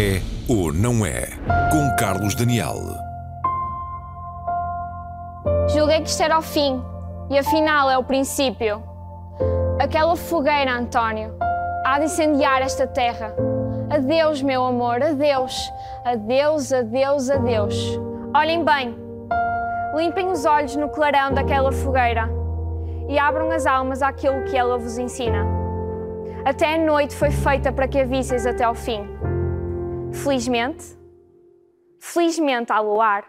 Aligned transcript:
É 0.00 0.22
ou 0.48 0.72
não 0.72 1.04
é? 1.04 1.26
Com 1.70 1.94
Carlos 1.96 2.34
Daniel. 2.34 2.78
Julguei 5.68 6.00
que 6.00 6.08
isto 6.08 6.22
era 6.22 6.38
o 6.38 6.40
fim 6.40 6.82
e 7.28 7.36
afinal 7.36 7.90
é 7.90 7.98
o 7.98 8.02
princípio. 8.02 8.82
Aquela 9.78 10.16
fogueira, 10.16 10.72
António, 10.72 11.34
há 11.84 11.98
de 11.98 12.06
incendiar 12.06 12.62
esta 12.62 12.86
terra. 12.86 13.34
Adeus, 13.90 14.40
meu 14.40 14.64
amor, 14.64 15.02
adeus. 15.02 15.70
Adeus, 16.02 16.72
adeus, 16.72 17.28
adeus. 17.28 18.00
Olhem 18.34 18.64
bem, 18.64 18.96
limpem 19.94 20.30
os 20.30 20.46
olhos 20.46 20.76
no 20.76 20.88
clarão 20.88 21.34
daquela 21.34 21.72
fogueira 21.72 22.26
e 23.06 23.18
abram 23.18 23.50
as 23.50 23.66
almas 23.66 24.00
àquilo 24.00 24.44
que 24.44 24.56
ela 24.56 24.78
vos 24.78 24.96
ensina. 24.96 25.46
Até 26.42 26.76
a 26.76 26.78
noite 26.78 27.14
foi 27.14 27.30
feita 27.30 27.70
para 27.70 27.86
que 27.86 28.00
a 28.00 28.04
visseis 28.06 28.46
até 28.46 28.64
ao 28.64 28.74
fim. 28.74 29.06
Felizmente, 30.12 30.84
felizmente 31.98 32.72
há 32.72 32.80
luar. 32.80 33.24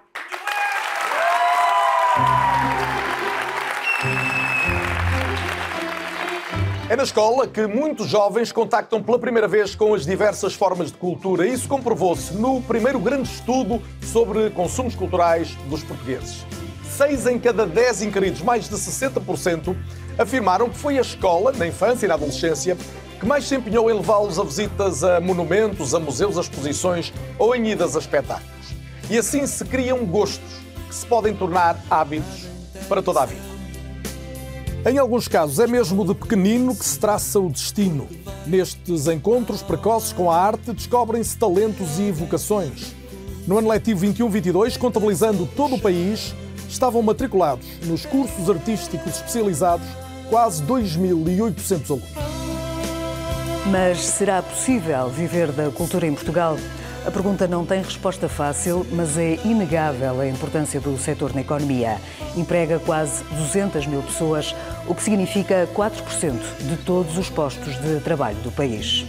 É 6.89 6.95
na 6.95 7.03
escola 7.03 7.47
que 7.47 7.65
muitos 7.67 8.07
jovens 8.07 8.51
contactam 8.51 9.01
pela 9.01 9.17
primeira 9.17 9.47
vez 9.47 9.75
com 9.75 9.93
as 9.93 10.05
diversas 10.05 10.53
formas 10.53 10.91
de 10.91 10.97
cultura. 10.97 11.47
Isso 11.47 11.69
comprovou-se 11.69 12.33
no 12.33 12.61
primeiro 12.61 12.99
grande 12.99 13.29
estudo 13.29 13.81
sobre 14.01 14.49
consumos 14.49 14.93
culturais 14.93 15.55
dos 15.69 15.83
portugueses. 15.83 16.45
Seis 16.83 17.25
em 17.27 17.39
cada 17.39 17.65
dez 17.65 18.01
inquiridos, 18.01 18.41
mais 18.41 18.67
de 18.67 18.75
60%, 18.75 19.73
afirmaram 20.17 20.69
que 20.69 20.77
foi 20.77 20.97
a 20.97 21.01
escola, 21.01 21.53
na 21.53 21.65
infância 21.65 22.05
e 22.05 22.09
na 22.09 22.15
adolescência, 22.15 22.77
que 23.21 23.27
mais 23.27 23.47
se 23.47 23.55
empenhou 23.55 23.87
em 23.91 23.93
levá-los 23.93 24.39
a 24.39 24.43
visitas 24.43 25.03
a 25.03 25.21
monumentos, 25.21 25.93
a 25.93 25.99
museus, 25.99 26.39
a 26.39 26.41
exposições 26.41 27.13
ou 27.37 27.55
em 27.55 27.69
idas 27.69 27.95
a 27.95 27.99
espetáculos. 27.99 28.73
E 29.11 29.17
assim 29.17 29.45
se 29.45 29.63
criam 29.63 30.03
gostos 30.07 30.57
que 30.89 30.95
se 30.95 31.05
podem 31.05 31.31
tornar 31.35 31.79
hábitos 31.87 32.47
para 32.89 32.99
toda 32.99 33.21
a 33.21 33.25
vida. 33.27 33.43
Em 34.89 34.97
alguns 34.97 35.27
casos, 35.27 35.59
é 35.59 35.67
mesmo 35.67 36.03
de 36.03 36.15
pequenino 36.15 36.75
que 36.75 36.83
se 36.83 36.97
traça 36.97 37.39
o 37.39 37.47
destino. 37.47 38.07
Nestes 38.47 39.05
encontros 39.05 39.61
precoces 39.61 40.11
com 40.11 40.31
a 40.31 40.35
arte, 40.35 40.73
descobrem-se 40.73 41.37
talentos 41.37 41.99
e 41.99 42.11
vocações. 42.11 42.95
No 43.45 43.59
ano 43.59 43.69
letivo 43.69 44.03
21-22, 44.03 44.79
contabilizando 44.79 45.47
todo 45.55 45.75
o 45.75 45.79
país, 45.79 46.33
estavam 46.67 47.03
matriculados 47.03 47.67
nos 47.85 48.03
cursos 48.03 48.49
artísticos 48.49 49.17
especializados 49.17 49.85
quase 50.27 50.63
2.800 50.63 51.91
alunos. 51.91 52.50
Mas 53.69 53.99
será 53.99 54.41
possível 54.41 55.07
viver 55.09 55.51
da 55.51 55.69
cultura 55.69 56.07
em 56.07 56.13
Portugal? 56.13 56.57
A 57.05 57.11
pergunta 57.11 57.47
não 57.47 57.63
tem 57.63 57.81
resposta 57.81 58.27
fácil, 58.27 58.85
mas 58.91 59.17
é 59.17 59.39
inegável 59.45 60.19
a 60.19 60.27
importância 60.27 60.79
do 60.79 60.97
setor 60.97 61.33
na 61.33 61.41
economia. 61.41 61.97
Emprega 62.35 62.79
quase 62.79 63.23
200 63.23 63.85
mil 63.85 64.01
pessoas, 64.01 64.55
o 64.87 64.95
que 64.95 65.03
significa 65.03 65.69
4% 65.75 66.33
de 66.59 66.77
todos 66.77 67.17
os 67.17 67.29
postos 67.29 67.79
de 67.81 67.99
trabalho 67.99 68.37
do 68.37 68.51
país. 68.51 69.05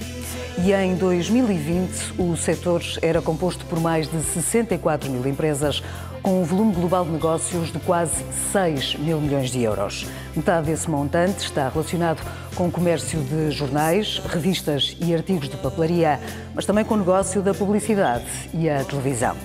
E 0.58 0.72
em 0.72 0.94
2020, 0.96 2.14
o 2.18 2.36
setor 2.36 2.82
era 3.00 3.22
composto 3.22 3.64
por 3.64 3.80
mais 3.80 4.06
de 4.06 4.22
64 4.22 5.10
mil 5.10 5.26
empresas, 5.26 5.82
com 6.22 6.40
um 6.40 6.44
volume 6.44 6.72
global 6.72 7.04
de 7.04 7.10
negócios 7.10 7.72
de 7.72 7.78
quase 7.80 8.24
6 8.52 8.94
mil 8.96 9.20
milhões 9.20 9.50
de 9.50 9.62
euros. 9.62 10.06
Metade 10.36 10.66
desse 10.66 10.88
montante 10.88 11.44
está 11.44 11.68
relacionado 11.68 12.22
com 12.54 12.68
o 12.68 12.70
comércio 12.70 13.20
de 13.20 13.50
jornais, 13.50 14.22
revistas 14.28 14.96
e 15.00 15.14
artigos 15.14 15.48
de 15.48 15.56
papelaria, 15.56 16.20
mas 16.54 16.64
também 16.64 16.84
com 16.84 16.94
o 16.94 16.98
negócio 16.98 17.42
da 17.42 17.52
publicidade 17.52 18.24
e 18.54 18.70
a 18.70 18.84
televisão. 18.84 19.36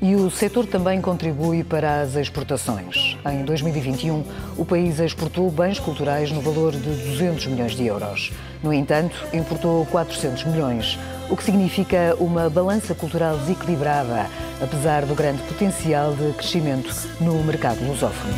E 0.00 0.14
o 0.14 0.30
setor 0.30 0.66
também 0.66 1.00
contribui 1.00 1.64
para 1.64 2.02
as 2.02 2.16
exportações. 2.16 3.16
Em 3.24 3.44
2021, 3.44 4.22
o 4.58 4.64
país 4.64 5.00
exportou 5.00 5.50
bens 5.50 5.78
culturais 5.78 6.30
no 6.30 6.42
valor 6.42 6.72
de 6.72 6.78
200 6.78 7.46
milhões 7.46 7.74
de 7.74 7.86
euros. 7.86 8.30
No 8.62 8.72
entanto, 8.72 9.14
importou 9.32 9.84
400 9.86 10.44
milhões, 10.44 10.98
o 11.28 11.36
que 11.36 11.44
significa 11.44 12.16
uma 12.18 12.48
balança 12.48 12.94
cultural 12.94 13.36
desequilibrada, 13.38 14.26
apesar 14.62 15.04
do 15.04 15.14
grande 15.14 15.42
potencial 15.42 16.14
de 16.14 16.32
crescimento 16.32 16.94
no 17.20 17.42
mercado 17.44 17.84
lusófono. 17.86 18.34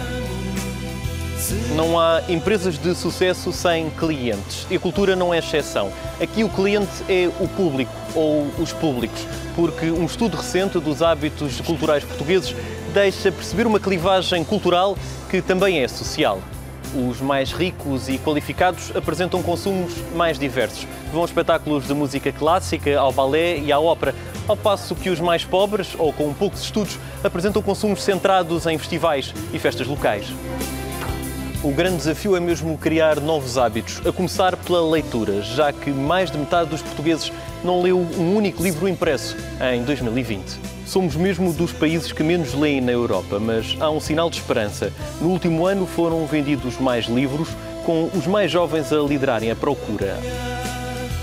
Não 1.77 1.99
há 1.99 2.21
empresas 2.29 2.77
de 2.77 2.95
sucesso 2.95 3.53
sem 3.53 3.91
clientes 3.91 4.67
e 4.69 4.77
a 4.77 4.81
cultura 4.81 5.15
não 5.15 5.33
é 5.33 5.39
exceção. 5.39 5.91
Aqui 6.21 6.43
o 6.43 6.49
cliente 6.49 6.91
é 7.09 7.31
o 7.41 7.47
público 7.47 7.93
ou 8.15 8.49
os 8.59 8.73
públicos, 8.73 9.25
porque 9.55 9.87
um 9.91 10.05
estudo 10.05 10.37
recente 10.37 10.81
dos 10.81 11.01
hábitos 11.01 11.61
culturais 11.61 12.03
portugueses 12.03 12.55
deixa 12.93 13.31
perceber 13.31 13.67
uma 13.67 13.79
clivagem 13.79 14.43
cultural 14.43 14.97
que 15.31 15.41
também 15.41 15.81
é 15.81 15.87
social. 15.87 16.41
Os 16.95 17.21
mais 17.21 17.53
ricos 17.53 18.09
e 18.09 18.19
qualificados 18.19 18.95
apresentam 18.97 19.43
consumos 19.43 19.93
mais 20.15 20.39
diversos. 20.39 20.87
Vão 21.13 21.23
a 21.23 21.27
espetáculos 21.27 21.87
de 21.87 21.93
música 21.93 22.33
clássica, 22.33 22.99
ao 22.99 23.13
balé 23.13 23.59
e 23.59 23.71
à 23.71 23.79
ópera, 23.79 24.15
ao 24.47 24.57
passo 24.57 24.95
que 24.95 25.11
os 25.11 25.21
mais 25.21 25.45
pobres, 25.45 25.95
ou 25.99 26.13
com 26.13 26.33
poucos 26.33 26.63
estudos, 26.63 26.99
apresentam 27.23 27.61
consumos 27.61 28.03
centrados 28.03 28.67
em 28.67 28.79
festivais 28.79 29.35
e 29.53 29.59
festas 29.59 29.87
locais. 29.87 30.33
O 31.63 31.73
grande 31.73 31.97
desafio 31.97 32.37
é 32.37 32.41
mesmo 32.41 32.79
criar 32.79 33.21
novos 33.21 33.59
hábitos, 33.59 34.01
a 34.07 34.13
começar 34.13 34.57
pela 34.57 34.81
leitura, 34.89 35.43
já 35.43 35.73
que 35.73 35.91
mais 35.91 36.31
de 36.31 36.39
metade 36.39 36.71
dos 36.71 36.81
portugueses 36.81 37.33
não 37.65 37.83
leu 37.83 37.99
um 37.99 38.37
único 38.37 38.63
livro 38.63 38.89
impresso 38.89 39.37
em 39.75 39.83
2020. 39.83 40.78
Somos 40.89 41.15
mesmo 41.17 41.53
dos 41.53 41.71
países 41.71 42.13
que 42.13 42.23
menos 42.23 42.55
leem 42.55 42.81
na 42.81 42.93
Europa, 42.93 43.39
mas 43.39 43.77
há 43.79 43.91
um 43.91 44.01
sinal 44.01 44.31
de 44.31 44.39
esperança. 44.39 44.91
No 45.21 45.29
último 45.29 45.67
ano 45.67 45.87
foram 45.87 46.25
vendidos 46.25 46.79
mais 46.81 47.05
livros, 47.05 47.51
com 47.85 48.09
os 48.15 48.27
mais 48.27 48.51
jovens 48.51 48.91
a 48.91 48.97
liderarem 48.97 49.51
a 49.51 49.57
procura. 49.57 50.17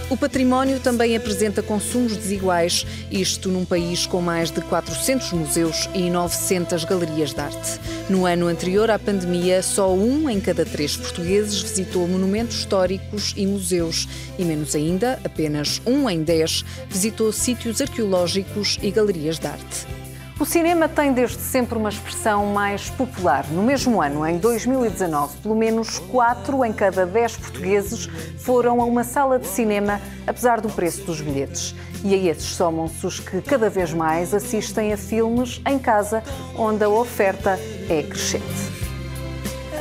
O 0.08 0.16
património 0.16 0.80
também 0.80 1.16
apresenta 1.16 1.64
consumos 1.64 2.16
desiguais, 2.16 2.86
isto 3.10 3.50
num 3.50 3.66
país 3.66 4.06
com 4.06 4.22
mais 4.22 4.52
de 4.52 4.62
400 4.62 5.34
museus 5.34 5.90
e 5.96 6.12
900 6.12 6.86
galerias 6.86 7.34
de 7.34 7.40
arte. 7.40 7.80
No 8.08 8.28
ano 8.28 8.46
anterior 8.46 8.92
à 8.92 9.00
pandemia, 9.00 9.64
só 9.64 9.92
um 9.92 10.30
em 10.30 10.40
cada 10.40 10.64
três 10.64 10.96
portugueses 10.96 11.60
visitou 11.60 12.08
monumentos 12.08 12.60
históricos 12.60 13.34
e 13.36 13.48
museus, 13.48 14.08
e 14.38 14.46
menos 14.46 14.76
ainda, 14.76 15.20
apenas 15.24 15.82
um 15.88 16.08
em 16.08 16.22
dez 16.22 16.64
visitou 16.88 17.34
sítios 17.34 17.82
arqueológicos 17.82 18.78
e 18.84 18.92
galerias 18.92 19.40
de 19.40 19.48
arte. 19.48 20.05
O 20.38 20.46
cinema 20.46 20.90
tem 20.90 21.14
desde 21.14 21.38
sempre 21.38 21.78
uma 21.78 21.88
expressão 21.88 22.48
mais 22.48 22.90
popular. 22.90 23.46
No 23.50 23.64
mesmo 23.64 24.02
ano, 24.02 24.28
em 24.28 24.38
2019, 24.38 25.38
pelo 25.38 25.56
menos 25.56 25.98
4 25.98 26.66
em 26.66 26.74
cada 26.74 27.06
10 27.06 27.38
portugueses 27.38 28.10
foram 28.38 28.82
a 28.82 28.84
uma 28.84 29.06
sala 29.06 29.40
de 29.40 29.48
cinema, 29.48 30.02
apesar 30.28 30.60
do 30.60 30.70
preço 30.70 31.04
dos 31.04 31.22
bilhetes. 31.22 31.74
E 32.04 32.14
a 32.14 32.18
esses 32.18 32.48
somam-se 32.48 33.08
os 33.08 33.18
que 33.18 33.42
cada 33.42 33.70
vez 33.70 33.94
mais 33.94 34.34
assistem 34.34 34.92
a 34.92 34.98
filmes 34.98 35.62
em 35.66 35.80
casa, 35.80 36.22
onde 36.58 36.84
a 36.84 36.90
oferta 36.90 37.58
é 37.90 38.04
crescente. 38.04 38.44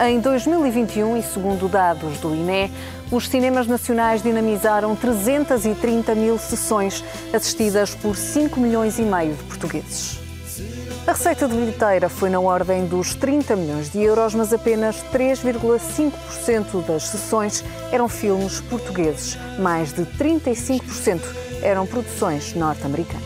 Em 0.06 0.20
2021, 0.20 1.16
e 1.16 1.22
segundo 1.24 1.68
dados 1.68 2.18
do 2.18 2.32
INE, 2.32 2.70
os 3.10 3.28
cinemas 3.28 3.66
nacionais 3.66 4.22
dinamizaram 4.22 4.94
330 4.94 6.14
mil 6.14 6.38
sessões 6.38 7.04
assistidas 7.32 7.92
por 7.92 8.14
5 8.16 8.60
milhões 8.60 9.00
e 9.00 9.02
meio 9.02 9.34
de 9.34 9.42
portugueses. 9.42 10.23
A 11.06 11.12
receita 11.12 11.46
de 11.46 11.54
bilheteira 11.54 12.08
foi 12.08 12.30
na 12.30 12.40
ordem 12.40 12.86
dos 12.86 13.14
30 13.14 13.54
milhões 13.56 13.92
de 13.92 14.02
euros, 14.02 14.34
mas 14.34 14.54
apenas 14.54 15.04
3,5% 15.12 16.82
das 16.86 17.02
sessões 17.08 17.62
eram 17.92 18.08
filmes 18.08 18.62
portugueses. 18.62 19.36
Mais 19.58 19.92
de 19.92 20.06
35% 20.06 21.20
eram 21.60 21.86
produções 21.86 22.54
norte-americanas. 22.54 23.22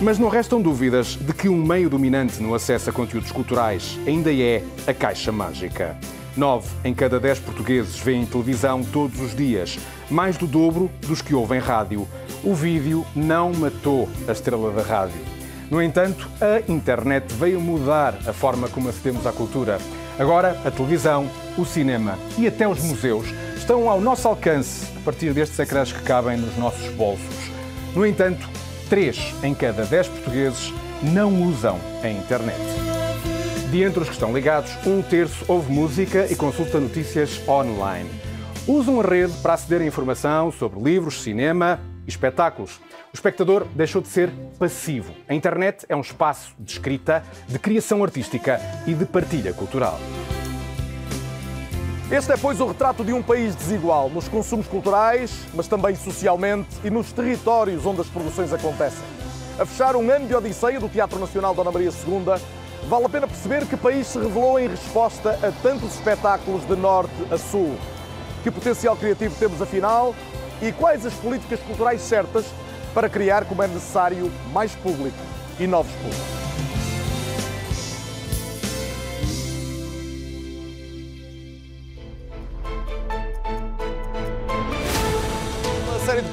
Mas 0.00 0.16
não 0.16 0.28
restam 0.28 0.62
dúvidas 0.62 1.16
de 1.20 1.32
que 1.32 1.48
um 1.48 1.60
meio 1.60 1.90
dominante 1.90 2.40
no 2.40 2.54
acesso 2.54 2.90
a 2.90 2.92
conteúdos 2.92 3.32
culturais 3.32 3.98
ainda 4.06 4.32
é 4.32 4.62
a 4.86 4.94
caixa 4.94 5.32
mágica. 5.32 5.96
Nove 6.36 6.68
em 6.84 6.94
cada 6.94 7.18
dez 7.18 7.40
portugueses 7.40 7.98
veem 7.98 8.24
televisão 8.24 8.84
todos 8.84 9.20
os 9.20 9.34
dias, 9.34 9.80
mais 10.08 10.36
do 10.36 10.46
dobro 10.46 10.88
dos 11.00 11.20
que 11.20 11.34
ouvem 11.34 11.58
rádio. 11.58 12.06
O 12.44 12.54
vídeo 12.54 13.04
não 13.16 13.52
matou 13.52 14.08
a 14.28 14.32
estrela 14.32 14.70
da 14.70 14.82
rádio. 14.82 15.33
No 15.70 15.82
entanto, 15.82 16.28
a 16.40 16.70
internet 16.70 17.32
veio 17.34 17.60
mudar 17.60 18.18
a 18.26 18.32
forma 18.32 18.68
como 18.68 18.88
acedemos 18.88 19.26
à 19.26 19.32
cultura. 19.32 19.78
Agora, 20.18 20.60
a 20.64 20.70
televisão, 20.70 21.28
o 21.56 21.64
cinema 21.64 22.18
e 22.38 22.46
até 22.46 22.68
os 22.68 22.82
museus 22.82 23.26
estão 23.56 23.88
ao 23.88 24.00
nosso 24.00 24.28
alcance 24.28 24.86
a 24.96 25.00
partir 25.00 25.32
destes 25.32 25.58
ecrãs 25.58 25.90
que 25.90 26.02
cabem 26.02 26.36
nos 26.36 26.56
nossos 26.56 26.88
bolsos. 26.94 27.50
No 27.94 28.06
entanto, 28.06 28.48
3 28.90 29.34
em 29.42 29.54
cada 29.54 29.84
10 29.84 30.08
portugueses 30.08 30.72
não 31.02 31.42
usam 31.42 31.78
a 32.02 32.08
internet. 32.08 32.60
De 33.70 33.82
entre 33.82 34.00
os 34.00 34.08
que 34.08 34.14
estão 34.14 34.32
ligados, 34.32 34.70
um 34.86 35.02
terço 35.02 35.44
ouve 35.48 35.72
música 35.72 36.26
e 36.30 36.36
consulta 36.36 36.78
notícias 36.78 37.40
online. 37.48 38.08
Usam 38.68 39.00
a 39.00 39.04
rede 39.04 39.32
para 39.42 39.54
aceder 39.54 39.80
a 39.80 39.86
informação 39.86 40.52
sobre 40.52 40.80
livros, 40.80 41.22
cinema 41.22 41.80
espetáculos. 42.06 42.80
O 43.12 43.14
espectador 43.14 43.66
deixou 43.74 44.02
de 44.02 44.08
ser 44.08 44.30
passivo. 44.58 45.14
A 45.28 45.34
internet 45.34 45.86
é 45.88 45.96
um 45.96 46.00
espaço 46.00 46.54
de 46.58 46.72
escrita, 46.72 47.22
de 47.48 47.58
criação 47.58 48.02
artística 48.02 48.60
e 48.86 48.94
de 48.94 49.04
partilha 49.04 49.52
cultural. 49.52 49.98
Este 52.10 52.32
é, 52.32 52.36
pois, 52.36 52.60
o 52.60 52.66
retrato 52.66 53.02
de 53.02 53.12
um 53.12 53.22
país 53.22 53.56
desigual 53.56 54.10
nos 54.10 54.28
consumos 54.28 54.66
culturais, 54.66 55.32
mas 55.54 55.66
também 55.66 55.96
socialmente 55.96 56.68
e 56.84 56.90
nos 56.90 57.12
territórios 57.12 57.86
onde 57.86 58.02
as 58.02 58.06
produções 58.08 58.52
acontecem. 58.52 59.02
A 59.58 59.64
fechar 59.64 59.96
um 59.96 60.10
ano 60.10 60.26
de 60.26 60.34
Odisseia 60.34 60.78
do 60.78 60.88
Teatro 60.88 61.18
Nacional 61.18 61.54
Dona 61.54 61.72
Maria 61.72 61.90
II, 61.90 62.40
vale 62.88 63.06
a 63.06 63.08
pena 63.08 63.26
perceber 63.26 63.64
que 63.66 63.76
país 63.76 64.06
se 64.06 64.18
revelou 64.18 64.60
em 64.60 64.68
resposta 64.68 65.30
a 65.30 65.50
tantos 65.62 65.94
espetáculos 65.94 66.66
de 66.66 66.76
norte 66.76 67.14
a 67.30 67.38
sul. 67.38 67.74
Que 68.42 68.50
potencial 68.50 68.96
criativo 68.96 69.34
temos, 69.38 69.62
afinal, 69.62 70.14
e 70.60 70.72
quais 70.72 71.04
as 71.04 71.14
políticas 71.14 71.60
culturais 71.60 72.00
certas 72.00 72.46
para 72.92 73.08
criar, 73.08 73.44
como 73.44 73.62
é 73.62 73.66
necessário, 73.66 74.30
mais 74.52 74.72
público 74.74 75.16
e 75.58 75.66
novos 75.66 75.92
públicos. 75.92 76.43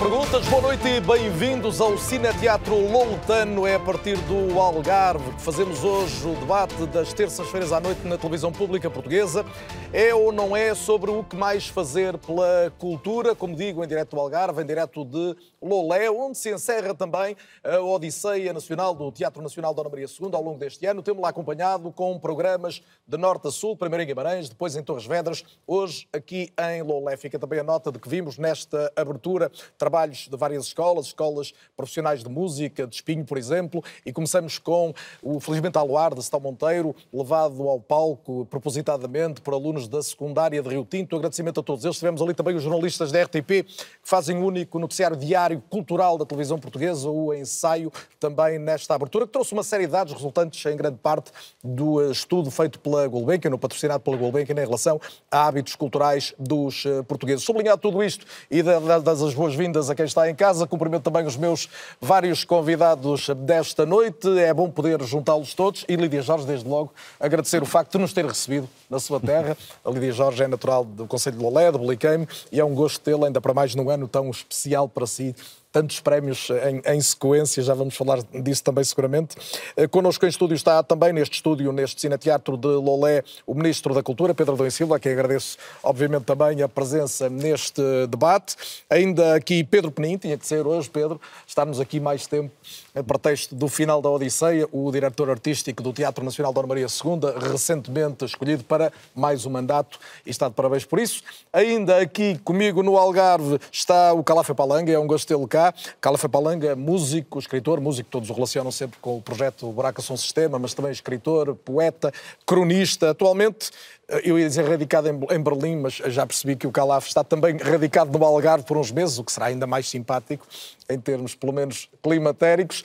Perguntas. 0.01 0.47
Boa 0.47 0.63
noite 0.63 0.87
e 0.87 0.99
bem-vindos 0.99 1.79
ao 1.79 1.95
Cineteatro 1.95 2.75
Loutano. 2.75 3.67
É 3.67 3.75
a 3.75 3.79
partir 3.79 4.17
do 4.21 4.59
Algarve 4.59 5.31
que 5.33 5.41
fazemos 5.43 5.83
hoje 5.83 6.27
o 6.27 6.33
debate 6.39 6.87
das 6.87 7.13
terças-feiras 7.13 7.71
à 7.71 7.79
noite 7.79 8.07
na 8.07 8.17
televisão 8.17 8.51
pública 8.51 8.89
portuguesa. 8.89 9.45
É 9.93 10.11
ou 10.15 10.31
não 10.31 10.57
é 10.57 10.73
sobre 10.73 11.11
o 11.11 11.23
que 11.23 11.35
mais 11.35 11.67
fazer 11.67 12.17
pela 12.17 12.73
cultura, 12.79 13.35
como 13.35 13.55
digo, 13.55 13.83
em 13.83 13.87
direto 13.87 14.15
do 14.15 14.19
Algarve, 14.19 14.63
em 14.63 14.65
direto 14.65 15.05
de 15.05 15.35
Lolé, 15.61 16.09
onde 16.09 16.35
se 16.35 16.51
encerra 16.51 16.95
também 16.95 17.37
a 17.63 17.79
Odisseia 17.79 18.51
Nacional 18.53 18.95
do 18.95 19.11
Teatro 19.11 19.43
Nacional 19.43 19.71
Dona 19.71 19.89
Maria 19.89 20.07
II 20.07 20.31
ao 20.33 20.41
longo 20.41 20.57
deste 20.57 20.83
ano. 20.87 21.03
Temos 21.03 21.21
lá 21.21 21.29
acompanhado 21.29 21.91
com 21.91 22.17
programas 22.17 22.81
de 23.05 23.17
norte 23.17 23.49
a 23.49 23.51
sul, 23.51 23.77
primeiro 23.77 24.01
em 24.01 24.07
Guimarães, 24.07 24.49
depois 24.49 24.75
em 24.75 24.81
Torres 24.81 25.05
Vedras, 25.05 25.43
hoje 25.67 26.07
aqui 26.11 26.51
em 26.71 26.81
Lolé. 26.81 27.15
Fica 27.17 27.37
também 27.37 27.59
a 27.59 27.63
nota 27.63 27.91
de 27.91 27.99
que 27.99 28.09
vimos 28.09 28.39
nesta 28.39 28.91
abertura 28.95 29.51
trabalhos 29.91 30.29
de 30.29 30.37
várias 30.37 30.67
escolas, 30.67 31.07
escolas 31.07 31.53
profissionais 31.75 32.23
de 32.23 32.29
música, 32.29 32.87
de 32.87 32.95
Espinho, 32.95 33.25
por 33.25 33.37
exemplo, 33.37 33.83
e 34.05 34.13
começamos 34.13 34.57
com 34.57 34.93
o 35.21 35.37
Felizmente 35.41 35.77
ao 35.77 35.85
Luar, 35.85 36.15
de 36.15 36.21
Stal 36.21 36.39
Monteiro, 36.39 36.95
levado 37.11 37.67
ao 37.67 37.77
palco 37.77 38.45
propositadamente 38.45 39.41
por 39.41 39.53
alunos 39.53 39.89
da 39.89 40.01
secundária 40.01 40.63
de 40.63 40.69
Rio 40.69 40.87
Tinto. 40.89 41.17
Agradecimento 41.17 41.59
a 41.59 41.63
todos 41.63 41.83
eles. 41.83 41.97
Tivemos 41.97 42.21
ali 42.21 42.33
também 42.33 42.55
os 42.55 42.63
jornalistas 42.63 43.11
da 43.11 43.21
RTP, 43.21 43.65
que 43.65 43.65
fazem 44.01 44.37
o 44.37 44.45
único 44.45 44.79
noticiário 44.79 45.17
diário 45.17 45.61
cultural 45.69 46.17
da 46.17 46.25
televisão 46.25 46.57
portuguesa, 46.57 47.09
o 47.09 47.33
ensaio 47.33 47.91
também 48.17 48.57
nesta 48.57 48.95
abertura, 48.95 49.25
que 49.25 49.33
trouxe 49.33 49.51
uma 49.51 49.63
série 49.63 49.87
de 49.87 49.91
dados 49.91 50.13
resultantes 50.13 50.65
em 50.65 50.77
grande 50.77 50.99
parte 50.99 51.31
do 51.61 52.01
eh, 52.01 52.11
estudo 52.11 52.49
feito 52.49 52.79
pela 52.79 53.05
Gulbenkian, 53.09 53.49
no 53.49 53.59
patrocinado 53.59 54.01
pela 54.01 54.15
Gulbenkian, 54.15 54.55
em 54.55 54.65
relação 54.65 55.01
a 55.29 55.47
hábitos 55.47 55.75
culturais 55.75 56.33
dos 56.39 56.85
eh, 56.85 57.03
portugueses. 57.03 57.43
Sublinhado 57.43 57.81
tudo 57.81 58.01
isto 58.01 58.25
e 58.49 58.63
das 58.63 59.33
boas-vindas 59.33 59.80
a 59.89 59.95
quem 59.95 60.05
está 60.05 60.29
em 60.29 60.35
casa, 60.35 60.67
cumprimento 60.67 61.03
também 61.03 61.25
os 61.25 61.35
meus 61.35 61.69
vários 61.99 62.43
convidados 62.43 63.29
desta 63.29 63.85
noite. 63.85 64.27
É 64.39 64.53
bom 64.53 64.69
poder 64.69 65.01
juntá-los 65.03 65.53
todos 65.53 65.85
e 65.87 65.95
Lídia 65.95 66.21
Jorge, 66.21 66.45
desde 66.45 66.67
logo, 66.67 66.93
agradecer 67.19 67.61
o 67.63 67.65
facto 67.65 67.93
de 67.93 67.99
nos 67.99 68.13
ter 68.13 68.25
recebido 68.25 68.67
na 68.89 68.99
sua 68.99 69.19
terra. 69.19 69.57
A 69.83 69.89
Lídia 69.89 70.11
Jorge 70.11 70.43
é 70.43 70.47
natural 70.47 70.83
do 70.83 71.07
Conselho 71.07 71.37
de 71.37 71.43
Lolé, 71.43 71.71
de 71.71 71.77
Boliqueime, 71.77 72.27
e 72.51 72.59
é 72.59 72.65
um 72.65 72.75
gosto 72.75 72.99
tê-la, 72.99 73.27
ainda 73.27 73.41
para 73.41 73.53
mais 73.53 73.75
num 73.75 73.89
ano 73.89 74.07
tão 74.07 74.29
especial 74.29 74.87
para 74.87 75.07
si, 75.07 75.35
tantos 75.71 75.99
prémios 75.99 76.49
em, 76.49 76.81
em, 76.93 77.01
sequência, 77.01 77.63
já 77.63 77.73
vamos 77.73 77.95
falar 77.95 78.19
disso 78.43 78.63
também 78.63 78.83
seguramente. 78.83 79.35
Eh, 79.75 79.87
connosco 79.87 80.25
em 80.25 80.29
estúdio 80.29 80.55
está 80.55 80.83
também 80.83 81.13
neste 81.13 81.35
estúdio, 81.35 81.71
neste 81.71 82.01
Cineteatro 82.01 82.57
de 82.57 82.67
Lolé, 82.67 83.23
o 83.45 83.53
Ministro 83.53 83.93
da 83.93 84.03
Cultura, 84.03 84.33
Pedro 84.33 84.53
Adão 84.53 84.69
Silva, 84.69 84.97
a 84.97 84.99
quem 84.99 85.13
agradeço 85.13 85.57
obviamente 85.81 86.23
também 86.23 86.61
a 86.61 86.67
presença 86.67 87.29
neste 87.29 87.81
debate. 88.07 88.55
Ainda 88.89 89.35
aqui 89.35 89.63
Pedro 89.63 89.91
Penin, 89.91 90.17
tinha 90.17 90.37
que 90.37 90.45
ser 90.45 90.65
hoje, 90.67 90.89
Pedro, 90.89 91.19
estarmos 91.47 91.79
aqui 91.79 91.99
mais 91.99 92.27
tempo 92.27 92.51
a 92.93 93.01
pretexto 93.01 93.55
do 93.55 93.67
final 93.67 94.01
da 94.01 94.09
Odisseia, 94.09 94.67
o 94.71 94.91
diretor 94.91 95.29
artístico 95.29 95.81
do 95.81 95.93
Teatro 95.93 96.23
Nacional 96.25 96.51
Dona 96.51 96.67
Maria 96.67 96.87
II, 96.87 97.49
recentemente 97.49 98.25
escolhido 98.25 98.63
para 98.63 98.91
mais 99.15 99.45
um 99.45 99.49
mandato 99.49 99.97
e 100.25 100.29
está 100.29 100.49
de 100.49 100.55
parabéns 100.55 100.83
por 100.83 100.99
isso. 100.99 101.23
Ainda 101.53 101.99
aqui 101.99 102.37
comigo 102.43 102.83
no 102.83 102.97
Algarve 102.97 103.59
está 103.71 104.13
o 104.13 104.23
Calafa 104.23 104.53
Palanga, 104.53 104.91
é 104.91 104.99
um 104.99 105.07
gosto 105.07 105.27
tê-lo 105.27 105.47
cá. 105.47 105.73
Calafa 106.01 106.27
Palanga, 106.27 106.75
músico, 106.75 107.39
escritor, 107.39 107.79
músico, 107.79 108.09
todos 108.09 108.29
o 108.29 108.33
relacionam 108.33 108.71
sempre 108.71 108.99
com 108.99 109.17
o 109.17 109.21
projeto 109.21 109.71
Buraca 109.71 110.01
Som 110.01 110.17
Sistema, 110.17 110.59
mas 110.59 110.73
também 110.73 110.91
escritor, 110.91 111.55
poeta, 111.55 112.13
cronista. 112.45 113.11
Atualmente, 113.11 113.71
eh, 114.09 114.21
eu 114.25 114.37
ia 114.37 114.47
dizer 114.47 114.67
radicado 114.67 115.07
em 115.07 115.41
Berlim, 115.41 115.77
mas 115.77 115.93
já 115.93 116.25
percebi 116.25 116.55
que 116.55 116.67
o 116.67 116.71
Calaf 116.71 117.07
está 117.07 117.23
também 117.23 117.55
radicado 117.57 118.17
no 118.17 118.25
Algarve 118.25 118.65
por 118.65 118.77
uns 118.77 118.91
meses, 118.91 119.17
o 119.17 119.23
que 119.23 119.31
será 119.31 119.45
ainda 119.45 119.65
mais 119.65 119.87
simpático, 119.87 120.45
em 120.93 120.99
termos, 120.99 121.35
pelo 121.35 121.53
menos, 121.53 121.89
climatéricos. 122.01 122.83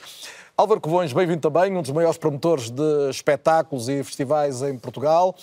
Álvaro 0.55 0.81
Covões, 0.81 1.13
bem-vindo 1.13 1.41
também, 1.41 1.75
um 1.75 1.81
dos 1.81 1.91
maiores 1.91 2.17
promotores 2.17 2.69
de 2.69 3.09
espetáculos 3.09 3.89
e 3.89 4.03
festivais 4.03 4.61
em 4.61 4.77
Portugal. 4.77 5.35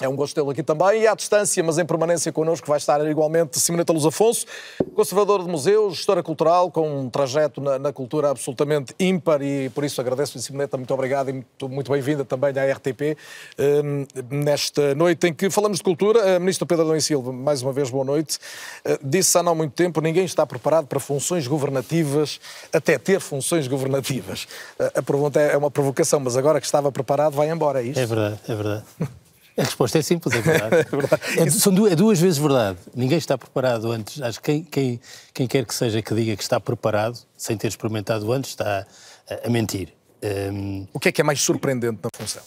É 0.00 0.08
um 0.08 0.16
gosto 0.16 0.34
tê-lo 0.34 0.50
aqui 0.50 0.60
também. 0.60 1.02
E 1.02 1.06
à 1.06 1.14
distância, 1.14 1.62
mas 1.62 1.78
em 1.78 1.86
permanência 1.86 2.32
connosco, 2.32 2.66
vai 2.66 2.78
estar 2.78 3.00
igualmente 3.08 3.60
Simoneta 3.60 3.92
Luz 3.92 4.04
Afonso, 4.04 4.44
conservador 4.92 5.44
de 5.44 5.48
museus, 5.48 5.98
gestora 5.98 6.20
cultural, 6.20 6.68
com 6.68 7.02
um 7.02 7.08
trajeto 7.08 7.60
na, 7.60 7.78
na 7.78 7.92
cultura 7.92 8.30
absolutamente 8.30 8.92
ímpar 8.98 9.40
e 9.40 9.68
por 9.70 9.84
isso 9.84 10.00
agradeço-lhe, 10.00 10.42
Simoneta, 10.42 10.76
muito 10.76 10.92
obrigado 10.92 11.28
e 11.30 11.34
muito, 11.34 11.68
muito 11.68 11.92
bem-vinda 11.92 12.24
também 12.24 12.52
à 12.58 12.72
RTP 12.72 13.16
um, 13.56 14.04
nesta 14.36 14.96
noite 14.96 15.28
em 15.28 15.32
que 15.32 15.48
falamos 15.48 15.78
de 15.78 15.84
cultura. 15.84 16.38
Uh, 16.38 16.40
Ministro 16.40 16.66
Pedro 16.66 16.86
Adão 16.86 16.96
e 16.96 17.00
Silva, 17.00 17.32
mais 17.32 17.62
uma 17.62 17.72
vez, 17.72 17.88
boa 17.88 18.04
noite. 18.04 18.38
Uh, 18.84 18.98
disse 19.00 19.38
há 19.38 19.44
não 19.44 19.54
muito 19.54 19.74
tempo, 19.74 20.00
ninguém 20.00 20.24
está 20.24 20.44
preparado 20.44 20.88
para 20.88 20.98
funções 20.98 21.46
governativas, 21.46 22.40
até 22.72 22.98
ter 22.98 23.20
funções 23.20 23.68
governativas. 23.68 24.42
Uh, 24.76 24.90
a 24.98 25.02
pergunta 25.02 25.40
é, 25.40 25.52
é 25.52 25.56
uma 25.56 25.70
provocação, 25.70 26.18
mas 26.18 26.36
agora 26.36 26.58
que 26.58 26.66
estava 26.66 26.90
preparado, 26.90 27.34
vai 27.34 27.48
embora, 27.48 27.80
é 27.80 27.86
isto? 27.86 28.00
É 28.00 28.06
verdade, 28.06 28.40
é 28.48 28.54
verdade. 28.56 28.84
A 29.56 29.62
resposta 29.62 29.98
é 29.98 30.02
simples, 30.02 30.34
é 30.34 30.40
verdade. 30.40 30.76
é, 30.80 30.82
verdade. 30.84 31.22
É, 31.38 31.50
são 31.50 31.72
duas, 31.72 31.92
é 31.92 31.96
duas 31.96 32.20
vezes 32.20 32.38
verdade. 32.38 32.78
Ninguém 32.94 33.18
está 33.18 33.38
preparado 33.38 33.90
antes. 33.90 34.20
Acho 34.20 34.40
que 34.40 34.46
quem, 34.46 34.64
quem, 34.64 35.00
quem 35.32 35.46
quer 35.46 35.64
que 35.64 35.74
seja 35.74 36.02
que 36.02 36.14
diga 36.14 36.36
que 36.36 36.42
está 36.42 36.58
preparado, 36.58 37.18
sem 37.36 37.56
ter 37.56 37.68
experimentado 37.68 38.30
antes, 38.32 38.50
está 38.50 38.86
a, 39.30 39.46
a 39.46 39.50
mentir. 39.50 39.92
Um... 40.22 40.86
O 40.92 40.98
que 40.98 41.08
é 41.08 41.12
que 41.12 41.20
é 41.20 41.24
mais 41.24 41.40
surpreendente 41.40 42.00
na 42.02 42.10
função? 42.16 42.42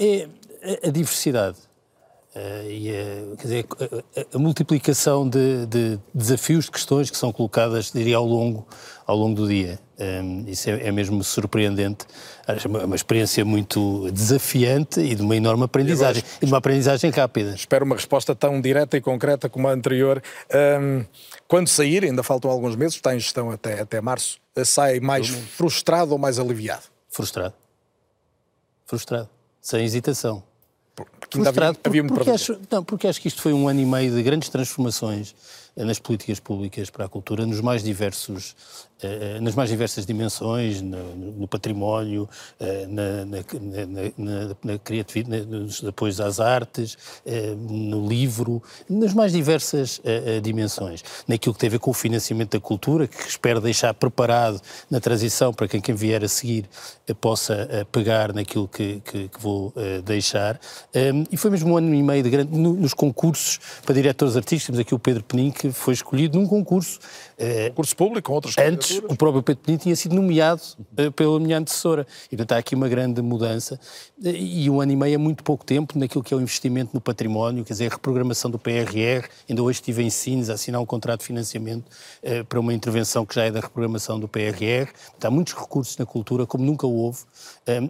É 0.00 0.28
a, 0.84 0.88
a 0.88 0.90
diversidade. 0.90 1.58
Uh, 2.34 2.70
e 2.70 2.90
a, 2.90 3.36
quer 3.36 3.42
dizer, 3.42 3.66
a, 4.16 4.36
a 4.36 4.38
multiplicação 4.38 5.28
de, 5.28 5.66
de, 5.66 6.00
desafios, 6.14 6.64
de 6.64 6.70
questões 6.70 7.10
que 7.10 7.16
são 7.16 7.30
colocadas, 7.30 7.92
diria, 7.92 8.16
ao 8.16 8.24
longo, 8.24 8.66
ao 9.06 9.14
longo 9.14 9.34
do 9.34 9.46
dia. 9.46 9.78
Um, 9.98 10.44
isso 10.48 10.70
é, 10.70 10.86
é, 10.86 10.90
mesmo 10.90 11.22
surpreendente. 11.22 12.06
É 12.46 12.66
uma, 12.66 12.86
uma, 12.86 12.96
experiência 12.96 13.44
muito 13.44 14.10
desafiante 14.10 14.98
e 15.00 15.14
de 15.14 15.20
uma 15.20 15.36
enorme 15.36 15.64
aprendizagem. 15.64 16.22
E, 16.40 16.44
e 16.44 16.46
de 16.46 16.52
uma 16.52 16.56
aprendizagem 16.56 17.10
rápida. 17.10 17.54
Espero 17.54 17.84
uma 17.84 17.96
resposta 17.96 18.34
tão 18.34 18.62
direta 18.62 18.96
e 18.96 19.02
concreta 19.02 19.50
como 19.50 19.68
a 19.68 19.72
anterior. 19.72 20.22
Um, 20.80 21.04
quando 21.46 21.68
sair, 21.68 22.02
ainda 22.02 22.22
faltam 22.22 22.50
alguns 22.50 22.74
meses, 22.76 22.94
está 22.94 23.14
em 23.14 23.20
gestão 23.20 23.50
até, 23.50 23.82
até 23.82 24.00
março, 24.00 24.40
sai 24.64 25.00
mais 25.00 25.28
frustrado 25.28 26.12
ou 26.12 26.18
mais 26.18 26.38
aliviado? 26.38 26.84
Frustrado. 27.10 27.54
Frustrado. 28.86 29.28
Sem 29.60 29.84
hesitação 29.84 30.42
porque 30.94 31.38
frustrado 31.38 31.78
havia, 31.84 32.02
havia 32.02 32.14
porque, 32.14 32.30
acho, 32.30 32.58
não, 32.70 32.84
porque 32.84 33.06
acho 33.06 33.20
que 33.20 33.28
isto 33.28 33.40
foi 33.40 33.52
um 33.52 33.68
ano 33.68 33.80
e 33.80 33.86
meio 33.86 34.14
de 34.14 34.22
grandes 34.22 34.48
transformações 34.48 35.34
eh, 35.76 35.84
nas 35.84 35.98
políticas 35.98 36.38
públicas 36.38 36.90
para 36.90 37.06
a 37.06 37.08
cultura, 37.08 37.46
nos 37.46 37.60
mais 37.60 37.82
diversos, 37.82 38.54
nas 39.40 39.54
mais 39.54 39.68
diversas 39.68 40.06
dimensões, 40.06 40.80
no, 40.80 41.14
no 41.14 41.48
património, 41.48 42.28
na, 42.88 43.24
na, 43.24 43.38
na, 44.16 44.56
na 44.62 44.78
criatividade, 44.78 45.46
nos 45.46 45.84
apoios 45.84 46.20
às 46.20 46.40
artes, 46.40 46.96
no 47.68 48.06
livro, 48.06 48.62
nas 48.88 49.12
mais 49.14 49.32
diversas 49.32 50.00
dimensões. 50.42 51.02
Naquilo 51.26 51.54
que 51.54 51.60
tem 51.60 51.68
a 51.68 51.70
ver 51.70 51.78
com 51.78 51.90
o 51.90 51.94
financiamento 51.94 52.52
da 52.52 52.60
cultura, 52.60 53.06
que 53.06 53.28
espero 53.28 53.60
deixar 53.60 53.92
preparado 53.94 54.60
na 54.90 55.00
transição 55.00 55.52
para 55.52 55.68
que 55.68 55.80
quem 55.80 55.94
vier 55.94 56.24
a 56.24 56.28
seguir 56.28 56.68
possa 57.20 57.86
pegar 57.90 58.32
naquilo 58.32 58.68
que, 58.68 59.00
que, 59.04 59.28
que 59.28 59.40
vou 59.40 59.72
deixar. 60.04 60.60
E 61.30 61.36
foi 61.36 61.50
mesmo 61.50 61.72
um 61.72 61.76
ano 61.76 61.94
e 61.94 62.02
meio 62.02 62.22
de 62.22 62.30
grande, 62.30 62.56
nos 62.56 62.94
concursos 62.94 63.58
para 63.84 63.94
diretores 63.94 64.36
artísticos, 64.36 64.66
temos 64.66 64.80
aqui 64.80 64.94
o 64.94 64.98
Pedro 64.98 65.24
Penin, 65.24 65.50
que 65.50 65.72
foi 65.72 65.94
escolhido 65.94 66.38
num 66.38 66.46
concurso. 66.46 66.98
Concurso 67.70 67.96
público 67.96 68.28
com 68.28 68.34
outras 68.34 68.56
Antes, 68.56 68.91
o 69.08 69.16
próprio 69.16 69.42
Pedro 69.42 69.62
Pinto 69.64 69.82
tinha 69.84 69.96
sido 69.96 70.14
nomeado 70.14 70.62
pela 71.14 71.38
minha 71.40 71.58
antecessora. 71.58 72.06
E, 72.26 72.36
portanto, 72.36 72.52
há 72.52 72.58
aqui 72.58 72.74
uma 72.74 72.88
grande 72.88 73.22
mudança. 73.22 73.78
E 74.22 74.68
um 74.70 74.80
ano 74.80 74.92
e 74.92 74.96
meio 74.96 75.14
é 75.14 75.18
muito 75.18 75.42
pouco 75.42 75.64
tempo 75.64 75.98
naquilo 75.98 76.22
que 76.22 76.32
é 76.32 76.36
o 76.36 76.40
investimento 76.40 76.90
no 76.94 77.00
património, 77.00 77.64
quer 77.64 77.72
dizer, 77.72 77.86
a 77.86 77.94
reprogramação 77.94 78.50
do 78.50 78.58
PRR. 78.58 79.28
Ainda 79.48 79.62
hoje 79.62 79.78
estive 79.78 80.02
em 80.02 80.10
Sines 80.10 80.50
a 80.50 80.54
assinar 80.54 80.80
um 80.80 80.86
contrato 80.86 81.20
de 81.20 81.26
financiamento 81.26 81.84
para 82.48 82.60
uma 82.60 82.72
intervenção 82.72 83.24
que 83.24 83.34
já 83.34 83.44
é 83.44 83.50
da 83.50 83.60
reprogramação 83.60 84.18
do 84.18 84.28
PRR. 84.28 84.86
Portanto, 84.86 85.24
há 85.24 85.30
muitos 85.30 85.54
recursos 85.54 85.96
na 85.96 86.06
cultura, 86.06 86.46
como 86.46 86.64
nunca 86.64 86.86
houve. 86.86 87.18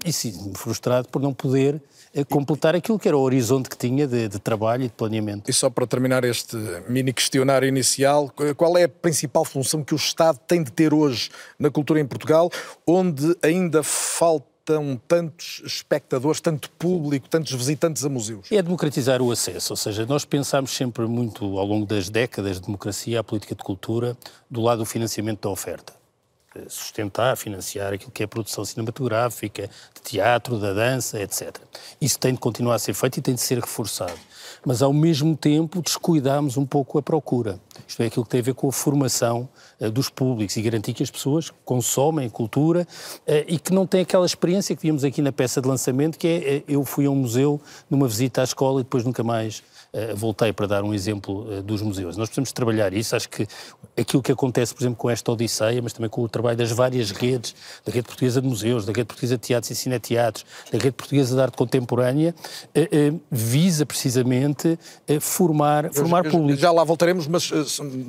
E 0.04 0.12
sim, 0.12 0.52
frustrado 0.54 1.08
por 1.08 1.20
não 1.20 1.32
poder 1.32 1.80
completar 2.28 2.74
aquilo 2.74 2.98
que 2.98 3.08
era 3.08 3.16
o 3.16 3.20
horizonte 3.20 3.70
que 3.70 3.76
tinha 3.76 4.06
de, 4.06 4.28
de, 4.28 4.38
trabalho 4.38 4.84
e 4.84 4.88
de 4.88 4.92
planeamento. 4.92 5.50
E 5.50 5.52
só 5.52 5.70
para 5.70 5.86
terminar 5.86 6.24
este 6.24 6.56
mini 6.88 7.12
questionário 7.12 7.66
inicial, 7.66 8.30
qual 8.56 8.76
é 8.76 8.84
a 8.84 8.88
principal 8.88 9.44
função 9.44 9.82
que 9.82 9.94
o 9.94 9.96
Estado 9.96 10.38
tem 10.46 10.62
de 10.62 10.70
ter 10.70 10.92
hoje 10.92 11.30
na 11.58 11.70
cultura 11.70 12.00
em 12.00 12.06
Portugal, 12.06 12.50
onde 12.86 13.34
ainda 13.42 13.82
faltam 13.82 15.00
tantos 15.08 15.62
espectadores, 15.64 16.40
tanto 16.40 16.70
público, 16.72 17.28
tantos 17.28 17.52
visitantes 17.52 18.04
a 18.04 18.10
museus? 18.10 18.52
É 18.52 18.60
democratizar 18.60 19.22
o 19.22 19.30
acesso, 19.32 19.72
ou 19.72 19.76
seja, 19.76 20.04
nós 20.04 20.24
pensámos 20.24 20.72
sempre 20.72 21.06
muito 21.06 21.58
ao 21.58 21.66
longo 21.66 21.86
das 21.86 22.10
décadas 22.10 22.60
de 22.60 22.66
democracia 22.66 23.20
a 23.20 23.24
política 23.24 23.54
de 23.54 23.64
cultura 23.64 24.16
do 24.50 24.60
lado 24.60 24.80
do 24.80 24.86
financiamento 24.86 25.40
da 25.40 25.48
oferta 25.48 26.01
sustentar, 26.68 27.36
financiar 27.36 27.92
aquilo 27.92 28.10
que 28.10 28.22
é 28.22 28.24
a 28.24 28.28
produção 28.28 28.64
cinematográfica, 28.64 29.68
de 29.94 30.00
teatro, 30.02 30.58
da 30.58 30.72
dança, 30.72 31.20
etc. 31.20 31.56
Isso 32.00 32.18
tem 32.18 32.34
de 32.34 32.40
continuar 32.40 32.74
a 32.74 32.78
ser 32.78 32.94
feito 32.94 33.18
e 33.18 33.22
tem 33.22 33.34
de 33.34 33.40
ser 33.40 33.58
reforçado. 33.58 34.18
Mas, 34.64 34.82
ao 34.82 34.92
mesmo 34.92 35.36
tempo, 35.36 35.82
descuidamos 35.82 36.56
um 36.56 36.66
pouco 36.66 36.98
a 36.98 37.02
procura. 37.02 37.58
Isto 37.86 38.02
é 38.02 38.06
aquilo 38.06 38.24
que 38.24 38.30
tem 38.30 38.40
a 38.40 38.44
ver 38.44 38.54
com 38.54 38.68
a 38.68 38.72
formação 38.72 39.48
uh, 39.80 39.90
dos 39.90 40.08
públicos 40.08 40.56
e 40.56 40.62
garantir 40.62 40.94
que 40.94 41.02
as 41.02 41.10
pessoas 41.10 41.50
consomem 41.64 42.28
cultura 42.28 42.86
uh, 43.26 43.44
e 43.46 43.58
que 43.58 43.72
não 43.72 43.86
têm 43.86 44.02
aquela 44.02 44.26
experiência 44.26 44.76
que 44.76 44.82
vimos 44.82 45.04
aqui 45.04 45.20
na 45.20 45.32
peça 45.32 45.60
de 45.60 45.68
lançamento, 45.68 46.18
que 46.18 46.28
é 46.28 46.62
eu 46.68 46.84
fui 46.84 47.06
a 47.06 47.10
um 47.10 47.16
museu 47.16 47.60
numa 47.90 48.06
visita 48.06 48.40
à 48.40 48.44
escola 48.44 48.80
e 48.80 48.84
depois 48.84 49.04
nunca 49.04 49.22
mais 49.22 49.62
voltei 50.16 50.52
para 50.52 50.66
dar 50.66 50.82
um 50.82 50.94
exemplo 50.94 51.58
uh, 51.58 51.62
dos 51.62 51.82
museus. 51.82 52.16
Nós 52.16 52.28
precisamos 52.28 52.50
trabalhar 52.52 52.94
isso. 52.94 53.14
Acho 53.14 53.28
que 53.28 53.46
aquilo 53.96 54.22
que 54.22 54.32
acontece, 54.32 54.74
por 54.74 54.82
exemplo, 54.82 54.96
com 54.96 55.10
esta 55.10 55.30
Odisseia, 55.30 55.82
mas 55.82 55.92
também 55.92 56.08
com 56.08 56.22
o 56.22 56.28
trabalho 56.28 56.56
das 56.56 56.72
várias 56.72 57.10
redes, 57.10 57.54
da 57.84 57.92
Rede 57.92 58.06
Portuguesa 58.06 58.40
de 58.40 58.48
Museus, 58.48 58.86
da 58.86 58.92
Rede 58.92 59.04
Portuguesa 59.04 59.36
de 59.36 59.46
Teatros 59.46 59.70
e 59.70 59.74
Cineteatros, 59.74 60.46
da 60.70 60.78
Rede 60.78 60.92
Portuguesa 60.92 61.34
de 61.34 61.42
Arte 61.42 61.56
Contemporânea, 61.56 62.34
uh, 62.74 63.20
visa 63.30 63.84
precisamente 63.84 64.78
formar, 65.20 65.92
formar 65.92 66.24
público. 66.30 66.58
Já 66.58 66.70
lá 66.70 66.84
voltaremos, 66.84 67.26
mas 67.26 67.50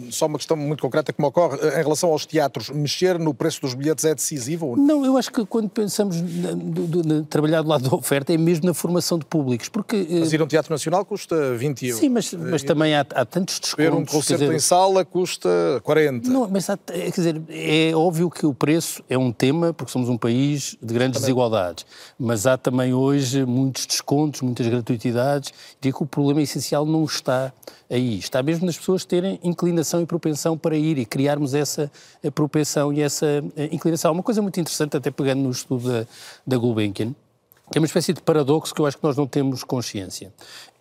só 0.10 0.25
uma 0.25 0.38
questão 0.38 0.56
muito 0.56 0.82
concreta 0.82 1.12
que 1.12 1.22
me 1.22 1.28
ocorre. 1.28 1.58
Em 1.58 1.84
relação 1.84 2.12
aos 2.12 2.25
teatros, 2.25 2.70
mexer 2.70 3.20
no 3.20 3.34
preço 3.34 3.60
dos 3.60 3.74
bilhetes 3.74 4.06
é 4.06 4.16
decisivo? 4.16 4.78
Não, 4.78 5.06
eu 5.06 5.18
acho 5.18 5.32
que 5.32 5.46
quando 5.46 5.70
pensamos 5.70 6.22
na, 6.22 6.52
na, 6.56 7.16
na, 7.20 7.24
trabalhar 7.24 7.62
do 7.62 7.68
lado 7.68 7.90
da 7.90 7.96
oferta 7.96 8.34
é 8.34 8.38
mesmo 8.38 8.66
na 8.66 8.74
formação 8.74 9.20
de 9.20 9.25
públicos. 9.25 9.68
Porque, 9.68 10.08
mas 10.20 10.32
ir 10.32 10.40
a 10.40 10.44
um 10.44 10.48
teatro 10.48 10.72
nacional 10.72 11.04
custa 11.04 11.56
20 11.56 11.73
euros. 11.82 12.00
Sim, 12.00 12.10
mas, 12.10 12.34
mas 12.34 12.63
também 12.63 12.94
há, 12.94 13.01
há 13.01 13.25
tantos 13.25 13.60
descontos. 13.60 13.86
Ver 13.86 13.94
um 13.94 14.06
concerto 14.06 14.44
dizer, 14.44 14.56
em 14.56 14.60
sala 14.60 15.03
custa 15.03 15.50
40. 15.84 16.30
Não, 16.30 16.48
mas 16.50 16.70
há, 16.70 16.77
quer 16.77 17.10
dizer, 17.10 17.42
é 17.50 17.92
óbvio 17.96 18.30
que 18.30 18.46
o 18.46 18.53
preço 18.53 19.03
é 19.10 19.18
um 19.18 19.32
tema, 19.32 19.74
porque 19.74 19.92
somos 19.92 20.10
um 20.10 20.18
país 20.18 20.77
de 20.82 20.94
grandes 20.94 21.20
também. 21.20 21.27
desigualdades. 21.27 21.86
Mas 22.20 22.46
há 22.46 22.58
também 22.58 22.94
hoje 22.94 23.46
muitos 23.46 23.86
descontos, 23.86 24.42
muitas 24.42 24.68
gratuitidades. 24.68 25.51
Digo 25.82 25.98
que 25.98 26.03
o 26.03 26.08
problema 26.08 26.42
essencial 26.42 26.86
não 26.86 27.03
está 27.06 27.53
aí. 27.89 28.18
Está 28.18 28.42
mesmo 28.42 28.65
nas 28.65 28.77
pessoas 28.77 29.06
terem 29.06 29.39
inclinação 29.44 30.01
e 30.01 30.06
propensão 30.06 30.58
para 30.58 30.75
ir 30.75 30.98
e 30.98 31.06
criarmos 31.06 31.53
essa 31.53 31.92
propensão 32.34 32.92
e 32.92 33.01
essa 33.01 33.44
inclinação. 33.72 34.12
Uma 34.12 34.24
coisa 34.24 34.42
muito 34.42 34.60
interessante, 34.60 34.98
até 34.98 35.12
pegando 35.12 35.42
no 35.42 35.51
estudo 35.51 35.89
da, 35.92 36.08
da 36.46 36.58
Gulbenkian, 36.58 37.13
é 37.77 37.82
uma 37.82 37.88
espécie 37.88 38.13
de 38.13 38.22
paradoxo 38.22 38.74
que 38.74 38.82
eu 38.82 38.86
acho 38.86 38.98
que 38.98 39.03
nós 39.03 39.18
não 39.18 39.27
temos 39.27 39.63
consciência 39.63 40.32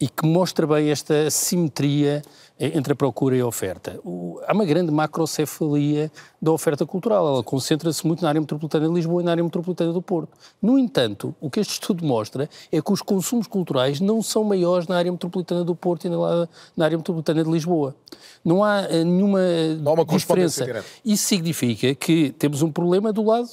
e 0.00 0.08
que 0.08 0.26
mostra 0.26 0.66
bem 0.66 0.90
esta 0.90 1.30
simetria 1.30 2.22
entre 2.58 2.92
a 2.92 2.96
procura 2.96 3.36
e 3.36 3.40
a 3.40 3.46
oferta. 3.46 3.98
O, 4.04 4.40
há 4.46 4.52
uma 4.52 4.64
grande 4.64 4.92
macrocefalia 4.92 6.10
da 6.40 6.52
oferta 6.52 6.86
cultural. 6.86 7.26
Ela 7.26 7.42
concentra-se 7.42 8.06
muito 8.06 8.22
na 8.22 8.28
área 8.28 8.40
metropolitana 8.40 8.88
de 8.88 8.94
Lisboa 8.94 9.22
e 9.22 9.24
na 9.24 9.30
área 9.32 9.42
metropolitana 9.42 9.92
do 9.92 10.00
Porto. 10.00 10.30
No 10.60 10.78
entanto, 10.78 11.34
o 11.40 11.50
que 11.50 11.60
este 11.60 11.72
estudo 11.72 12.04
mostra 12.04 12.48
é 12.70 12.80
que 12.80 12.92
os 12.92 13.02
consumos 13.02 13.46
culturais 13.46 14.00
não 14.00 14.22
são 14.22 14.44
maiores 14.44 14.86
na 14.86 14.96
área 14.96 15.10
metropolitana 15.10 15.64
do 15.64 15.74
Porto 15.74 16.06
e 16.06 16.10
na, 16.10 16.48
na 16.76 16.84
área 16.84 16.96
metropolitana 16.96 17.42
de 17.42 17.50
Lisboa. 17.50 17.96
Não 18.44 18.62
há 18.62 18.82
eh, 18.82 19.04
nenhuma 19.04 19.40
não 19.80 19.92
há 19.92 19.94
uma 19.94 20.04
diferença. 20.04 20.84
Isso 21.04 21.24
significa 21.24 21.94
que 21.94 22.30
temos 22.32 22.62
um 22.62 22.70
problema 22.70 23.12
do 23.12 23.24
lado 23.24 23.48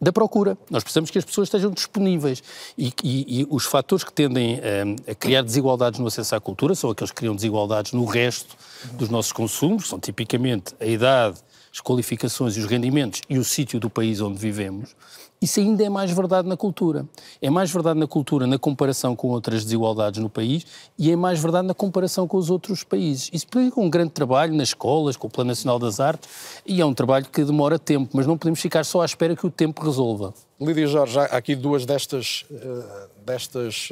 da 0.00 0.12
procura. 0.12 0.56
Nós 0.70 0.82
precisamos 0.82 1.10
que 1.10 1.18
as 1.18 1.24
pessoas 1.24 1.46
estejam 1.48 1.70
disponíveis 1.70 2.42
e, 2.76 2.92
e, 3.02 3.40
e 3.40 3.46
os 3.48 3.64
fatores 3.64 4.04
que 4.04 4.12
tendem 4.12 4.56
a, 4.56 4.58
eh, 4.58 5.12
a, 5.12 5.14
criar 5.14 5.42
desigualdades 5.42 5.98
no 5.98 6.06
acesso 6.06 6.34
à 6.34 6.40
cultura 6.40 6.74
são 6.74 6.90
aqueles 6.90 7.10
que 7.10 7.16
criam 7.16 7.34
desigualdades 7.34 7.92
no 7.92 8.04
resto 8.04 8.56
dos 8.92 9.08
nossos 9.08 9.32
consumos, 9.32 9.88
são 9.88 9.98
tipicamente 9.98 10.74
a 10.80 10.86
idade, 10.86 11.38
as 11.72 11.80
qualificações 11.80 12.56
e 12.56 12.60
os 12.60 12.66
rendimentos 12.66 13.20
e 13.28 13.38
o 13.38 13.44
sítio 13.44 13.78
do 13.78 13.88
país 13.88 14.20
onde 14.20 14.38
vivemos. 14.38 14.94
Isso 15.42 15.58
ainda 15.58 15.82
é 15.82 15.88
mais 15.88 16.10
verdade 16.10 16.46
na 16.46 16.56
cultura. 16.56 17.06
É 17.40 17.48
mais 17.48 17.70
verdade 17.70 17.98
na 17.98 18.06
cultura 18.06 18.46
na 18.46 18.58
comparação 18.58 19.16
com 19.16 19.28
outras 19.28 19.64
desigualdades 19.64 20.20
no 20.20 20.28
país 20.28 20.66
e 20.98 21.10
é 21.10 21.16
mais 21.16 21.40
verdade 21.40 21.66
na 21.66 21.72
comparação 21.72 22.28
com 22.28 22.36
os 22.36 22.50
outros 22.50 22.84
países. 22.84 23.30
Isso 23.32 23.46
implica 23.46 23.80
um 23.80 23.88
grande 23.88 24.10
trabalho 24.10 24.52
nas 24.52 24.68
escolas, 24.68 25.16
com 25.16 25.28
o 25.28 25.30
Plano 25.30 25.48
Nacional 25.48 25.78
das 25.78 25.98
Artes, 25.98 26.28
e 26.66 26.82
é 26.82 26.84
um 26.84 26.92
trabalho 26.92 27.24
que 27.24 27.42
demora 27.42 27.78
tempo, 27.78 28.10
mas 28.12 28.26
não 28.26 28.36
podemos 28.36 28.60
ficar 28.60 28.84
só 28.84 29.00
à 29.00 29.06
espera 29.06 29.34
que 29.34 29.46
o 29.46 29.50
tempo 29.50 29.82
resolva. 29.82 30.34
Lídia 30.60 30.86
Jorge, 30.86 31.18
há 31.18 31.24
aqui 31.24 31.56
duas 31.56 31.86
destas, 31.86 32.44
eh, 32.50 33.08
destas, 33.24 33.88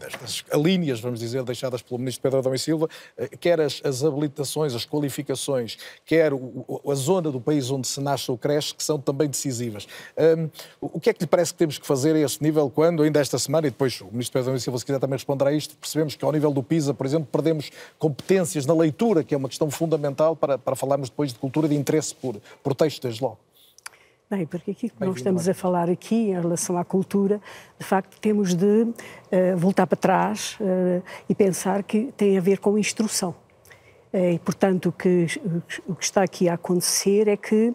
destas 0.00 0.44
linhas, 0.54 0.98
vamos 0.98 1.20
dizer, 1.20 1.42
deixadas 1.42 1.82
pelo 1.82 1.98
Ministro 1.98 2.22
Pedro 2.22 2.38
Adão 2.38 2.54
e 2.54 2.58
Silva, 2.58 2.88
eh, 3.16 3.28
quer 3.38 3.60
as, 3.60 3.80
as 3.84 4.02
habilitações, 4.02 4.74
as 4.74 4.86
qualificações, 4.86 5.76
quer 6.06 6.32
o, 6.32 6.80
a 6.90 6.94
zona 6.94 7.30
do 7.30 7.40
país 7.40 7.70
onde 7.70 7.86
se 7.86 8.00
nasce 8.00 8.30
ou 8.30 8.38
cresce, 8.38 8.74
que 8.74 8.82
são 8.82 8.98
também 8.98 9.28
decisivas. 9.28 9.86
Um, 10.16 10.48
o 10.80 10.98
que 10.98 11.10
é 11.10 11.12
que 11.12 11.20
lhe 11.20 11.26
parece 11.26 11.52
que 11.52 11.58
temos 11.58 11.78
que 11.78 11.86
fazer 11.86 12.16
a 12.16 12.18
esse 12.18 12.42
nível 12.42 12.70
quando, 12.70 13.02
ainda 13.02 13.20
esta 13.20 13.38
semana, 13.38 13.66
e 13.66 13.70
depois 13.70 14.00
o 14.00 14.06
Ministro 14.06 14.32
Pedro 14.32 14.50
Adão 14.50 14.56
e 14.56 14.60
Silva, 14.60 14.78
se 14.78 14.86
quiser 14.86 14.98
também 14.98 15.16
responder 15.16 15.46
a 15.46 15.52
isto, 15.52 15.76
percebemos 15.76 16.16
que 16.16 16.24
ao 16.24 16.32
nível 16.32 16.50
do 16.50 16.62
PISA, 16.62 16.94
por 16.94 17.04
exemplo, 17.04 17.28
perdemos 17.30 17.70
competências 17.98 18.64
na 18.64 18.74
leitura, 18.74 19.22
que 19.22 19.34
é 19.34 19.36
uma 19.36 19.48
questão 19.48 19.70
fundamental 19.70 20.34
para, 20.34 20.56
para 20.56 20.74
falarmos 20.74 21.10
depois 21.10 21.32
de 21.32 21.38
cultura 21.38 21.68
de 21.68 21.74
interesse 21.74 22.14
por, 22.14 22.40
por 22.62 22.74
texto, 22.74 23.02
desde 23.02 23.22
logo. 23.22 23.38
Bem, 24.30 24.46
porque 24.46 24.70
aqui 24.70 24.88
que 24.88 25.04
nós 25.04 25.16
estamos 25.16 25.48
a 25.48 25.52
falar 25.52 25.90
aqui 25.90 26.28
em 26.28 26.40
relação 26.40 26.78
à 26.78 26.84
cultura, 26.84 27.40
de 27.76 27.84
facto 27.84 28.16
temos 28.20 28.54
de 28.54 28.82
uh, 28.84 28.92
voltar 29.56 29.88
para 29.88 29.96
trás 29.96 30.56
uh, 30.60 31.02
e 31.28 31.34
pensar 31.34 31.82
que 31.82 32.12
tem 32.16 32.38
a 32.38 32.40
ver 32.40 32.60
com 32.60 32.78
instrução. 32.78 33.34
Uh, 34.14 34.34
e, 34.34 34.38
portanto, 34.38 34.90
o 34.90 34.92
que, 34.92 35.26
o 35.84 35.96
que 35.96 36.04
está 36.04 36.22
aqui 36.22 36.48
a 36.48 36.54
acontecer 36.54 37.26
é 37.26 37.36
que 37.36 37.74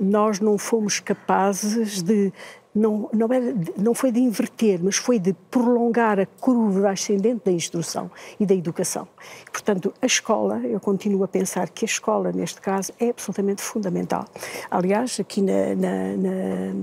nós 0.00 0.38
não 0.38 0.56
fomos 0.56 1.00
capazes 1.00 2.00
de 2.00 2.32
não, 2.78 3.10
não, 3.12 3.32
era, 3.32 3.54
não 3.76 3.92
foi 3.92 4.12
de 4.12 4.20
inverter, 4.20 4.80
mas 4.82 4.96
foi 4.96 5.18
de 5.18 5.32
prolongar 5.50 6.20
a 6.20 6.26
curva 6.26 6.90
ascendente 6.90 7.42
da 7.44 7.50
instrução 7.50 8.10
e 8.38 8.46
da 8.46 8.54
educação. 8.54 9.08
Portanto, 9.50 9.92
a 10.00 10.06
escola, 10.06 10.60
eu 10.64 10.78
continuo 10.78 11.24
a 11.24 11.28
pensar 11.28 11.68
que 11.70 11.84
a 11.84 11.86
escola, 11.86 12.30
neste 12.32 12.60
caso, 12.60 12.92
é 13.00 13.10
absolutamente 13.10 13.60
fundamental. 13.62 14.24
Aliás, 14.70 15.18
aqui 15.18 15.42
na, 15.42 15.74
na, 15.74 16.16
na, 16.16 16.74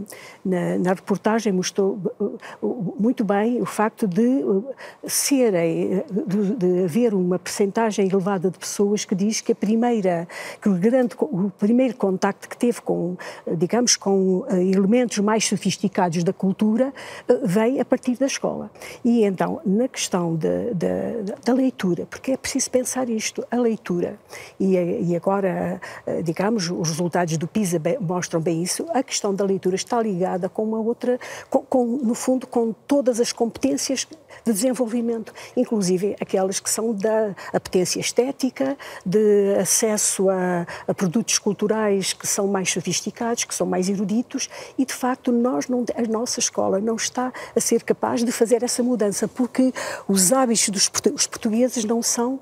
na, 0.43 0.77
na 0.79 0.93
reportagem 0.93 1.53
mostrou 1.53 1.97
uh, 2.19 2.37
uh, 2.61 2.95
muito 2.99 3.23
bem 3.23 3.61
o 3.61 3.65
facto 3.65 4.07
de 4.07 4.21
uh, 4.21 4.65
serem, 5.07 6.03
de, 6.11 6.55
de 6.55 6.83
haver 6.83 7.13
uma 7.13 7.39
percentagem 7.39 8.07
elevada 8.07 8.51
de 8.51 8.57
pessoas 8.57 9.05
que 9.05 9.15
diz 9.15 9.39
que 9.39 9.53
a 9.53 9.55
primeira, 9.55 10.27
que 10.61 10.67
o 10.67 10.73
grande, 10.73 11.15
o 11.19 11.49
primeiro 11.51 11.95
contacto 11.95 12.49
que 12.49 12.57
teve 12.57 12.81
com, 12.81 13.15
digamos, 13.57 13.95
com 13.95 14.45
elementos 14.49 15.19
mais 15.19 15.45
sofisticados 15.45 15.84
sofisticados 15.85 16.23
da 16.23 16.33
cultura 16.33 16.93
eh, 17.27 17.39
vem 17.43 17.79
a 17.79 17.85
partir 17.85 18.17
da 18.17 18.25
escola. 18.25 18.69
E 19.03 19.23
então, 19.23 19.61
na 19.65 19.87
questão 19.87 20.35
de, 20.35 20.73
de, 20.73 21.33
da 21.43 21.53
leitura, 21.53 22.05
porque 22.05 22.31
é 22.31 22.37
preciso 22.37 22.69
pensar 22.69 23.09
isto, 23.09 23.45
a 23.49 23.57
leitura, 23.57 24.19
e, 24.59 24.75
e 24.75 25.15
agora, 25.15 25.79
eh, 26.05 26.21
digamos, 26.21 26.69
os 26.69 26.89
resultados 26.89 27.37
do 27.37 27.47
PISA 27.47 27.81
mostram 28.01 28.41
bem 28.41 28.63
isso, 28.63 28.85
a 28.93 29.03
questão 29.03 29.33
da 29.33 29.43
leitura 29.43 29.75
está 29.75 30.01
ligada 30.01 30.49
com 30.49 30.63
uma 30.63 30.79
outra, 30.79 31.19
com, 31.49 31.59
com, 31.59 31.85
no 31.85 32.15
fundo, 32.15 32.47
com 32.47 32.73
todas 32.87 33.19
as 33.19 33.31
competências 33.31 34.07
de 34.43 34.51
desenvolvimento, 34.51 35.33
inclusive 35.55 36.15
aquelas 36.19 36.59
que 36.59 36.69
são 36.69 36.93
da 36.93 37.35
apetência 37.53 37.99
estética, 37.99 38.77
de 39.05 39.55
acesso 39.59 40.29
a, 40.29 40.65
a 40.87 40.93
produtos 40.93 41.39
culturais 41.39 42.13
que 42.13 42.27
são 42.27 42.47
mais 42.47 42.71
sofisticados, 42.71 43.43
que 43.43 43.55
são 43.55 43.65
mais 43.65 43.89
eruditos, 43.89 44.49
e 44.77 44.85
de 44.85 44.93
facto 44.93 45.31
nós 45.31 45.64
não, 45.69 45.85
a 45.95 46.01
nossa 46.03 46.39
escola 46.39 46.79
não 46.79 46.95
está 46.95 47.31
a 47.55 47.59
ser 47.59 47.83
capaz 47.83 48.23
de 48.23 48.31
fazer 48.31 48.63
essa 48.63 48.81
mudança, 48.83 49.27
porque 49.27 49.73
os 50.07 50.31
hábitos 50.31 50.69
dos 50.69 50.91
os 51.13 51.27
portugueses 51.27 51.83
não 51.83 52.01
são 52.01 52.39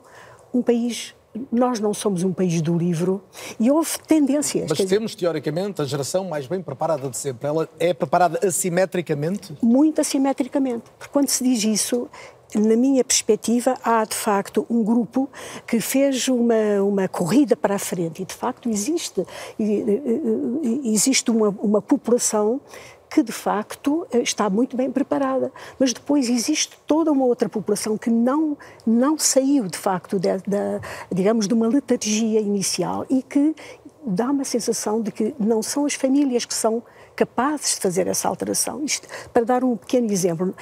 um 0.54 0.62
país 0.62 1.16
nós 1.52 1.80
não 1.80 1.94
somos 1.94 2.24
um 2.24 2.32
país 2.32 2.62
do 2.62 2.78
livro 2.78 3.24
e 3.60 3.72
houve 3.72 3.98
tendências. 4.08 4.70
Mas 4.70 4.86
temos, 4.86 5.16
teoricamente, 5.16 5.82
a 5.82 5.86
geração 5.86 6.26
mais 6.26 6.46
bem 6.46 6.62
preparada 6.62 7.10
de 7.10 7.18
sempre. 7.18 7.48
Ela 7.48 7.68
é 7.80 7.94
preparada 7.94 8.40
assimetricamente? 8.46 9.56
Muito 9.62 10.00
assimetricamente. 10.00 10.84
Porque 10.98 11.12
quando 11.12 11.30
se 11.30 11.44
diz 11.44 11.64
isso, 11.64 12.08
na 12.56 12.76
minha 12.76 13.04
perspectiva, 13.04 13.76
há 13.84 14.06
de 14.06 14.16
facto 14.16 14.66
um 14.70 14.84
grupo 14.84 15.30
que 15.66 15.80
fez 15.80 16.28
uma, 16.28 16.84
uma 16.84 17.08
corrida 17.08 17.56
para 17.56 17.76
a 17.76 17.80
frente 17.80 18.22
e 18.22 18.26
de 18.26 18.34
facto 18.34 18.70
existe, 18.70 19.26
existe 20.84 21.32
uma, 21.32 21.50
uma 21.50 21.82
população 21.82 22.62
que 23.14 23.22
de 23.22 23.32
facto 23.32 24.08
está 24.12 24.50
muito 24.50 24.76
bem 24.76 24.92
preparada. 24.92 25.52
Mas 25.78 25.94
depois 25.94 26.28
existe 26.30 26.76
toda 26.88 27.12
uma 27.12 27.26
outra 27.26 27.48
população 27.48 27.96
que 27.96 28.10
não, 28.10 28.58
não 28.88 29.20
saiu 29.20 29.68
de 29.68 29.78
facto 29.78 30.20
de, 30.20 30.30
de, 30.38 30.82
digamos, 31.12 31.48
de 31.48 31.54
uma 31.54 31.68
letargia 31.68 32.42
inicial 32.42 33.06
e 33.08 33.22
que 33.22 33.56
dá 34.04 34.32
uma 34.32 34.44
sensação 34.44 35.00
de 35.00 35.12
que 35.12 35.36
não 35.40 35.62
são 35.62 35.86
as 35.86 35.94
famílias 35.94 36.44
que 36.44 36.56
são 36.56 36.82
capazes 37.16 37.76
de 37.76 37.82
fazer 37.82 38.08
essa 38.08 38.28
alteração. 38.28 38.84
Isto, 38.84 39.08
para 39.32 39.46
dar 39.46 39.64
um 39.64 39.78
pequeno 39.78 40.12
exemplo, 40.12 40.56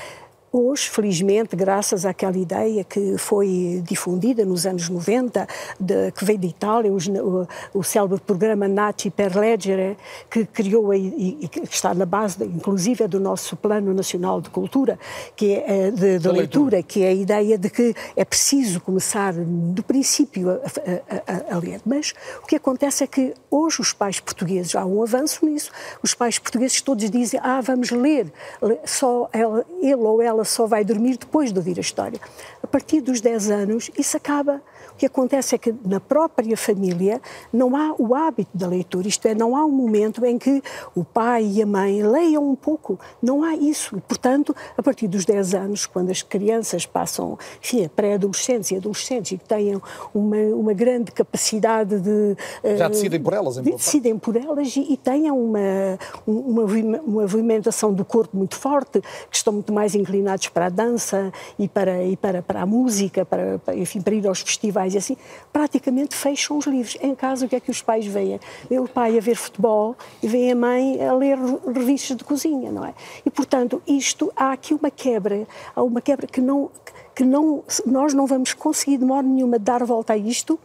Hoje, 0.53 0.89
felizmente, 0.89 1.55
graças 1.55 2.05
àquela 2.05 2.37
ideia 2.37 2.83
que 2.83 3.17
foi 3.17 3.81
difundida 3.87 4.43
nos 4.43 4.65
anos 4.65 4.89
90, 4.89 5.47
de, 5.79 6.11
que 6.11 6.25
veio 6.25 6.39
de 6.39 6.47
Itália, 6.47 6.91
o, 6.91 7.47
o 7.73 7.81
célebre 7.81 8.19
programa 8.19 8.67
Nati 8.67 9.09
per 9.09 9.33
Leggere, 9.37 9.95
que 10.29 10.45
criou 10.45 10.93
e, 10.93 11.37
e, 11.39 11.47
que 11.47 11.61
está 11.61 11.93
na 11.93 12.05
base, 12.05 12.43
inclusive, 12.43 13.07
do 13.07 13.17
nosso 13.17 13.55
Plano 13.55 13.93
Nacional 13.93 14.41
de 14.41 14.49
Cultura, 14.49 14.99
que 15.37 15.53
é 15.53 15.87
eh, 15.87 15.91
de, 15.91 16.19
de 16.19 16.27
leitura, 16.27 16.33
leitura, 16.33 16.83
que 16.83 17.01
é 17.01 17.07
a 17.07 17.13
ideia 17.13 17.57
de 17.57 17.69
que 17.69 17.95
é 18.13 18.25
preciso 18.25 18.81
começar 18.81 19.33
do 19.33 19.81
princípio 19.81 20.49
a, 20.49 20.55
a, 20.55 21.53
a, 21.53 21.55
a 21.55 21.59
ler. 21.59 21.79
Mas 21.85 22.13
o 22.43 22.45
que 22.45 22.57
acontece 22.57 23.05
é 23.05 23.07
que 23.07 23.33
hoje 23.49 23.79
os 23.79 23.93
pais 23.93 24.19
portugueses, 24.19 24.75
há 24.75 24.83
um 24.85 25.01
avanço 25.01 25.45
nisso, 25.45 25.71
os 26.03 26.13
pais 26.13 26.37
portugueses 26.37 26.81
todos 26.81 27.09
dizem, 27.09 27.39
ah, 27.41 27.61
vamos 27.61 27.89
ler, 27.89 28.29
só 28.83 29.29
ela, 29.31 29.65
ele 29.81 29.95
ou 29.95 30.21
ela 30.21 30.40
ela 30.41 30.45
só 30.45 30.65
vai 30.65 30.83
dormir 30.83 31.17
depois 31.17 31.53
de 31.53 31.59
ouvir 31.59 31.77
a 31.77 31.81
história. 31.81 32.19
A 32.63 32.67
partir 32.67 32.99
dos 32.99 33.21
10 33.21 33.51
anos, 33.51 33.91
isso 33.97 34.17
acaba. 34.17 34.61
O 35.01 35.03
que 35.03 35.07
acontece 35.07 35.55
é 35.55 35.57
que 35.57 35.73
na 35.83 35.99
própria 35.99 36.55
família 36.55 37.19
não 37.51 37.75
há 37.75 37.95
o 37.97 38.13
hábito 38.13 38.55
da 38.55 38.67
leitura, 38.67 39.07
isto 39.07 39.27
é, 39.27 39.33
não 39.33 39.55
há 39.55 39.65
um 39.65 39.71
momento 39.71 40.23
em 40.23 40.37
que 40.37 40.61
o 40.93 41.03
pai 41.03 41.43
e 41.43 41.59
a 41.59 41.65
mãe 41.65 42.03
leiam 42.03 42.47
um 42.47 42.55
pouco. 42.55 42.99
Não 43.19 43.43
há 43.43 43.55
isso. 43.55 43.99
Portanto, 44.07 44.55
a 44.77 44.83
partir 44.83 45.07
dos 45.07 45.25
10 45.25 45.55
anos, 45.55 45.87
quando 45.87 46.11
as 46.11 46.21
crianças 46.21 46.85
passam, 46.85 47.35
enfim, 47.59 47.89
pré-adolescentes 47.95 48.69
e 48.69 48.75
adolescentes 48.75 49.31
e 49.31 49.39
que 49.39 49.45
tenham 49.45 49.81
uma, 50.13 50.37
uma 50.37 50.73
grande 50.73 51.11
capacidade 51.11 51.99
de. 51.99 52.37
Já 52.77 52.87
decidem 52.87 53.19
por 53.19 53.33
elas, 53.33 53.57
em 53.57 53.63
de, 53.63 53.71
Decidem 53.71 54.19
por 54.19 54.35
elas 54.35 54.75
e, 54.75 54.93
e 54.93 54.97
tenham 54.97 55.35
uma, 55.43 55.97
uma, 56.27 56.63
uma 56.63 57.21
movimentação 57.21 57.91
do 57.91 58.05
corpo 58.05 58.37
muito 58.37 58.55
forte, 58.55 59.01
que 59.01 59.35
estão 59.35 59.51
muito 59.51 59.73
mais 59.73 59.95
inclinados 59.95 60.47
para 60.49 60.67
a 60.67 60.69
dança 60.69 61.33
e 61.57 61.67
para, 61.67 62.03
e 62.03 62.15
para, 62.15 62.43
para 62.43 62.61
a 62.61 62.65
música, 62.67 63.25
para, 63.25 63.59
enfim, 63.73 63.99
para 63.99 64.13
ir 64.13 64.27
aos 64.27 64.41
festivais 64.41 64.90
e 64.93 64.97
assim, 64.97 65.17
praticamente 65.51 66.15
fecham 66.15 66.57
os 66.57 66.65
livros. 66.65 66.97
Em 67.01 67.15
casa, 67.15 67.45
o 67.45 67.49
que 67.49 67.55
é 67.55 67.59
que 67.59 67.71
os 67.71 67.81
pais 67.81 68.05
veem? 68.05 68.39
Vê 68.69 68.79
o 68.79 68.87
pai 68.87 69.17
a 69.17 69.21
ver 69.21 69.35
futebol 69.35 69.95
e 70.21 70.27
vê 70.27 70.51
a 70.51 70.55
mãe 70.55 71.03
a 71.03 71.13
ler 71.13 71.37
revistas 71.73 72.17
de 72.17 72.23
cozinha, 72.23 72.71
não 72.71 72.85
é? 72.85 72.93
E, 73.25 73.29
portanto, 73.29 73.81
isto, 73.87 74.31
há 74.35 74.51
aqui 74.51 74.73
uma 74.73 74.91
quebra, 74.91 75.47
há 75.75 75.81
uma 75.83 76.01
quebra 76.01 76.27
que 76.27 76.41
não 76.41 76.69
que 77.15 77.23
não, 77.23 77.63
nós 77.85 78.13
não 78.13 78.25
vamos 78.25 78.53
conseguir 78.53 78.97
de 78.97 79.05
modo 79.05 79.27
nenhuma 79.27 79.59
dar 79.59 79.83
volta 79.83 80.13
a 80.13 80.17
isto. 80.17 80.59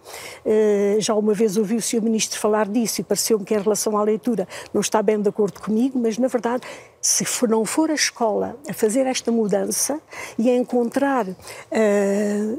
Uh, 0.45 1.01
já 1.01 1.15
uma 1.15 1.35
vez 1.35 1.57
ouvi 1.57 1.77
o 1.77 1.83
Sr. 1.83 2.01
Ministro 2.03 2.39
falar 2.39 2.69
disso 2.69 3.01
e 3.01 3.05
pareceu-me 3.05 3.45
que 3.45 3.55
em 3.55 3.59
relação 3.59 3.97
à 3.97 4.03
leitura 4.03 4.47
não 4.73 4.81
está 4.81 5.03
bem 5.03 5.21
de 5.21 5.29
acordo 5.29 5.61
comigo, 5.61 5.99
mas 5.99 6.19
na 6.19 6.29
verdade, 6.29 6.63
se 7.01 7.25
for, 7.25 7.49
não 7.49 7.65
for 7.65 7.91
a 7.91 7.95
escola 7.95 8.57
a 8.69 8.73
fazer 8.73 9.07
esta 9.07 9.31
mudança 9.31 10.01
e 10.39 10.51
a 10.51 10.57
encontrar. 10.57 11.27
Uh, 11.27 12.59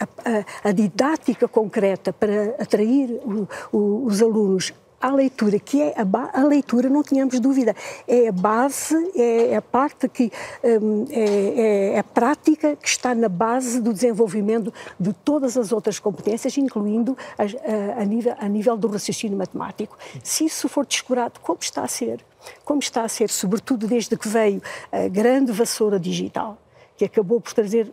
a, 0.00 0.68
a, 0.68 0.72
didática 0.72 1.46
concreta 1.46 2.12
para 2.12 2.56
atrair 2.58 3.10
o, 3.24 3.48
o, 3.72 4.06
os 4.06 4.22
alunos 4.22 4.72
à 5.00 5.10
leitura, 5.10 5.58
que 5.58 5.80
é 5.80 5.94
a, 5.96 6.40
a, 6.40 6.44
leitura, 6.44 6.88
não 6.90 7.02
tínhamos 7.02 7.40
dúvida, 7.40 7.74
é 8.06 8.28
a 8.28 8.32
base, 8.32 8.94
é, 9.16 9.52
é 9.52 9.56
a 9.56 9.62
parte 9.62 10.06
que 10.08 10.30
um, 10.62 11.06
é, 11.10 11.94
é, 11.94 11.98
a 11.98 12.04
prática 12.04 12.76
que 12.76 12.86
está 12.86 13.14
na 13.14 13.28
base 13.28 13.80
do 13.80 13.94
desenvolvimento 13.94 14.72
de 14.98 15.12
todas 15.12 15.56
as 15.56 15.72
outras 15.72 15.98
competências, 15.98 16.56
incluindo 16.58 17.16
a, 17.38 18.00
a, 18.00 18.04
nível, 18.04 18.34
a 18.38 18.48
nível 18.48 18.76
do 18.76 18.88
raciocínio 18.88 19.38
matemático. 19.38 19.96
Se 20.22 20.44
isso 20.44 20.68
for 20.68 20.84
descurado, 20.84 21.40
como 21.40 21.58
está 21.62 21.82
a 21.82 21.88
ser? 21.88 22.22
Como 22.62 22.80
está 22.80 23.02
a 23.02 23.08
ser, 23.08 23.30
sobretudo 23.30 23.86
desde 23.86 24.16
que 24.16 24.28
veio 24.28 24.62
a 24.92 25.08
grande 25.08 25.50
vassoura 25.50 25.98
digital, 25.98 26.58
que 26.96 27.06
acabou 27.06 27.40
por 27.40 27.54
trazer 27.54 27.90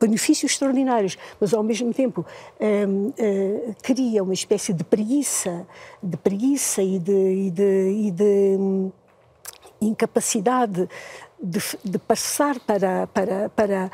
benefícios 0.00 0.52
extraordinários, 0.52 1.16
mas 1.40 1.52
ao 1.52 1.62
mesmo 1.62 1.92
tempo 1.92 2.24
uh, 2.60 3.74
cria 3.82 4.22
uma 4.22 4.34
espécie 4.34 4.72
de 4.72 4.84
preguiça, 4.84 5.66
de 6.02 6.16
preguiça 6.16 6.82
e 6.82 6.98
de, 6.98 7.12
e 7.12 7.50
de, 7.50 7.90
e 8.06 8.10
de 8.10 8.56
um, 8.58 8.92
incapacidade 9.80 10.88
de, 11.40 11.60
de, 11.84 11.98
passar 11.98 12.58
para, 12.60 13.06
para, 13.08 13.48
para 13.50 13.90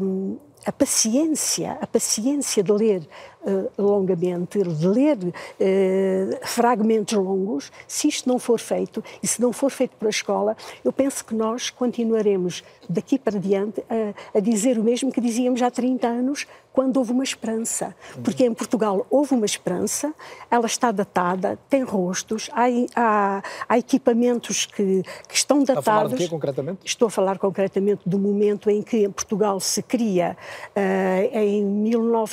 um, 0.00 0.36
a 0.64 0.72
paciência, 0.72 1.78
a 1.80 1.86
paciência 1.86 2.62
de 2.62 2.72
ler 2.72 3.08
uh, 3.48 3.70
longamente, 3.78 4.58
ler 4.62 5.16
uh, 5.18 6.46
fragmentos 6.46 7.16
longos, 7.16 7.72
se 7.86 8.08
isto 8.08 8.28
não 8.28 8.38
for 8.38 8.58
feito 8.58 9.02
e 9.22 9.26
se 9.26 9.40
não 9.40 9.52
for 9.52 9.70
feito 9.70 9.96
pela 9.96 10.10
escola, 10.10 10.56
eu 10.84 10.92
penso 10.92 11.24
que 11.24 11.34
nós 11.34 11.70
continuaremos 11.70 12.62
daqui 12.88 13.18
para 13.18 13.38
diante 13.38 13.82
a, 13.88 14.38
a 14.38 14.40
dizer 14.40 14.78
o 14.78 14.84
mesmo 14.84 15.12
que 15.12 15.20
dizíamos 15.20 15.62
há 15.62 15.70
30 15.70 16.06
anos, 16.06 16.46
quando 16.78 16.96
houve 16.98 17.10
uma 17.10 17.24
esperança. 17.24 17.92
Porque 18.22 18.44
em 18.44 18.54
Portugal 18.54 19.04
houve 19.10 19.34
uma 19.34 19.46
esperança, 19.46 20.14
ela 20.48 20.66
está 20.66 20.92
datada, 20.92 21.58
tem 21.68 21.82
rostos, 21.82 22.48
há, 22.52 22.66
há, 22.94 23.42
há 23.68 23.78
equipamentos 23.78 24.64
que, 24.64 25.02
que, 25.28 25.34
estão 25.34 25.64
datados. 25.64 25.80
Está 25.80 25.90
a 25.90 25.96
falar 25.96 26.08
de 26.08 26.16
quê, 26.16 26.28
concretamente? 26.28 26.78
Estou 26.84 27.08
a 27.08 27.10
falar 27.10 27.38
concretamente 27.38 28.02
do 28.06 28.16
momento 28.16 28.70
em 28.70 28.80
que 28.80 28.98
em 28.98 29.10
Portugal 29.10 29.58
se 29.58 29.82
cria, 29.82 30.36
uh, 30.76 31.36
em 31.36 31.82
19, 31.82 32.32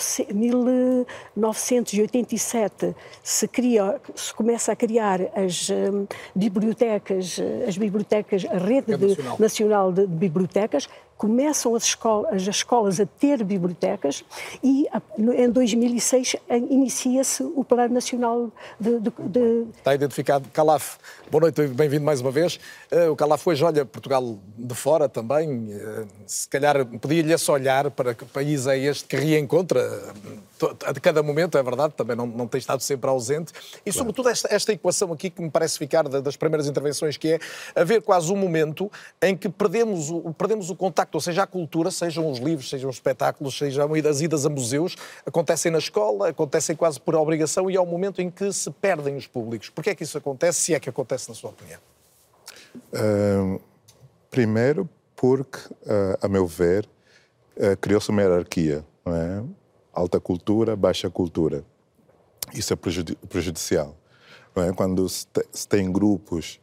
1987, 1.35 2.95
se, 3.23 3.47
cria, 3.47 3.99
se 4.15 4.33
começa 4.33 4.71
a 4.71 4.75
criar 4.75 5.21
as 5.35 5.69
um, 5.69 6.07
bibliotecas, 6.35 7.37
as 7.67 7.77
bibliotecas, 7.77 8.45
a 8.45 8.57
rede 8.57 8.91
nacional. 8.91 9.35
De, 9.35 9.41
nacional 9.41 9.91
de, 9.91 10.07
de 10.07 10.15
bibliotecas, 10.15 10.87
começam 11.17 11.75
as 11.75 11.83
escolas, 11.83 12.33
as 12.33 12.47
escolas 12.47 12.99
a 12.99 13.05
ter 13.05 13.43
bibliotecas 13.43 14.23
e 14.63 14.87
em 15.17 15.49
2006 15.49 16.35
inicia-se 16.69 17.43
o 17.43 17.63
Plano 17.63 17.93
Nacional 17.93 18.51
de, 18.79 18.99
de, 18.99 19.11
de... 19.19 19.65
Está 19.77 19.95
identificado 19.95 20.49
Calaf. 20.49 20.97
Boa 21.31 21.41
noite 21.41 21.61
e 21.61 21.67
bem-vindo 21.67 22.03
mais 22.03 22.21
uma 22.21 22.31
vez. 22.31 22.59
Uh, 22.91 23.11
o 23.11 23.15
Calaf 23.15 23.47
hoje 23.47 23.63
olha 23.63 23.85
Portugal 23.85 24.37
de 24.57 24.75
fora 24.75 25.07
também. 25.07 25.73
Uh, 25.73 26.07
se 26.27 26.47
calhar 26.49 26.85
podia-lhe 26.85 27.33
esse 27.33 27.49
olhar 27.49 27.89
para 27.91 28.13
que 28.13 28.25
país 28.25 28.67
é 28.67 28.77
este 28.77 29.05
que 29.05 29.15
reencontra 29.15 30.13
a 30.85 30.93
cada 30.99 31.21
momento, 31.21 31.57
é 31.57 31.63
verdade, 31.63 31.93
também 31.95 32.15
não, 32.15 32.25
não 32.25 32.47
tem 32.47 32.59
estado 32.59 32.81
sempre 32.81 33.09
ausente. 33.09 33.51
E, 33.85 33.91
claro. 33.91 33.97
sobretudo, 33.97 34.29
esta, 34.29 34.53
esta 34.53 34.71
equação 34.71 35.11
aqui 35.11 35.29
que 35.29 35.41
me 35.41 35.49
parece 35.49 35.77
ficar 35.77 36.07
das 36.07 36.35
primeiras 36.35 36.67
intervenções, 36.67 37.17
que 37.17 37.33
é 37.33 37.39
haver 37.75 38.01
quase 38.01 38.31
um 38.31 38.35
momento 38.35 38.91
em 39.21 39.35
que 39.35 39.49
perdemos 39.49 40.09
o, 40.09 40.33
perdemos 40.33 40.69
o 40.69 40.75
contacto, 40.75 41.04
ou 41.13 41.21
seja, 41.21 41.43
a 41.43 41.47
cultura, 41.47 41.91
sejam 41.91 42.29
os 42.29 42.39
livros, 42.39 42.69
sejam 42.69 42.89
os 42.89 42.95
espetáculos, 42.95 43.57
sejam 43.57 43.89
as 43.93 44.21
idas 44.21 44.45
a 44.45 44.49
museus, 44.49 44.95
acontecem 45.25 45.71
na 45.71 45.77
escola, 45.77 46.29
acontecem 46.29 46.75
quase 46.75 46.99
por 46.99 47.15
obrigação 47.15 47.69
e 47.69 47.75
é 47.75 47.81
o 47.81 47.85
momento 47.85 48.21
em 48.21 48.29
que 48.29 48.51
se 48.51 48.71
perdem 48.71 49.15
os 49.15 49.27
públicos. 49.27 49.69
Porquê 49.69 49.91
é 49.91 49.95
que 49.95 50.03
isso 50.03 50.17
acontece, 50.17 50.59
se 50.59 50.73
é 50.73 50.79
que 50.79 50.89
acontece, 50.89 51.29
na 51.29 51.35
sua 51.35 51.51
opinião? 51.51 51.79
Uh, 52.93 53.61
primeiro, 54.29 54.89
porque, 55.15 55.59
uh, 55.59 56.17
a 56.21 56.27
meu 56.27 56.45
ver, 56.45 56.87
uh, 57.57 57.77
criou-se 57.77 58.09
uma 58.09 58.21
hierarquia, 58.21 58.85
é? 59.05 59.43
alta 59.93 60.19
cultura, 60.19 60.75
baixa 60.75 61.09
cultura. 61.09 61.63
Isso 62.53 62.73
é 62.73 62.75
prejudicial. 62.75 63.95
É? 64.55 64.71
Quando 64.73 65.07
se, 65.09 65.27
tem 65.67 65.91
grupos 65.91 66.59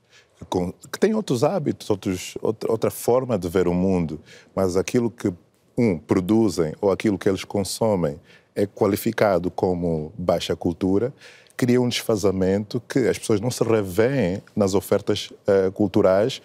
que 0.91 0.99
têm 0.99 1.15
outros 1.15 1.45
hábitos, 1.45 1.89
outros, 1.91 2.35
outra, 2.41 2.91
forma 2.91 3.39
de 3.39 3.49
ver 3.49 3.67
o 3.69 3.75
mundo, 3.75 4.21
mas 4.55 4.77
aquilo 4.77 5.11
que, 5.11 5.33
um, 5.77 5.99
produzem 5.99 6.75
ou 6.81 6.91
aquilo 6.91 7.19
que 7.19 7.29
eles 7.29 7.45
consomem 7.45 8.21
é 8.55 8.67
qualificado 8.67 9.51
como 9.51 10.13
baixa 10.19 10.55
cultura, 10.55 11.13
cria 11.57 11.81
um 11.81 11.89
desfazamento 11.89 12.83
que 12.89 13.09
as 13.09 13.19
pessoas 13.19 13.41
não 13.41 13.51
se 13.51 13.65
revêem 13.65 14.43
nas 14.55 14.75
ofertas 14.75 15.31
uh, 15.31 15.71
culturais 15.73 16.43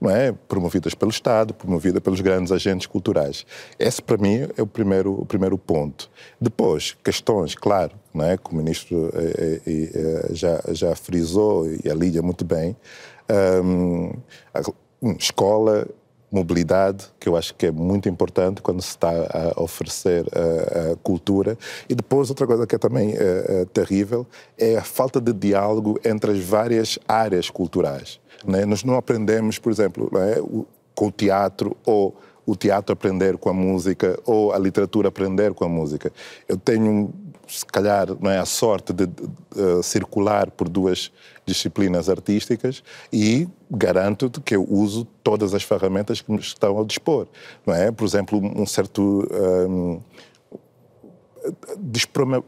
não 0.00 0.10
é? 0.10 0.32
promovidas 0.32 0.94
pelo 0.94 1.10
Estado, 1.10 1.52
promovida 1.52 2.00
pelos 2.00 2.20
grandes 2.20 2.50
agentes 2.50 2.86
culturais. 2.86 3.44
Esse, 3.78 4.00
para 4.00 4.16
mim, 4.16 4.48
é 4.56 4.62
o 4.62 4.66
primeiro, 4.66 5.12
o 5.12 5.26
primeiro 5.26 5.58
ponto. 5.58 6.10
Depois, 6.40 6.96
questões, 7.04 7.54
claro, 7.54 7.92
não 8.14 8.24
é? 8.24 8.38
que 8.38 8.50
o 8.50 8.54
ministro 8.54 9.10
eh, 9.14 9.60
eh, 9.66 9.90
eh, 9.94 10.28
já, 10.32 10.60
já 10.70 10.96
frisou 10.96 11.66
e 11.68 11.90
a 11.90 11.94
Lídia 11.94 12.22
muito 12.22 12.44
bem, 12.44 12.74
um, 13.62 14.12
escola, 15.18 15.86
mobilidade, 16.30 17.06
que 17.18 17.28
eu 17.28 17.36
acho 17.36 17.54
que 17.54 17.66
é 17.66 17.70
muito 17.72 18.08
importante 18.08 18.62
quando 18.62 18.80
se 18.80 18.90
está 18.90 19.10
a 19.10 19.60
oferecer 19.60 20.24
a, 20.32 20.92
a 20.92 20.96
cultura. 20.96 21.58
E 21.88 21.94
depois, 21.94 22.30
outra 22.30 22.46
coisa 22.46 22.66
que 22.66 22.74
é 22.74 22.78
também 22.78 23.14
é, 23.16 23.16
é, 23.62 23.64
terrível 23.64 24.26
é 24.56 24.76
a 24.76 24.82
falta 24.82 25.20
de 25.20 25.32
diálogo 25.32 25.98
entre 26.04 26.32
as 26.32 26.38
várias 26.38 26.98
áreas 27.08 27.50
culturais. 27.50 28.20
Né? 28.44 28.64
Nós 28.64 28.84
não 28.84 28.94
aprendemos, 28.94 29.58
por 29.58 29.72
exemplo, 29.72 30.08
né, 30.12 30.38
o, 30.40 30.66
com 30.94 31.08
o 31.08 31.12
teatro 31.12 31.76
ou 31.84 32.16
o 32.46 32.56
teatro 32.56 32.92
aprender 32.92 33.36
com 33.36 33.48
a 33.48 33.52
música 33.52 34.18
ou 34.24 34.52
a 34.52 34.58
literatura 34.58 35.08
aprender 35.08 35.52
com 35.54 35.64
a 35.64 35.68
música. 35.68 36.12
Eu 36.48 36.56
tenho, 36.56 37.12
se 37.50 37.66
calhar, 37.66 38.08
não 38.20 38.30
é 38.30 38.38
a 38.38 38.44
sorte 38.44 38.92
de, 38.92 39.06
de, 39.06 39.26
de 39.26 39.82
circular 39.82 40.50
por 40.50 40.68
duas 40.68 41.10
disciplinas 41.44 42.08
artísticas 42.08 42.82
e 43.12 43.48
garanto 43.70 44.30
que 44.40 44.54
eu 44.54 44.66
uso 44.68 45.04
todas 45.22 45.54
as 45.54 45.62
ferramentas 45.62 46.20
que 46.20 46.30
me 46.30 46.38
estão 46.38 46.76
ao 46.76 46.84
dispor, 46.84 47.26
não 47.66 47.74
é? 47.74 47.90
Por 47.90 48.06
exemplo, 48.06 48.40
um 48.40 48.66
certo 48.66 49.26
um, 49.68 50.00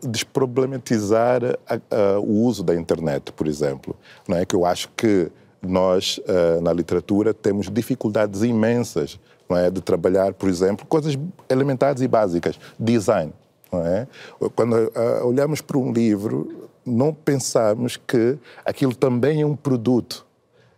desproblematizar 0.02 1.42
a, 1.66 1.74
a, 1.74 2.18
o 2.20 2.44
uso 2.44 2.62
da 2.62 2.74
internet, 2.74 3.32
por 3.32 3.46
exemplo, 3.46 3.96
não 4.28 4.36
é? 4.36 4.44
Que 4.44 4.54
eu 4.54 4.64
acho 4.64 4.88
que 4.96 5.30
nós 5.60 6.18
uh, 6.18 6.60
na 6.60 6.72
literatura 6.72 7.32
temos 7.32 7.70
dificuldades 7.70 8.42
imensas 8.42 9.18
não 9.52 9.58
é? 9.58 9.70
De 9.70 9.80
trabalhar, 9.80 10.32
por 10.32 10.48
exemplo, 10.48 10.86
coisas 10.86 11.18
elementares 11.48 12.00
e 12.00 12.08
básicas, 12.08 12.58
design, 12.78 13.32
não 13.72 13.86
é? 13.86 14.06
Quando 14.54 14.74
uh, 14.74 15.26
olhamos 15.26 15.60
para 15.60 15.78
um 15.78 15.92
livro, 15.92 16.68
não 16.84 17.14
pensamos 17.14 17.96
que 17.96 18.36
aquilo 18.64 18.94
também 18.94 19.42
é 19.42 19.46
um 19.46 19.56
produto. 19.56 20.26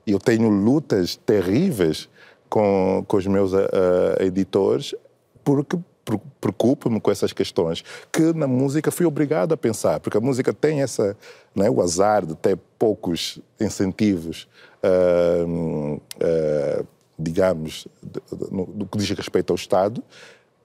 Eu 0.07 0.19
tenho 0.19 0.49
lutas 0.49 1.17
terríveis 1.17 2.09
com, 2.49 3.05
com 3.09 3.17
os 3.17 3.27
meus 3.27 3.53
uh, 3.53 3.67
editores 4.21 4.95
porque 5.43 5.79
preocupo-me 6.41 7.01
com 7.01 7.11
essas 7.11 7.33
questões 7.33 7.83
que 8.13 8.33
na 8.35 8.47
música 8.47 8.91
fui 8.91 9.07
obrigado 9.07 9.53
a 9.53 9.57
pensar, 9.57 10.01
porque 10.01 10.19
a 10.19 10.21
música 10.21 10.53
tem 10.53 10.83
essa, 10.83 11.17
não 11.55 11.65
é, 11.65 11.71
o 11.71 11.81
azar 11.81 12.27
de 12.27 12.35
ter 12.35 12.59
poucos 12.79 13.39
incentivos, 13.59 14.47
uh, 14.85 15.95
uh, 15.95 16.87
digamos, 17.19 17.89
no 18.51 18.87
que 18.87 18.99
diz 18.99 19.11
respeito 19.11 19.53
ao 19.53 19.57
Estado, 19.57 20.03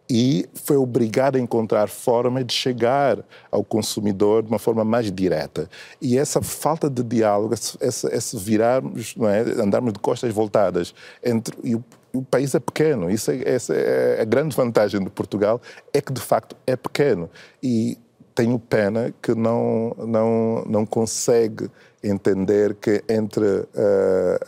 e 0.09 0.49
foi 0.55 0.75
obrigado 0.75 1.35
a 1.35 1.39
encontrar 1.39 1.87
forma 1.87 2.43
de 2.43 2.51
chegar 2.51 3.23
ao 3.51 3.63
consumidor 3.63 4.41
de 4.41 4.49
uma 4.49 4.57
forma 4.57 4.83
mais 4.83 5.11
direta. 5.11 5.69
E 6.01 6.17
essa 6.17 6.41
falta 6.41 6.89
de 6.89 7.03
diálogo, 7.03 7.53
esse, 7.53 8.37
virarmos, 8.37 9.15
não 9.15 9.29
é? 9.29 9.41
andarmos 9.41 9.93
de 9.93 9.99
costas 9.99 10.33
voltadas 10.33 10.95
entre 11.23 11.55
e 11.63 11.75
o, 11.75 11.83
o 12.11 12.23
país 12.23 12.55
é 12.55 12.59
pequeno. 12.59 13.09
Isso 13.11 13.29
é, 13.29 13.41
essa 13.45 13.75
é 13.75 14.21
a 14.21 14.25
grande 14.25 14.55
vantagem 14.55 15.03
de 15.03 15.09
Portugal 15.11 15.61
é 15.93 16.01
que 16.01 16.11
de 16.11 16.21
facto 16.21 16.55
é 16.65 16.75
pequeno 16.75 17.29
e 17.61 17.97
tenho 18.33 18.57
pena 18.57 19.13
que 19.21 19.35
não 19.35 19.95
não 20.07 20.63
não 20.65 20.85
consegue 20.85 21.69
entender 22.03 22.73
que 22.75 23.03
entre 23.09 23.45
uh, 23.45 24.39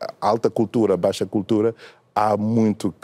a 0.00 0.12
alta 0.20 0.48
cultura, 0.48 0.94
a 0.94 0.96
baixa 0.96 1.26
cultura 1.26 1.74
há 2.14 2.36
muito 2.36 2.94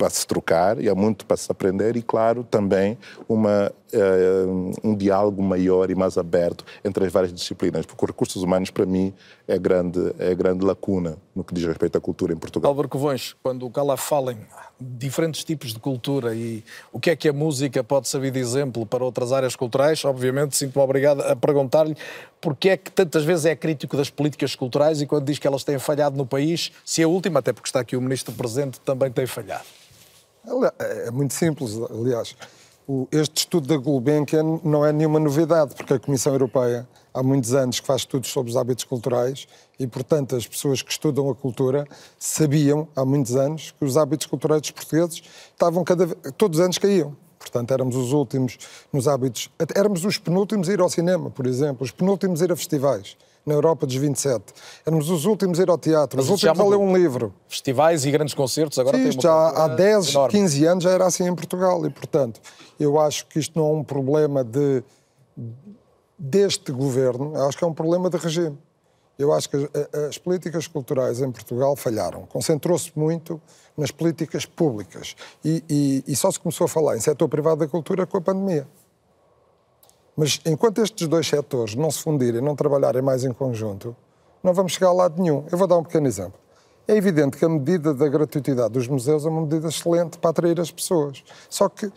para 0.00 0.08
se 0.08 0.26
trocar 0.26 0.80
e 0.80 0.88
há 0.88 0.94
muito 0.94 1.26
para 1.26 1.36
se 1.36 1.52
aprender 1.52 1.94
e, 1.94 2.00
claro, 2.00 2.42
também 2.42 2.96
uma, 3.28 3.70
uh, 3.92 4.72
um 4.82 4.96
diálogo 4.96 5.42
maior 5.42 5.90
e 5.90 5.94
mais 5.94 6.16
aberto 6.16 6.64
entre 6.82 7.04
as 7.04 7.12
várias 7.12 7.34
disciplinas, 7.34 7.84
porque 7.84 8.02
os 8.02 8.10
recursos 8.10 8.42
humanos, 8.42 8.70
para 8.70 8.86
mim, 8.86 9.12
é 9.46 9.58
grande, 9.58 10.00
é 10.18 10.34
grande 10.34 10.64
lacuna 10.64 11.18
no 11.36 11.44
que 11.44 11.52
diz 11.52 11.66
respeito 11.66 11.98
à 11.98 12.00
cultura 12.00 12.32
em 12.32 12.36
Portugal. 12.36 12.70
Álvaro 12.70 12.88
Covões, 12.88 13.36
quando 13.42 13.66
o 13.66 13.70
Cala 13.70 13.94
fala 13.98 14.32
em 14.32 14.38
diferentes 14.80 15.44
tipos 15.44 15.74
de 15.74 15.78
cultura 15.78 16.34
e 16.34 16.64
o 16.90 16.98
que 16.98 17.10
é 17.10 17.16
que 17.16 17.28
a 17.28 17.32
música 17.34 17.84
pode 17.84 18.08
servir 18.08 18.30
de 18.30 18.38
exemplo 18.38 18.86
para 18.86 19.04
outras 19.04 19.32
áreas 19.32 19.54
culturais, 19.54 20.02
obviamente 20.06 20.56
sinto-me 20.56 20.82
obrigado 20.82 21.20
a 21.20 21.36
perguntar-lhe 21.36 21.94
porque 22.40 22.70
é 22.70 22.76
que 22.78 22.90
tantas 22.90 23.22
vezes 23.22 23.44
é 23.44 23.54
crítico 23.54 23.98
das 23.98 24.08
políticas 24.08 24.54
culturais 24.54 25.02
e 25.02 25.06
quando 25.06 25.26
diz 25.26 25.38
que 25.38 25.46
elas 25.46 25.62
têm 25.62 25.78
falhado 25.78 26.16
no 26.16 26.24
país, 26.24 26.72
se 26.86 27.02
a 27.02 27.08
última, 27.08 27.40
até 27.40 27.52
porque 27.52 27.68
está 27.68 27.80
aqui 27.80 27.98
o 27.98 28.00
Ministro 28.00 28.32
presente, 28.32 28.80
também 28.80 29.10
tem 29.10 29.26
falhado. 29.26 29.66
É, 30.78 31.08
é 31.08 31.10
muito 31.10 31.34
simples, 31.34 31.78
aliás. 31.90 32.36
Este 33.12 33.38
estudo 33.38 33.68
da 33.68 33.76
Gulbenkian 33.76 34.60
não 34.64 34.84
é 34.84 34.92
nenhuma 34.92 35.20
novidade, 35.20 35.74
porque 35.76 35.94
a 35.94 35.98
Comissão 35.98 36.32
Europeia 36.32 36.88
há 37.14 37.22
muitos 37.22 37.54
anos 37.54 37.78
que 37.78 37.86
faz 37.86 38.00
estudos 38.00 38.30
sobre 38.30 38.50
os 38.50 38.56
hábitos 38.56 38.84
culturais 38.84 39.46
e, 39.78 39.86
portanto, 39.86 40.34
as 40.34 40.46
pessoas 40.46 40.82
que 40.82 40.90
estudam 40.90 41.30
a 41.30 41.34
cultura 41.34 41.86
sabiam 42.18 42.88
há 42.96 43.04
muitos 43.04 43.36
anos 43.36 43.72
que 43.78 43.84
os 43.84 43.96
hábitos 43.96 44.26
culturais 44.26 44.60
dos 44.62 44.72
portugueses 44.72 45.22
estavam 45.52 45.84
cada 45.84 46.06
vez, 46.06 46.18
todos 46.36 46.58
os 46.58 46.64
anos 46.64 46.78
caíam. 46.78 47.16
Portanto, 47.38 47.72
éramos 47.72 47.96
os 47.96 48.12
últimos 48.12 48.58
nos 48.92 49.06
hábitos, 49.06 49.50
éramos 49.74 50.04
os 50.04 50.18
penúltimos 50.18 50.68
a 50.68 50.72
ir 50.72 50.80
ao 50.80 50.90
cinema, 50.90 51.30
por 51.30 51.46
exemplo, 51.46 51.84
os 51.84 51.90
penúltimos 51.90 52.42
a 52.42 52.44
ir 52.44 52.52
a 52.52 52.56
festivais 52.56 53.16
na 53.50 53.54
Europa 53.56 53.84
dos 53.84 53.96
27. 53.96 54.44
Éramos 54.86 55.10
os 55.10 55.26
últimos 55.26 55.58
a 55.58 55.62
ir 55.62 55.68
ao 55.68 55.76
teatro, 55.76 56.16
Mas 56.16 56.26
os 56.26 56.30
últimos 56.30 56.60
a 56.60 56.64
ler 56.64 56.76
um 56.76 56.96
livro. 56.96 57.34
Festivais 57.48 58.04
e 58.04 58.10
grandes 58.10 58.32
concertos 58.32 58.78
agora 58.78 58.96
Sim, 58.96 59.08
isto 59.08 59.22
já 59.22 59.48
há 59.48 59.68
10, 59.68 60.10
enorme. 60.10 60.38
15 60.38 60.66
anos 60.66 60.84
já 60.84 60.90
era 60.90 61.06
assim 61.06 61.26
em 61.26 61.34
Portugal 61.34 61.84
e, 61.84 61.90
portanto, 61.90 62.40
eu 62.78 62.98
acho 62.98 63.26
que 63.26 63.38
isto 63.38 63.58
não 63.58 63.68
é 63.68 63.72
um 63.72 63.84
problema 63.84 64.44
de 64.44 64.82
deste 66.16 66.70
governo, 66.70 67.34
acho 67.46 67.56
que 67.56 67.64
é 67.64 67.66
um 67.66 67.72
problema 67.72 68.08
de 68.08 68.18
regime. 68.18 68.56
Eu 69.18 69.32
acho 69.32 69.50
que 69.50 69.56
as 70.08 70.16
políticas 70.16 70.66
culturais 70.66 71.20
em 71.20 71.30
Portugal 71.30 71.76
falharam. 71.76 72.22
Concentrou-se 72.26 72.90
muito 72.94 73.40
nas 73.76 73.90
políticas 73.90 74.46
públicas 74.46 75.14
e, 75.44 75.62
e, 75.68 76.04
e 76.06 76.16
só 76.16 76.30
se 76.30 76.38
começou 76.38 76.66
a 76.66 76.68
falar 76.68 76.96
em 76.96 77.00
setor 77.00 77.28
privado 77.28 77.56
da 77.56 77.68
cultura 77.68 78.06
com 78.06 78.16
a 78.16 78.20
pandemia. 78.20 78.66
Mas 80.16 80.40
enquanto 80.44 80.82
estes 80.82 81.06
dois 81.06 81.26
setores 81.26 81.74
não 81.74 81.90
se 81.90 82.02
fundirem, 82.02 82.40
não 82.40 82.54
trabalharem 82.54 83.02
mais 83.02 83.24
em 83.24 83.32
conjunto, 83.32 83.96
não 84.42 84.52
vamos 84.52 84.72
chegar 84.72 84.88
a 84.88 84.92
lado 84.92 85.20
nenhum. 85.22 85.44
Eu 85.50 85.58
vou 85.58 85.66
dar 85.66 85.76
um 85.76 85.82
pequeno 85.82 86.06
exemplo. 86.06 86.38
É 86.88 86.96
evidente 86.96 87.36
que 87.36 87.44
a 87.44 87.48
medida 87.48 87.94
da 87.94 88.08
gratuitidade 88.08 88.72
dos 88.72 88.88
museus 88.88 89.24
é 89.24 89.28
uma 89.28 89.42
medida 89.42 89.68
excelente 89.68 90.18
para 90.18 90.30
atrair 90.30 90.60
as 90.60 90.70
pessoas. 90.70 91.22
Só 91.48 91.68
que, 91.68 91.90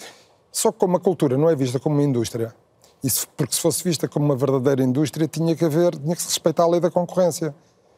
só 0.52 0.72
que 0.72 0.78
como 0.78 0.98
a 0.98 1.00
cultura 1.00 1.38
não 1.38 1.50
é 1.50 1.56
vista 1.56 1.80
como 1.80 1.96
uma 1.96 2.04
indústria, 2.04 2.54
isso, 3.04 3.28
porque 3.36 3.56
se 3.56 3.62
fosse 3.62 3.84
vista 3.84 4.08
como 4.08 4.26
uma 4.26 4.36
verdadeira 4.36 4.84
indústria, 4.84 5.28
tinha 5.28 5.56
que 5.56 5.66
haver, 5.66 5.98
tinha 5.98 6.16
que 6.16 6.22
se 6.22 6.30
respeitar 6.30 6.64
a 6.64 6.68
lei 6.68 6.80
da 6.80 6.90
concorrência. 6.90 7.54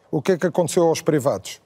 O 0.09 0.21
que 0.21 0.31
é 0.31 0.37
que 0.37 0.47
aconteceu 0.47 0.83
aos 0.83 1.01
privados? 1.01 1.61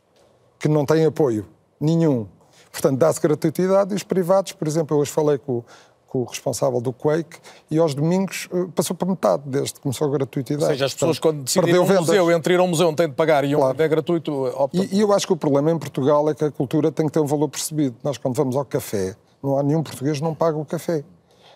Que 0.58 0.68
não 0.68 0.86
têm 0.86 1.06
apoio 1.06 1.46
nenhum. 1.80 2.28
Portanto, 2.72 2.98
dá-se 2.98 3.22
gratuitidade 3.22 3.94
e 3.94 3.96
os 3.96 4.04
privados, 4.04 4.52
por 4.52 4.68
exemplo, 4.68 4.96
eu 4.96 5.02
hoje 5.02 5.12
falei 5.12 5.38
com, 5.38 5.64
com 6.10 6.20
o 6.20 6.24
responsável 6.26 6.82
do 6.82 6.92
Quake 6.92 7.38
e 7.70 7.78
aos 7.78 7.94
domingos 7.94 8.50
eh, 8.52 8.66
passou 8.76 8.96
para 8.96 9.08
metade 9.08 9.44
desde 9.46 9.76
que 9.76 9.80
começou 9.80 10.08
a 10.08 10.12
gratuitidade. 10.12 10.64
Ou 10.64 10.70
seja, 10.72 10.86
as 10.86 10.94
pessoas 10.94 11.20
Portanto, 11.20 11.36
quando 11.38 11.44
decidem 11.46 11.76
ir 11.76 11.80
um 11.80 12.00
museu, 12.00 12.32
entre 12.32 12.54
ir 12.56 12.60
a 12.60 12.64
um 12.64 12.68
museu 12.68 12.94
têm 12.94 13.08
de 13.08 13.14
pagar 13.14 13.46
e 13.46 13.56
um 13.56 13.60
claro. 13.60 13.82
é 13.82 13.88
gratuito, 13.88 14.34
optam. 14.34 14.84
E, 14.84 14.98
e 14.98 15.02
eu 15.02 15.14
acho 15.14 15.28
que 15.28 15.34
o 15.34 15.38
problema 15.38 15.72
em 15.72 15.78
Portugal 15.78 16.28
é 16.30 16.34
que 16.34 16.44
a 16.44 16.52
cultura 16.52 16.92
tem 16.92 17.06
que 17.06 17.12
ter 17.12 17.20
um 17.20 17.28
valor 17.28 17.48
percebido. 17.48 17.96
Nós 18.04 18.18
quando 18.18 18.36
vamos 18.36 18.56
ao 18.56 18.66
café, 18.66 19.16
não 19.42 19.58
há 19.58 19.64
nenhum 19.64 19.84
português 19.84 20.18
que 20.18 20.24
não 20.24 20.34
paga 20.34 20.58
o 20.58 20.66
café. 20.66 21.04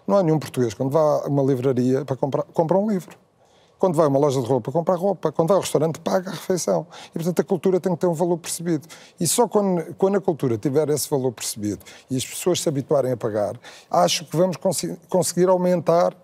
Não 0.07 0.17
há 0.17 0.23
nenhum 0.23 0.37
português 0.37 0.73
quando 0.73 0.91
vá 0.91 1.23
a 1.25 1.27
uma 1.27 1.41
livraria 1.41 2.05
para 2.05 2.15
comprar, 2.15 2.43
compra 2.43 2.77
um 2.77 2.89
livro. 2.89 3.17
Quando 3.83 3.95
vai 3.95 4.05
a 4.05 4.07
uma 4.07 4.17
loja 4.17 4.39
de 4.39 4.47
roupa, 4.47 4.71
compra 4.71 4.95
roupa. 4.95 5.29
Quando 5.29 5.49
vai 5.49 5.55
ao 5.57 5.61
restaurante, 5.61 5.99
paga 5.99 6.29
a 6.29 6.31
refeição. 6.31 6.87
E, 7.09 7.19
portanto, 7.19 7.41
a 7.41 7.43
cultura 7.43 7.81
tem 7.81 7.93
que 7.93 7.99
ter 7.99 8.07
um 8.07 8.13
valor 8.13 8.37
percebido. 8.37 8.87
E 9.19 9.27
só 9.27 9.45
quando, 9.45 9.93
quando 9.95 10.15
a 10.15 10.21
cultura 10.21 10.57
tiver 10.57 10.87
esse 10.87 11.09
valor 11.09 11.33
percebido 11.33 11.83
e 12.09 12.15
as 12.15 12.25
pessoas 12.25 12.61
se 12.61 12.69
habituarem 12.69 13.11
a 13.11 13.17
pagar, 13.17 13.59
acho 13.91 14.23
que 14.23 14.37
vamos 14.37 14.55
cons 14.55 14.85
conseguir 15.09 15.49
aumentar 15.49 16.15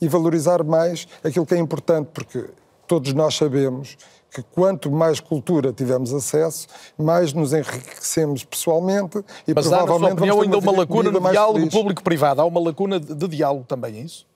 e 0.00 0.06
valorizar 0.06 0.62
mais 0.62 1.08
aquilo 1.24 1.44
que 1.44 1.54
é 1.54 1.58
importante, 1.58 2.08
porque 2.14 2.48
todos 2.86 3.12
nós 3.12 3.34
sabemos 3.34 3.96
que 4.30 4.40
quanto 4.40 4.88
mais 4.88 5.18
cultura 5.18 5.72
tivermos 5.72 6.14
acesso, 6.14 6.68
mais 6.96 7.32
nos 7.32 7.52
enriquecemos 7.52 8.44
pessoalmente 8.44 9.18
e 9.48 9.52
Mas 9.52 9.66
provavelmente 9.66 9.72
há, 9.72 9.90
na 9.90 9.96
sua 9.96 10.12
opinião, 10.12 10.40
ainda 10.40 10.58
uma 10.58 10.78
lacuna 10.78 11.10
no 11.10 11.20
diálogo 11.32 11.68
público-privado. 11.68 12.40
Há 12.40 12.44
uma 12.44 12.60
lacuna 12.60 13.00
de 13.00 13.26
diálogo 13.26 13.64
também, 13.64 13.96
é 13.96 14.00
isso? 14.02 14.30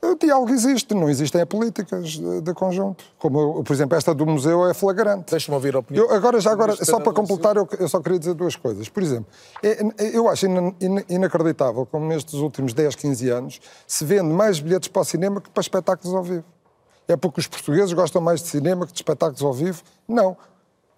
O 0.00 0.14
diálogo 0.14 0.52
existe, 0.52 0.94
não 0.94 1.10
existem 1.10 1.44
políticas 1.44 2.10
de, 2.10 2.40
de, 2.40 2.54
conjunto. 2.54 3.04
Como, 3.18 3.64
por 3.64 3.72
exemplo, 3.72 3.96
esta 3.98 4.14
do 4.14 4.24
museu 4.24 4.68
é 4.68 4.72
flagrante. 4.72 5.30
Deixa-me 5.30 5.56
ouvir 5.56 5.74
a 5.74 5.80
opinião. 5.80 6.06
Eu, 6.06 6.14
agora, 6.14 6.40
já 6.40 6.52
agora, 6.52 6.76
só 6.84 7.00
para 7.00 7.12
completar, 7.12 7.56
eu, 7.56 7.68
eu, 7.80 7.88
só 7.88 8.00
queria 8.00 8.18
dizer 8.18 8.34
duas 8.34 8.54
coisas. 8.54 8.88
Por 8.88 9.02
exemplo, 9.02 9.26
é, 9.62 9.78
eu 10.14 10.28
acho 10.28 10.46
inacreditável 11.08 11.84
como 11.84 12.06
nestes 12.06 12.34
últimos 12.34 12.72
10, 12.72 12.94
15 12.94 13.28
anos 13.30 13.60
se 13.86 14.04
vende 14.04 14.32
mais 14.32 14.60
bilhetes 14.60 14.88
para 14.88 15.02
o 15.02 15.04
cinema 15.04 15.40
que 15.40 15.50
para 15.50 15.60
espetáculos 15.60 16.14
ao 16.14 16.22
vivo. 16.22 16.44
É 17.08 17.16
porque 17.16 17.40
os 17.40 17.48
portugueses 17.48 17.92
gostam 17.92 18.22
mais 18.22 18.40
de 18.40 18.48
cinema 18.48 18.86
que 18.86 18.92
de 18.92 18.98
espetáculos 18.98 19.42
ao 19.42 19.52
vivo? 19.52 19.82
Não. 20.06 20.36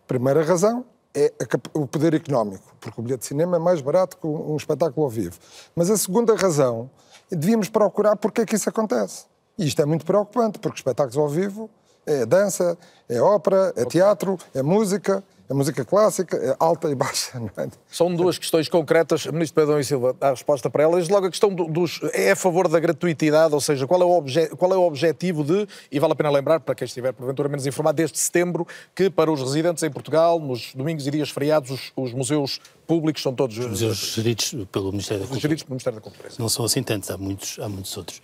Primeira 0.06 0.42
razão, 0.42 0.84
é 1.14 1.32
o 1.74 1.86
poder 1.86 2.14
económico, 2.14 2.74
porque 2.80 3.00
o 3.00 3.02
bilhete 3.02 3.20
de 3.20 3.26
cinema 3.26 3.56
é 3.56 3.58
mais 3.58 3.80
barato 3.80 4.16
que 4.16 4.26
um 4.26 4.56
espetáculo 4.56 5.04
ao 5.04 5.10
vivo. 5.10 5.38
Mas 5.74 5.90
a 5.90 5.96
segunda 5.96 6.34
razão, 6.34 6.90
devíamos 7.36 7.68
procurar 7.68 8.16
porque 8.16 8.42
é 8.42 8.46
que 8.46 8.56
isso 8.56 8.68
acontece. 8.68 9.24
E 9.58 9.66
isto 9.66 9.80
é 9.82 9.84
muito 9.84 10.04
preocupante, 10.04 10.58
porque 10.58 10.78
espetáculos 10.78 11.16
ao 11.16 11.28
vivo 11.28 11.70
é 12.06 12.24
dança, 12.24 12.76
é 13.08 13.20
ópera, 13.20 13.72
é 13.76 13.84
teatro, 13.84 14.38
é 14.54 14.62
música, 14.62 15.22
a 15.50 15.54
música 15.54 15.84
clássica 15.84 16.36
é 16.36 16.54
alta 16.60 16.88
e 16.88 16.94
baixa. 16.94 17.42
É? 17.56 17.68
São 17.90 18.14
duas 18.14 18.38
questões 18.38 18.68
concretas. 18.68 19.26
Ministro 19.26 19.60
Pedro 19.60 19.80
e 19.80 19.84
Silva, 19.84 20.16
a 20.20 20.30
resposta 20.30 20.70
para 20.70 20.84
elas. 20.84 21.08
Logo, 21.08 21.26
a 21.26 21.30
questão 21.30 21.52
dos. 21.52 22.00
É 22.12 22.30
a 22.30 22.36
favor 22.36 22.68
da 22.68 22.78
gratuitidade, 22.78 23.52
ou 23.52 23.60
seja, 23.60 23.84
qual 23.84 24.00
é, 24.00 24.04
o 24.04 24.10
obje, 24.10 24.46
qual 24.50 24.72
é 24.72 24.76
o 24.76 24.82
objetivo 24.82 25.42
de. 25.42 25.66
E 25.90 25.98
vale 25.98 26.12
a 26.12 26.16
pena 26.16 26.30
lembrar, 26.30 26.60
para 26.60 26.72
quem 26.76 26.86
estiver 26.86 27.12
porventura 27.12 27.48
menos 27.48 27.66
informado, 27.66 27.96
desde 27.96 28.16
setembro, 28.16 28.64
que 28.94 29.10
para 29.10 29.30
os 29.30 29.42
residentes 29.42 29.82
em 29.82 29.90
Portugal, 29.90 30.38
nos 30.38 30.72
domingos 30.72 31.04
e 31.08 31.10
dias 31.10 31.30
feriados, 31.30 31.70
os, 31.72 31.92
os 31.96 32.12
museus 32.12 32.60
públicos 32.86 33.20
são 33.20 33.34
todos. 33.34 33.58
Os 33.58 33.66
museus 33.66 33.96
geridos 34.14 34.54
pelo 34.70 34.92
Ministério 34.92 35.22
da 35.22 35.26
Cultura. 35.26 35.40
Geridos 35.40 35.64
pelo 35.64 35.74
Ministério 35.74 35.98
da 35.98 36.02
Cultura. 36.02 36.28
Não 36.38 36.48
são 36.48 36.64
assim 36.64 36.82
tantos, 36.84 37.10
há 37.10 37.18
muitos, 37.18 37.58
há 37.58 37.68
muitos 37.68 37.96
outros. 37.96 38.22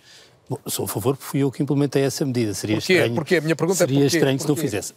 Bom, 0.49 0.57
sou 0.65 0.85
a 0.85 0.87
favor 0.87 1.17
porque 1.17 1.29
fui 1.29 1.43
eu 1.43 1.51
que 1.51 1.61
implementei 1.61 2.03
essa 2.03 2.25
medida. 2.25 2.53
Seria 2.53 2.77
porquê? 2.77 2.93
estranho. 2.93 3.15
Porquê? 3.15 3.35
A 3.35 3.41
minha 3.41 3.55
pergunta 3.55 3.79
seria 3.79 3.97
é 3.97 4.01
porquê? 4.03 4.15
estranho 4.15 4.37
porquê? 4.37 4.43
se 4.43 4.47
não 4.47 4.55
fizesse. 4.55 4.93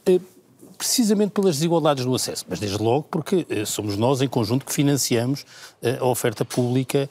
Eh, 0.81 0.91
precisamente 0.91 1.31
pelas 1.33 1.57
desigualdades 1.57 2.05
no 2.05 2.15
acesso, 2.15 2.45
mas 2.49 2.59
desde 2.59 2.83
logo 2.83 3.07
porque 3.11 3.47
eh, 3.49 3.65
somos 3.65 3.97
nós 3.97 4.23
em 4.23 4.29
conjunto 4.29 4.65
que 4.65 4.73
financiamos 4.73 5.45
eh, 5.83 5.99
a 6.01 6.05
oferta 6.05 6.45
pública 6.45 7.09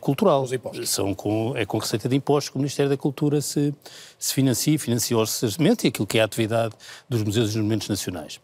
cultural. 0.00 0.46
São 0.86 1.12
com, 1.12 1.52
é 1.54 1.66
com 1.66 1.76
receita 1.76 2.08
de 2.08 2.16
impostos 2.16 2.48
que 2.48 2.56
o 2.56 2.58
Ministério 2.58 2.88
da 2.88 2.96
Cultura 2.96 3.42
se, 3.42 3.74
se 4.18 4.32
financia, 4.32 4.78
financia 4.78 5.14
orçamento 5.14 5.84
e 5.84 5.88
aquilo 5.88 6.06
que 6.06 6.16
é 6.16 6.22
a 6.22 6.24
atividade 6.24 6.74
dos 7.06 7.22
museus 7.22 7.52
e 7.52 7.58
monumentos 7.58 7.86
nacionais. 7.90 8.40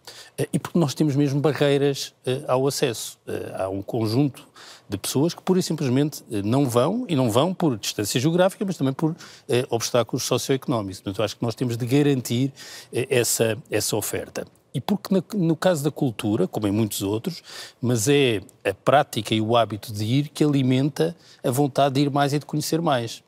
E 0.52 0.58
porque 0.58 0.78
nós 0.78 0.92
temos 0.92 1.16
mesmo 1.16 1.40
barreiras 1.40 2.12
ao 2.46 2.66
acesso. 2.66 3.18
Há 3.54 3.70
um 3.70 3.80
conjunto 3.80 4.46
de 4.86 4.98
pessoas 4.98 5.32
que 5.32 5.40
pura 5.40 5.60
e 5.60 5.62
simplesmente 5.62 6.22
não 6.44 6.68
vão, 6.68 7.06
e 7.08 7.16
não 7.16 7.30
vão 7.30 7.54
por 7.54 7.78
distância 7.78 8.20
geográfica, 8.20 8.64
mas 8.64 8.76
também 8.76 8.92
por 8.92 9.16
eh, 9.48 9.64
obstáculos 9.70 10.24
socioeconómicos. 10.24 11.00
Portanto, 11.00 11.20
eu 11.20 11.24
acho 11.24 11.36
que 11.36 11.42
nós 11.42 11.54
temos 11.54 11.76
de 11.76 11.86
garantir 11.86 12.52
eh, 12.92 13.06
essa, 13.08 13.56
essa 13.70 13.96
oferta. 13.96 14.44
E 14.72 14.80
porque 14.80 15.12
no, 15.12 15.24
no, 15.34 15.56
caso 15.56 15.82
da 15.82 15.90
cultura, 15.90 16.46
como 16.46 16.66
em 16.66 16.70
muitos 16.70 17.02
outros, 17.02 17.42
mas 17.82 18.08
é 18.08 18.40
a 18.64 18.72
prática 18.72 19.34
e 19.34 19.40
o 19.40 19.56
hábito 19.56 19.92
de 19.92 20.04
ir 20.04 20.28
que 20.28 20.44
alimenta 20.44 21.16
a 21.42 21.50
vontade 21.50 21.96
de 21.96 22.02
ir 22.02 22.10
mais 22.10 22.32
e 22.32 22.38
de 22.38 22.46
conhecer 22.46 22.80
mais. 22.80 23.22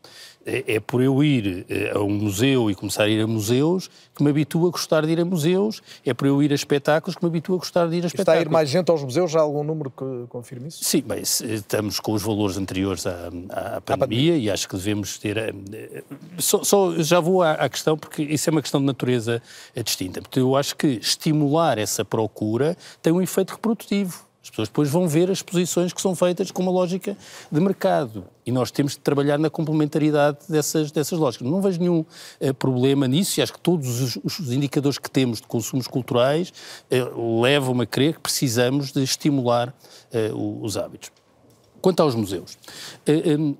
É, 0.44 0.74
é 0.74 0.81
por 0.81 1.00
eu 1.00 1.22
ir 1.22 1.64
eh, 1.68 1.92
a 1.94 2.00
um 2.00 2.11
museu 2.11 2.70
e 2.70 2.74
começar 2.74 3.05
a 3.05 3.09
ir 3.09 3.20
a 3.20 3.26
museus 3.26 3.88
que 4.14 4.22
me 4.22 4.31
habituo 4.31 4.66
a 4.66 4.70
gostar 4.70 5.07
de 5.07 5.12
ir 5.12 5.20
a 5.20 5.24
museus, 5.24 5.81
é 6.05 6.12
por 6.12 6.26
eu 6.26 6.42
ir 6.42 6.50
a 6.50 6.55
espetáculos 6.55 7.16
que 7.16 7.24
me 7.24 7.28
habituo 7.28 7.55
a 7.55 7.59
gostar 7.59 7.88
de 7.88 7.96
ir 7.96 8.05
a 8.05 8.07
espetáculos. 8.07 8.18
Está 8.18 8.33
a 8.33 8.42
ir 8.42 8.48
mais 8.48 8.68
gente 8.68 8.90
aos 8.90 9.02
museus? 9.02 9.31
Já 9.31 9.38
há 9.38 9.42
algum 9.42 9.62
número 9.62 9.90
que 9.90 10.26
confirme 10.28 10.68
isso? 10.68 10.85
Sim, 10.85 11.02
bem, 11.02 11.22
estamos 11.22 12.00
com 12.00 12.12
os 12.12 12.22
valores 12.22 12.57
anteriores 12.57 13.07
à, 13.07 13.11
à, 13.11 13.81
pandemia, 13.81 13.83
pandemia, 13.83 14.37
e 14.37 14.50
acho 14.50 14.68
que 14.68 14.76
devemos 14.76 15.18
ter... 15.18 15.37
Eh, 15.37 16.02
só, 16.38 16.64
só 16.64 16.92
já 16.98 17.20
vou 17.20 17.42
à, 17.42 17.52
à, 17.52 17.68
questão, 17.68 17.96
porque 17.96 18.22
isso 18.22 18.48
é 18.48 18.50
uma 18.50 18.62
questão 18.62 18.81
de 18.81 18.87
natureza 18.87 19.40
distinta. 19.85 20.20
Porque 20.20 20.40
eu 20.40 20.57
acho 20.57 20.76
que 20.76 20.88
estimular 20.88 21.78
essa 21.78 22.05
procura 22.05 22.76
tem 23.00 23.12
um 23.12 23.22
efeito 23.22 23.52
reprodutivo. 23.52 24.31
As 24.42 24.50
pessoas 24.50 24.68
depois 24.68 24.90
vão 24.90 25.07
ver 25.07 25.31
as 25.31 25.38
exposições 25.38 25.92
que 25.92 26.02
são 26.02 26.16
feitas 26.16 26.50
com 26.50 26.62
uma 26.62 26.72
lógica 26.72 27.16
de 27.50 27.61
mercado. 27.61 28.24
E 28.44 28.50
nós 28.50 28.72
temos 28.72 28.94
de 28.94 28.98
trabalhar 28.98 29.38
na 29.38 29.48
complementaridade 29.48 30.38
dessas, 30.48 30.90
dessas 30.90 31.16
lógicas. 31.16 31.48
Não 31.48 31.62
vejo 31.62 31.78
nenhum 31.78 32.00
uh, 32.00 32.55
problema 32.55 33.07
nisso 33.07 33.38
e 33.38 33.42
acho 33.42 33.52
que 33.52 33.61
todos 33.61 34.00
os, 34.00 34.18
os, 34.24 34.52
indicadores 34.52 34.98
que 34.98 35.09
temos 35.09 35.40
de 35.40 35.46
consumos 35.46 35.87
culturais 35.87 36.52
uh, 36.90 37.40
levam-me 37.40 37.85
a 37.85 37.87
crer 37.87 38.14
que 38.14 38.20
precisamos 38.20 38.90
de 38.90 39.00
estimular 39.05 39.72
uh, 40.12 40.64
os 40.64 40.76
hábitos. 40.76 41.12
Quanto 41.81 42.00
aos 42.00 42.14
museus, 42.14 42.57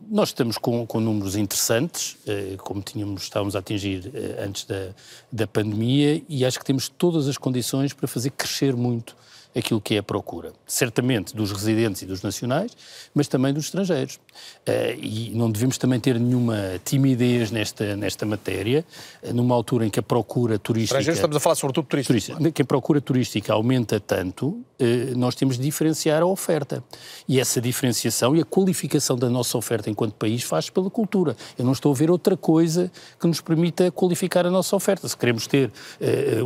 nós 0.09 0.29
estamos 0.29 0.57
com, 0.57 0.87
com 0.87 1.01
números 1.01 1.35
interessantes, 1.35 2.17
como 2.59 2.81
tínhamos, 2.81 3.25
estávamos 3.25 3.57
a 3.57 3.59
atingir 3.59 4.13
antes 4.39 4.65
da, 4.65 4.91
da 5.33 5.45
pandemia, 5.45 6.23
e 6.29 6.45
acho 6.45 6.57
que 6.57 6.65
temos 6.65 6.89
todas 6.89 7.27
as 7.27 7.37
condições 7.37 7.93
para 7.93 8.07
fazer 8.07 8.31
crescer 8.31 8.77
muito 8.77 9.17
aquilo 9.55 9.81
que 9.81 9.95
é 9.95 9.99
a 9.99 10.03
procura. 10.03 10.53
Certamente 10.67 11.35
dos 11.37 11.53
residentes 11.53 12.03
e 12.03 12.07
dos 12.07 12.23
nacionais, 12.23 12.73
mas 13.15 13.29
também 13.29 13.53
dos 13.53 13.67
estrangeiros. 13.67 14.17
Uh, 14.17 14.99
e 15.01 15.33
não 15.35 15.51
devemos 15.51 15.77
também 15.77 16.01
ter 16.01 16.19
nenhuma 16.19 16.81
timidez 16.85 17.51
nesta, 17.51 17.95
nesta 17.97 18.25
matéria, 18.25 18.85
uh, 19.23 19.33
numa 19.33 19.55
altura 19.55 19.87
em 19.87 19.91
que 19.91 20.01
a 20.01 20.03
procura 20.03 20.59
turística. 20.59 20.99
Estrangeiros, 20.99 21.19
estamos 21.19 21.37
a 21.37 21.41
falar 21.41 21.55
sobretudo 21.55 21.87
turística. 21.87 22.13
turística 22.13 22.53
que 22.53 22.63
a 22.63 22.65
procura 22.65 23.01
turística 23.01 23.53
aumenta 23.53 24.01
tanto, 24.01 24.47
uh, 24.49 24.65
nós 25.17 25.35
temos 25.35 25.57
de 25.57 25.63
diferenciar 25.63 26.23
a 26.23 26.27
oferta. 26.27 26.83
E 27.29 27.39
essa 27.39 27.61
diferenciação 27.61 28.35
e 28.35 28.41
a 28.41 28.45
qualificação 28.45 29.17
da 29.17 29.29
nossa 29.29 29.59
oferta 29.59 29.91
enquanto 29.91 30.15
país 30.15 30.43
faz 30.43 30.71
pela 30.71 30.89
cultura. 30.89 31.37
Eu 31.59 31.65
não 31.65 31.73
estou 31.73 31.93
a 31.93 31.95
ver 31.95 32.11
outra 32.11 32.37
coisa 32.37 32.91
que 33.21 33.27
nos 33.27 33.41
permita 33.41 33.91
qualificar 33.91 34.47
a 34.47 34.51
nossa 34.51 34.75
oferta. 34.75 35.07
Se 35.09 35.17
queremos 35.17 35.47
ter 35.47 35.71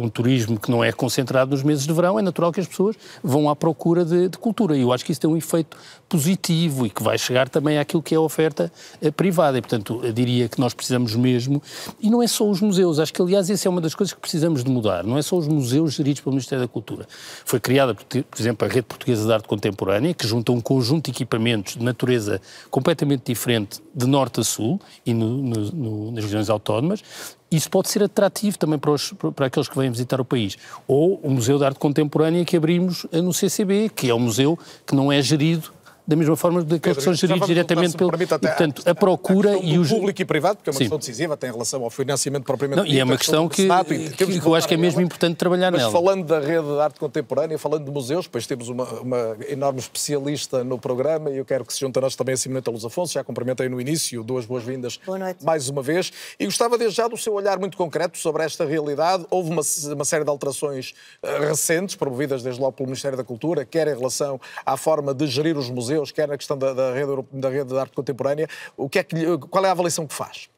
um 0.00 0.08
turismo 0.08 0.58
que 0.58 0.70
não 0.70 0.82
é 0.82 0.92
concentrado 0.92 1.50
nos 1.50 1.62
meses 1.62 1.86
de 1.86 1.92
verão, 1.92 2.18
é 2.18 2.22
natural 2.22 2.52
que 2.52 2.60
as 2.60 2.66
pessoas 2.66 2.95
vão 3.22 3.48
à 3.48 3.56
procura 3.56 4.04
de, 4.04 4.28
de 4.28 4.38
cultura. 4.38 4.76
E 4.76 4.82
eu 4.82 4.92
acho 4.92 5.04
que 5.04 5.12
isso 5.12 5.20
tem 5.20 5.30
um 5.30 5.36
efeito 5.36 5.76
positivo 6.08 6.86
e 6.86 6.90
que 6.90 7.02
vai 7.02 7.18
chegar 7.18 7.48
também 7.48 7.78
àquilo 7.78 8.02
que 8.02 8.14
é 8.14 8.18
a 8.18 8.20
oferta 8.20 8.72
eh, 9.00 9.10
privada. 9.10 9.58
E, 9.58 9.60
portanto, 9.60 10.00
diria 10.12 10.48
que 10.48 10.60
nós 10.60 10.72
precisamos 10.72 11.14
mesmo, 11.14 11.62
e 12.00 12.08
não 12.10 12.22
é 12.22 12.26
só 12.26 12.48
os 12.48 12.60
museus, 12.60 12.98
acho 12.98 13.12
que, 13.12 13.20
aliás, 13.20 13.50
essa 13.50 13.68
é 13.68 13.70
uma 13.70 13.80
das 13.80 13.94
coisas 13.94 14.12
que 14.12 14.20
precisamos 14.20 14.62
de 14.62 14.70
mudar, 14.70 15.04
não 15.04 15.18
é 15.18 15.22
só 15.22 15.36
os 15.36 15.48
museus 15.48 15.94
geridos 15.94 16.20
pelo 16.20 16.32
Ministério 16.34 16.64
da 16.64 16.68
Cultura. 16.68 17.06
Foi 17.44 17.58
criada, 17.58 17.94
por 17.94 18.24
exemplo, 18.38 18.66
a 18.66 18.70
Rede 18.70 18.86
Portuguesa 18.86 19.26
de 19.26 19.32
Arte 19.32 19.48
Contemporânea, 19.48 20.14
que 20.14 20.26
junta 20.26 20.52
um 20.52 20.60
conjunto 20.60 21.06
de 21.06 21.10
equipamentos 21.10 21.74
de 21.76 21.84
natureza 21.84 22.40
completamente 22.70 23.24
diferente 23.26 23.80
de 23.94 24.06
norte 24.06 24.40
a 24.40 24.44
sul 24.44 24.80
e 25.04 25.12
no, 25.12 25.36
no, 25.36 25.60
no, 25.72 26.12
nas 26.12 26.24
regiões 26.24 26.50
autónomas, 26.50 27.02
isso 27.50 27.70
pode 27.70 27.88
ser 27.88 28.02
atrativo 28.02 28.58
também 28.58 28.78
para, 28.78 28.90
os, 28.90 29.12
para, 29.34 29.46
aqueles 29.46 29.68
que 29.68 29.78
vêm 29.78 29.90
visitar 29.90 30.20
o 30.20 30.24
país. 30.24 30.56
Ou 30.86 31.20
o 31.22 31.30
Museu 31.30 31.58
de 31.58 31.64
Arte 31.64 31.78
Contemporânea 31.78 32.44
que 32.44 32.56
abrimos 32.56 33.06
no 33.12 33.32
CCB, 33.32 33.90
que 33.94 34.10
é 34.10 34.14
um 34.14 34.20
museu 34.20 34.58
que 34.86 34.94
não 34.94 35.12
é 35.12 35.22
gerido 35.22 35.72
da 36.06 36.16
mesma 36.16 36.36
forma 36.36 36.62
daqueles 36.62 36.98
que 36.98 37.04
são 37.04 37.14
geridos 37.14 37.46
diretamente 37.46 37.96
pelo. 37.96 38.10
E, 38.14 38.26
portanto, 38.26 38.82
a 38.86 38.94
procura 38.94 39.56
e 39.58 39.78
os. 39.78 39.88
público 39.88 40.22
e 40.22 40.24
privado, 40.24 40.56
porque 40.56 40.70
é 40.70 40.72
uma 40.72 40.78
Sim. 40.78 40.84
questão 40.84 40.98
decisiva, 40.98 41.36
tem 41.36 41.50
relação 41.50 41.82
ao 41.82 41.90
financiamento 41.90 42.44
propriamente 42.44 42.78
não, 42.78 42.86
E 42.86 42.98
é 42.98 43.04
uma 43.04 43.16
questão 43.16 43.48
que, 43.48 43.66
que, 43.66 44.26
que, 44.26 44.40
que 44.40 44.46
eu 44.46 44.54
acho 44.54 44.68
que 44.68 44.74
é 44.74 44.76
mesmo 44.76 45.00
importante 45.00 45.36
trabalhar 45.36 45.70
Mas 45.70 45.80
nela. 45.80 45.92
falando 45.92 46.24
da 46.24 46.40
rede 46.40 46.66
de 46.66 46.80
arte 46.80 47.00
contemporânea, 47.00 47.58
falando 47.58 47.84
de 47.84 47.90
museus, 47.90 48.26
depois 48.26 48.46
temos 48.46 48.68
uma, 48.68 48.84
uma 49.00 49.36
enorme 49.48 49.80
especialista 49.80 50.62
no 50.62 50.78
programa 50.78 51.30
e 51.30 51.38
eu 51.38 51.44
quero 51.44 51.64
que 51.64 51.72
se 51.72 51.80
junte 51.80 51.98
a 51.98 52.02
nós 52.02 52.14
também 52.14 52.34
a 52.34 52.36
Simoneta 52.36 52.70
Luz 52.70 52.84
Afonso, 52.84 53.14
já 53.14 53.24
cumprimentei 53.24 53.68
no 53.68 53.80
início, 53.80 54.22
duas 54.22 54.44
boas-vindas 54.46 55.00
mais 55.42 55.68
uma 55.68 55.82
vez. 55.82 56.12
E 56.38 56.44
gostava 56.44 56.78
desde 56.78 56.96
já 56.96 57.08
do 57.08 57.16
seu 57.16 57.34
olhar 57.34 57.58
muito 57.58 57.76
concreto 57.76 58.18
sobre 58.18 58.44
esta 58.44 58.64
realidade. 58.64 59.26
Houve 59.30 59.50
uma, 59.50 59.62
uma 59.94 60.04
série 60.04 60.24
de 60.24 60.30
alterações 60.30 60.94
uh, 61.22 61.48
recentes, 61.48 61.96
promovidas 61.96 62.42
desde 62.42 62.60
logo 62.60 62.72
pelo 62.72 62.88
Ministério 62.88 63.16
da 63.16 63.24
Cultura, 63.24 63.64
quer 63.64 63.88
em 63.88 63.96
relação 63.96 64.40
à 64.64 64.76
forma 64.76 65.14
de 65.14 65.26
gerir 65.26 65.56
os 65.56 65.70
museus, 65.70 65.95
quer 66.12 66.28
na 66.28 66.36
questão 66.36 66.56
da 66.56 66.72
da, 66.72 66.92
rede, 66.92 67.12
da 67.32 67.48
rede 67.48 67.70
de 67.70 67.78
arte 67.78 67.94
contemporânea, 67.94 68.48
o 68.76 68.88
que 68.88 68.98
é 68.98 69.04
que, 69.04 69.38
qual 69.50 69.64
é 69.64 69.68
a 69.68 69.72
avaliação 69.72 70.06
que 70.06 70.14
faz? 70.14 70.48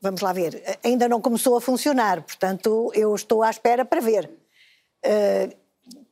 Vamos 0.00 0.20
lá 0.20 0.32
ver. 0.32 0.62
Ainda 0.84 1.08
não 1.08 1.20
começou 1.20 1.56
a 1.56 1.60
funcionar, 1.60 2.22
portanto, 2.22 2.92
eu 2.94 3.14
estou 3.14 3.42
à 3.42 3.50
espera 3.50 3.84
para 3.84 4.00
ver. 4.00 4.30
Uh, 5.04 5.56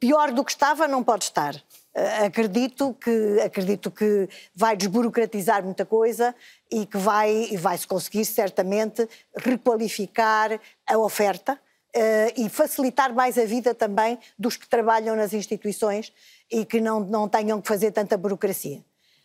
pior 0.00 0.32
do 0.32 0.44
que 0.44 0.50
estava 0.50 0.88
não 0.88 1.04
pode 1.04 1.24
estar. 1.24 1.54
Uh, 1.54 2.24
acredito 2.26 2.96
que 3.00 3.40
acredito 3.40 3.90
que 3.90 4.28
vai 4.54 4.76
desburocratizar 4.76 5.62
muita 5.62 5.84
coisa 5.84 6.34
e 6.70 6.84
que 6.84 6.98
vai 6.98 7.56
vai 7.56 7.78
se 7.78 7.86
conseguir 7.86 8.24
certamente 8.24 9.08
requalificar 9.36 10.60
a 10.84 10.98
oferta 10.98 11.52
uh, 11.54 12.32
e 12.36 12.48
facilitar 12.48 13.14
mais 13.14 13.38
a 13.38 13.44
vida 13.44 13.72
também 13.72 14.18
dos 14.36 14.56
que 14.56 14.68
trabalham 14.68 15.14
nas 15.14 15.32
instituições 15.32 16.12
e 16.50 16.64
que 16.64 16.80
não, 16.80 17.00
não 17.00 17.28
tenham 17.28 17.60
que 17.60 17.68
fazer 17.68 17.92
tanta 17.92 18.16
burocracia. 18.16 18.84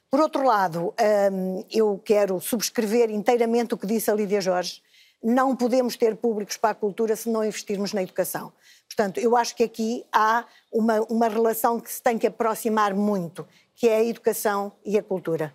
Por 0.10 0.20
outro 0.20 0.44
lado, 0.44 0.94
hum, 1.32 1.64
eu 1.72 2.02
quero 2.04 2.40
subscrever 2.42 3.10
inteiramente 3.10 3.74
o 3.74 3.78
que 3.78 3.88
disse 3.88 4.12
a 4.12 4.14
Lídia 4.14 4.42
Jorge. 4.42 4.82
Não 5.24 5.56
podemos 5.56 5.96
ter 5.96 6.16
públicos 6.16 6.58
para 6.58 6.72
a 6.72 6.76
cultura 6.76 7.16
se 7.16 7.30
não 7.30 7.46
investirmos 7.46 7.94
na 7.94 8.04
educação. 8.04 8.52
Portanto, 8.88 9.20
eu 9.20 9.38
acho 9.38 9.56
que 9.56 9.64
aqui 9.64 10.04
há 10.12 10.46
uma, 10.72 11.00
uma 11.02 11.30
relação 11.30 11.80
que 11.80 11.92
se 11.92 12.02
tem 12.02 12.18
que 12.18 12.28
aproximar 12.28 12.94
muito, 12.94 13.48
que 13.74 13.88
é 13.88 13.98
a 13.98 14.04
educação 14.04 14.74
e 14.84 14.98
a 14.98 15.04
cultura 15.04 15.54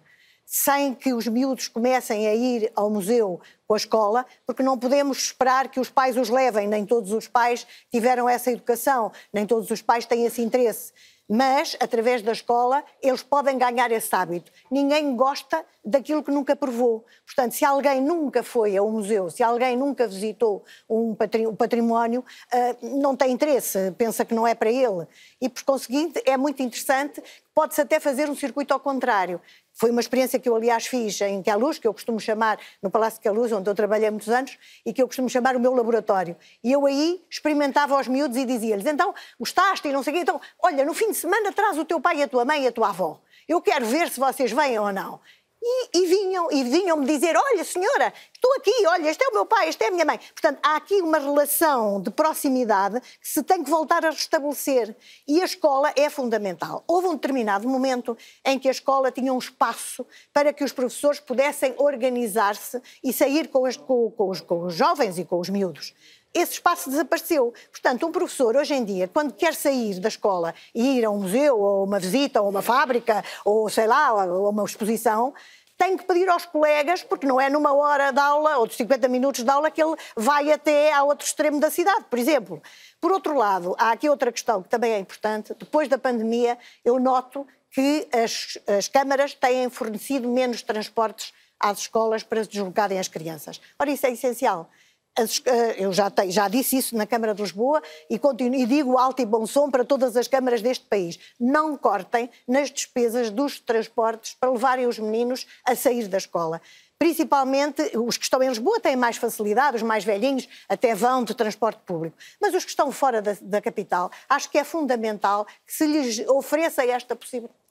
sem 0.48 0.94
que 0.94 1.12
os 1.12 1.26
miúdos 1.26 1.66
comecem 1.66 2.28
a 2.28 2.34
ir 2.34 2.70
ao 2.76 2.88
museu 2.88 3.40
com 3.66 3.74
a 3.74 3.76
escola, 3.76 4.24
porque 4.46 4.62
não 4.62 4.78
podemos 4.78 5.18
esperar 5.18 5.68
que 5.68 5.80
os 5.80 5.90
pais 5.90 6.16
os 6.16 6.28
levem, 6.28 6.68
nem 6.68 6.86
todos 6.86 7.10
os 7.10 7.26
pais 7.26 7.66
tiveram 7.90 8.28
essa 8.28 8.52
educação, 8.52 9.10
nem 9.32 9.44
todos 9.44 9.68
os 9.72 9.82
pais 9.82 10.06
têm 10.06 10.24
esse 10.24 10.40
interesse 10.40 10.92
Mas, 11.28 11.76
através 11.80 12.22
da 12.22 12.30
escola, 12.32 12.84
eles 13.02 13.22
podem 13.22 13.58
ganhar 13.58 13.90
esse 13.90 14.14
hábito. 14.14 14.52
Ninguém 14.70 15.16
gosta 15.16 15.64
daquilo 15.84 16.22
que 16.22 16.30
nunca 16.30 16.54
provou. 16.54 17.04
Portanto, 17.24 17.52
se 17.52 17.64
alguém 17.64 18.00
nunca 18.00 18.44
foi 18.44 18.76
a 18.76 18.82
um 18.82 18.92
museu, 18.92 19.28
se 19.28 19.42
alguém 19.42 19.76
nunca 19.76 20.06
visitou 20.06 20.64
um 20.88 21.16
património, 21.56 22.24
ah, 22.52 22.76
não 22.80 23.16
tem 23.16 23.32
interesse, 23.32 23.92
pensa 23.98 24.24
que 24.24 24.34
não 24.34 24.46
é 24.46 24.54
para 24.54 24.70
ele. 24.70 25.06
E, 25.40 25.48
por 25.48 25.64
conseguinte, 25.64 26.22
é 26.24 26.36
muito 26.36 26.62
interessante, 26.62 27.22
pode-se 27.52 27.80
até 27.80 27.98
fazer 27.98 28.30
um 28.30 28.36
circuito 28.36 28.72
ao 28.72 28.78
contrário. 28.78 29.40
Foi 29.78 29.90
uma 29.90 30.00
experiência 30.00 30.38
que 30.38 30.48
eu, 30.48 30.56
aliás, 30.56 30.86
fiz 30.86 31.20
em 31.20 31.42
Queluz, 31.42 31.78
que 31.78 31.86
eu 31.86 31.92
costumo 31.92 32.18
chamar, 32.18 32.58
no 32.82 32.90
Palácio 32.90 33.20
de 33.20 33.28
Queluz, 33.28 33.52
onde 33.52 33.68
eu 33.68 33.74
trabalhei 33.74 34.08
muitos 34.10 34.30
anos, 34.30 34.56
e 34.86 34.90
que 34.90 35.02
eu 35.02 35.06
costumo 35.06 35.28
chamar 35.28 35.54
o 35.54 35.60
meu 35.60 35.74
laboratório. 35.74 36.34
E 36.64 36.72
eu 36.72 36.86
aí 36.86 37.22
experimentava 37.30 37.94
aos 37.94 38.08
miúdos 38.08 38.38
e 38.38 38.46
dizia-lhes, 38.46 38.86
então, 38.86 39.14
gostaste 39.38 39.86
e 39.86 39.92
não 39.92 40.02
sei 40.02 40.14
o 40.14 40.16
quê, 40.16 40.22
então, 40.22 40.40
olha, 40.62 40.82
no 40.82 40.94
fim 40.94 41.10
de 41.10 41.16
semana 41.16 41.52
traz 41.52 41.76
o 41.76 41.84
teu 41.84 42.00
pai, 42.00 42.22
a 42.22 42.26
tua 42.26 42.42
mãe 42.42 42.64
e 42.64 42.68
a 42.68 42.72
tua 42.72 42.88
avó. 42.88 43.20
Eu 43.46 43.60
quero 43.60 43.84
ver 43.84 44.08
se 44.08 44.18
vocês 44.18 44.50
vêm 44.50 44.78
ou 44.78 44.90
não. 44.92 45.20
E, 45.68 45.98
e, 45.98 46.06
vinham, 46.06 46.48
e 46.52 46.62
vinham-me 46.62 47.04
dizer: 47.04 47.36
Olha, 47.36 47.64
senhora, 47.64 48.12
estou 48.32 48.52
aqui, 48.54 48.70
olha, 48.86 49.10
este 49.10 49.24
é 49.24 49.28
o 49.28 49.32
meu 49.32 49.44
pai, 49.44 49.68
este 49.68 49.82
é 49.82 49.88
a 49.88 49.90
minha 49.90 50.04
mãe. 50.04 50.16
Portanto, 50.32 50.60
há 50.62 50.76
aqui 50.76 51.02
uma 51.02 51.18
relação 51.18 52.00
de 52.00 52.08
proximidade 52.08 53.00
que 53.00 53.28
se 53.28 53.42
tem 53.42 53.64
que 53.64 53.68
voltar 53.68 54.04
a 54.04 54.10
restabelecer. 54.10 54.94
E 55.26 55.42
a 55.42 55.44
escola 55.44 55.92
é 55.96 56.08
fundamental. 56.08 56.84
Houve 56.86 57.08
um 57.08 57.14
determinado 57.14 57.68
momento 57.68 58.16
em 58.44 58.60
que 58.60 58.68
a 58.68 58.70
escola 58.70 59.10
tinha 59.10 59.34
um 59.34 59.38
espaço 59.38 60.06
para 60.32 60.52
que 60.52 60.62
os 60.62 60.72
professores 60.72 61.18
pudessem 61.18 61.74
organizar-se 61.78 62.80
e 63.02 63.12
sair 63.12 63.48
com 63.48 63.66
com, 63.84 64.10
com, 64.12 64.30
os, 64.30 64.40
com 64.40 64.62
os 64.66 64.74
jovens 64.74 65.18
e 65.18 65.24
com 65.24 65.40
os 65.40 65.48
miúdos 65.48 65.92
esse 66.36 66.52
espaço 66.52 66.90
desapareceu. 66.90 67.54
Portanto, 67.70 68.06
um 68.06 68.12
professor, 68.12 68.56
hoje 68.56 68.74
em 68.74 68.84
dia, 68.84 69.08
quando 69.08 69.32
quer 69.32 69.54
sair 69.54 69.98
da 69.98 70.08
escola 70.08 70.54
e 70.74 70.98
ir 70.98 71.04
a 71.04 71.10
um 71.10 71.20
museu, 71.20 71.58
ou 71.58 71.84
uma 71.84 71.98
visita, 71.98 72.42
ou 72.42 72.50
uma 72.50 72.60
fábrica, 72.60 73.24
ou 73.42 73.70
sei 73.70 73.86
lá, 73.86 74.12
ou 74.12 74.50
uma 74.50 74.64
exposição, 74.64 75.32
tem 75.76 75.96
que 75.96 76.04
pedir 76.04 76.28
aos 76.28 76.46
colegas, 76.46 77.02
porque 77.02 77.26
não 77.26 77.40
é 77.40 77.50
numa 77.50 77.74
hora 77.74 78.10
de 78.10 78.18
aula 78.18 78.58
ou 78.58 78.66
de 78.66 78.74
50 78.74 79.08
minutos 79.08 79.42
de 79.42 79.50
aula 79.50 79.70
que 79.70 79.82
ele 79.82 79.94
vai 80.16 80.50
até 80.50 80.92
ao 80.92 81.08
outro 81.08 81.26
extremo 81.26 81.60
da 81.60 81.70
cidade, 81.70 82.04
por 82.08 82.18
exemplo. 82.18 82.62
Por 83.00 83.12
outro 83.12 83.36
lado, 83.36 83.74
há 83.78 83.92
aqui 83.92 84.08
outra 84.08 84.32
questão 84.32 84.62
que 84.62 84.68
também 84.68 84.92
é 84.92 84.98
importante. 84.98 85.54
Depois 85.58 85.88
da 85.88 85.98
pandemia, 85.98 86.58
eu 86.84 86.98
noto 86.98 87.46
que 87.70 88.08
as, 88.12 88.56
as 88.66 88.88
câmaras 88.88 89.34
têm 89.34 89.68
fornecido 89.68 90.28
menos 90.28 90.62
transportes 90.62 91.34
às 91.60 91.80
escolas 91.80 92.22
para 92.22 92.42
se 92.42 92.50
deslocarem 92.50 92.98
as 92.98 93.08
crianças. 93.08 93.60
Ora, 93.78 93.90
isso 93.90 94.06
é 94.06 94.12
essencial. 94.12 94.70
Eh, 95.18 95.76
eu 95.78 95.92
já, 95.94 96.10
tenho, 96.10 96.30
já, 96.30 96.46
disse 96.46 96.76
isso 96.76 96.94
na 96.94 97.06
Câmara 97.06 97.34
de 97.34 97.40
Lisboa 97.40 97.82
e, 98.10 98.18
continuo, 98.18 98.60
e 98.60 98.66
digo 98.66 98.98
alto 98.98 99.22
e 99.22 99.24
bom 99.24 99.46
som 99.46 99.70
para 99.70 99.82
todas 99.82 100.14
as 100.14 100.28
câmaras 100.28 100.60
deste 100.60 100.84
país. 100.84 101.18
Não 101.40 101.76
cortem 101.76 102.28
nas 102.46 102.70
despesas 102.70 103.30
dos 103.30 103.58
transportes 103.58 104.34
para 104.38 104.50
levarem 104.50 104.86
os 104.86 104.98
meninos 104.98 105.46
a 105.64 105.74
sair 105.74 106.06
da 106.06 106.18
escola. 106.18 106.60
Principalmente 106.98 107.82
os 107.96 108.18
que 108.18 108.24
estão 108.24 108.42
em 108.42 108.48
Lisboa 108.48 108.78
têm 108.78 108.96
mais 108.96 109.16
facilidade, 109.16 109.76
os 109.76 109.82
mais 109.82 110.04
velhinhos 110.04 110.48
até 110.68 110.94
vão 110.94 111.24
de 111.24 111.34
transporte 111.34 111.80
público. 111.86 112.16
Mas 112.40 112.54
os 112.54 112.64
que 112.64 112.70
estão 112.70 112.92
fora 112.92 113.22
da, 113.22 113.36
da 113.40 113.60
capital, 113.60 114.10
acho 114.28 114.50
que 114.50 114.58
é 114.58 114.64
fundamental 114.64 115.46
que 115.66 115.72
se 115.72 115.86
lhes 115.86 116.26
ofereça 116.28 116.84
esta 116.84 117.16
possibilidade 117.16 117.65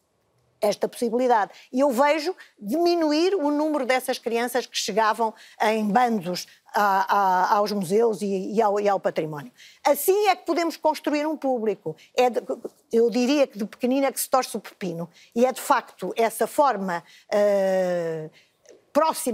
esta 0.62 0.88
possibilidade. 0.88 1.52
E 1.72 1.80
eu 1.80 1.90
vejo 1.92 2.36
diminuir 2.60 3.36
o 3.36 3.52
número 3.52 3.86
dessas 3.86 4.18
crianças 4.18 4.66
que 4.66 4.78
chegavam 4.78 5.34
em 5.62 5.88
bandos 5.88 6.48
a, 6.74 7.16
a, 7.16 7.56
aos 7.56 7.72
museus 7.72 8.22
e, 8.22 8.54
e, 8.54 8.62
ao, 8.62 8.80
e, 8.80 8.90
ao, 8.90 9.00
património. 9.00 9.52
Assim 9.84 10.28
é 10.28 10.36
que 10.36 10.46
podemos 10.46 10.76
construir 10.76 11.26
um 11.26 11.38
público. 11.38 11.96
É 12.16 12.30
de, 12.30 12.42
eu 12.92 13.10
diria 13.10 13.48
que 13.48 13.58
de 13.58 13.66
pequenina 13.66 14.12
que 14.12 14.20
se 14.20 14.30
torce 14.30 14.58
o 14.58 14.60
pepino. 14.60 15.10
E 15.34 15.46
é 15.46 15.52
de 15.52 15.62
facto 15.62 16.14
essa 16.18 16.46
forma. 16.46 17.04
Uh, 17.32 18.30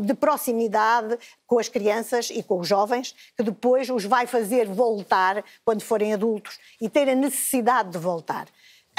de 0.04 0.16
proximidade 0.16 1.20
com 1.46 1.60
as 1.60 1.70
crianças 1.70 2.32
e 2.32 2.42
com 2.42 2.60
os 2.60 2.68
jovens, 2.68 3.14
que 3.38 3.44
depois 3.44 3.92
os 3.92 4.04
vai 4.06 4.26
fazer 4.26 4.68
voltar 4.68 5.44
quando 5.64 5.84
forem 5.84 6.14
adultos 6.14 6.58
e 6.82 6.90
ter 6.90 7.08
a 7.08 7.14
necessidade 7.14 7.92
de 7.92 8.00
voltar. 8.00 8.48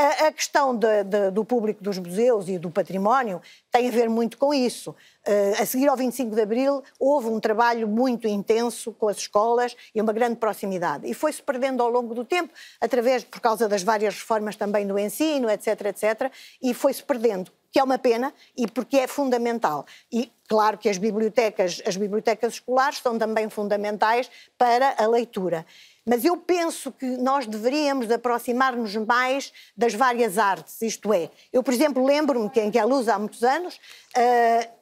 A, 0.02 0.26
a 0.26 0.32
questão 0.32 0.76
de, 0.76 1.04
de, 1.04 1.30
do 1.30 1.44
público 1.44 1.82
dos 1.82 1.96
museus 1.96 2.48
e 2.48 2.58
do 2.58 2.70
património 2.70 3.40
tem 3.70 3.86
a 3.86 3.90
ver 3.92 4.10
muito 4.10 4.36
com 4.36 4.52
isso. 4.52 4.90
Uh, 4.90 5.62
a 5.62 5.64
seguir 5.64 5.86
ao 5.86 5.96
25 5.96 6.34
de 6.34 6.42
Abril, 6.42 6.82
houve 6.98 7.28
um 7.28 7.38
trabalho 7.38 7.86
muito 7.86 8.26
intenso 8.26 8.92
com 8.92 9.06
as 9.06 9.18
escolas 9.18 9.76
e 9.94 10.00
uma 10.00 10.12
grande 10.12 10.36
proximidade. 10.36 11.08
E 11.08 11.14
foi-se 11.14 11.40
perdendo 11.40 11.84
ao 11.84 11.88
longo 11.88 12.16
do 12.16 12.24
tempo, 12.24 12.52
através, 12.80 13.22
por 13.22 13.40
causa 13.40 13.68
das 13.68 13.84
várias 13.84 14.14
reformas 14.14 14.56
também 14.56 14.84
do 14.84 14.98
ensino, 14.98 15.48
etc, 15.48 15.86
etc, 15.86 16.32
e 16.60 16.74
foi-se 16.74 17.04
perdendo 17.04 17.52
que 17.70 17.78
é 17.78 17.82
uma 17.82 17.98
pena 17.98 18.34
e 18.56 18.66
porque 18.66 18.98
é 18.98 19.06
fundamental. 19.06 19.86
E 20.12 20.30
claro 20.46 20.76
que 20.76 20.88
as 20.88 20.98
bibliotecas, 20.98 21.80
as 21.86 21.96
bibliotecas 21.96 22.54
escolares 22.54 22.98
são 22.98 23.18
também 23.18 23.48
fundamentais 23.48 24.30
para 24.58 24.94
a 24.98 25.06
leitura. 25.06 25.64
Mas 26.04 26.24
eu 26.24 26.36
penso 26.36 26.90
que 26.90 27.06
nós 27.06 27.46
deveríamos 27.46 28.10
aproximar-nos 28.10 28.96
mais 28.96 29.52
das 29.76 29.94
várias 29.94 30.36
artes, 30.36 30.82
isto 30.82 31.12
é, 31.12 31.30
eu, 31.52 31.62
por 31.62 31.72
exemplo, 31.72 32.04
lembro-me 32.04 32.50
que 32.50 32.60
em 32.60 32.70
Queluz, 32.70 33.08
há 33.08 33.18
muitos 33.18 33.42
anos, 33.44 33.76
uh, 33.76 34.72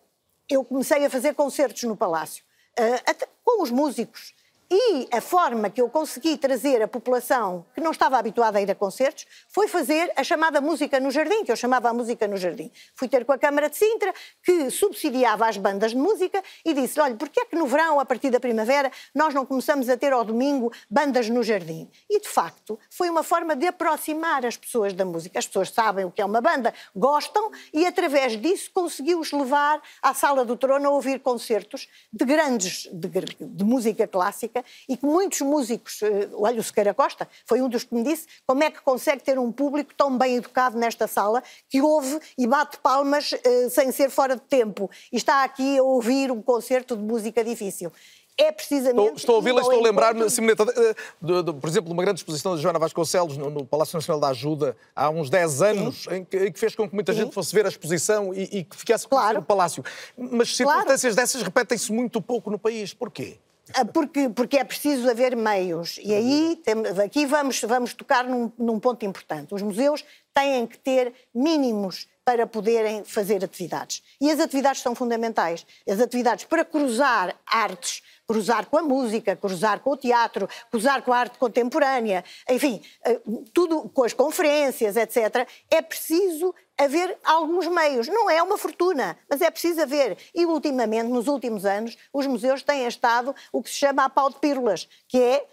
eu 0.48 0.64
comecei 0.64 1.04
a 1.04 1.10
fazer 1.10 1.34
concertos 1.34 1.82
no 1.82 1.94
Palácio, 1.94 2.42
uh, 2.78 3.26
com 3.44 3.62
os 3.62 3.70
músicos, 3.70 4.34
e 4.70 5.08
a 5.10 5.20
forma 5.20 5.68
que 5.68 5.80
eu 5.80 5.88
consegui 5.88 6.36
trazer 6.36 6.80
a 6.80 6.86
população 6.86 7.66
que 7.74 7.80
não 7.80 7.90
estava 7.90 8.16
habituada 8.16 8.58
a 8.58 8.62
ir 8.62 8.70
a 8.70 8.74
concertos 8.74 9.26
foi 9.48 9.66
fazer 9.66 10.12
a 10.16 10.22
chamada 10.22 10.60
música 10.60 11.00
no 11.00 11.10
jardim, 11.10 11.44
que 11.44 11.50
eu 11.50 11.56
chamava 11.56 11.88
a 11.88 11.92
música 11.92 12.28
no 12.28 12.36
jardim. 12.36 12.70
Fui 12.94 13.08
ter 13.08 13.24
com 13.24 13.32
a 13.32 13.38
Câmara 13.38 13.68
de 13.68 13.76
Sintra, 13.76 14.14
que 14.44 14.70
subsidiava 14.70 15.48
as 15.48 15.56
bandas 15.56 15.90
de 15.90 15.96
música, 15.96 16.40
e 16.64 16.72
disse: 16.72 17.00
olha, 17.00 17.16
porquê 17.16 17.40
é 17.40 17.44
que 17.46 17.56
no 17.56 17.66
verão, 17.66 17.98
a 17.98 18.04
partir 18.04 18.30
da 18.30 18.38
primavera, 18.38 18.92
nós 19.12 19.34
não 19.34 19.44
começamos 19.44 19.88
a 19.88 19.96
ter 19.96 20.12
ao 20.12 20.24
domingo 20.24 20.72
bandas 20.88 21.28
no 21.28 21.42
jardim? 21.42 21.90
E 22.08 22.20
de 22.20 22.28
facto, 22.28 22.78
foi 22.88 23.10
uma 23.10 23.24
forma 23.24 23.56
de 23.56 23.66
aproximar 23.66 24.46
as 24.46 24.56
pessoas 24.56 24.92
da 24.92 25.04
música. 25.04 25.40
As 25.40 25.48
pessoas 25.48 25.70
sabem 25.70 26.04
o 26.04 26.12
que 26.12 26.22
é 26.22 26.24
uma 26.24 26.40
banda, 26.40 26.72
gostam, 26.94 27.50
e 27.74 27.84
através 27.86 28.40
disso 28.40 28.70
conseguiu-os 28.72 29.32
levar 29.32 29.82
à 30.00 30.14
Sala 30.14 30.44
do 30.44 30.56
Trono 30.56 30.86
a 30.86 30.92
ouvir 30.92 31.18
concertos 31.18 31.88
de 32.12 32.24
grandes, 32.24 32.88
de, 32.92 33.08
de 33.40 33.64
música 33.64 34.06
clássica 34.06 34.59
e 34.88 34.96
que 34.96 35.04
muitos 35.04 35.40
músicos, 35.40 36.02
eh, 36.02 36.28
olha, 36.34 36.60
o 36.60 36.62
Sequeira 36.62 36.94
Costa 36.94 37.28
foi 37.46 37.60
um 37.60 37.68
dos 37.68 37.84
que 37.84 37.94
me 37.94 38.02
disse 38.02 38.26
como 38.46 38.62
é 38.62 38.70
que 38.70 38.80
consegue 38.82 39.22
ter 39.22 39.38
um 39.38 39.50
público 39.52 39.94
tão 39.94 40.16
bem 40.16 40.36
educado 40.36 40.78
nesta 40.78 41.06
sala 41.06 41.42
que 41.68 41.80
ouve 41.80 42.18
e 42.36 42.46
bate 42.46 42.78
palmas 42.78 43.32
eh, 43.32 43.68
sem 43.68 43.92
ser 43.92 44.10
fora 44.10 44.34
de 44.34 44.42
tempo 44.42 44.90
e 45.12 45.16
está 45.16 45.44
aqui 45.44 45.78
a 45.78 45.82
ouvir 45.82 46.30
um 46.30 46.42
concerto 46.42 46.96
de 46.96 47.02
música 47.02 47.44
difícil 47.44 47.92
é 48.40 48.50
precisamente. 48.50 48.98
Estou, 48.98 49.16
estou 49.16 49.34
a 49.34 49.38
ouvi-la, 49.38 49.60
estou 49.60 49.78
a 49.78 49.82
lembrar-me, 49.82 50.22
eh, 50.22 51.52
por 51.60 51.68
exemplo, 51.68 51.88
de 51.88 51.92
uma 51.92 52.02
grande 52.02 52.20
exposição 52.20 52.56
de 52.56 52.62
Joana 52.62 52.78
Vasconcelos 52.78 53.36
no, 53.36 53.50
no, 53.50 53.66
Palácio 53.66 53.96
Nacional 53.96 54.18
da 54.18 54.28
Ajuda 54.28 54.76
há 54.96 55.10
uns 55.10 55.28
10 55.28 55.62
anos, 55.62 56.06
em 56.10 56.24
que, 56.24 56.36
em 56.46 56.52
que, 56.52 56.58
fez 56.58 56.74
com 56.74 56.88
que 56.88 56.94
muita 56.94 57.12
Sim. 57.12 57.20
gente 57.20 57.34
fosse 57.34 57.54
ver 57.54 57.66
a 57.66 57.68
exposição 57.68 58.32
e, 58.32 58.42
e 58.58 58.64
que 58.64 58.76
ficasse 58.76 59.06
claro. 59.06 59.40
o 59.40 59.42
Palácio. 59.42 59.84
Mas 60.16 60.56
circunstâncias 60.56 61.14
claro. 61.14 61.16
dessas 61.16 61.42
repetem-se 61.42 61.92
muito 61.92 62.22
pouco 62.22 62.50
no 62.50 62.58
país. 62.58 62.94
Porquê? 62.94 63.36
Ah, 63.74 63.84
porque, 63.84 64.28
porque 64.28 64.58
é 64.58 64.64
preciso 64.64 65.08
haver 65.08 65.36
meios. 65.36 65.98
E 66.02 66.14
aí, 66.14 66.62
aqui 67.04 67.26
vamos, 67.26 67.60
vamos 67.62 67.94
tocar 67.94 68.24
num, 68.24 68.50
num 68.58 68.78
ponto 68.80 69.04
importante. 69.04 69.54
Os 69.54 69.62
museus 69.62 70.04
têm 70.34 70.66
que 70.66 70.78
ter 70.78 71.12
mínimos 71.34 72.08
para 72.24 72.46
poderem 72.46 73.04
fazer 73.04 73.44
atividades. 73.44 74.02
E 74.20 74.30
as 74.30 74.38
atividades 74.38 74.82
são 74.82 74.94
fundamentais. 74.94 75.66
As 75.88 76.00
atividades 76.00 76.44
para 76.44 76.64
cruzar 76.64 77.34
artes, 77.46 78.02
cruzar 78.30 78.66
com 78.66 78.78
a 78.78 78.82
música, 78.82 79.34
cruzar 79.34 79.80
com 79.80 79.90
o 79.90 79.96
teatro, 79.96 80.48
cruzar 80.70 81.02
com 81.02 81.12
a 81.12 81.18
arte 81.18 81.36
contemporânea, 81.36 82.24
enfim, 82.48 82.80
ah, 83.04 83.16
tudo 83.52 83.90
com 83.92 84.04
as 84.04 84.12
conferências, 84.12 84.96
etc. 84.96 85.48
É 85.68 85.82
preciso 85.82 86.54
haver 86.80 87.18
alguns 87.24 87.66
meios. 87.66 88.08
Não 88.08 88.30
é 88.30 88.42
uma 88.42 88.56
fortuna, 88.56 89.16
mas 89.28 89.40
é 89.42 89.50
preciso 89.50 89.82
haver. 89.82 90.16
E 90.34 90.46
ultimamente, 90.46 91.08
nos 91.08 91.28
últimos 91.28 91.64
anos, 91.66 91.96
os 92.12 92.26
museus 92.26 92.62
têm 92.62 92.86
estado 92.86 93.34
o 93.52 93.62
que 93.62 93.68
se 93.68 93.76
chama 93.76 94.04
a 94.04 94.08
pau 94.08 94.30
de 94.30 94.36
pílulas, 94.36 94.88
que 95.06 95.18
é 95.18 95.44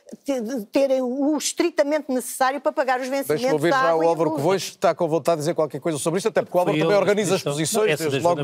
terem 0.71 1.01
o 1.01 1.35
estritamente 1.37 2.09
necessário 2.09 2.61
para 2.61 2.71
pagar 2.71 3.01
os 3.01 3.07
vencimentos 3.07 3.41
Deixa-me 3.41 3.53
ouvir 3.53 3.71
já 3.71 3.93
o 3.93 4.07
Álvaro 4.07 4.29
que 4.31 4.35
Covões 4.37 4.63
está 4.63 4.95
com 4.95 5.07
vontade 5.07 5.37
de 5.37 5.41
dizer 5.41 5.53
qualquer 5.53 5.81
coisa 5.81 5.97
sobre 5.97 6.19
isto, 6.19 6.29
até 6.29 6.41
porque 6.41 6.55
o 6.55 6.59
Álvaro 6.59 6.77
também 6.77 6.95
organiza 6.95 7.35
exposições. 7.35 7.99
Não, 7.99 8.21
logo... 8.21 8.41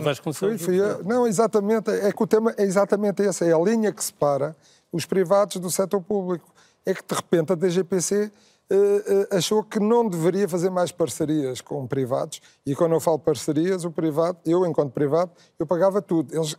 não, 1.05 1.25
exatamente. 1.25 1.89
É 1.89 2.11
que 2.11 2.21
o 2.21 2.27
tema 2.27 2.53
é 2.57 2.63
exatamente 2.63 3.21
esse. 3.23 3.49
É 3.49 3.53
a 3.53 3.59
linha 3.59 3.93
que 3.93 4.03
separa 4.23 4.55
os 4.91 5.05
privados 5.05 5.57
do 5.57 5.69
setor 5.69 6.01
público. 6.01 6.51
É 6.85 6.93
que, 6.93 7.01
de 7.01 7.15
repente, 7.15 7.53
a 7.53 7.55
DGPC 7.55 8.25
uh, 8.71 9.35
achou 9.35 9.63
que 9.63 9.79
não 9.79 10.07
deveria 10.07 10.47
fazer 10.47 10.69
mais 10.69 10.91
parcerias 10.91 11.61
com 11.61 11.85
privados. 11.87 12.41
E 12.65 12.75
quando 12.75 12.93
eu 12.93 12.99
falo 12.99 13.19
parcerias, 13.19 13.85
o 13.85 13.91
privado, 13.91 14.37
eu, 14.45 14.65
enquanto 14.65 14.91
privado, 14.91 15.31
eu 15.57 15.65
pagava 15.65 16.01
tudo. 16.01 16.33
Eles, 16.35 16.55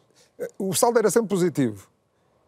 o 0.59 0.73
saldo 0.75 0.99
era 0.99 1.11
sempre 1.11 1.29
positivo. 1.29 1.89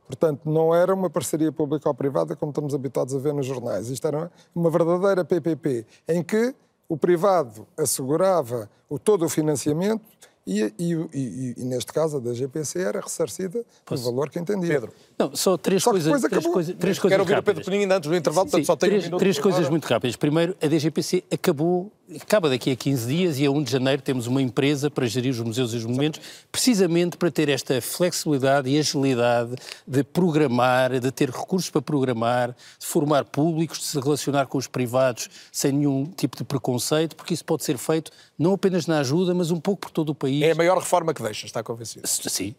Portanto, 0.07 0.49
não 0.49 0.75
era 0.75 0.95
uma 0.95 1.11
parceria 1.11 1.51
pública 1.51 1.89
ou 1.89 1.95
privada 1.95 2.37
como 2.37 2.51
estamos 2.51 2.75
habituados 2.75 3.15
a 3.15 3.19
ver 3.19 3.35
nos 3.35 3.45
jornais. 3.45 3.91
Isto 3.91 4.07
era 4.07 4.31
uma 4.55 4.71
verdadeira 4.71 5.25
PPP, 5.25 5.85
em 6.09 6.23
que 6.23 6.55
o 6.89 6.97
privado 6.97 7.67
assegurava 7.77 8.71
o, 8.89 8.99
todo 8.99 9.25
o 9.25 9.29
financiamento 9.29 10.05
e, 10.47 10.73
e, 10.79 10.93
e, 11.13 11.55
e, 11.59 11.65
neste 11.65 11.93
caso 11.93 12.19
a 12.19 12.21
da 12.21 12.33
GPC 12.33 12.79
era 12.79 13.01
ressarcida 13.01 13.65
pelo 13.85 14.01
valor 14.01 14.31
que 14.31 14.39
entendia. 14.39 14.75
Pedro. 14.75 14.93
Não, 15.19 15.35
só 15.35 15.57
três 15.57 15.83
só 15.83 15.91
coisas. 15.93 16.21
Três, 16.23 16.47
coisa, 16.47 16.75
três 16.75 16.99
Quero 16.99 17.01
coisas 17.01 17.21
ouvir 17.21 17.33
rápidas. 17.35 17.39
o 17.39 17.45
Pedro 17.57 17.71
Peninho 17.71 17.93
antes 17.97 18.09
do 18.11 18.15
intervalo, 18.17 18.47
portanto 18.47 18.61
Sim, 18.61 18.67
só 18.67 18.77
tenho 18.77 18.91
três, 18.91 19.05
um 19.05 19.07
minuto. 19.07 19.19
três 19.21 19.39
coisas 19.39 19.59
agora. 19.61 19.71
muito 19.71 19.85
rápidas. 19.87 20.17
Primeiro, 20.17 20.57
a 20.63 20.67
DGPC 20.67 21.25
acabou, 21.33 21.91
acaba 22.21 22.51
daqui 22.51 22.71
a 22.71 22.77
15 22.77 23.07
dias 23.07 23.39
e 23.39 23.47
a 23.47 23.51
1 23.51 23.63
de 23.63 23.73
janeiro 23.73 24.03
temos 24.03 24.27
uma 24.27 24.43
empresa 24.43 24.91
para 24.91 25.07
gerir 25.07 25.31
os 25.33 25.41
museus 25.41 25.73
e 25.73 25.77
os 25.79 25.85
monumentos, 25.87 26.21
precisamente 26.53 27.17
para 27.17 27.31
ter 27.31 27.49
esta 27.49 27.81
flexibilidade 27.81 28.69
e 28.69 28.79
agilidade 28.79 29.55
de 29.87 30.05
programar, 30.05 31.01
de 31.01 31.11
ter 31.11 31.31
recursos 31.31 31.71
para 31.71 31.81
programar, 31.81 32.55
de 32.79 32.87
formar 32.87 33.25
públicos, 33.25 33.79
de 33.79 33.85
se 33.85 33.99
relacionar 33.99 34.47
com 34.47 34.59
os 34.59 34.67
privados 34.67 35.31
sem 35.51 35.73
nenhum 35.73 36.05
tipo 36.05 36.37
de 36.37 36.45
preconceito, 36.45 37.17
porque 37.17 37.33
isso 37.33 37.45
pode 37.45 37.65
ser 37.65 37.79
feito 37.79 38.11
não 38.39 38.53
apenas 38.53 38.87
na 38.87 38.99
ajuda, 38.99 39.35
mas 39.35 39.51
um 39.51 39.59
pouco 39.59 39.81
por 39.83 39.91
todo 39.91 40.11
o 40.11 40.15
país. 40.15 40.43
É 40.43 40.51
a 40.51 40.55
maior 40.55 40.77
reforma 40.77 41.15
que 41.15 41.23
deixa, 41.23 41.47
está 41.47 41.63
convencido. 41.63 42.07
Sim, 42.07 42.55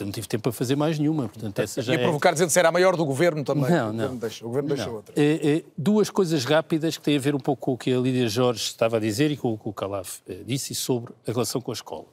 não 0.00 0.10
tive 0.10 0.28
tempo 0.28 0.42
para 0.42 0.52
fazer 0.52 0.76
mais 0.76 0.98
nenhuma. 0.98 1.28
Portanto, 1.28 1.58
essa 1.58 1.80
já 1.80 1.94
E 1.94 1.96
a 1.96 2.01
é... 2.02 2.04
provocar 2.04 2.32
dizendo 2.32 2.52
que 2.52 2.58
era 2.58 2.68
a 2.68 2.72
maior 2.72 2.96
do 2.96 3.04
governo 3.04 3.44
também. 3.44 3.70
Não, 3.70 3.90
O 3.90 3.92
não. 3.92 3.92
governo 3.92 4.16
deixa, 4.20 4.44
o 4.44 4.48
governo 4.48 4.68
deixa 4.68 4.90
outra. 4.90 5.14
É, 5.16 5.56
é, 5.56 5.64
duas 5.76 6.10
coisas 6.10 6.44
rápidas 6.44 6.96
que 6.96 7.02
têm 7.02 7.16
a 7.16 7.20
ver 7.20 7.34
um 7.34 7.40
pouco 7.40 7.62
com 7.62 7.72
o 7.72 7.78
que 7.78 7.92
a 7.92 7.98
Lídia 7.98 8.28
Jorge 8.28 8.62
estava 8.62 8.96
a 8.96 9.00
dizer 9.00 9.30
e 9.30 9.36
com 9.36 9.52
o 9.52 9.58
que 9.58 9.68
o 9.68 9.72
Calaf 9.72 10.20
eh, 10.28 10.42
disse 10.44 10.74
sobre 10.74 11.12
a 11.26 11.32
relação 11.32 11.60
com 11.60 11.70
a 11.70 11.74
escola. 11.74 12.06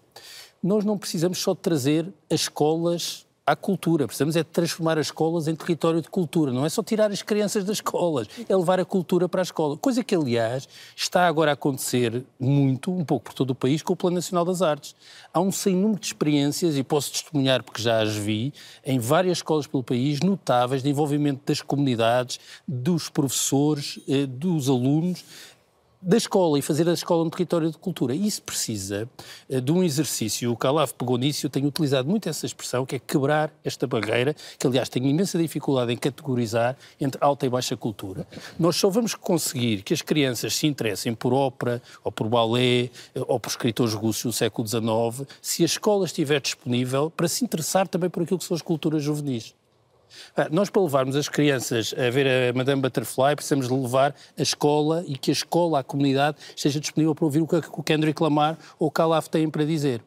Nós 0.62 0.84
não 0.84 0.98
precisamos 0.98 1.40
só 1.40 1.54
de 1.54 1.60
trazer 1.60 2.14
as 2.30 2.42
escolas 2.42 3.26
à 3.52 3.56
cultura, 3.56 4.06
precisamos 4.06 4.36
é 4.36 4.44
de 4.44 4.50
transformar 4.50 4.98
as 4.98 5.08
escolas 5.08 5.48
em 5.48 5.56
território 5.56 6.02
de 6.02 6.10
cultura, 6.10 6.52
não 6.52 6.66
é 6.66 6.70
só 6.70 6.84
tirar 6.84 7.12
as 7.12 7.22
crianças 7.22 7.64
das 7.64 7.78
escolas, 7.78 8.28
é 8.48 8.56
levar 8.56 8.80
a 8.80 8.86
cultura 8.86 9.28
para 9.28 9.42
a 9.42 9.44
escola. 9.44 9.76
Coisa 9.78 10.04
que, 10.04 10.16
aliás, 10.16 10.68
está 10.96 11.28
agora 11.28 11.52
a 11.52 11.54
acontecer 11.54 12.24
muito, 12.40 12.92
um 12.92 13.04
pouco 13.04 13.26
por 13.26 13.34
todo 13.34 13.52
o 13.52 13.56
país, 13.56 13.82
com 13.82 13.94
o 13.94 13.96
Plano 13.96 14.16
Nacional 14.16 14.46
das 14.46 14.62
Artes. 14.62 14.96
Há 15.34 15.40
um 15.40 15.52
sem 15.52 15.76
número 15.76 16.00
de 16.00 16.08
experiências, 16.08 16.78
e 16.78 16.84
posso 16.84 17.12
testemunhar 17.12 17.64
porque 17.64 17.82
já 17.82 18.02
as 18.02 18.16
vi, 18.16 18.54
em 18.86 19.00
várias 19.00 19.40
escolas 19.40 19.68
pelo 19.68 19.84
país, 19.84 20.20
notáveis 20.20 20.84
de 20.84 20.90
envolvimento 20.90 21.42
das 21.46 21.62
comunidades, 21.62 22.40
dos 22.68 23.10
professores, 23.10 24.00
eh, 24.08 24.26
dos 24.26 24.70
alunos, 24.70 25.24
da 26.02 26.16
escola 26.16 26.58
e 26.58 26.62
fazer 26.62 26.88
a 26.88 26.94
escola 26.94 27.24
um 27.24 27.30
território 27.30 27.70
de 27.70 27.78
cultura. 27.78 28.16
Isso 28.16 28.42
precisa 28.42 29.10
eh, 29.50 29.60
de 29.60 29.72
um 29.72 29.84
exercício, 29.84 30.52
o 30.52 30.56
Calaf 30.56 30.94
pegou 30.94 31.18
nisso, 31.18 31.46
eu 31.46 31.50
tenho 31.50 31.68
utilizado 31.68 32.08
muito 32.08 32.30
essa 32.30 32.46
expressão, 32.46 32.86
que 32.86 32.96
é 32.96 33.00
quebrar 33.00 33.52
esta 33.64 33.86
barreira, 33.86 34.36
que 34.58 34.66
aliás 34.66 34.88
tenho 34.88 35.08
imensa 35.08 35.38
dificuldade 35.38 35.92
em 35.92 35.98
categorizar 35.98 36.78
entre 37.02 37.24
alta 37.24 37.46
e 37.46 37.50
baixa 37.50 37.76
cultura. 37.76 38.26
Nós 38.58 38.78
só 38.78 38.90
vamos 38.90 39.14
conseguir 39.14 39.82
que 39.84 39.94
as 39.94 40.02
crianças 40.02 40.56
se 40.56 40.68
interessem 40.68 41.14
por 41.14 41.34
ópera, 41.34 41.82
ou 42.04 42.12
por 42.12 42.28
balé, 42.30 42.84
eh, 42.84 42.90
ou 43.28 43.40
por 43.40 43.50
escritores 43.50 43.94
russos 43.94 44.24
do 44.24 44.34
século 44.34 44.68
XIX, 44.68 45.28
se 45.42 45.64
a 45.64 45.66
escola 45.66 46.06
estiver 46.06 46.40
disponível 46.40 47.10
para 47.10 47.28
se 47.28 47.44
interessar 47.44 47.88
também 47.88 48.10
por 48.10 48.24
aquilo 48.24 48.40
que 48.40 48.46
são 48.46 48.56
as 48.56 48.62
culturas 48.62 49.04
juvenis. 49.04 49.54
Ah, 50.36 50.48
Nós, 50.52 50.70
para 50.70 50.82
levarmos 50.82 51.16
as 51.16 51.30
crianças 51.30 51.94
a 51.98 52.10
ver 52.10 52.28
a 52.28 52.54
Madame 52.54 52.82
Butterfly, 52.82 53.36
precisamos 53.36 53.70
levar 53.70 54.16
a 54.38 54.42
escola 54.42 55.04
e 55.08 55.18
que 55.18 55.32
a 55.32 55.34
escola, 55.34 55.80
a 55.80 55.84
comunidade, 55.84 56.38
esteja 56.56 56.80
disponível 56.80 57.16
para 57.16 57.26
ouvir 57.26 57.42
o 57.42 57.48
que 57.48 57.56
o 57.56 57.84
Kendrick 57.84 58.22
Lamar 58.22 58.58
ou 58.78 58.88
o 58.88 58.92
Calaf 58.92 59.28
têm 59.30 59.50
para 59.50 59.66
dizer. 59.66 60.02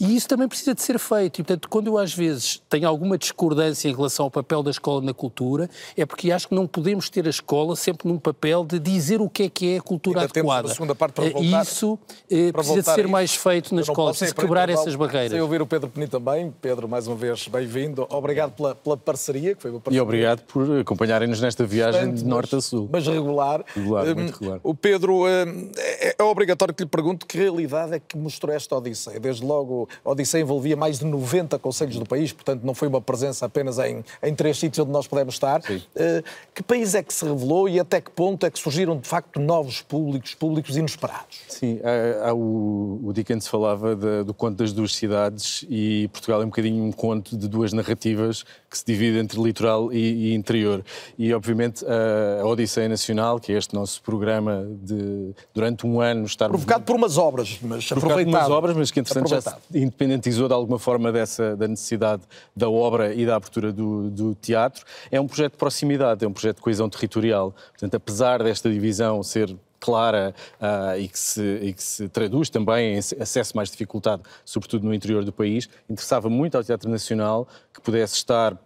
E 0.00 0.16
isso 0.16 0.26
também 0.26 0.48
precisa 0.48 0.74
de 0.74 0.80
ser 0.80 0.98
feito. 0.98 1.40
E, 1.40 1.44
portanto, 1.44 1.68
quando 1.68 1.88
eu 1.88 1.98
às 1.98 2.14
vezes 2.14 2.62
tenho 2.70 2.88
alguma 2.88 3.18
discordância 3.18 3.86
em 3.86 3.94
relação 3.94 4.24
ao 4.24 4.30
papel 4.30 4.62
da 4.62 4.70
escola 4.70 5.02
na 5.02 5.12
cultura, 5.12 5.68
é 5.94 6.06
porque 6.06 6.32
acho 6.32 6.48
que 6.48 6.54
não 6.54 6.66
podemos 6.66 7.10
ter 7.10 7.26
a 7.26 7.30
escola 7.30 7.76
sempre 7.76 8.08
num 8.08 8.18
papel 8.18 8.64
de 8.64 8.78
dizer 8.78 9.20
o 9.20 9.28
que 9.28 9.42
é 9.42 9.48
que 9.50 9.74
é 9.74 9.76
a 9.78 9.82
cultura 9.82 10.20
Ainda 10.20 10.32
temos 10.32 10.50
adequada. 10.50 10.68
uma 10.68 10.74
segunda 10.74 10.94
parte 10.94 11.14
para 11.16 11.26
Eh, 11.26 11.30
voltar- 11.32 11.62
Isso 11.62 11.98
eh, 12.30 12.50
para 12.50 12.62
precisa 12.62 12.82
de 12.82 12.94
ser 12.94 13.04
a 13.04 13.08
mais 13.08 13.30
isso. 13.32 13.40
feito 13.40 13.74
na 13.74 13.80
Eu 13.80 13.82
escola, 13.82 14.10
precisa 14.12 14.34
quebrar 14.34 14.70
essas 14.70 14.94
barreiras. 14.94 15.32
Sem 15.32 15.40
ouvir 15.42 15.60
o 15.60 15.66
Pedro 15.66 15.90
Penin 15.90 16.06
também. 16.06 16.50
Pedro, 16.62 16.88
mais 16.88 17.06
uma 17.06 17.16
vez, 17.16 17.46
bem-vindo. 17.48 18.06
Obrigado 18.08 18.52
pela, 18.52 18.74
pela 18.74 18.96
parceria, 18.96 19.54
que 19.54 19.60
foi 19.60 19.70
uma 19.70 19.80
parceria 19.80 19.98
E 19.98 20.00
obrigado 20.00 20.40
por 20.46 20.78
acompanharem-nos 20.80 21.42
nesta 21.42 21.66
viagem 21.66 22.00
Bastante, 22.00 22.22
de 22.22 22.24
norte 22.24 22.56
a 22.56 22.60
sul. 22.62 22.88
mas 22.90 23.06
regular. 23.06 23.62
Regular, 23.74 24.06
Hum, 24.08 24.14
muito 24.14 24.32
regular. 24.32 24.60
O 24.62 24.74
Pedro, 24.74 25.26
hum, 25.26 25.70
é, 25.76 26.16
é 26.18 26.22
obrigatório 26.24 26.72
que 26.74 26.84
lhe 26.84 26.88
pergunte 26.88 27.26
que 27.26 27.36
realidade 27.36 27.94
é 27.96 28.00
que 28.00 28.16
mostrou 28.16 28.54
esta 28.54 28.74
Odisseia. 28.78 29.20
Desde 29.20 29.44
logo, 29.44 29.89
Odisseia 30.04 30.42
envolvia 30.42 30.76
mais 30.76 30.98
de 30.98 31.04
90 31.04 31.58
conselhos 31.58 31.96
do 31.96 32.06
país, 32.06 32.32
portanto 32.32 32.62
não 32.64 32.74
foi 32.74 32.88
uma 32.88 33.00
presença 33.00 33.46
apenas 33.46 33.78
em, 33.78 34.04
em 34.22 34.34
três 34.34 34.58
sítios 34.58 34.80
onde 34.84 34.92
nós 34.92 35.06
pudemos 35.06 35.34
estar. 35.34 35.60
Uh, 35.60 36.22
que 36.54 36.62
país 36.62 36.94
é 36.94 37.02
que 37.02 37.12
se 37.12 37.24
revelou 37.24 37.68
e 37.68 37.78
até 37.80 38.00
que 38.00 38.10
ponto 38.10 38.44
é 38.46 38.50
que 38.50 38.58
surgiram, 38.58 38.96
de 38.98 39.08
facto, 39.08 39.40
novos 39.40 39.82
públicos, 39.82 40.34
públicos 40.34 40.76
inesperados? 40.76 41.40
Sim, 41.48 41.80
há, 41.82 42.28
há 42.30 42.34
o, 42.34 43.00
o 43.04 43.12
Dickens 43.12 43.46
falava 43.46 43.94
da- 43.96 44.22
do 44.22 44.34
conto 44.34 44.56
das 44.58 44.72
duas 44.72 44.94
cidades 44.94 45.64
e 45.68 46.08
Portugal 46.12 46.42
é 46.42 46.44
um 46.44 46.48
bocadinho 46.48 46.84
um 46.84 46.92
conto 46.92 47.36
de 47.36 47.48
duas 47.48 47.72
narrativas 47.72 48.44
que 48.70 48.78
se 48.78 48.84
divide 48.86 49.18
entre 49.18 49.40
litoral 49.42 49.92
e, 49.92 50.30
e 50.30 50.34
interior. 50.34 50.84
E, 51.18 51.34
obviamente, 51.34 51.84
a, 51.84 52.42
a 52.42 52.46
Odisseia 52.46 52.88
Nacional, 52.88 53.40
que 53.40 53.52
é 53.52 53.56
este 53.58 53.74
nosso 53.74 54.00
programa 54.02 54.64
de, 54.82 55.34
durante 55.52 55.86
um 55.86 56.00
ano, 56.00 56.24
estar 56.24 56.48
Provocado 56.48 56.84
por 56.84 56.94
umas 56.94 57.18
obras, 57.18 57.58
mas 57.60 57.86
provocado 57.86 58.00
por 58.00 58.12
aproveitado. 58.12 58.46
umas 58.46 58.50
obras, 58.58 58.76
mas 58.76 58.90
que 58.90 59.00
entretanto 59.00 59.28
já 59.28 59.40
se 59.40 59.48
Aproveitado. 59.48 59.82
independentizou 59.82 60.46
de 60.46 60.54
alguma 60.54 60.78
forma 60.78 61.10
dessa 61.10 61.56
da 61.56 61.66
necessidade 61.66 62.22
da 62.54 62.70
obra 62.70 63.12
e 63.12 63.26
da 63.26 63.36
abertura 63.36 63.72
do, 63.72 64.08
do 64.10 64.34
teatro. 64.36 64.84
É 65.10 65.20
um 65.20 65.26
projeto 65.26 65.52
de 65.52 65.58
proximidade, 65.58 66.24
é 66.24 66.28
um 66.28 66.32
projeto 66.32 66.56
de 66.56 66.62
coesão 66.62 66.88
territorial. 66.88 67.52
Portanto, 67.72 67.94
apesar 67.96 68.42
desta 68.42 68.70
divisão 68.70 69.22
ser 69.22 69.54
clara 69.80 70.34
ah, 70.60 70.96
e, 70.98 71.08
que 71.08 71.18
se, 71.18 71.42
e 71.62 71.72
que 71.72 71.82
se 71.82 72.08
traduz 72.08 72.50
também 72.50 72.94
em 72.94 72.98
acesso 72.98 73.56
mais 73.56 73.70
dificultado, 73.70 74.22
sobretudo 74.44 74.86
no 74.86 74.94
interior 74.94 75.24
do 75.24 75.32
país, 75.32 75.68
interessava 75.88 76.28
muito 76.28 76.56
ao 76.56 76.62
Teatro 76.62 76.88
Nacional 76.88 77.48
que 77.72 77.80
pudesse 77.80 78.14
estar 78.14 78.56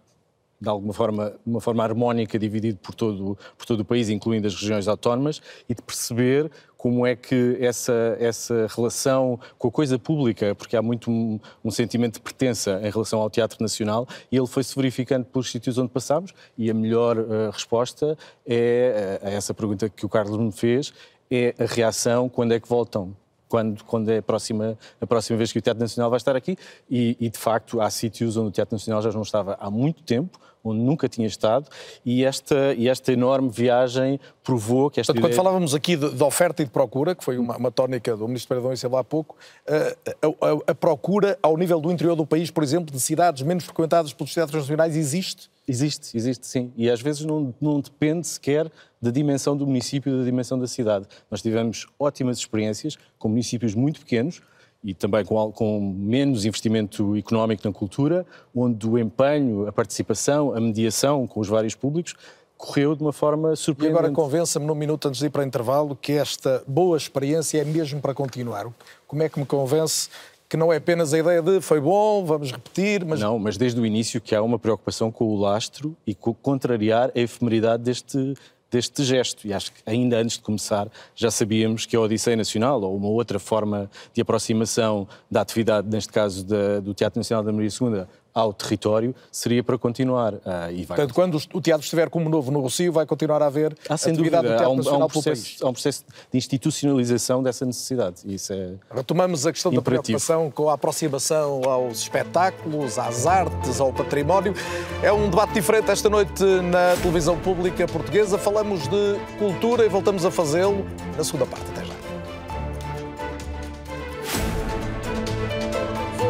de 0.59 0.69
alguma 0.69 0.93
forma, 0.93 1.29
de 1.29 1.51
uma 1.51 1.61
forma 1.61 1.83
harmónica, 1.83 2.39
dividido 2.39 2.77
por 2.79 2.95
todo, 2.95 3.37
por 3.57 3.65
todo 3.65 3.81
o 3.81 3.85
país, 3.85 4.09
incluindo 4.09 4.47
as 4.47 4.55
regiões 4.55 4.87
autónomas, 4.87 5.41
e 5.67 5.75
de 5.75 5.81
perceber 5.81 6.49
como 6.77 7.05
é 7.05 7.15
que 7.15 7.57
essa, 7.59 8.15
essa 8.19 8.67
relação 8.75 9.39
com 9.57 9.67
a 9.67 9.71
coisa 9.71 9.97
pública, 9.97 10.53
porque 10.53 10.77
há 10.77 10.81
muito 10.81 11.09
um, 11.09 11.39
um 11.63 11.71
sentimento 11.71 12.15
de 12.15 12.21
pertença 12.21 12.79
em 12.83 12.91
relação 12.91 13.19
ao 13.19 13.29
Teatro 13.29 13.57
Nacional, 13.59 14.07
e 14.31 14.37
ele 14.37 14.47
foi-se 14.47 14.75
verificando 14.75 15.25
pelos 15.25 15.51
sítios 15.51 15.77
onde 15.77 15.89
passámos, 15.89 16.31
e 16.57 16.69
a 16.69 16.73
melhor 16.73 17.17
eh, 17.17 17.49
resposta 17.51 18.17
é, 18.45 19.19
eh, 19.23 19.27
a 19.27 19.31
essa 19.31 19.53
pergunta 19.53 19.89
que 19.89 20.05
o 20.05 20.09
Carlos 20.09 20.37
me 20.37 20.51
fez, 20.51 20.93
é 21.29 21.55
a 21.57 21.65
reação 21.65 22.29
quando 22.29 22.53
é 22.53 22.59
que 22.59 22.69
voltam 22.69 23.15
quando, 23.47 23.83
quando 23.83 24.09
é 24.11 24.17
a 24.17 24.21
próxima, 24.21 24.77
a 24.99 25.07
próxima 25.07 25.37
vez 25.37 25.51
que 25.51 25.59
o 25.59 25.61
Teatro 25.61 25.81
Nacional 25.81 26.09
vai 26.09 26.17
estar 26.17 26.35
aqui. 26.35 26.57
E, 26.89 27.15
e, 27.19 27.29
de 27.29 27.37
facto, 27.37 27.79
há 27.81 27.89
sítios 27.89 28.37
onde 28.37 28.49
o 28.49 28.51
Teatro 28.51 28.75
Nacional 28.75 29.01
já 29.01 29.11
não 29.11 29.21
estava 29.21 29.55
há 29.59 29.69
muito 29.69 30.03
tempo, 30.03 30.39
onde 30.63 30.81
nunca 30.81 31.07
tinha 31.07 31.27
estado, 31.27 31.69
e 32.03 32.25
esta, 32.25 32.73
e 32.73 32.89
esta 32.89 33.13
enorme 33.13 33.49
viagem 33.49 34.19
provou 34.43 34.89
que 34.89 34.99
esta 34.99 35.13
Portanto, 35.13 35.21
quando 35.23 35.31
ideia... 35.33 35.43
falávamos 35.43 35.75
aqui 35.75 35.95
de, 35.95 36.09
de 36.11 36.23
oferta 36.23 36.63
e 36.63 36.65
de 36.65 36.71
procura, 36.71 37.13
que 37.13 37.23
foi 37.23 37.37
uma, 37.37 37.55
uma 37.55 37.69
tónica 37.71 38.17
do 38.17 38.27
Ministro 38.27 38.55
Pedro 38.55 38.71
Adão 38.71 38.97
há 38.99 39.03
pouco, 39.03 39.35
eh, 39.67 39.95
a, 40.23 40.27
a- 40.27 40.71
a 40.71 40.73
procura 40.75 41.37
ao 41.43 41.55
nível 41.55 41.79
do 41.79 41.91
interior 41.91 42.15
do 42.15 42.25
país, 42.25 42.49
por 42.49 42.63
exemplo, 42.63 42.91
de 42.91 42.99
cidades 42.99 43.43
menos 43.43 43.63
frequentadas 43.63 44.11
pelos 44.11 44.33
teatros 44.33 44.63
nacionais, 44.63 44.95
existe? 44.95 45.51
Existe, 45.67 46.15
existe 46.15 46.45
sim. 46.45 46.71
E 46.77 46.89
às 46.89 47.01
vezes 47.01 47.25
não, 47.25 47.53
não 47.59 47.79
depende 47.79 48.27
sequer 48.27 48.71
da 49.01 49.09
dimensão 49.09 49.57
do 49.57 49.65
município, 49.65 50.17
da 50.17 50.23
dimensão 50.23 50.59
da 50.59 50.67
cidade. 50.67 51.07
Nós 51.29 51.41
tivemos 51.41 51.87
ótimas 51.99 52.37
experiências 52.37 52.97
com 53.17 53.27
municípios 53.29 53.73
muito 53.73 53.99
pequenos 53.99 54.41
e 54.83 54.93
também 54.93 55.25
com, 55.25 55.51
com 55.51 55.79
menos 55.97 56.45
investimento 56.45 57.15
económico 57.15 57.67
na 57.67 57.73
cultura, 57.73 58.25
onde 58.55 58.87
o 58.87 58.99
empenho, 58.99 59.67
a 59.67 59.71
participação, 59.71 60.53
a 60.55 60.59
mediação 60.59 61.25
com 61.25 61.39
os 61.39 61.47
vários 61.47 61.73
públicos 61.73 62.13
correu 62.57 62.95
de 62.95 63.01
uma 63.01 63.11
forma 63.11 63.53
E 63.53 63.57
surpreendente. 63.57 63.99
agora 63.99 64.13
convença-me, 64.13 64.65
num 64.65 64.75
minuto 64.75 65.07
antes 65.07 65.19
de 65.19 65.25
ir 65.25 65.29
para 65.29 65.41
o 65.41 65.45
intervalo, 65.45 65.95
que 65.95 66.13
esta 66.13 66.63
boa 66.67 66.95
experiência 66.95 67.59
é 67.59 67.65
mesmo 67.65 67.99
para 67.99 68.13
continuar. 68.13 68.67
Como 69.07 69.21
é 69.23 69.27
que 69.27 69.39
me 69.39 69.45
convence 69.45 70.09
que 70.55 70.59
não 70.59 70.71
é 70.71 70.77
apenas 70.77 71.13
a 71.13 71.19
ideia 71.19 71.41
de 71.41 71.59
foi 71.59 71.81
bom, 71.81 72.23
vamos 72.23 72.49
repetir, 72.51 73.03
mas 73.03 73.19
Não, 73.19 73.37
mas 73.37 73.57
desde 73.57 73.79
o 73.79 73.85
início 73.85 74.21
que 74.21 74.33
há 74.33 74.41
uma 74.41 74.57
preocupação 74.57 75.11
com 75.11 75.25
o 75.25 75.35
lastro 75.37 75.95
e 76.07 76.15
com 76.15 76.33
contrariar 76.33 77.11
a 77.13 77.19
efemeridade 77.19 77.83
deste, 77.83 78.33
deste 78.71 79.03
gesto. 79.03 79.45
E 79.45 79.53
acho 79.53 79.73
que 79.73 79.81
ainda 79.85 80.17
antes 80.17 80.37
de 80.37 80.43
começar 80.43 80.87
já 81.13 81.29
sabíamos 81.29 81.85
que 81.85 81.93
a 81.95 81.99
Odisseia 81.99 82.37
Nacional, 82.37 82.81
ou 82.81 82.95
uma 82.95 83.09
outra 83.09 83.37
forma 83.37 83.91
de 84.13 84.21
aproximação 84.21 85.05
da 85.29 85.41
atividade, 85.41 85.89
neste 85.89 86.11
caso 86.13 86.45
da- 86.45 86.79
do 86.79 86.93
Teatro 86.93 87.19
Nacional 87.19 87.43
da 87.43 87.51
Maria 87.51 87.69
II, 87.69 88.05
ao 88.35 88.51
território, 88.51 89.15
seria 89.31 89.63
para 89.63 89.77
continuar. 89.77 90.33
Ah, 90.45 90.69
e 90.69 90.83
vai 90.83 90.97
Portanto, 90.97 91.13
quando 91.13 91.41
o 91.53 91.61
teatro 91.61 91.85
estiver 91.85 92.09
como 92.09 92.29
novo 92.29 92.51
no 92.51 92.59
Rocio, 92.59 92.91
vai 92.91 93.05
continuar 93.05 93.41
a 93.41 93.45
haver 93.45 93.73
Há 93.87 93.95
sem 93.95 94.11
atividade 94.11 94.43
dúvida, 94.43 94.57
do 94.57 94.57
Teatro 94.57 94.65
há 94.65 94.69
um, 94.69 94.73
há, 94.73 94.77
Nacional 94.77 95.07
um 95.07 95.09
pelo 95.09 95.23
país. 95.23 95.39
processo, 95.39 95.65
há 95.65 95.69
um 95.69 95.73
processo 95.73 96.03
de 96.31 96.37
institucionalização 96.37 97.41
dessa 97.41 97.65
necessidade. 97.65 98.17
Isso 98.25 98.51
é 98.51 98.73
Retomamos 98.93 99.45
a 99.47 99.53
questão 99.53 99.71
da 99.71 99.77
Imperativo. 99.77 100.03
preocupação 100.19 100.51
com 100.51 100.69
a 100.69 100.73
aproximação 100.73 101.61
aos 101.63 101.99
espetáculos, 101.99 102.99
às 102.99 103.25
artes, 103.25 103.79
ao 103.79 103.93
património. 103.93 104.53
É 105.01 105.13
um 105.13 105.29
debate 105.29 105.53
diferente 105.53 105.89
esta 105.89 106.09
noite 106.09 106.43
na 106.43 106.97
televisão 107.01 107.39
pública 107.39 107.87
portuguesa. 107.87 108.37
Falamos 108.37 108.81
de 108.89 109.15
cultura 109.39 109.85
e 109.85 109.89
voltamos 109.89 110.25
a 110.25 110.31
fazê-lo 110.31 110.85
na 111.15 111.23
segunda 111.23 111.45
parte. 111.45 111.65
Até 111.71 111.84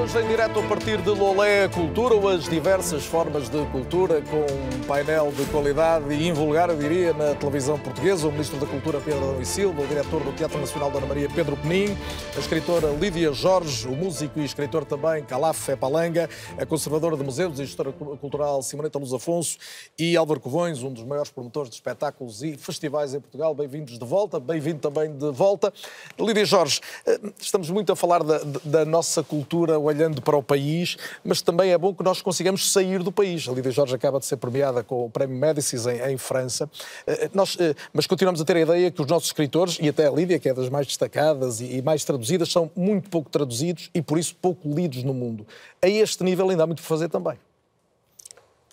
Jorge, 0.05 0.19
em 0.19 0.27
direto 0.27 0.59
a 0.59 0.63
partir 0.63 1.01
de 1.01 1.09
Lolé 1.09 1.67
Cultura, 1.67 2.15
ou 2.15 2.29
as 2.29 2.47
diversas 2.47 3.05
formas 3.05 3.49
de 3.49 3.65
cultura, 3.67 4.21
com 4.21 4.37
um 4.37 4.87
painel 4.87 5.31
de 5.31 5.45
qualidade 5.45 6.13
e 6.13 6.27
invulgar, 6.27 6.69
eu 6.69 6.77
diria, 6.77 7.13
na 7.13 7.33
televisão 7.33 7.79
portuguesa, 7.79 8.27
o 8.27 8.31
Ministro 8.31 8.59
da 8.59 8.67
Cultura 8.67 8.99
Pedro 8.99 9.29
Adão 9.29 9.41
e 9.41 9.45
Silva, 9.45 9.81
o 9.81 9.87
Diretor 9.87 10.23
do 10.23 10.31
Teatro 10.33 10.59
Nacional 10.59 10.91
Dona 10.91 11.07
Maria 11.07 11.29
Pedro 11.33 11.57
Penin, 11.57 11.97
a 12.35 12.39
escritora 12.39 12.89
Lídia 12.89 13.31
Jorge, 13.33 13.87
o 13.87 13.95
músico 13.95 14.39
e 14.39 14.45
escritor 14.45 14.85
também 14.85 15.23
Calaf 15.23 15.69
Palanga, 15.79 16.29
a 16.57 16.65
conservadora 16.65 17.17
de 17.17 17.23
museus 17.23 17.59
e 17.59 17.65
gestora 17.65 17.91
cultural 17.91 18.61
Simoneta 18.61 18.99
Luz 18.99 19.13
Afonso 19.13 19.57
e 19.97 20.15
Álvaro 20.15 20.39
Covões, 20.39 20.83
um 20.83 20.91
dos 20.91 21.03
maiores 21.03 21.31
promotores 21.31 21.69
de 21.69 21.75
espetáculos 21.77 22.43
e 22.43 22.57
festivais 22.57 23.13
em 23.13 23.19
Portugal. 23.19 23.55
Bem-vindos 23.55 23.97
de 23.97 24.05
volta, 24.05 24.39
bem-vindo 24.39 24.79
também 24.79 25.11
de 25.11 25.31
volta. 25.31 25.73
Lídia 26.19 26.45
Jorge, 26.45 26.79
eh, 27.07 27.19
estamos 27.39 27.69
muito 27.69 27.91
a 27.91 27.95
falar 27.95 28.23
da, 28.23 28.39
da 28.63 28.85
nossa 28.85 29.23
cultura 29.23 29.79
olhando 29.95 30.21
para 30.21 30.37
o 30.37 30.43
país, 30.43 30.97
mas 31.23 31.41
também 31.41 31.71
é 31.71 31.77
bom 31.77 31.93
que 31.93 32.03
nós 32.03 32.21
consigamos 32.21 32.71
sair 32.71 33.01
do 33.01 33.11
país. 33.11 33.47
A 33.47 33.51
Lídia 33.51 33.71
Jorge 33.71 33.95
acaba 33.95 34.19
de 34.19 34.25
ser 34.25 34.37
premiada 34.37 34.83
com 34.83 35.05
o 35.05 35.09
Prémio 35.09 35.37
Médicis 35.37 35.85
em, 35.87 36.13
em 36.13 36.17
França, 36.17 36.69
eh, 37.07 37.29
nós, 37.33 37.57
eh, 37.59 37.73
mas 37.93 38.05
continuamos 38.05 38.41
a 38.41 38.45
ter 38.45 38.57
a 38.57 38.61
ideia 38.61 38.91
que 38.91 39.01
os 39.01 39.07
nossos 39.07 39.29
escritores, 39.29 39.77
e 39.81 39.89
até 39.89 40.07
a 40.07 40.11
Lídia, 40.11 40.39
que 40.39 40.49
é 40.49 40.53
das 40.53 40.69
mais 40.69 40.85
destacadas 40.87 41.61
e, 41.61 41.77
e 41.77 41.81
mais 41.81 42.03
traduzidas, 42.03 42.51
são 42.51 42.69
muito 42.75 43.09
pouco 43.09 43.29
traduzidos 43.29 43.89
e 43.93 44.01
por 44.01 44.17
isso 44.17 44.35
pouco 44.35 44.67
lidos 44.69 45.03
no 45.03 45.13
mundo. 45.13 45.45
A 45.81 45.87
este 45.87 46.23
nível 46.23 46.49
ainda 46.49 46.63
há 46.63 46.67
muito 46.67 46.81
por 46.81 46.87
fazer 46.87 47.09
também. 47.09 47.37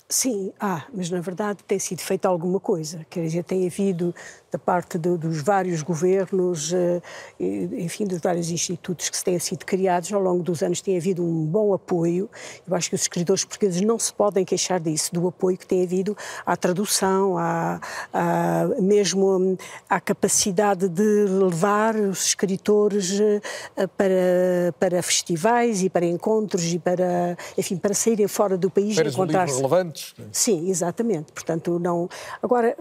Sim, 0.09 0.53
há, 0.61 0.85
mas 0.93 1.09
na 1.09 1.21
verdade 1.21 1.61
tem 1.67 1.79
sido 1.79 2.01
feita 2.01 2.29
alguma 2.29 2.61
coisa. 2.61 3.07
Quer 3.09 3.23
dizer, 3.23 3.45
tem 3.45 3.67
havido 3.67 4.15
da 4.53 4.59
parte 4.59 4.99
de, 4.99 5.17
dos 5.17 5.41
vários 5.41 5.81
governos, 5.81 6.75
eh, 6.75 7.01
enfim, 7.41 8.05
dos 8.05 8.21
vários 8.21 8.51
institutos 8.51 9.09
que 9.09 9.25
têm 9.25 9.39
sido 9.39 9.65
criados 9.65 10.13
ao 10.13 10.21
longo 10.21 10.43
dos 10.43 10.63
anos, 10.63 10.83
tem 10.83 10.95
havido 10.95 11.25
um 11.25 11.47
bom 11.47 11.73
apoio. 11.73 12.29
Eu 12.69 12.75
acho 12.75 12.91
que 12.91 12.95
os 12.95 13.01
escritores 13.01 13.47
portugueses 13.47 13.81
não 13.81 13.99
se 13.99 14.13
podem 14.13 14.45
queixar 14.45 14.79
disso, 14.79 15.11
do 15.15 15.27
apoio 15.27 15.57
que 15.57 15.67
tem 15.67 15.83
havido 15.83 16.15
à 16.45 16.55
tradução, 16.55 17.39
à, 17.39 17.81
à 18.13 18.67
mesmo 18.79 19.57
à 19.89 19.99
capacidade 19.99 20.87
de 20.87 21.25
levar 21.25 21.97
os 21.97 22.27
escritores 22.27 23.19
eh, 23.21 23.87
para, 23.97 24.75
para 24.79 25.03
festivais 25.03 25.83
e 25.83 25.89
para 25.89 26.05
encontros 26.05 26.75
e 26.75 26.79
para, 26.79 27.39
enfim, 27.57 27.79
para 27.79 27.95
saírem 27.95 28.29
fora 28.29 28.59
do 28.59 28.71
país 28.71 28.99
e 28.99 29.03
encontrar-se. 29.03 29.57
relevantes. 29.57 30.15
Sim, 30.31 30.69
exatamente. 30.69 31.33
Portanto, 31.33 31.79
não. 31.79 32.07
Agora, 32.43 32.77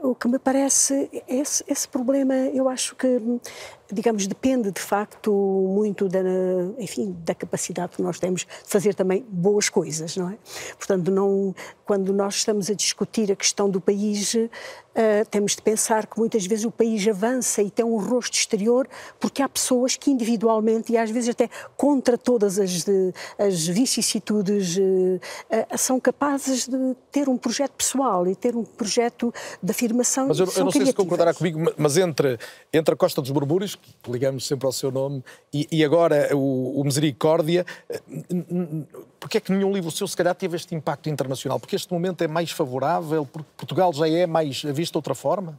uh, 0.00 0.10
o 0.10 0.14
que 0.14 0.28
me 0.28 0.38
parece 0.38 1.15
esse, 1.28 1.64
esse 1.68 1.88
problema, 1.88 2.34
eu 2.34 2.68
acho 2.68 2.94
que 2.96 3.20
digamos, 3.92 4.26
depende 4.26 4.70
de 4.70 4.80
facto 4.80 5.32
muito 5.32 6.08
da, 6.08 6.20
enfim, 6.78 7.16
da 7.24 7.34
capacidade 7.34 7.96
que 7.96 8.02
nós 8.02 8.18
temos 8.18 8.40
de 8.40 8.46
fazer 8.64 8.94
também 8.94 9.24
boas 9.28 9.68
coisas, 9.68 10.16
não 10.16 10.30
é? 10.30 10.36
Portanto, 10.76 11.10
não, 11.10 11.54
quando 11.84 12.12
nós 12.12 12.36
estamos 12.36 12.68
a 12.68 12.74
discutir 12.74 13.30
a 13.30 13.36
questão 13.36 13.70
do 13.70 13.80
país, 13.80 14.34
uh, 14.34 14.48
temos 15.30 15.54
de 15.54 15.62
pensar 15.62 16.06
que 16.06 16.18
muitas 16.18 16.44
vezes 16.46 16.64
o 16.64 16.70
país 16.70 17.06
avança 17.06 17.62
e 17.62 17.70
tem 17.70 17.84
um 17.84 17.96
rosto 17.96 18.34
exterior 18.34 18.88
porque 19.20 19.40
há 19.40 19.48
pessoas 19.48 19.96
que 19.96 20.10
individualmente 20.10 20.92
e 20.92 20.96
às 20.96 21.10
vezes 21.10 21.30
até 21.30 21.48
contra 21.76 22.18
todas 22.18 22.58
as, 22.58 22.82
de, 22.82 23.12
as 23.38 23.66
vicissitudes 23.66 24.76
uh, 24.76 24.80
uh, 24.80 25.78
são 25.78 26.00
capazes 26.00 26.66
de 26.66 26.96
ter 27.12 27.28
um 27.28 27.36
projeto 27.36 27.72
pessoal 27.72 28.26
e 28.26 28.34
ter 28.34 28.56
um 28.56 28.64
projeto 28.64 29.32
de 29.62 29.70
afirmação. 29.70 30.26
Mas 30.26 30.40
eu, 30.40 30.46
eu 30.56 30.64
não 30.64 30.72
sei 30.72 30.86
se 30.86 30.92
concordará 30.92 31.32
comigo, 31.32 31.72
mas 31.76 31.96
entre, 31.96 32.38
entre 32.72 32.94
a 32.94 32.96
Costa 32.96 33.22
dos 33.22 33.30
Borbúrios 33.30 33.75
ligamos 34.06 34.46
sempre 34.46 34.66
ao 34.66 34.72
seu 34.72 34.90
nome, 34.90 35.22
e, 35.52 35.66
e 35.70 35.84
agora 35.84 36.28
o, 36.34 36.80
o, 36.80 36.84
Misericórdia, 36.84 37.64
porque 39.18 39.38
é 39.38 39.40
que 39.40 39.52
nenhum 39.52 39.72
livro 39.72 39.90
seu 39.90 40.06
se 40.06 40.16
calhar 40.16 40.34
teve 40.34 40.56
este 40.56 40.74
impacto 40.74 41.08
internacional? 41.08 41.58
Porque 41.58 41.76
este 41.76 41.92
momento 41.92 42.22
é 42.22 42.28
mais 42.28 42.50
favorável, 42.50 43.26
porque 43.26 43.48
Portugal 43.56 43.92
já 43.92 44.08
é 44.08 44.26
mais 44.26 44.62
visto 44.62 44.92
de 44.92 44.98
outra 44.98 45.14
forma? 45.14 45.58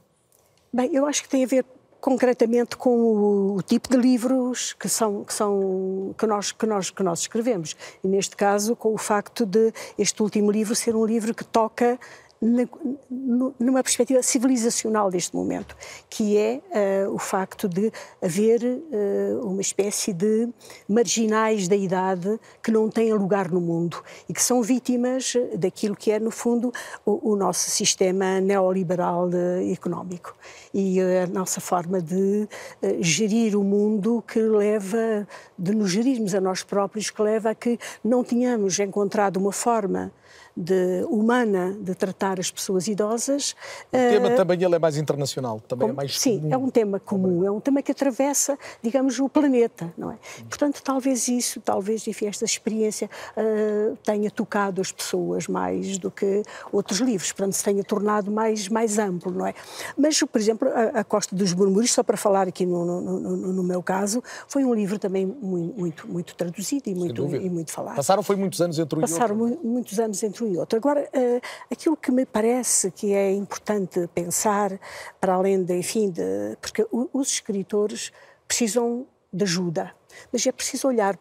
Bem, 0.71 0.93
eu 0.93 1.05
acho 1.05 1.23
que 1.23 1.29
tem 1.29 1.43
a 1.43 1.47
ver 1.47 1.65
concretamente 1.99 2.77
com 2.77 2.89
o, 2.89 3.55
o, 3.55 3.61
tipo 3.61 3.89
de 3.89 3.97
livros 3.97 4.73
que 4.73 4.87
são 4.87 5.23
que 5.23 5.33
são 5.33 6.13
que 6.17 6.25
nós 6.27 6.51
que 6.51 6.65
nós 6.65 6.89
que 6.89 7.03
nós 7.03 7.21
escrevemos 7.21 7.75
e 8.03 8.07
neste 8.07 8.35
caso 8.35 8.75
com 8.75 8.93
o 8.93 8.97
facto 8.97 9.45
de 9.45 9.73
este 9.97 10.21
último 10.21 10.51
livro 10.51 10.75
ser 10.75 10.95
um 10.95 11.05
livro 11.05 11.33
que 11.33 11.43
toca 11.43 11.99
numa 12.39 13.81
perspectiva 13.81 14.21
civilizacional 14.21 15.09
deste 15.09 15.35
momento, 15.35 15.75
que 16.09 16.37
é 16.37 16.61
uh, 17.07 17.13
o 17.13 17.17
facto 17.17 17.67
de 17.67 17.91
haver 18.21 18.61
uh, 18.63 19.47
uma 19.47 19.61
espécie 19.61 20.13
de 20.13 20.47
marginais 20.87 21.67
da 21.67 21.75
idade 21.75 22.39
que 22.61 22.71
não 22.71 22.89
têm 22.89 23.11
lugar 23.13 23.49
no 23.49 23.59
mundo 23.59 24.03
e 24.29 24.33
que 24.33 24.43
são 24.43 24.61
vítimas 24.61 25.33
daquilo 25.57 25.95
que 25.95 26.11
é, 26.11 26.19
no 26.19 26.31
fundo, 26.31 26.71
o, 27.05 27.31
o 27.31 27.35
nosso 27.35 27.69
sistema 27.71 28.39
neoliberal 28.39 29.27
de, 29.27 29.71
económico. 29.71 30.35
E 30.73 31.01
a 31.01 31.25
nossa 31.27 31.59
forma 31.59 31.99
de 31.99 32.47
uh, 32.83 33.01
gerir 33.01 33.57
o 33.57 33.63
mundo 33.63 34.23
que 34.27 34.39
leva, 34.39 35.27
de 35.57 35.73
nos 35.73 35.89
gerirmos 35.89 36.35
a 36.35 36.41
nós 36.41 36.61
próprios, 36.61 37.09
que 37.09 37.21
leva 37.21 37.49
a 37.49 37.55
que 37.55 37.79
não 38.03 38.23
tenhamos 38.23 38.77
encontrado 38.79 39.37
uma 39.37 39.51
forma 39.51 40.11
de, 40.57 41.05
humana 41.07 41.77
de 41.79 41.93
tratar 41.93 42.39
as 42.39 42.49
pessoas 42.49 42.87
idosas. 42.87 43.55
O 43.87 43.97
tema 43.97 44.29
uh, 44.29 44.35
também 44.35 44.63
ele 44.63 44.75
é 44.75 44.79
mais 44.79 44.97
internacional, 44.97 45.61
também 45.67 45.89
é 45.89 45.93
mais 45.93 46.19
Sim, 46.19 46.39
comum. 46.39 46.53
é 46.53 46.57
um 46.57 46.69
tema 46.69 46.99
comum, 46.99 47.45
é 47.45 47.51
um 47.51 47.59
tema 47.59 47.81
que 47.83 47.91
atravessa, 47.91 48.57
digamos, 48.81 49.19
o 49.19 49.29
planeta, 49.29 49.93
não 49.95 50.11
é? 50.11 50.17
Portanto, 50.49 50.81
talvez 50.83 51.27
isso, 51.27 51.61
talvez, 51.61 52.07
enfim, 52.07 52.25
esta 52.25 52.43
experiência 52.43 53.07
uh, 53.37 53.95
tenha 53.97 54.31
tocado 54.31 54.81
as 54.81 54.91
pessoas 54.91 55.47
mais 55.47 55.99
do 55.99 56.09
que 56.09 56.41
outros 56.71 56.99
livros, 56.99 57.31
portanto, 57.31 57.53
se 57.53 57.63
tenha 57.63 57.83
tornado 57.83 58.31
mais, 58.31 58.67
mais 58.67 58.97
amplo, 58.97 59.31
não 59.31 59.45
é? 59.45 59.53
Mas, 59.95 60.19
por 60.23 60.41
exemplo, 60.41 60.67
a, 60.69 61.01
a 61.01 61.03
Costa 61.03 61.35
dos 61.35 61.53
Murmúrios, 61.53 61.93
só 61.93 62.01
para 62.01 62.17
falar 62.17 62.47
aqui 62.47 62.65
no, 62.65 62.83
no, 62.83 63.19
no, 63.19 63.53
no, 63.53 63.63
meu 63.63 63.83
caso, 63.83 64.23
foi 64.47 64.65
um 64.65 64.73
livro 64.73 64.97
também 64.97 65.25
muito, 65.25 65.79
muito, 65.79 66.07
muito 66.07 66.35
traduzido 66.35 66.89
e 66.89 66.95
muito, 66.95 67.35
e 67.35 67.49
muito 67.49 67.71
falado. 67.71 67.95
Passaram 67.95 68.23
foi 68.23 68.35
muitos 68.35 68.59
anos 68.59 68.79
entre 68.79 68.97
um 68.97 69.01
Passaram 69.01 69.37
e 69.37 69.41
outro. 69.41 69.59
muitos 69.63 69.99
anos 69.99 70.23
entre 70.23 70.43
um 70.43 70.46
e 70.47 70.57
outro. 70.57 70.77
Agora, 70.77 71.09
uh, 71.13 71.41
aquilo 71.71 71.97
que 71.97 72.11
me 72.11 72.25
parece 72.25 72.91
que 72.91 73.13
é 73.13 73.31
importante 73.31 74.07
pensar, 74.13 74.79
para 75.19 75.33
além 75.33 75.63
de, 75.63 75.75
enfim, 75.75 76.09
de, 76.09 76.57
porque 76.61 76.85
os 76.91 77.31
escritores 77.33 78.11
precisam 78.47 79.05
de 79.31 79.43
ajuda, 79.43 79.93
mas 80.31 80.45
é 80.47 80.51
preciso 80.51 80.87
olhar 80.87 81.17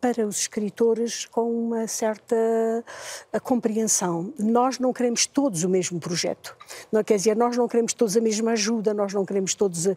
para 0.00 0.26
os 0.26 0.38
escritores 0.38 1.26
com 1.26 1.50
uma 1.50 1.86
certa 1.86 2.36
compreensão. 3.42 4.32
Nós 4.38 4.78
não 4.78 4.92
queremos 4.92 5.26
todos 5.26 5.62
o 5.62 5.68
mesmo 5.68 6.00
projeto. 6.00 6.56
Não 6.90 7.04
quer 7.04 7.16
dizer, 7.16 7.36
nós 7.36 7.56
não 7.56 7.68
queremos 7.68 7.92
todos 7.92 8.16
a 8.16 8.20
mesma 8.20 8.52
ajuda, 8.52 8.94
nós 8.94 9.12
não 9.12 9.24
queremos 9.24 9.54
todos 9.54 9.86
uh, 9.86 9.96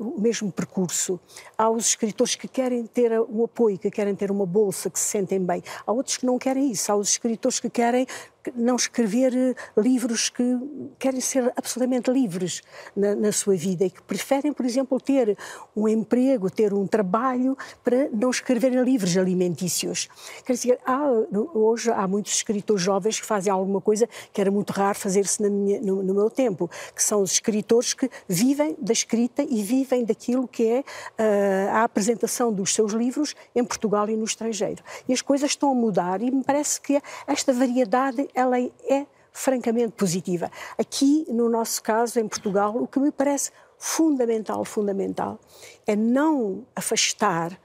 o 0.00 0.20
mesmo 0.20 0.50
percurso. 0.50 1.20
Há 1.56 1.70
os 1.70 1.88
escritores 1.88 2.34
que 2.34 2.48
querem 2.48 2.84
ter 2.86 3.12
um 3.20 3.44
apoio, 3.44 3.78
que 3.78 3.90
querem 3.90 4.14
ter 4.14 4.30
uma 4.30 4.46
bolsa, 4.46 4.90
que 4.90 4.98
se 4.98 5.06
sentem 5.06 5.40
bem. 5.40 5.62
Há 5.86 5.92
outros 5.92 6.16
que 6.16 6.26
não 6.26 6.38
querem 6.38 6.70
isso. 6.70 6.90
Há 6.90 6.96
os 6.96 7.10
escritores 7.10 7.60
que 7.60 7.70
querem 7.70 8.06
não 8.54 8.76
escrever 8.76 9.34
eh, 9.34 9.54
livros 9.76 10.28
que 10.28 10.42
querem 10.98 11.20
ser 11.20 11.52
absolutamente 11.56 12.10
livres 12.10 12.62
na, 12.94 13.14
na, 13.14 13.32
sua 13.32 13.56
vida 13.56 13.84
e 13.84 13.90
que 13.90 14.02
preferem, 14.02 14.52
por 14.52 14.64
exemplo, 14.64 15.00
ter 15.00 15.36
um 15.76 15.88
emprego, 15.88 16.50
ter 16.50 16.72
um 16.72 16.86
trabalho 16.86 17.56
para 17.84 18.08
não 18.12 18.30
escreverem 18.30 18.82
livros 18.82 19.16
alimentícios. 19.16 20.08
Quer 20.44 20.52
dizer, 20.52 20.78
há, 20.84 21.00
hoje 21.54 21.90
há 21.90 22.06
muitos 22.06 22.34
escritores 22.34 22.82
jovens 22.82 23.20
que 23.20 23.26
fazem 23.26 23.52
alguma 23.52 23.80
coisa 23.80 24.08
que 24.32 24.40
era 24.40 24.50
muito 24.50 24.72
raro 24.72 24.98
fazer-se 24.98 25.42
no, 25.42 26.02
no, 26.02 26.14
meu 26.14 26.30
tempo, 26.30 26.70
que 26.94 27.02
são 27.02 27.22
os 27.22 27.32
escritores 27.32 27.94
que 27.94 28.10
vivem 28.28 28.76
da 28.80 28.92
escrita 28.92 29.42
e 29.42 29.62
vivem 29.62 30.04
daquilo 30.04 30.46
que 30.46 30.66
é 30.66 30.80
uh, 30.80 31.70
a 31.72 31.84
apresentação 31.84 32.52
dos 32.52 32.74
seus 32.74 32.92
livros 32.92 33.34
em 33.54 33.64
Portugal 33.64 34.08
e 34.08 34.16
no 34.16 34.24
estrangeiro. 34.24 34.82
E 35.08 35.12
as 35.12 35.22
coisas 35.22 35.50
estão 35.50 35.70
a 35.70 35.74
mudar 35.74 36.20
e 36.22 36.30
me 36.30 36.42
parece 36.42 36.80
que 36.80 37.00
esta 37.26 37.52
variedade 37.52 38.28
ela 38.38 38.60
é 38.60 39.06
francamente 39.32 39.92
positiva. 39.92 40.50
Aqui, 40.78 41.26
no 41.28 41.48
nosso 41.48 41.82
caso, 41.82 42.20
em 42.20 42.28
Portugal, 42.28 42.76
o 42.76 42.86
que 42.86 42.98
me 42.98 43.10
parece 43.10 43.50
fundamental, 43.76 44.64
fundamental, 44.64 45.38
é 45.86 45.94
não 45.94 46.64
afastar 46.74 47.58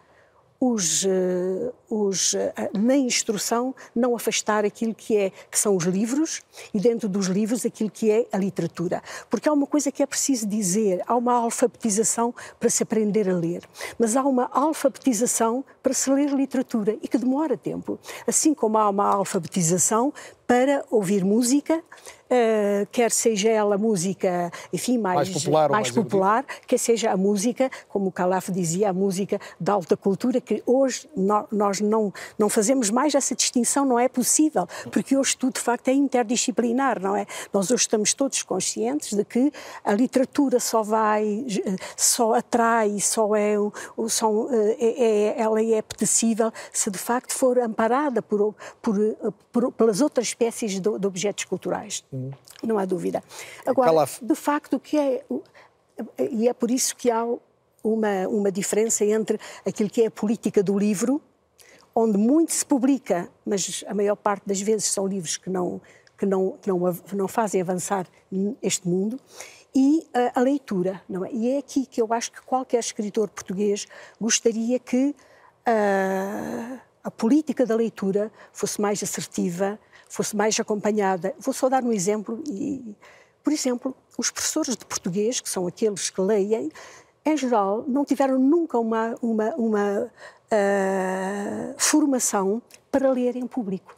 os, 0.66 1.04
eh, 1.04 1.74
os, 1.90 2.34
eh, 2.36 2.54
na 2.74 2.96
instrução 2.96 3.76
não 3.94 4.16
afastar 4.16 4.64
aquilo 4.64 4.96
que, 4.96 5.18
é, 5.18 5.30
que 5.52 5.60
são 5.60 5.76
os 5.76 5.84
livros 5.84 6.42
e 6.74 6.80
dentro 6.80 7.10
dos 7.10 7.28
livros 7.28 7.66
aquilo 7.66 7.92
que 7.92 8.10
é 8.10 8.26
a 8.32 8.38
literatura. 8.38 9.04
Porque 9.30 9.50
há 9.50 9.52
uma 9.52 9.68
coisa 9.68 9.92
que 9.92 10.02
é 10.02 10.06
preciso 10.06 10.48
dizer, 10.48 11.02
há 11.06 11.18
uma 11.18 11.34
alfabetização 11.34 12.34
para 12.62 12.70
se 12.70 12.82
aprender 12.82 13.30
a 13.30 13.36
ler, 13.36 13.62
mas 14.00 14.16
há 14.16 14.24
uma 14.24 14.50
alfabetização 14.54 15.66
para 15.82 15.94
se 15.94 16.10
ler 16.10 16.30
literatura 16.30 16.98
e 17.02 17.10
que 17.10 17.18
demora 17.18 17.58
tempo. 17.58 18.00
Assim 18.26 18.54
como 18.54 18.78
há 18.78 18.90
uma 18.90 19.06
alfabetização 19.06 20.14
para 20.48 20.86
ouvir 20.90 21.26
música, 21.26 21.84
uh, 22.34 22.88
quer 22.92 23.12
seja 23.12 23.50
ela 23.50 23.78
música, 23.78 24.52
enfim, 24.72 24.98
mais, 24.98 25.30
mais 25.30 25.44
popular, 25.44 25.70
mais, 25.70 25.88
mais 25.88 25.92
popular 25.92 26.46
quer 26.68 26.78
seja 26.78 27.12
a 27.12 27.18
música, 27.18 27.70
como 27.88 28.08
o 28.08 28.12
Calaf 28.12 28.50
dizia, 28.50 28.90
a 28.90 28.94
música 28.94 29.40
da 29.60 29.74
alta 29.74 29.96
cultura, 29.96 30.42
que 30.42 30.64
hoje 30.66 31.08
no, 31.16 31.46
nós 31.52 31.80
não, 31.80 32.12
não 32.38 32.50
fazemos 32.50 32.90
mais 32.90 33.14
essa 33.14 33.36
distinção, 33.36 33.86
não 33.86 34.00
é 34.00 34.08
possível, 34.08 34.68
porque 34.92 35.16
hoje 35.16 35.38
tudo 35.38 35.54
de 35.54 35.62
facto 35.62 35.88
é 35.90 35.94
interdisciplinar, 35.94 37.02
não 37.02 37.16
é? 37.16 37.26
Nós 37.52 37.70
hoje 37.70 37.82
estamos 37.82 38.14
todos 38.14 38.42
conscientes 38.44 39.14
de 39.16 39.24
que 39.24 39.52
a 39.84 39.94
literatura 39.94 40.60
só 40.60 40.82
vai, 40.82 41.46
só 41.96 42.34
atrai, 42.34 43.00
só 43.00 43.36
é, 43.36 43.56
só 44.08 44.48
é, 44.80 45.04
é 45.04 45.42
ela 45.42 45.62
é 45.62 45.78
apetecível 45.78 46.52
se 46.72 46.90
de 46.90 46.98
facto 46.98 47.34
for 47.34 47.60
amparada 47.60 48.22
por, 48.22 48.56
por, 48.82 48.98
por 49.52 49.72
pelas 49.72 50.02
outras 50.02 50.28
espécies 50.28 50.80
de, 50.80 51.00
de 51.00 51.08
objetos 51.08 51.44
culturais. 51.46 52.04
Uhum. 52.24 52.32
Não 52.64 52.78
há 52.78 52.86
dúvida. 52.86 53.24
Agora, 53.66 53.90
Calaf. 53.90 54.20
de 54.22 54.36
facto, 54.36 54.76
o 54.76 54.80
que 54.80 54.98
é. 54.98 55.24
E 56.32 56.48
é 56.48 56.54
por 56.54 56.72
isso 56.72 56.96
que 56.96 57.12
há 57.12 57.26
uma, 57.84 58.28
uma 58.28 58.52
diferença 58.52 59.04
entre 59.04 59.40
aquilo 59.66 59.90
que 59.90 60.02
é 60.02 60.08
a 60.08 60.12
política 60.12 60.64
do 60.64 60.78
livro, 60.78 61.22
onde 61.94 62.18
muito 62.18 62.52
se 62.54 62.66
publica, 62.66 63.30
mas 63.46 63.84
a 63.88 63.94
maior 63.94 64.16
parte 64.16 64.44
das 64.48 64.62
vezes 64.62 64.86
são 64.86 65.06
livros 65.06 65.38
que 65.38 65.50
não, 65.50 65.82
que 66.18 66.26
não, 66.26 66.58
que 66.62 66.70
não, 66.70 66.80
não 67.14 67.28
fazem 67.28 67.62
avançar 67.62 68.08
este 68.62 68.88
mundo, 68.88 69.20
e 69.76 70.08
a, 70.14 70.40
a 70.40 70.42
leitura. 70.42 71.02
Não 71.10 71.26
é? 71.26 71.32
E 71.32 71.50
é 71.52 71.58
aqui 71.58 71.86
que 71.86 72.02
eu 72.02 72.12
acho 72.14 72.32
que 72.32 72.42
qualquer 72.42 72.80
escritor 72.80 73.30
português 73.30 73.86
gostaria 74.20 74.80
que 74.80 75.16
a, 75.66 76.80
a 77.04 77.12
política 77.12 77.66
da 77.66 77.76
leitura 77.76 78.32
fosse 78.52 78.80
mais 78.80 79.02
assertiva, 79.04 79.80
fosse 80.14 80.36
mais 80.36 80.60
acompanhada. 80.60 81.34
Vou 81.40 81.52
só 81.52 81.68
dar 81.68 81.84
um 81.84 81.92
exemplo. 81.92 82.44
E, 82.48 82.96
por 83.44 83.52
exemplo, 83.52 83.96
os 84.16 84.30
professores 84.30 84.78
de 84.78 84.86
português, 84.86 85.42
que 85.42 85.50
são 85.50 85.66
aqueles 85.66 86.12
que 86.12 86.22
leem, 86.22 86.72
em 87.26 87.36
geral, 87.36 87.84
não 87.88 88.06
tiveram 88.06 88.38
nunca 88.38 88.78
uma, 88.78 89.16
uma, 89.24 89.56
uma 89.56 90.04
uh, 90.04 91.76
formação 91.80 92.62
para 92.92 93.12
ler 93.12 93.36
em 93.36 93.48
público. 93.48 93.96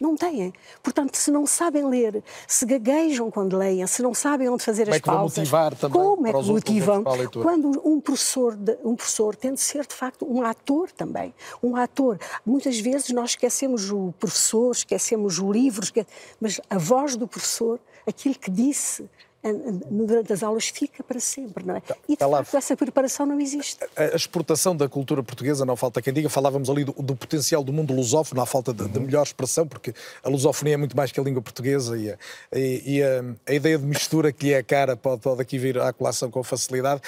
Não 0.00 0.16
têm. 0.16 0.52
Portanto, 0.82 1.16
se 1.16 1.30
não 1.30 1.46
sabem 1.46 1.86
ler, 1.86 2.22
se 2.46 2.64
gaguejam 2.64 3.30
quando 3.30 3.56
leem, 3.56 3.86
se 3.86 4.02
não 4.02 4.14
sabem 4.14 4.48
onde 4.48 4.64
fazer 4.64 4.84
como 4.84 4.94
as 4.94 5.00
pausas... 5.00 5.10
Como 5.10 5.36
é 5.36 5.36
que 5.36 5.42
vão 5.42 5.54
motivar 5.54 5.74
também 5.74 5.92
Como 5.92 6.26
é 6.26 6.32
que 6.32 6.48
motivam? 6.48 7.04
Quando 7.42 7.82
um 7.84 8.00
professor, 8.00 8.56
de, 8.56 8.78
um 8.82 8.96
professor 8.96 9.36
tem 9.36 9.52
de 9.52 9.60
ser, 9.60 9.86
de 9.86 9.94
facto, 9.94 10.26
um 10.30 10.42
ator 10.42 10.90
também. 10.90 11.34
Um 11.62 11.76
ator. 11.76 12.18
Muitas 12.44 12.78
vezes 12.80 13.10
nós 13.10 13.30
esquecemos 13.30 13.90
o 13.90 14.14
professor, 14.18 14.72
esquecemos 14.72 15.38
o 15.38 15.52
livro, 15.52 15.84
esquece... 15.84 16.08
mas 16.40 16.60
a 16.70 16.78
voz 16.78 17.16
do 17.16 17.28
professor, 17.28 17.78
aquilo 18.06 18.34
que 18.34 18.50
disse 18.50 19.08
durante 19.90 20.32
as 20.32 20.42
aulas 20.42 20.68
fica 20.68 21.02
para 21.02 21.18
sempre, 21.18 21.64
não 21.64 21.76
é? 21.76 21.80
Tá, 21.80 21.96
e 22.06 22.12
de 22.12 22.18
tá 22.18 22.28
facto 22.28 22.56
essa 22.56 22.76
preparação 22.76 23.24
não 23.24 23.40
existe. 23.40 23.78
A, 23.96 24.14
exportação 24.14 24.76
da 24.76 24.88
cultura 24.88 25.22
portuguesa, 25.22 25.64
não 25.64 25.76
falta 25.76 26.02
quem 26.02 26.12
diga, 26.12 26.28
falávamos 26.28 26.68
ali 26.68 26.84
do, 26.84 26.92
do 26.92 27.16
potencial 27.16 27.64
do 27.64 27.72
mundo 27.72 27.94
lusófono, 27.94 28.42
há 28.42 28.46
falta 28.46 28.72
de, 28.72 28.86
de, 28.86 28.98
uhum. 28.98 29.04
melhor 29.06 29.22
expressão, 29.22 29.66
porque 29.66 29.94
a 30.22 30.28
lusofonia 30.28 30.74
é 30.74 30.76
muito 30.76 30.94
mais 30.94 31.10
que 31.10 31.18
a 31.18 31.22
língua 31.22 31.40
portuguesa 31.40 31.96
e 31.96 32.10
a, 32.10 32.18
e, 32.54 32.96
e 32.96 33.02
a, 33.02 33.24
a 33.46 33.54
ideia 33.54 33.78
de 33.78 33.84
mistura 33.86 34.30
que 34.30 34.46
lhe 34.46 34.52
é 34.52 34.62
cara 34.62 34.94
pode, 34.94 35.22
pode 35.22 35.40
aqui 35.40 35.58
vir 35.58 35.80
à 35.80 35.90
colação 35.92 36.30
com 36.30 36.42
facilidade. 36.42 37.00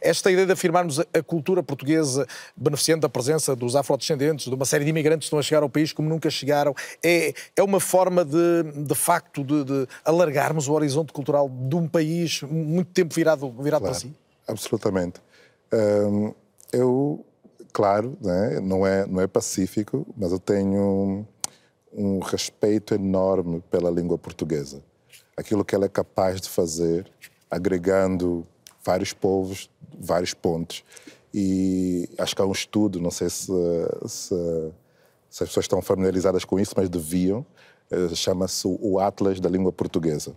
Esta 0.00 0.30
ideia 0.30 0.46
de 0.46 0.52
afirmarmos 0.52 1.00
a, 1.00 1.06
a 1.14 1.22
cultura 1.22 1.62
portuguesa 1.62 2.26
beneficiando 2.54 3.00
da 3.00 3.08
presença 3.08 3.56
dos 3.56 3.74
afrodescendentes, 3.74 4.46
de 4.46 4.54
uma 4.54 4.66
série 4.66 4.84
de 4.84 4.90
imigrantes 4.90 5.20
que 5.20 5.26
estão 5.28 5.38
a 5.38 5.42
chegar 5.42 5.62
ao 5.62 5.70
país 5.70 5.92
como 5.92 6.06
nunca 6.08 6.28
chegaram, 6.28 6.74
é, 7.02 7.32
é 7.56 7.62
uma 7.62 7.80
forma 7.80 8.26
de, 8.26 8.62
de 8.84 8.94
facto 8.94 9.42
de, 9.42 9.64
de 9.64 9.88
alargarmos 10.04 10.68
o 10.68 10.72
horizonte 10.72 11.12
cultural 11.12 11.45
de 11.48 11.76
um 11.76 11.88
país 11.88 12.42
muito 12.42 12.90
tempo 12.92 13.14
virado, 13.14 13.50
virado 13.50 13.82
claro, 13.82 13.94
para 13.94 13.94
si? 13.94 14.14
Absolutamente. 14.46 15.20
Eu, 16.72 17.24
claro, 17.72 18.16
né, 18.20 18.60
não, 18.60 18.86
é, 18.86 19.06
não 19.06 19.20
é 19.20 19.26
pacífico, 19.26 20.06
mas 20.16 20.32
eu 20.32 20.38
tenho 20.38 20.80
um, 20.80 21.26
um 21.92 22.18
respeito 22.20 22.94
enorme 22.94 23.62
pela 23.70 23.90
língua 23.90 24.18
portuguesa. 24.18 24.82
Aquilo 25.36 25.64
que 25.64 25.74
ela 25.74 25.84
é 25.84 25.88
capaz 25.88 26.40
de 26.40 26.48
fazer, 26.48 27.06
agregando 27.50 28.46
vários 28.84 29.12
povos, 29.12 29.70
vários 29.98 30.32
pontos. 30.32 30.84
E 31.32 32.08
acho 32.18 32.34
que 32.34 32.42
há 32.42 32.46
um 32.46 32.52
estudo, 32.52 33.00
não 33.00 33.10
sei 33.10 33.28
se, 33.28 33.52
se, 34.06 34.72
se 35.28 35.42
as 35.42 35.48
pessoas 35.48 35.64
estão 35.64 35.82
familiarizadas 35.82 36.44
com 36.44 36.58
isso, 36.58 36.72
mas 36.76 36.88
deviam, 36.88 37.44
eh, 37.90 38.14
chama-se 38.14 38.66
o 38.66 38.98
Atlas 38.98 39.38
da 39.38 39.48
Língua 39.48 39.70
Portuguesa 39.70 40.34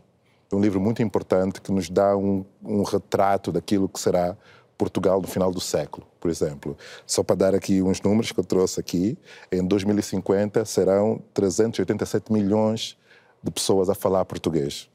é 0.51 0.55
um 0.55 0.59
livro 0.59 0.79
muito 0.79 1.01
importante 1.03 1.61
que 1.61 1.71
nos 1.71 1.89
dá 1.89 2.17
um, 2.17 2.43
um 2.63 2.83
retrato 2.83 3.51
daquilo 3.51 3.87
que 3.87 3.99
será 3.99 4.35
Portugal 4.77 5.21
no 5.21 5.27
final 5.27 5.51
do 5.51 5.59
século, 5.59 6.07
por 6.19 6.31
exemplo. 6.31 6.77
Só 7.05 7.21
para 7.21 7.35
dar 7.35 7.55
aqui 7.55 7.81
uns 7.81 8.01
números 8.01 8.31
que 8.31 8.39
eu 8.39 8.43
trouxe 8.43 8.79
aqui, 8.79 9.17
em 9.51 9.65
2050 9.65 10.63
serão 10.65 11.21
387 11.33 12.31
milhões 12.31 12.97
de 13.43 13.51
pessoas 13.51 13.89
a 13.89 13.95
falar 13.95 14.25
português. 14.25 14.89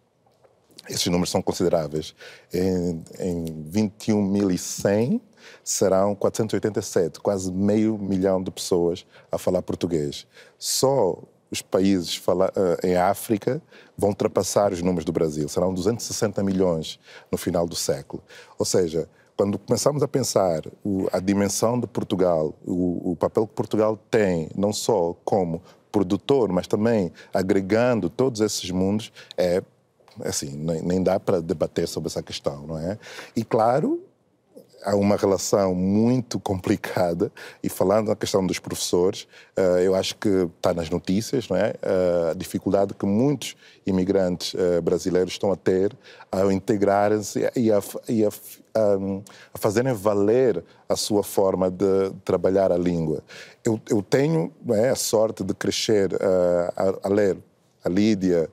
Esses 0.89 1.07
números 1.07 1.31
são 1.31 1.41
consideráveis. 1.41 2.15
Em, 2.53 3.03
em 3.19 3.45
21.100 3.71 5.21
serão 5.63 6.15
487, 6.15 7.21
quase 7.21 7.53
meio 7.53 7.99
milhão 7.99 8.43
de 8.43 8.51
pessoas 8.51 9.07
a 9.31 9.39
falar 9.39 9.63
português. 9.63 10.27
Só 10.59 11.23
os 11.55 11.63
países 11.63 12.21
eh, 12.57 12.89
em 12.89 12.97
África 12.97 13.63
vão 13.97 14.11
ultrapassar 14.11 14.73
os 14.73 14.83
números 14.83 15.05
do 15.05 15.13
Brasil. 15.13 15.49
Serão 15.49 15.73
260 15.73 16.43
milhões 16.43 16.99
no 17.31 17.39
final 17.39 17.67
do 17.67 17.77
século. 17.77 18.23
Ou 18.59 18.67
seja, 18.67 19.09
quando 19.37 19.59
começamos 19.59 20.03
a 20.03 20.09
pensar 20.09 20.63
a 21.13 21.21
dimensão 21.21 21.79
de 21.79 21.87
Portugal, 21.87 22.55
o, 22.67 23.17
papel 23.19 23.47
que 23.47 23.55
Portugal 23.55 23.99
tem, 24.11 24.51
não 24.57 24.73
só 24.73 25.15
como 25.25 25.63
produtor, 25.91 26.53
mas 26.53 26.67
também 26.67 27.13
agregando 27.33 28.11
todos 28.11 28.41
esses 28.41 28.71
mundos, 28.71 29.13
é 29.37 29.63
assim, 30.25 30.57
nem, 30.57 31.03
dá 31.03 31.19
para 31.19 31.41
debater 31.41 31.89
sobre 31.89 32.09
essa 32.09 32.23
questão, 32.23 32.67
não 32.67 32.79
é? 32.79 32.99
E 33.35 33.45
claro, 33.45 34.01
há 34.85 34.95
uma 34.95 35.17
relação 35.17 35.75
muito 35.75 36.39
complicada 36.39 37.33
e 37.63 37.69
falando 37.69 38.09
na 38.09 38.17
questão 38.17 38.47
dos 38.47 38.59
professores, 38.59 39.27
eh, 39.57 39.83
eu 39.87 39.95
acho 39.95 40.15
que 40.17 40.29
está 40.57 40.75
nas 40.75 40.91
notícias, 40.91 41.49
não 41.49 41.57
é? 41.57 41.75
Eh, 41.83 42.31
a 42.31 42.35
dificuldade 42.35 42.95
que 42.95 43.07
muitos 43.07 43.57
imigrantes 43.87 44.55
eh, 44.55 44.81
brasileiros 44.81 45.33
estão 45.33 45.51
a 45.51 45.57
ter 45.57 45.97
ao 46.31 46.53
integrarem-se 46.53 47.51
e 47.57 47.73
a, 47.73 47.83
e 48.09 48.25
a, 48.25 48.29
a, 48.29 49.59
fazerem 49.59 49.95
valer 49.95 50.63
a 50.89 50.97
sua 50.97 51.23
forma 51.25 51.71
de 51.71 52.11
trabalhar 52.25 52.71
a 52.71 52.77
língua. 52.77 53.23
Eu, 53.65 53.81
eu 53.89 54.03
tenho 54.03 54.53
é, 54.71 54.91
a 54.91 54.97
sorte 54.97 55.43
de 55.43 55.55
crescer 55.55 56.11
a, 56.77 57.09
a 57.09 57.09
ler 57.09 57.39
a 57.85 57.89
Lídia, 57.89 58.49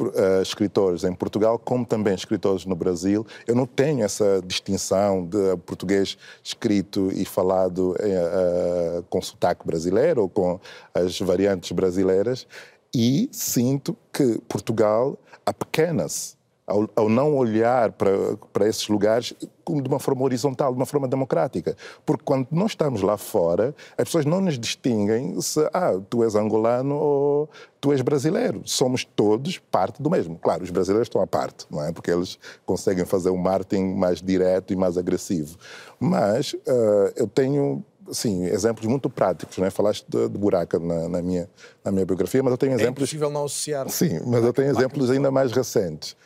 uh, 0.00 0.42
escritores 0.42 1.04
em 1.04 1.12
Portugal, 1.14 1.58
como 1.58 1.84
também 1.84 2.14
escritores 2.14 2.64
no 2.64 2.74
Brasil. 2.74 3.26
Eu 3.46 3.54
não 3.54 3.66
tenho 3.66 4.04
essa 4.04 4.40
distinção 4.44 5.24
de 5.24 5.56
português 5.58 6.16
escrito 6.42 7.10
e 7.12 7.24
falado 7.24 7.92
uh, 7.92 9.02
com 9.08 9.20
sotaque 9.22 9.66
brasileiro 9.66 10.22
ou 10.22 10.28
com 10.28 10.60
as 10.92 11.18
variantes 11.20 11.70
brasileiras. 11.72 12.46
E 12.94 13.28
sinto 13.32 13.96
que 14.12 14.40
Portugal 14.48 15.18
apequena-se 15.44 16.36
ao, 16.66 16.88
ao, 16.96 17.08
não 17.08 17.36
olhar 17.36 17.92
para, 17.92 18.36
para 18.52 18.68
esses 18.68 18.88
lugares 18.88 19.34
de 19.38 19.88
uma 19.88 19.98
forma 19.98 20.22
horizontal, 20.22 20.72
de 20.72 20.78
uma 20.78 20.86
forma 20.86 21.08
democrática. 21.08 21.76
Porque 22.04 22.22
quando 22.24 22.48
nós 22.50 22.72
estamos 22.72 23.02
lá 23.02 23.16
fora, 23.16 23.74
as 23.96 24.04
pessoas 24.04 24.24
não 24.24 24.40
nos 24.40 24.58
distinguem 24.58 25.40
se 25.40 25.60
ah, 25.72 25.98
tu 26.08 26.22
és 26.22 26.34
angolano 26.34 26.94
ou 26.94 27.50
tu 27.80 27.92
és 27.92 28.00
brasileiro. 28.00 28.62
Somos 28.64 29.04
todos 29.04 29.58
parte 29.58 30.02
do 30.02 30.10
mesmo. 30.10 30.38
Claro, 30.38 30.62
os 30.62 30.70
brasileiros 30.70 31.06
estão 31.06 31.20
à 31.20 31.26
parte, 31.26 31.66
não 31.70 31.82
é? 31.82 31.92
Porque 31.92 32.10
eles 32.10 32.38
conseguem 32.64 33.04
fazer 33.04 33.30
um 33.30 33.36
marketing 33.36 33.94
mais 33.94 34.20
direto 34.20 34.72
e 34.72 34.76
mais 34.76 34.96
agressivo. 34.96 35.56
Mas 35.98 36.54
uh, 36.54 37.12
eu 37.16 37.26
tenho 37.26 37.84
sim, 38.10 38.44
exemplos 38.44 38.86
muito 38.86 39.08
práticos, 39.08 39.58
né? 39.58 39.70
Falaste 39.70 40.04
de, 40.08 40.28
de 40.28 40.38
buraca 40.38 40.78
na, 40.78 41.08
na, 41.08 41.22
minha, 41.22 41.48
na 41.84 41.92
minha 41.92 42.06
biografia, 42.06 42.42
mas 42.42 42.50
eu 42.52 42.58
tenho 42.58 42.72
é 42.72 42.74
exemplos... 42.74 43.02
É 43.02 43.02
impossível 43.02 43.30
não 43.30 43.44
associar. 43.44 43.88
Sim, 43.88 44.20
mas 44.26 44.44
eu 44.44 44.52
tenho 44.52 44.70
exemplos 44.70 45.10
ainda 45.10 45.30
mais 45.30 45.52
recentes, 45.52 46.16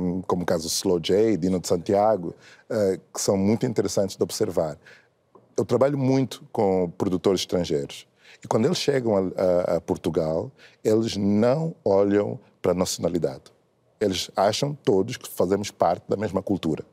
um, 0.00 0.22
como 0.22 0.42
o 0.42 0.46
caso 0.46 0.66
Slow 0.66 1.00
J, 1.00 1.36
Dino 1.36 1.60
de 1.60 1.68
Santiago, 1.68 2.34
uh, 2.70 3.00
que 3.12 3.20
são 3.20 3.36
muito 3.36 3.66
interessantes 3.66 4.16
de 4.16 4.22
observar. 4.22 4.78
Eu 5.56 5.64
trabalho 5.64 5.98
muito 5.98 6.44
com 6.52 6.90
produtores 6.96 7.40
estrangeiros. 7.40 8.06
E 8.42 8.46
quando 8.46 8.66
eles 8.66 8.78
chegam 8.78 9.16
a, 9.16 9.72
a, 9.72 9.76
a 9.76 9.80
Portugal, 9.80 10.50
eles 10.84 11.16
não 11.16 11.74
olham 11.84 12.38
para 12.62 12.72
a 12.72 12.74
nacionalidade. 12.74 13.44
Eles 14.00 14.30
acham 14.36 14.76
todos 14.84 15.16
que 15.16 15.28
fazemos 15.28 15.70
parte 15.70 16.04
da 16.08 16.16
mesma 16.16 16.40
cultura. 16.40 16.84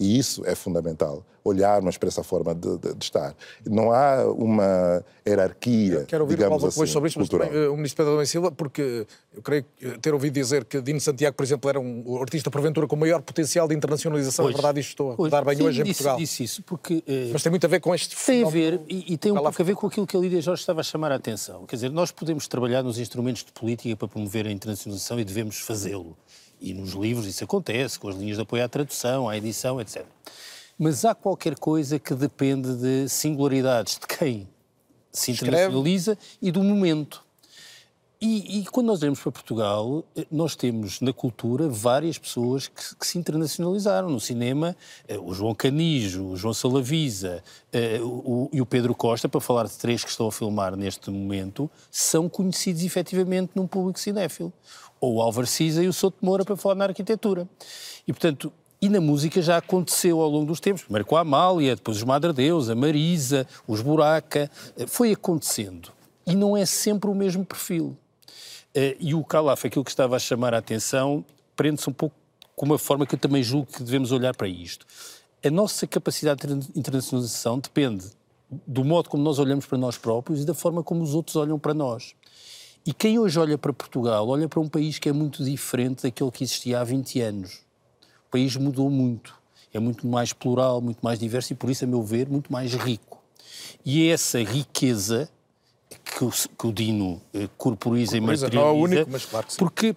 E 0.00 0.18
isso 0.18 0.42
é 0.46 0.54
fundamental, 0.54 1.24
olharmos 1.44 1.96
para 1.96 2.08
essa 2.08 2.22
forma 2.22 2.54
de, 2.54 2.78
de, 2.78 2.94
de 2.94 3.04
estar. 3.04 3.34
Não 3.66 3.92
há 3.92 4.24
uma 4.32 5.04
hierarquia, 5.26 6.04
Quero 6.06 6.24
ouvir 6.24 6.36
digamos 6.36 6.62
o 6.62 6.66
assim, 6.66 6.86
sobre 6.86 7.08
isto, 7.08 7.18
mas 7.20 7.28
também, 7.28 7.50
eh, 7.52 7.68
o 7.68 7.76
Ministro 7.76 8.04
Pedro 8.04 8.22
e 8.22 8.26
Silva, 8.26 8.50
porque 8.52 9.06
eu 9.34 9.42
creio 9.42 9.64
que, 9.76 9.98
ter 9.98 10.12
ouvido 10.12 10.34
dizer 10.34 10.64
que 10.64 10.80
Dino 10.80 11.00
Santiago, 11.00 11.36
por 11.36 11.42
exemplo, 11.44 11.68
era 11.70 11.80
um 11.80 12.20
artista 12.20 12.50
porventura 12.50 12.86
com 12.86 12.96
maior 12.96 13.22
potencial 13.22 13.68
de 13.68 13.74
internacionalização. 13.74 14.44
Pois. 14.44 14.54
é 14.54 14.56
verdade, 14.56 14.80
isto 14.80 14.90
estou 14.90 15.26
a 15.26 15.28
dar 15.28 15.44
bem 15.44 15.56
Sim, 15.56 15.62
hoje 15.64 15.80
em 15.80 15.84
disse, 15.84 15.98
Portugal. 15.98 16.16
Disse 16.18 16.44
isso, 16.44 16.62
porque... 16.62 17.02
eh, 17.06 17.30
Mas 17.32 17.42
tem 17.42 17.50
muito 17.50 17.64
a 17.64 17.68
ver 17.68 17.80
com 17.80 17.94
este 17.94 18.16
Tem 18.16 18.44
a 18.44 18.48
ver, 18.48 18.80
e, 18.88 19.14
e 19.14 19.16
tem 19.16 19.32
um 19.32 19.36
pouco 19.36 19.62
a 19.62 19.64
ver 19.64 19.74
com 19.74 19.86
aquilo 19.86 20.06
que 20.06 20.16
a 20.16 20.20
Lídia 20.20 20.40
Jorge 20.40 20.60
estava 20.62 20.80
a 20.80 20.84
chamar 20.84 21.12
a 21.12 21.16
atenção. 21.16 21.66
Quer 21.66 21.76
dizer, 21.76 21.90
nós 21.90 22.10
podemos 22.10 22.46
trabalhar 22.48 22.82
nos 22.82 22.98
instrumentos 22.98 23.44
de 23.44 23.52
política 23.52 23.96
para 23.96 24.08
promover 24.08 24.46
a 24.46 24.50
internacionalização 24.50 25.18
e 25.20 25.24
devemos 25.24 25.58
fazê-lo. 25.60 26.16
E 26.62 26.72
nos 26.72 26.92
livros 26.92 27.26
isso 27.26 27.42
acontece, 27.42 27.98
com 27.98 28.08
as 28.08 28.14
linhas 28.16 28.36
de 28.36 28.42
apoio 28.42 28.64
à 28.64 28.68
tradução, 28.68 29.28
à 29.28 29.36
edição, 29.36 29.80
etc. 29.80 30.04
Mas 30.78 31.04
há 31.04 31.14
qualquer 31.14 31.56
coisa 31.58 31.98
que 31.98 32.14
depende 32.14 32.74
de 32.76 33.08
singularidades 33.08 33.98
de 33.98 34.06
quem 34.06 34.48
se 35.12 35.32
Escreve. 35.32 35.56
internacionaliza 35.56 36.16
e 36.40 36.50
do 36.52 36.62
momento. 36.62 37.24
E, 38.24 38.60
e 38.60 38.64
quando 38.66 38.86
nós 38.86 39.02
olhamos 39.02 39.18
para 39.18 39.32
Portugal, 39.32 40.04
eh, 40.16 40.24
nós 40.30 40.54
temos 40.54 41.00
na 41.00 41.12
cultura 41.12 41.68
várias 41.68 42.16
pessoas 42.16 42.68
que, 42.68 42.94
que 42.96 43.04
se 43.04 43.18
internacionalizaram. 43.18 44.08
No 44.08 44.20
cinema, 44.20 44.76
eh, 45.08 45.18
o 45.18 45.34
João 45.34 45.56
Canijo, 45.56 46.26
o 46.28 46.36
João 46.36 46.54
Salavisa 46.54 47.42
eh, 47.72 47.98
o- 48.00 48.48
e 48.52 48.60
o 48.60 48.66
Pedro 48.66 48.94
Costa, 48.94 49.28
para 49.28 49.40
falar 49.40 49.64
de 49.66 49.72
três 49.76 50.04
que 50.04 50.10
estão 50.10 50.28
a 50.28 50.32
filmar 50.32 50.76
neste 50.76 51.10
momento, 51.10 51.68
são 51.90 52.28
conhecidos 52.28 52.84
efetivamente 52.84 53.50
num 53.56 53.66
público 53.66 53.98
cinéfilo. 53.98 54.52
Ou 55.02 55.16
o 55.16 55.20
Álvaro 55.20 55.48
Siza 55.48 55.82
e 55.82 55.88
o 55.88 55.92
Souto 55.92 56.16
Moura, 56.24 56.44
para 56.44 56.56
falar 56.56 56.76
na 56.76 56.84
arquitetura. 56.84 57.48
E, 58.06 58.12
portanto, 58.12 58.52
e 58.80 58.88
na 58.88 59.00
música 59.00 59.42
já 59.42 59.56
aconteceu 59.56 60.20
ao 60.20 60.30
longo 60.30 60.46
dos 60.46 60.60
tempos. 60.60 60.82
Primeiro 60.82 61.04
com 61.04 61.16
a 61.16 61.20
Amália, 61.22 61.74
depois 61.74 61.96
os 61.96 62.04
Madre 62.04 62.32
Deus, 62.32 62.70
a 62.70 62.76
Marisa, 62.76 63.44
os 63.66 63.80
Buraca. 63.80 64.48
Eh, 64.76 64.86
Foi 64.86 65.10
acontecendo. 65.10 65.90
E 66.24 66.36
não 66.36 66.56
é 66.56 66.64
sempre 66.64 67.10
o 67.10 67.14
mesmo 67.16 67.44
perfil. 67.44 67.96
Eh, 68.72 68.96
e 69.00 69.12
o 69.12 69.24
Calaf, 69.24 69.66
aquilo 69.66 69.84
que 69.84 69.90
estava 69.90 70.14
a 70.14 70.20
chamar 70.20 70.54
a 70.54 70.58
atenção, 70.58 71.24
prende-se 71.56 71.90
um 71.90 71.92
pouco 71.92 72.14
com 72.54 72.64
uma 72.64 72.78
forma 72.78 73.04
que 73.04 73.16
eu 73.16 73.18
também 73.18 73.42
julgo 73.42 73.66
que 73.66 73.82
devemos 73.82 74.12
olhar 74.12 74.36
para 74.36 74.46
isto. 74.46 74.86
A 75.44 75.50
nossa 75.50 75.84
capacidade 75.84 76.46
de 76.46 76.78
internacionalização 76.78 77.58
depende 77.58 78.06
do 78.64 78.84
modo 78.84 79.08
como 79.10 79.22
nós 79.22 79.40
olhamos 79.40 79.66
para 79.66 79.78
nós 79.78 79.98
próprios 79.98 80.42
e 80.42 80.44
da 80.44 80.54
forma 80.54 80.82
como 80.82 81.02
os 81.02 81.12
outros 81.12 81.34
olham 81.34 81.58
para 81.58 81.74
nós. 81.74 82.14
E 82.84 82.92
quem 82.92 83.18
hoje 83.18 83.38
olha 83.38 83.56
para 83.56 83.72
Portugal, 83.72 84.28
olha 84.28 84.48
para 84.48 84.60
um 84.60 84.68
país 84.68 84.98
que 84.98 85.08
é 85.08 85.12
muito 85.12 85.44
diferente 85.44 86.02
daquele 86.02 86.30
que 86.30 86.42
existia 86.42 86.80
há 86.80 86.84
20 86.84 87.20
anos. 87.20 87.60
O 88.26 88.30
país 88.30 88.56
mudou 88.56 88.90
muito. 88.90 89.40
É 89.72 89.78
muito 89.78 90.06
mais 90.06 90.32
plural, 90.32 90.80
muito 90.80 91.00
mais 91.00 91.18
diverso 91.18 91.52
e, 91.52 91.56
por 91.56 91.70
isso, 91.70 91.84
a 91.84 91.86
meu 91.86 92.02
ver, 92.02 92.28
muito 92.28 92.52
mais 92.52 92.74
rico. 92.74 93.22
E 93.84 94.08
é 94.08 94.12
essa 94.12 94.42
riqueza 94.42 95.30
que 96.04 96.24
o, 96.24 96.30
que 96.30 96.66
o 96.66 96.72
Dino 96.72 97.20
eh, 97.32 97.48
corporiza, 97.56 98.18
Corporiza, 98.18 98.48
e 98.48 98.50
não 98.54 98.62
é 98.62 98.64
o 98.64 98.74
materializa, 98.74 98.96
único, 98.96 99.10
mas 99.10 99.26
claro 99.26 99.46
que 99.46 99.52
sim. 99.52 99.58
porque 99.58 99.96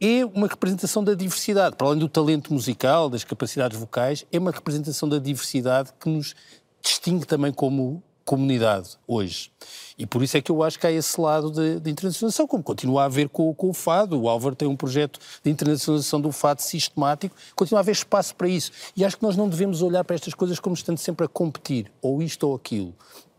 é 0.00 0.24
uma 0.24 0.46
representação 0.46 1.02
da 1.02 1.14
diversidade. 1.14 1.76
Para 1.76 1.86
além 1.86 1.98
do 1.98 2.08
talento 2.08 2.52
musical, 2.52 3.08
das 3.08 3.24
capacidades 3.24 3.78
vocais, 3.78 4.26
é 4.30 4.38
uma 4.38 4.50
representação 4.50 5.08
da 5.08 5.18
diversidade 5.18 5.90
que 5.98 6.08
nos 6.08 6.34
distingue 6.82 7.26
também 7.26 7.52
como 7.52 8.02
comunidade 8.24 8.96
hoje. 9.06 9.50
E 9.96 10.06
por 10.06 10.22
isso 10.22 10.36
é 10.36 10.42
que 10.42 10.50
eu 10.50 10.62
acho 10.62 10.78
que 10.78 10.86
há 10.86 10.90
esse 10.90 11.20
lado 11.20 11.50
de, 11.50 11.78
de 11.78 11.90
internacionalização, 11.90 12.46
como 12.46 12.62
continua 12.62 13.02
a 13.02 13.04
haver 13.04 13.28
com, 13.28 13.54
com 13.54 13.70
o 13.70 13.74
fado. 13.74 14.20
O 14.20 14.28
Álvaro 14.28 14.56
tem 14.56 14.66
um 14.66 14.76
projeto 14.76 15.20
de 15.42 15.50
internacionalização 15.50 16.20
do 16.20 16.32
fado 16.32 16.62
sistemático, 16.62 17.36
continua 17.54 17.80
a 17.80 17.82
haver 17.82 17.92
espaço 17.92 18.34
para 18.34 18.48
isso. 18.48 18.72
E 18.96 19.04
acho 19.04 19.16
que 19.16 19.22
nós 19.22 19.36
não 19.36 19.48
devemos 19.48 19.82
olhar 19.82 20.02
para 20.04 20.16
estas 20.16 20.34
coisas 20.34 20.58
como 20.58 20.74
estando 20.74 20.98
sempre 20.98 21.26
a 21.26 21.28
competir, 21.28 21.92
ou 22.02 22.22
isto 22.22 22.48
ou 22.48 22.54
aquilo. 22.54 22.94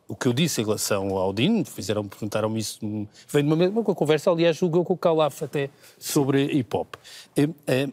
O 0.08 0.16
que 0.16 0.28
eu 0.28 0.34
disse 0.34 0.62
em 0.62 0.64
relação 0.64 1.18
ao 1.18 1.34
Dino, 1.34 1.66
fizeram, 1.66 2.06
perguntaram-me 2.08 2.60
isso, 2.60 2.80
hum, 2.84 3.08
vem 3.28 3.44
de 3.44 3.50
uma 3.50 3.56
mesma 3.56 3.84
conversa, 3.84 4.30
aliás, 4.30 4.56
julgo 4.56 4.78
eu 4.78 4.86
com 4.86 4.94
o 4.94 4.98
Calaf 4.98 5.42
até 5.44 5.70
sobre 5.98 6.46
hip 6.46 6.78
hop. 6.78 6.96
Eh, 7.36 7.50
eh, 7.66 7.90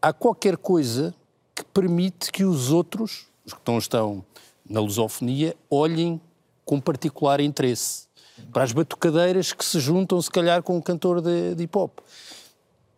há 0.00 0.12
qualquer 0.12 0.56
coisa 0.56 1.14
que 1.54 1.64
permite 1.64 2.32
que 2.32 2.44
os 2.44 2.72
outros, 2.72 3.26
os 3.46 3.52
que 3.52 3.60
estão, 3.60 3.78
estão 3.78 4.24
na 4.68 4.80
lusofonia, 4.80 5.54
olhem 5.70 6.20
com 6.64 6.80
particular 6.80 7.40
interesse 7.40 8.06
para 8.52 8.64
as 8.64 8.72
batucadeiras 8.72 9.52
que 9.52 9.64
se 9.64 9.78
juntam, 9.80 10.20
se 10.20 10.30
calhar, 10.30 10.62
com 10.62 10.76
um 10.76 10.80
cantor 10.80 11.20
de, 11.20 11.54
de 11.54 11.64
hip 11.64 11.76
hop. 11.78 11.98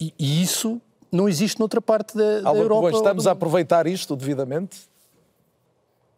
E, 0.01 0.13
e 0.19 0.43
isso 0.43 0.81
não 1.11 1.29
existe 1.29 1.59
noutra 1.61 1.81
parte 1.81 2.17
da, 2.17 2.41
da 2.41 2.55
Europa. 2.55 2.91
Estamos 2.91 3.25
do 3.25 3.29
a 3.29 3.33
aproveitar 3.33 3.87
isto 3.87 4.17
devidamente? 4.17 4.89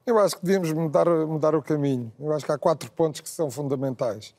Eu 0.06 0.18
acho 0.18 0.36
que 0.36 0.44
devíamos 0.44 0.72
mudar, 0.72 1.06
mudar 1.26 1.54
o 1.54 1.62
caminho. 1.62 2.12
Eu 2.18 2.32
acho 2.32 2.44
que 2.46 2.52
há 2.52 2.58
quatro 2.58 2.90
pontos 2.92 3.20
que 3.20 3.28
são 3.28 3.50
fundamentais. 3.50 4.32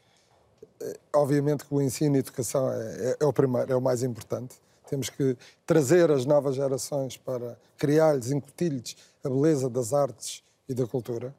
Eh, 0.81 0.97
Obviamente 1.13 1.65
que 1.65 1.73
o 1.73 1.81
ensino 1.81 2.15
e 2.15 2.17
a 2.17 2.19
educação 2.19 2.71
é, 2.71 2.77
é- 3.11 3.17
é 3.19 3.25
o 3.25 3.33
primeiro, 3.33 3.71
é 3.71 3.75
o 3.75 3.81
mais 3.81 4.01
importante. 4.01 4.55
Temos 4.89 5.09
que 5.09 5.35
trazer 5.65 6.09
as 6.09 6.25
novas 6.25 6.55
gerações 6.55 7.17
para 7.17 7.57
criar-lhes, 7.77 8.31
incutir-lhes 8.31 8.95
a 9.23 9.29
beleza 9.29 9.69
das 9.69 9.91
artes 9.93 10.41
e 10.69 10.73
da 10.73 10.87
cultura. 10.87 11.35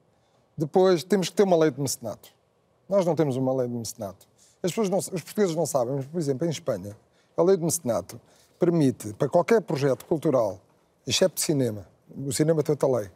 Depois, 0.59 1.05
temos 1.05 1.29
que 1.29 1.37
ter 1.37 1.45
uma 1.45 1.57
lei 1.57 1.71
de 1.71 1.81
mecenato. 1.81 2.31
Nós 2.89 3.07
não 3.07 3.15
temos 3.15 3.37
uma 3.37 3.55
lei 3.55 3.69
de 3.69 3.75
mecenato. 3.75 4.27
As 4.61 4.73
pessoas 4.73 4.91
não- 4.91 4.99
os 4.99 5.09
portugueses 5.09 5.55
não 5.55 5.65
sabem, 5.65 5.95
mas, 5.95 6.07
por 6.07 6.19
exemplo, 6.19 6.45
em 6.47 6.51
Espanha, 6.51 6.97
a 7.37 7.43
lei 7.45 7.57
de 7.57 7.63
mecenato 7.65 8.21
permite, 8.59 9.13
para 9.13 9.29
qualquer 9.29 9.63
projeto 9.63 10.05
cultural, 10.05 10.59
exceto 11.07 11.41
cinema, 11.41 11.87
o 12.27 12.33
cinema 12.33 12.61
tem 12.65 12.73
outra 12.73 12.89
lei, 12.89 13.09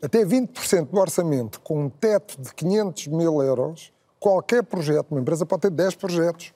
até 0.00 0.24
20% 0.24 0.90
do 0.90 1.00
orçamento 1.00 1.60
com 1.60 1.86
um 1.86 1.88
teto 1.90 2.40
de 2.40 2.54
500 2.54 3.08
mil 3.08 3.42
euros, 3.42 3.92
qualquer 4.20 4.62
projeto, 4.62 5.10
uma 5.10 5.20
empresa 5.20 5.44
pode 5.44 5.62
ter 5.62 5.70
10 5.70 5.96
projetos, 5.96 6.54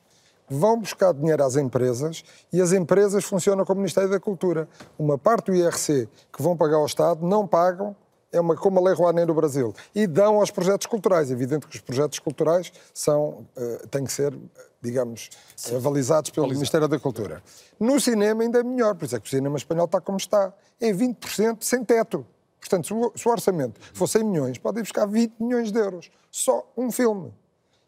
vão 0.48 0.78
buscar 0.78 1.12
dinheiro 1.12 1.42
às 1.42 1.56
empresas 1.56 2.22
e 2.52 2.60
as 2.60 2.72
empresas 2.72 3.24
funcionam 3.24 3.64
como 3.64 3.78
o 3.78 3.82
Ministério 3.82 4.08
da 4.08 4.20
Cultura. 4.20 4.68
Uma 4.98 5.18
parte 5.18 5.46
do 5.46 5.54
IRC 5.54 6.08
que 6.32 6.40
vão 6.42 6.56
pagar 6.56 6.76
ao 6.76 6.86
Estado 6.86 7.26
não 7.26 7.46
pagam, 7.46 7.96
é 8.32 8.40
uma, 8.40 8.54
como 8.54 8.78
a 8.78 8.82
Lei 8.82 8.94
Rouanet 8.94 9.26
no 9.26 9.34
Brasil, 9.34 9.74
e 9.94 10.06
dão 10.06 10.36
aos 10.36 10.50
projetos 10.50 10.86
culturais. 10.86 11.30
É 11.30 11.34
evidente 11.34 11.66
que 11.66 11.76
os 11.76 11.80
projetos 11.80 12.18
culturais 12.18 12.72
são, 12.92 13.46
eh, 13.56 13.86
têm 13.90 14.04
que 14.04 14.12
ser, 14.12 14.36
digamos, 14.82 15.30
avalizados 15.74 16.30
pelo 16.30 16.48
Ministério 16.48 16.86
da 16.88 16.98
Cultura. 16.98 17.42
No 17.80 18.00
cinema 18.00 18.42
ainda 18.42 18.60
é 18.60 18.62
melhor, 18.62 18.94
por 18.94 19.06
isso 19.06 19.16
é 19.16 19.20
que 19.20 19.26
o 19.26 19.30
cinema 19.30 19.56
espanhol 19.56 19.86
está 19.86 20.00
como 20.00 20.18
está. 20.18 20.52
É 20.80 20.92
20% 20.92 21.62
sem 21.64 21.84
teto. 21.84 22.26
Portanto, 22.60 22.86
se 22.86 22.92
o, 22.92 23.12
se 23.14 23.28
o 23.28 23.30
orçamento 23.30 23.80
for 23.94 24.06
100 24.06 24.24
milhões, 24.24 24.58
podem 24.58 24.82
buscar 24.82 25.06
20 25.06 25.34
milhões 25.40 25.72
de 25.72 25.78
euros. 25.78 26.10
Só 26.30 26.70
um 26.76 26.90
filme. 26.90 27.32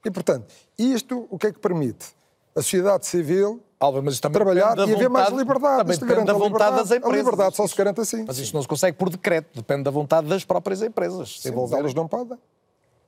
E, 0.04 0.10
portanto, 0.10 0.46
isto 0.78 1.26
o 1.30 1.38
que 1.38 1.48
é 1.48 1.52
que 1.52 1.58
permite? 1.58 2.14
A 2.56 2.62
sociedade 2.62 3.06
civil 3.06 3.60
Álvaro, 3.78 4.04
mas 4.04 4.20
também 4.20 4.34
trabalhar 4.34 4.76
e 4.76 4.82
haver 4.82 5.08
mais 5.08 5.30
vontade- 5.30 5.36
liberdade. 5.38 5.78
Também 5.78 5.92
Isto 5.94 6.04
depende 6.06 6.26
da 6.26 6.32
a 6.32 6.36
vontade 6.36 6.76
das 6.76 6.90
empresas. 6.90 7.10
A 7.14 7.16
liberdade 7.16 7.56
só 7.56 7.66
se 7.66 7.74
garante 7.74 8.00
assim. 8.02 8.24
Mas 8.26 8.38
isto 8.38 8.52
não 8.52 8.60
se 8.60 8.68
consegue 8.68 8.96
por 8.98 9.08
decreto, 9.08 9.48
depende 9.54 9.84
da 9.84 9.90
vontade 9.90 10.28
das 10.28 10.44
próprias 10.44 10.82
empresas. 10.82 11.36
Se 11.40 11.48
Sim, 11.48 11.54
mas 11.56 11.72
elas 11.72 11.94
não 11.94 12.06
podem. 12.06 12.36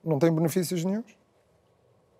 Não 0.03 0.17
têm 0.17 0.31
benefícios 0.33 0.83
nenhums. 0.83 1.05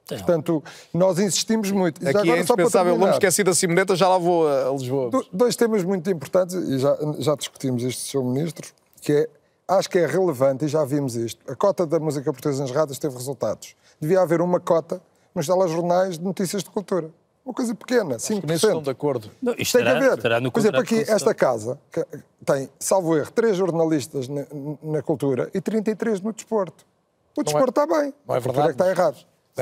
Portanto, 0.08 0.62
nós 0.94 1.18
insistimos 1.18 1.72
muito. 1.72 2.04
E 2.04 2.10
Aqui 2.10 2.18
é 2.18 2.22
agora, 2.22 2.46
só 2.46 2.54
para 2.56 2.64
indispensável. 2.64 2.98
Não 2.98 3.08
me 3.08 3.14
esqueci 3.14 3.44
da 3.44 3.54
Simoneta, 3.56 3.96
já 3.96 4.08
lá 4.08 4.18
vou 4.18 4.48
a 4.48 4.68
a 4.68 4.72
Lisboa. 4.72 5.10
do- 5.10 5.26
Dois 5.32 5.56
temas 5.56 5.84
muito 5.84 6.10
importantes, 6.12 6.56
e 6.56 6.78
já, 6.78 6.96
já 7.20 7.36
discutimos 7.36 7.82
isto, 7.84 8.02
Sr. 8.02 8.24
Ministro, 8.24 8.70
que 9.02 9.14
é, 9.14 9.30
acho 9.68 9.90
que 9.90 9.98
é 9.98 10.06
relevante, 10.06 10.66
e 10.66 10.68
já 10.68 10.84
vimos 10.84 11.16
isto, 11.16 11.40
a 11.50 11.56
cota 11.56 11.88
da 11.88 12.00
música 12.00 12.32
portuguesa 12.32 12.62
nas 12.62 12.72
rádios 12.72 13.00
teve 13.00 13.16
resultados. 13.16 13.76
Devia 14.00 14.22
haver 14.22 14.42
uma 14.42 14.60
cota 14.60 15.02
nos 15.34 15.48
telejornais 15.48 16.18
de 16.18 16.24
notícias 16.24 16.64
de 16.64 16.70
cultura. 16.70 17.10
Uma 17.46 17.54
coisa 17.54 17.76
pequena, 17.76 18.16
5%. 18.16 18.40
que 18.42 18.48
nem 18.48 18.56
estão 18.56 18.82
de 18.82 18.90
acordo. 18.90 19.30
Não, 19.42 19.52
isto 19.58 19.74
Tem 19.78 19.84
que 19.86 19.90
estará- 19.92 20.14
haver. 20.14 20.42
no 20.42 20.52
Por 20.52 20.60
exemplo, 20.60 20.80
aqui, 20.80 21.00
esta 21.06 21.34
casa 21.34 21.78
que 21.92 22.06
tem, 22.46 22.70
salvo 22.80 23.18
erro, 23.18 23.32
três 23.32 23.58
jornalistas 23.58 24.30
na, 24.30 24.46
na 24.82 25.02
cultura 25.02 25.50
e 25.54 25.60
33 25.60 26.22
no 26.22 26.32
desporto. 26.32 26.86
O 27.38 27.44
desporto 27.44 27.70
está 27.70 27.86
bem. 27.86 28.14
não 28.28 28.36
é 28.36 28.40
verdade, 28.40 28.60
é 28.70 28.74
que 28.74 28.82
está 28.82 28.90
errado. 28.90 29.18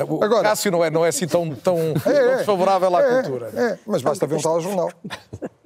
O 0.08 0.20
Cássio 0.42 0.72
não 0.72 0.84
é, 0.86 0.90
não 0.90 1.04
é 1.06 1.10
assim 1.10 1.28
tão, 1.28 1.54
tão, 1.54 1.76
tão 2.02 2.36
desfavorável 2.38 2.96
à 2.96 3.02
é, 3.02 3.22
cultura. 3.24 3.50
É, 3.54 3.78
mas 3.86 4.02
basta 4.02 4.26
ver 4.26 4.36
um 4.36 4.42
telejornal. 4.42 4.90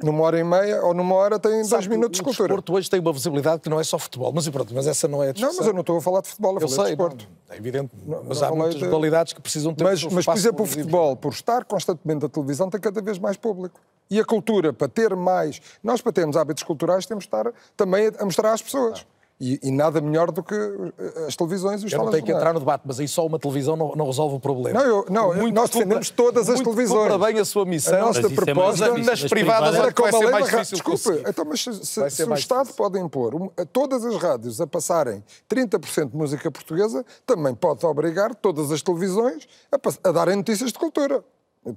Numa 0.01 0.23
hora 0.23 0.39
e 0.39 0.43
meia 0.43 0.83
ou 0.83 0.95
numa 0.95 1.13
hora 1.13 1.37
tem 1.39 1.51
dois 1.51 1.67
Sabe 1.67 1.83
que 1.83 1.89
minutos 1.89 2.17
de 2.17 2.21
o 2.21 2.25
cultura. 2.25 2.47
desporto 2.47 2.73
hoje 2.73 2.89
tem 2.89 2.99
uma 2.99 3.13
visibilidade 3.13 3.61
que 3.61 3.69
não 3.69 3.79
é 3.79 3.83
só 3.83 3.99
futebol. 3.99 4.31
Mas 4.33 4.49
pronto, 4.49 4.73
mas 4.73 4.87
essa 4.87 5.07
não 5.07 5.21
é 5.21 5.25
a 5.25 5.27
Não, 5.27 5.33
discussão. 5.33 5.57
mas 5.59 5.67
eu 5.67 5.73
não 5.73 5.81
estou 5.81 5.97
a 5.97 6.01
falar 6.01 6.21
de 6.21 6.29
futebol, 6.29 6.55
eu, 6.55 6.61
Eu 6.61 6.67
sei, 6.67 6.77
de 6.85 6.89
desporto. 6.91 7.27
não, 7.47 7.55
é 7.55 7.57
evidente. 7.59 7.91
mas 8.27 8.41
não 8.41 8.47
há 8.47 8.51
muitas 8.55 8.75
de- 8.75 8.85
modalidades 8.85 9.33
que 9.33 9.41
precisam 9.41 9.75
ter 9.75 9.83
Mas, 9.83 9.99
o 9.99 10.01
seu 10.01 10.11
mas, 10.11 10.25
por 10.25 10.35
exemplo, 10.35 10.63
o 10.63 10.67
futebol, 10.67 11.15
por 11.15 11.31
estar 11.31 11.63
constantemente 11.63 12.23
na 12.23 12.29
televisão, 12.29 12.67
tem 12.67 12.81
cada 12.81 13.01
vez 13.03 13.19
mais 13.19 13.37
público. 13.37 13.79
E 14.09 14.19
a 14.19 14.25
cultura, 14.25 14.73
para 14.73 14.87
ter 14.87 15.15
mais. 15.15 15.61
Nós, 15.83 16.01
para 16.01 16.11
termos 16.11 16.35
hábitos 16.35 16.63
culturais, 16.63 17.05
temos 17.05 17.23
de 17.23 17.27
estar 17.27 17.51
também 17.77 18.11
a 18.19 18.25
mostrar 18.25 18.53
às 18.53 18.61
pessoas. 18.61 19.05
E, 19.37 19.59
e, 19.63 19.71
nada 19.71 19.99
melhor 19.99 20.31
do 20.31 20.41
que 20.41 20.55
eh, 20.55 21.25
as 21.27 21.35
televisões 21.35 21.83
e 21.83 21.85
os 21.85 21.91
Eu 21.91 21.99
não 21.99 22.09
tenho 22.09 22.23
que 22.23 22.31
entrar 22.31 22.53
no 22.53 22.59
debate, 22.59 22.83
mas 22.85 23.01
aí 23.01 23.07
só 23.07 23.25
uma 23.25 23.37
televisão 23.37 23.75
não, 23.75 23.91
não 23.93 24.05
resolve 24.05 24.37
o 24.37 24.39
problema. 24.39 24.79
Não, 24.79 24.87
eu, 24.87 25.05
não 25.09 25.35
muito 25.35 25.53
nós 25.53 25.69
defendemos 25.69 26.09
todas 26.09 26.49
as 26.49 26.61
televisões. 26.61 27.11
Cumpra 27.11 27.27
bem 27.27 27.39
a 27.41 27.43
sua 27.43 27.65
missão. 27.65 27.97
A 27.97 28.01
nossa 28.01 28.29
proposta 28.29 28.85
é 28.85 28.97
nas 28.97 29.23
privadas 29.25 29.75
é 29.75 29.91
que 29.91 30.01
vai 30.01 30.11
ser 30.13 30.31
mais 30.31 30.45
difícil 30.45 30.77
Desculpe, 30.77 31.29
então, 31.29 31.43
mas 31.43 31.61
se, 31.61 31.85
se, 31.85 32.09
se 32.09 32.23
o 32.23 32.33
Estado 32.33 32.59
difícil. 32.59 32.77
pode 32.77 32.97
impor 32.97 33.51
a 33.57 33.65
todas 33.65 34.05
as 34.05 34.15
rádios 34.15 34.61
a 34.61 34.67
passarem 34.67 35.21
30% 35.49 36.11
de 36.11 36.15
música 36.15 36.49
portuguesa, 36.49 37.05
também 37.25 37.53
pode 37.53 37.85
obrigar 37.85 38.33
todas 38.35 38.71
as 38.71 38.81
televisões 38.81 39.49
a, 39.69 40.07
a 40.07 40.11
darem 40.13 40.37
notícias 40.37 40.71
de 40.71 40.79
cultura. 40.79 41.21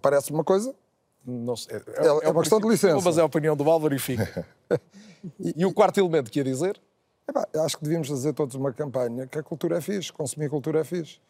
Parece 0.01 0.31
uma 0.31 0.45
coisa... 0.45 0.73
Não 1.27 1.57
sei, 1.57 1.77
é, 1.77 1.79
é, 1.79 2.07
é, 2.07 2.27
é 2.27 2.31
uma 2.31 2.41
questão 2.41 2.61
de 2.61 2.69
licença. 2.69 3.01
Mas 3.05 3.19
é 3.19 3.21
a 3.21 3.25
opinião 3.25 3.57
do 3.57 3.69
Álvaro 3.69 3.95
e 3.97 3.99
fica. 3.99 4.47
e, 5.41 5.55
e 5.61 5.67
o 5.67 5.75
quarto 5.75 5.99
elemento 5.99 6.31
que 6.31 6.39
ia 6.39 6.45
dizer? 6.45 6.81
Acho 7.64 7.76
que 7.76 7.85
devíamos 7.85 8.09
fazer 8.09 8.33
todos 8.33 8.55
uma 8.55 8.72
campanha 8.72 9.26
que 9.26 9.39
a 9.39 9.43
cultura 9.43 9.79
é 9.79 9.81
fixe, 9.81 10.12
consumir 10.12 10.49
cultura 10.49 10.81
é 10.81 10.85
fixe. 10.85 11.20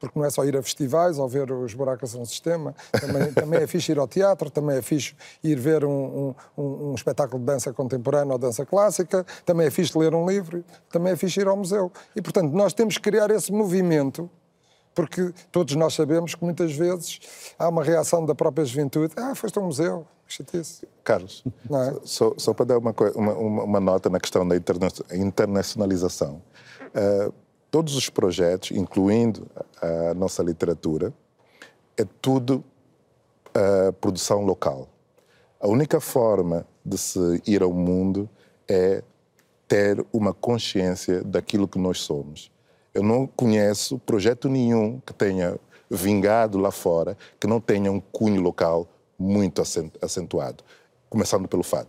Porque 0.00 0.16
não 0.16 0.24
é 0.24 0.30
só 0.30 0.44
ir 0.44 0.56
a 0.56 0.62
festivais 0.62 1.18
ou 1.18 1.28
ver 1.28 1.50
os 1.50 1.74
buracos 1.74 2.14
um 2.14 2.24
sistema, 2.24 2.72
também, 2.92 3.32
também 3.34 3.62
é 3.62 3.66
fixe 3.66 3.90
ir 3.90 3.98
ao 3.98 4.06
teatro, 4.06 4.48
também 4.48 4.76
é 4.76 4.82
fixe 4.82 5.16
ir 5.42 5.58
ver 5.58 5.84
um, 5.84 6.34
um, 6.56 6.90
um, 6.90 6.94
espetáculo 6.94 7.40
de 7.40 7.46
dança 7.46 7.72
contemporânea 7.72 8.32
ou 8.32 8.38
dança 8.38 8.64
clássica, 8.64 9.26
também 9.44 9.66
é 9.66 9.70
fixe 9.70 9.98
ler 9.98 10.14
um 10.14 10.28
livro, 10.28 10.64
também 10.88 11.12
é 11.12 11.16
fixe 11.16 11.40
ir 11.40 11.48
ao 11.48 11.56
museu. 11.56 11.90
E, 12.14 12.22
portanto, 12.22 12.52
nós 12.52 12.72
temos 12.72 12.96
que 12.96 13.02
criar 13.02 13.30
esse 13.30 13.52
movimento 13.52 14.30
porque 14.94 15.32
todos 15.52 15.76
nós 15.76 15.94
sabemos 15.94 16.34
que 16.34 16.44
muitas 16.44 16.72
vezes 16.72 17.20
há 17.56 17.68
uma 17.68 17.84
reação 17.84 18.26
da 18.26 18.34
própria 18.34 18.64
juventude. 18.64 19.14
Ah, 19.16 19.32
foste 19.32 19.56
a 19.56 19.62
um 19.62 19.66
museu, 19.66 20.04
chatice. 20.28 20.86
Carlos, 21.02 21.42
é? 21.46 22.00
só, 22.04 22.34
só, 22.36 22.52
para 22.52 22.66
dar 22.66 22.78
uma, 22.78 22.94
uma, 23.14 23.62
uma, 23.64 23.80
nota 23.80 24.10
na 24.10 24.20
questão 24.20 24.46
da 24.46 24.54
internacionalização. 25.12 26.42
Uh, 26.88 27.32
todos 27.70 27.96
os 27.96 28.08
projetos, 28.10 28.70
incluindo 28.72 29.46
a 29.80 30.14
nossa 30.14 30.42
literatura, 30.42 31.12
é 31.96 32.04
tudo 32.20 32.62
uh, 33.48 33.92
produção 33.94 34.44
local. 34.44 34.88
A 35.60 35.66
única 35.66 36.00
forma 36.00 36.66
de 36.84 36.98
se 36.98 37.42
ir 37.46 37.62
ao 37.62 37.72
mundo 37.72 38.28
é 38.68 39.02
ter 39.66 40.04
uma 40.12 40.32
consciência 40.32 41.22
daquilo 41.24 41.66
que 41.66 41.78
nós 41.78 42.00
somos. 42.00 42.50
Eu 42.94 43.02
não 43.02 43.26
conheço 43.26 43.98
projeto 43.98 44.48
nenhum 44.48 45.00
que 45.00 45.12
tenha 45.12 45.58
vingado 45.90 46.58
lá 46.58 46.70
fora 46.70 47.16
que 47.40 47.46
não 47.46 47.60
tenha 47.60 47.90
um 47.90 48.00
cunho 48.00 48.40
local 48.40 48.86
muito 49.18 49.62
acentuado, 50.00 50.62
começando 51.08 51.48
pelo 51.48 51.62
fado. 51.62 51.88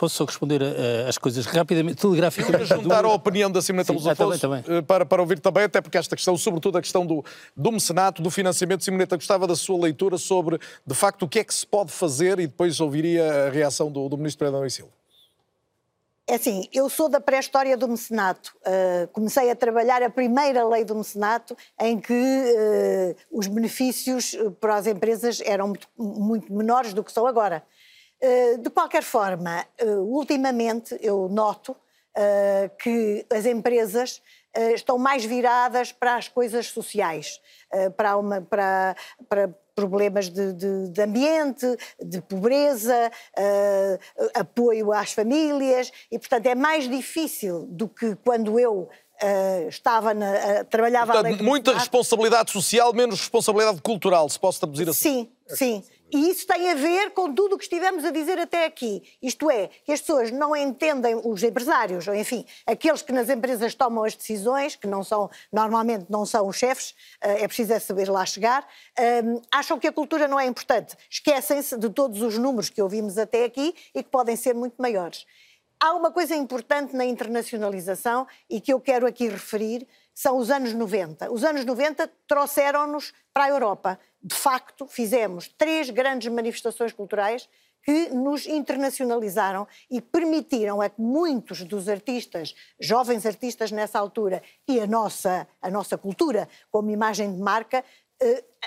Posso 0.00 0.16
só 0.16 0.24
responder 0.24 0.62
às 1.06 1.18
coisas 1.18 1.44
rapidamente, 1.44 2.00
telegraficamente? 2.00 2.64
Juntar 2.64 3.04
a 3.04 3.08
opinião 3.08 3.50
da 3.50 3.60
Simoneta 3.60 3.92
Lusofoso 3.92 4.46
ah, 4.46 4.82
para, 4.82 5.04
para 5.04 5.20
ouvir 5.20 5.38
também, 5.40 5.64
até 5.64 5.82
porque 5.82 5.98
esta 5.98 6.16
questão, 6.16 6.38
sobretudo 6.38 6.78
a 6.78 6.80
questão 6.80 7.04
do, 7.04 7.22
do 7.54 7.70
mecenato, 7.70 8.22
do 8.22 8.30
financiamento, 8.30 8.82
Simoneta, 8.82 9.14
gostava 9.14 9.46
da 9.46 9.54
sua 9.54 9.78
leitura 9.78 10.16
sobre, 10.16 10.58
de 10.86 10.94
facto, 10.94 11.24
o 11.24 11.28
que 11.28 11.40
é 11.40 11.44
que 11.44 11.52
se 11.52 11.66
pode 11.66 11.92
fazer 11.92 12.40
e 12.40 12.46
depois 12.46 12.80
ouviria 12.80 13.48
a 13.48 13.50
reação 13.50 13.92
do, 13.92 14.08
do 14.08 14.16
Ministro 14.16 14.46
Pedro 14.46 14.70
Silva. 14.70 14.99
É 16.30 16.36
assim, 16.36 16.68
eu 16.72 16.88
sou 16.88 17.08
da 17.08 17.20
pré-história 17.20 17.76
do 17.76 17.88
mecenato. 17.88 18.56
Uh, 18.58 19.08
comecei 19.08 19.50
a 19.50 19.56
trabalhar 19.56 20.00
a 20.00 20.08
primeira 20.08 20.64
lei 20.64 20.84
do 20.84 20.94
mecenato, 20.94 21.56
em 21.80 21.98
que 21.98 22.12
uh, 22.12 23.16
os 23.36 23.48
benefícios 23.48 24.36
ah, 24.38 24.48
para 24.60 24.76
as 24.76 24.86
empresas 24.86 25.42
eram 25.44 25.66
muito, 25.66 25.88
muito 25.98 26.52
menores 26.52 26.94
do 26.94 27.02
que 27.02 27.10
são 27.10 27.26
agora. 27.26 27.64
Uh, 28.22 28.58
de 28.58 28.70
qualquer 28.70 29.02
forma, 29.02 29.66
ultimamente 29.82 30.96
eu 31.02 31.28
noto 31.28 31.76
que 32.78 33.24
as 33.30 33.46
empresas 33.46 34.20
estão 34.74 34.98
mais 34.98 35.24
viradas 35.24 35.92
para 35.92 36.16
as 36.16 36.28
coisas 36.28 36.66
sociais, 36.66 37.40
para, 37.96 38.16
uma, 38.16 38.40
para, 38.40 38.96
para 39.28 39.48
problemas 39.74 40.28
de, 40.28 40.52
de, 40.52 40.88
de 40.88 41.02
ambiente, 41.02 41.66
de 42.00 42.20
pobreza, 42.20 43.10
uh, 43.38 44.30
apoio 44.34 44.92
às 44.92 45.12
famílias, 45.12 45.90
e 46.10 46.18
portanto 46.18 46.46
é 46.46 46.54
mais 46.54 46.88
difícil 46.88 47.66
do 47.70 47.88
que 47.88 48.16
quando 48.24 48.58
eu 48.58 48.88
Uh, 49.22 49.68
estava 49.68 50.14
na, 50.14 50.30
uh, 50.32 50.64
trabalhava 50.64 51.12
Portanto, 51.12 51.44
muita 51.44 51.74
responsabilidade 51.74 52.50
social, 52.50 52.90
menos 52.94 53.20
responsabilidade 53.20 53.78
cultural, 53.82 54.26
se 54.30 54.40
posso 54.40 54.60
traduzir 54.60 54.88
assim. 54.88 55.28
Sim, 55.46 55.82
sim. 55.82 55.84
E 56.12 56.30
isso 56.30 56.46
tem 56.46 56.70
a 56.70 56.74
ver 56.74 57.10
com 57.10 57.32
tudo 57.32 57.54
o 57.54 57.58
que 57.58 57.64
estivemos 57.64 58.04
a 58.04 58.10
dizer 58.10 58.38
até 58.38 58.64
aqui. 58.64 59.02
Isto 59.22 59.48
é, 59.50 59.68
que 59.84 59.92
as 59.92 60.00
pessoas 60.00 60.30
não 60.30 60.56
entendem, 60.56 61.14
os 61.24 61.42
empresários, 61.42 62.08
ou 62.08 62.14
enfim, 62.14 62.44
aqueles 62.66 63.00
que 63.00 63.12
nas 63.12 63.28
empresas 63.28 63.74
tomam 63.74 64.02
as 64.02 64.16
decisões, 64.16 64.74
que 64.74 64.86
não 64.86 65.04
são, 65.04 65.30
normalmente 65.52 66.06
não 66.08 66.26
são 66.26 66.48
os 66.48 66.56
chefes, 66.56 66.94
eh, 67.20 67.44
é 67.44 67.46
preciso 67.46 67.72
é 67.72 67.78
saber 67.78 68.08
lá 68.08 68.26
chegar, 68.26 68.66
ehm, 68.98 69.40
acham 69.52 69.78
que 69.78 69.86
a 69.86 69.92
cultura 69.92 70.26
não 70.26 70.38
é 70.38 70.46
importante. 70.46 70.96
Esquecem-se 71.08 71.78
de 71.78 71.88
todos 71.88 72.20
os 72.22 72.36
números 72.36 72.68
que 72.68 72.82
ouvimos 72.82 73.16
até 73.16 73.44
aqui 73.44 73.74
e 73.94 74.02
que 74.02 74.10
podem 74.10 74.34
ser 74.34 74.54
muito 74.54 74.80
maiores. 74.82 75.24
Há 75.82 75.94
uma 75.94 76.10
coisa 76.10 76.36
importante 76.36 76.94
na 76.94 77.06
internacionalização 77.06 78.26
e 78.50 78.60
que 78.60 78.70
eu 78.70 78.78
quero 78.78 79.06
aqui 79.06 79.28
referir, 79.28 79.88
são 80.20 80.36
os 80.36 80.50
anos 80.50 80.74
90. 80.74 81.32
Os 81.32 81.44
anos 81.44 81.64
90 81.64 82.06
trouxeram-nos 82.28 83.14
para 83.32 83.44
a 83.44 83.48
Europa. 83.48 83.98
De 84.22 84.34
facto, 84.34 84.86
fizemos 84.86 85.48
três 85.48 85.88
grandes 85.88 86.30
manifestações 86.30 86.92
culturais 86.92 87.48
que 87.82 88.10
nos 88.10 88.46
internacionalizaram 88.46 89.66
e 89.90 89.98
permitiram 89.98 90.82
a 90.82 90.90
que 90.90 91.00
muitos 91.00 91.64
dos 91.64 91.88
artistas, 91.88 92.54
jovens 92.78 93.24
artistas 93.24 93.72
nessa 93.72 93.98
altura, 93.98 94.42
e 94.68 94.78
a 94.78 94.86
nossa, 94.86 95.48
a 95.62 95.70
nossa 95.70 95.96
cultura 95.96 96.46
como 96.70 96.90
imagem 96.90 97.34
de 97.34 97.40
marca, 97.40 97.82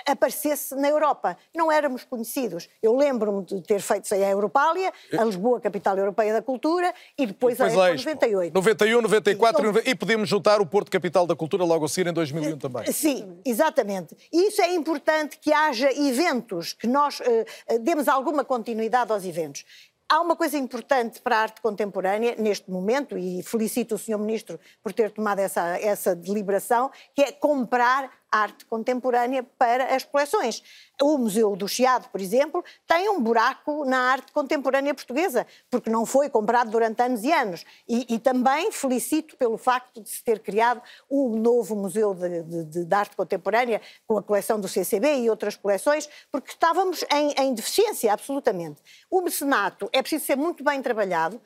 aparecesse 0.06 0.74
na 0.74 0.88
Europa. 0.88 1.36
Não 1.54 1.70
éramos 1.70 2.04
conhecidos. 2.04 2.68
Eu 2.82 2.96
lembro-me 2.96 3.44
de 3.44 3.60
ter 3.62 3.80
feito 3.80 4.12
a 4.12 4.16
Europália, 4.16 4.92
a 5.16 5.24
Lisboa, 5.24 5.60
capital 5.60 5.96
europeia 5.96 6.32
da 6.32 6.42
cultura, 6.42 6.92
e 7.16 7.26
depois, 7.26 7.54
e 7.54 7.58
depois 7.58 7.78
a 7.78 7.94
Expo 7.94 8.10
98. 8.10 8.54
91, 8.54 9.00
94 9.00 9.68
então, 9.70 9.82
e 9.84 9.94
podíamos 9.94 10.28
juntar 10.28 10.60
o 10.60 10.66
Porto 10.66 10.90
Capital 10.90 11.26
da 11.26 11.36
Cultura 11.36 11.64
logo 11.64 11.84
a 11.84 11.88
seguir 11.88 12.10
em 12.10 12.12
2001 12.12 12.58
também. 12.58 12.92
Sim, 12.92 13.38
exatamente. 13.44 14.16
E 14.32 14.48
isso 14.48 14.60
é 14.60 14.74
importante 14.74 15.38
que 15.38 15.52
haja 15.52 15.90
eventos, 15.92 16.72
que 16.72 16.86
nós 16.86 17.20
uh, 17.20 17.78
demos 17.80 18.08
alguma 18.08 18.44
continuidade 18.44 19.12
aos 19.12 19.24
eventos. 19.24 19.64
Há 20.06 20.20
uma 20.20 20.36
coisa 20.36 20.58
importante 20.58 21.20
para 21.20 21.36
a 21.36 21.40
arte 21.40 21.62
contemporânea 21.62 22.34
neste 22.38 22.70
momento, 22.70 23.16
e 23.16 23.42
felicito 23.42 23.94
o 23.94 23.98
Sr. 23.98 24.18
Ministro 24.18 24.60
por 24.82 24.92
ter 24.92 25.10
tomado 25.10 25.38
essa, 25.38 25.78
essa 25.78 26.14
deliberação, 26.14 26.90
que 27.14 27.22
é 27.22 27.32
comprar 27.32 28.10
arte 28.34 28.64
contemporânea 28.64 29.42
para 29.56 29.94
as 29.94 30.04
coleções. 30.04 30.62
O 31.00 31.16
Museu 31.18 31.54
do 31.54 31.68
Chiado, 31.68 32.08
por 32.08 32.20
exemplo, 32.20 32.64
tem 32.86 33.08
um 33.08 33.20
buraco 33.20 33.84
na 33.84 34.12
arte 34.12 34.32
contemporânea 34.32 34.94
portuguesa, 34.94 35.46
porque 35.70 35.88
não 35.88 36.04
foi 36.04 36.28
comprado 36.28 36.70
durante 36.70 37.00
anos 37.02 37.22
e 37.22 37.32
anos. 37.32 37.64
E, 37.88 38.14
e 38.14 38.18
também 38.18 38.72
felicito 38.72 39.36
pelo 39.36 39.56
facto 39.56 40.00
de 40.00 40.08
se 40.08 40.22
ter 40.22 40.40
criado 40.40 40.82
o 41.08 41.36
novo 41.36 41.76
Museu 41.76 42.14
de, 42.14 42.42
de, 42.42 42.84
de, 42.84 42.94
Arte 42.94 43.16
Contemporânea, 43.16 43.80
com 44.06 44.18
a 44.18 44.22
coleção 44.22 44.60
do 44.60 44.68
CCB 44.68 45.20
e 45.20 45.30
outras 45.30 45.56
coleções, 45.56 46.08
porque 46.30 46.50
estávamos 46.50 47.04
em, 47.12 47.34
em 47.38 47.54
deficiência, 47.54 48.12
absolutamente. 48.12 48.80
O 49.10 49.20
mecenato 49.20 49.88
é 49.92 50.00
preciso 50.00 50.24
ser 50.24 50.36
muito 50.36 50.62
bem 50.62 50.80
trabalhado. 50.82 51.36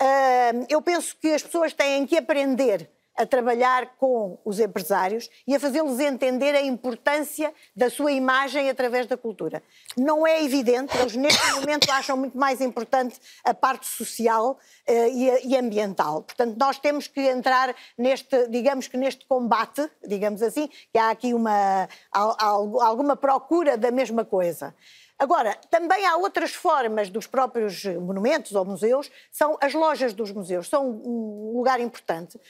Uh, 0.00 0.66
eu 0.68 0.80
penso 0.80 1.16
que 1.16 1.28
as 1.28 1.42
pessoas 1.42 1.72
têm 1.72 2.06
que 2.06 2.16
aprender 2.16 2.88
a 3.18 3.26
trabalhar 3.26 3.96
com 3.98 4.38
os 4.44 4.60
empresários 4.60 5.28
e 5.46 5.54
a 5.54 5.60
fazê-los 5.60 5.98
entender 5.98 6.54
a 6.54 6.62
importância 6.62 7.52
da 7.74 7.90
sua 7.90 8.12
imagem 8.12 8.70
através 8.70 9.06
da 9.06 9.16
cultura. 9.16 9.60
Não 9.96 10.24
é 10.24 10.42
evidente, 10.44 10.96
eles 10.96 11.16
neste 11.16 11.44
momento 11.58 11.90
acham 11.90 12.16
muito 12.16 12.38
mais 12.38 12.60
importante 12.60 13.18
a 13.44 13.52
parte 13.52 13.86
social 13.86 14.52
uh, 14.88 14.92
e, 14.92 15.48
e, 15.48 15.56
ambiental. 15.56 16.22
Portanto, 16.22 16.56
nós 16.56 16.78
temos 16.78 17.08
que 17.08 17.20
entrar 17.20 17.74
neste, 17.96 18.46
digamos 18.46 18.86
que 18.86 18.96
neste 18.96 19.26
combate, 19.26 19.90
digamos 20.06 20.40
assim, 20.40 20.68
que 20.92 20.98
há 20.98 21.10
aqui 21.10 21.34
uma, 21.34 21.88
alguma 22.12 23.16
procura 23.16 23.76
da 23.76 23.90
mesma 23.90 24.24
coisa. 24.24 24.72
Agora, 25.18 25.58
também 25.68 26.06
há 26.06 26.16
outras 26.16 26.54
formas 26.54 27.10
dos 27.10 27.26
próprios 27.26 27.84
monumentos 27.84 28.54
ou 28.54 28.64
museus, 28.64 29.10
são 29.32 29.58
as 29.60 29.74
lojas 29.74 30.12
dos 30.12 30.30
museus, 30.30 30.68
são 30.68 30.88
um 30.88 31.56
lugar 31.56 31.80
importante. 31.80 32.40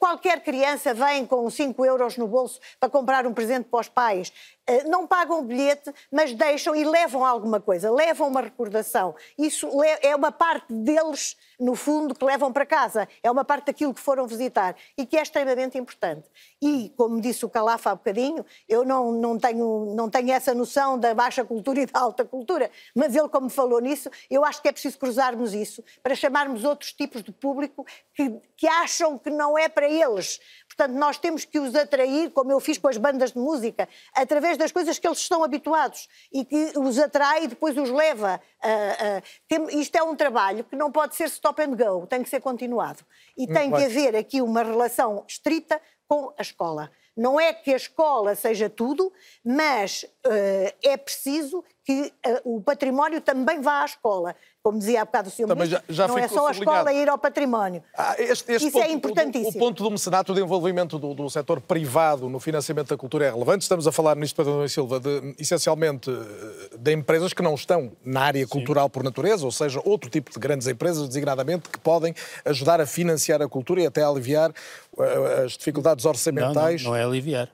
Qualquer 0.00 0.42
criança 0.42 0.92
vem 0.92 1.24
com 1.24 1.48
5 1.48 1.86
euros 1.86 2.16
no 2.16 2.26
bolso 2.26 2.58
para 2.80 2.88
comprar 2.88 3.24
um 3.24 3.32
presente 3.32 3.68
para 3.68 3.80
os 3.80 3.88
pais, 3.88 4.32
eh, 4.66 4.82
não 4.84 5.06
pagam 5.06 5.38
o 5.38 5.42
bilhete, 5.42 5.94
mas 6.10 6.34
deixam 6.34 6.74
e 6.74 6.84
levam 6.84 7.24
alguma 7.24 7.60
coisa, 7.60 7.88
levam 7.88 8.26
uma 8.26 8.40
recordação. 8.40 9.14
Isso 9.38 9.68
é 10.02 10.16
uma 10.16 10.32
parte 10.32 10.72
deles 10.72 11.36
no 11.58 11.74
fundo, 11.74 12.14
que 12.14 12.24
levam 12.24 12.52
para 12.52 12.64
casa. 12.64 13.08
É 13.22 13.30
uma 13.30 13.44
parte 13.44 13.66
daquilo 13.66 13.92
que 13.92 14.00
foram 14.00 14.26
visitar 14.26 14.76
e 14.96 15.04
que 15.04 15.16
é 15.16 15.22
extremamente 15.22 15.76
importante. 15.76 16.28
E, 16.62 16.92
como 16.96 17.20
disse 17.20 17.44
o 17.44 17.48
Calafa 17.48 17.90
há 17.90 17.94
bocadinho, 17.94 18.44
eu 18.68 18.84
não, 18.84 19.12
não, 19.12 19.38
tenho, 19.38 19.94
não 19.94 20.08
tenho 20.08 20.30
essa 20.32 20.54
noção 20.54 20.98
da 20.98 21.14
baixa 21.14 21.44
cultura 21.44 21.80
e 21.80 21.86
da 21.86 22.00
alta 22.00 22.24
cultura, 22.24 22.70
mas 22.94 23.14
ele, 23.14 23.28
como 23.28 23.48
falou 23.48 23.80
nisso, 23.80 24.10
eu 24.30 24.44
acho 24.44 24.62
que 24.62 24.68
é 24.68 24.72
preciso 24.72 24.98
cruzarmos 24.98 25.54
isso 25.54 25.82
para 26.02 26.14
chamarmos 26.14 26.64
outros 26.64 26.92
tipos 26.92 27.22
de 27.22 27.32
público 27.32 27.86
que, 28.14 28.40
que 28.56 28.66
acham 28.66 29.18
que 29.18 29.30
não 29.30 29.56
é 29.56 29.68
para 29.68 29.88
eles. 29.88 30.40
Portanto, 30.68 30.96
nós 30.96 31.18
temos 31.18 31.44
que 31.44 31.58
os 31.58 31.74
atrair, 31.74 32.30
como 32.30 32.52
eu 32.52 32.60
fiz 32.60 32.78
com 32.78 32.86
as 32.86 32.96
bandas 32.96 33.32
de 33.32 33.38
música, 33.38 33.88
através 34.14 34.56
das 34.56 34.70
coisas 34.70 34.98
que 34.98 35.08
eles 35.08 35.18
estão 35.18 35.42
habituados 35.42 36.08
e 36.32 36.44
que 36.44 36.72
os 36.76 36.98
atrai 36.98 37.44
e 37.44 37.48
depois 37.48 37.76
os 37.76 37.90
leva. 37.90 38.40
Isto 39.70 39.96
é 39.96 40.02
um 40.02 40.14
trabalho 40.14 40.62
que 40.62 40.76
não 40.76 40.92
pode 40.92 41.16
ser 41.16 41.28
stop 41.48 41.62
and 41.62 41.76
go, 41.76 42.06
tem 42.06 42.22
que 42.22 42.28
ser 42.28 42.40
continuado. 42.40 43.04
E 43.36 43.46
Muito 43.46 43.58
tem 43.58 43.70
bem. 43.70 43.78
que 43.78 43.86
haver 43.86 44.16
aqui 44.16 44.42
uma 44.42 44.62
relação 44.62 45.24
estrita 45.26 45.80
com 46.06 46.32
a 46.36 46.42
escola. 46.42 46.90
Não 47.16 47.40
é 47.40 47.52
que 47.52 47.72
a 47.72 47.76
escola 47.76 48.34
seja 48.34 48.70
tudo, 48.70 49.12
mas 49.44 50.04
uh, 50.04 50.74
é 50.82 50.96
preciso 50.96 51.64
que 51.84 52.12
uh, 52.26 52.56
o 52.56 52.62
património 52.62 53.20
também 53.20 53.60
vá 53.60 53.82
à 53.82 53.84
escola 53.84 54.36
como 54.68 54.78
dizia 54.78 55.00
há 55.00 55.04
bocado 55.06 55.28
o 55.28 55.30
Sr. 55.30 55.46
Ministro, 55.46 55.68
já, 55.70 55.82
já 55.88 56.08
não 56.08 56.18
é 56.18 56.28
só 56.28 56.46
a 56.46 56.50
escola 56.50 56.92
ir 56.92 57.08
ao 57.08 57.16
património. 57.16 57.82
Ah, 57.96 58.14
este, 58.18 58.52
este 58.52 58.68
Isso 58.68 58.72
ponto, 58.72 58.84
é 58.84 58.92
importantíssimo. 58.92 59.54
O, 59.54 59.56
o, 59.56 59.58
ponto 59.58 59.82
do 59.82 59.90
mecenato, 59.90 60.34
do 60.34 60.40
envolvimento 60.40 60.98
do, 60.98 61.14
do 61.14 61.30
setor 61.30 61.58
privado 61.58 62.28
no 62.28 62.38
financiamento 62.38 62.88
da 62.88 62.96
cultura 62.98 63.24
é 63.24 63.30
relevante. 63.30 63.62
Estamos 63.62 63.86
a 63.86 63.92
falar 63.92 64.14
nisto, 64.14 64.36
Pedro 64.36 64.68
Silva, 64.68 65.00
de, 65.00 65.34
essencialmente 65.38 66.10
eh, 66.10 66.76
de 66.78 66.92
empresas 66.92 67.32
que 67.32 67.42
não 67.42 67.54
estão 67.54 67.92
na 68.04 68.20
área 68.20 68.44
Sim. 68.44 68.50
cultural 68.50 68.90
por 68.90 69.02
natureza, 69.02 69.46
ou 69.46 69.52
seja, 69.52 69.80
outro 69.86 70.10
tipo 70.10 70.30
de 70.30 70.38
grandes 70.38 70.66
empresas, 70.66 71.08
designadamente, 71.08 71.70
que 71.70 71.78
podem 71.78 72.14
ajudar 72.44 72.78
a 72.78 72.86
financiar 72.86 73.40
a 73.40 73.48
cultura 73.48 73.80
e 73.80 73.86
até 73.86 74.02
a 74.02 74.08
aliviar 74.08 74.50
uh, 74.50 75.44
as 75.46 75.52
dificuldades 75.52 76.04
orçamentais. 76.04 76.82
Não, 76.82 76.90
não, 76.90 76.96
não 76.98 77.02
é 77.02 77.08
aliviar. 77.08 77.48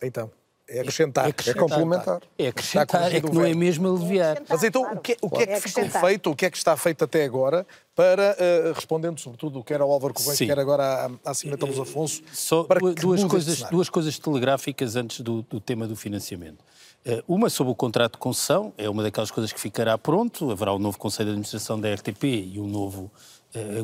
Então. 0.00 0.30
É 0.66 0.80
acrescentar. 0.80 1.26
É, 1.26 1.28
acrescentar, 1.28 1.56
é 1.56 1.68
complementar. 1.68 2.22
É 2.38 2.48
acrescentar, 2.48 3.14
é 3.14 3.20
que 3.20 3.30
não 3.30 3.44
é 3.44 3.54
mesmo 3.54 3.94
aliviar. 3.94 4.42
Mas 4.48 4.62
então, 4.62 4.82
o 4.94 4.98
que, 4.98 5.16
o 5.20 5.28
que 5.28 5.42
é 5.42 5.46
que 5.46 5.60
ficou 5.60 5.84
feito, 5.88 6.30
o 6.30 6.36
que 6.36 6.46
é 6.46 6.50
que 6.50 6.56
está 6.56 6.74
feito 6.74 7.04
até 7.04 7.24
agora 7.24 7.66
para, 7.94 8.34
uh, 8.34 8.72
respondendo 8.72 9.20
sobretudo 9.20 9.62
quer 9.62 9.80
ao 9.80 9.90
Álvaro 9.90 10.14
Covões, 10.14 10.38
quer 10.38 10.58
agora 10.58 11.10
à, 11.24 11.30
à 11.30 11.34
Cimeta 11.34 11.66
Luz 11.66 11.78
Afonso, 11.78 12.22
Só 12.32 12.64
para 12.64 12.80
duas, 12.80 13.22
coisas, 13.24 13.62
duas 13.64 13.90
coisas 13.90 14.18
telegráficas 14.18 14.96
antes 14.96 15.20
do, 15.20 15.42
do 15.42 15.60
tema 15.60 15.86
do 15.86 15.94
financiamento. 15.94 16.64
Uh, 17.06 17.22
uma 17.28 17.50
sobre 17.50 17.70
o 17.70 17.76
contrato 17.76 18.12
de 18.12 18.18
concessão, 18.18 18.72
é 18.78 18.88
uma 18.88 19.02
daquelas 19.02 19.30
coisas 19.30 19.52
que 19.52 19.60
ficará 19.60 19.98
pronto, 19.98 20.50
haverá 20.50 20.74
um 20.74 20.78
novo 20.78 20.98
Conselho 20.98 21.26
de 21.26 21.32
Administração 21.32 21.78
da 21.78 21.92
RTP 21.92 22.24
e 22.24 22.58
um 22.58 22.66
novo 22.66 23.02
uh, 23.02 23.10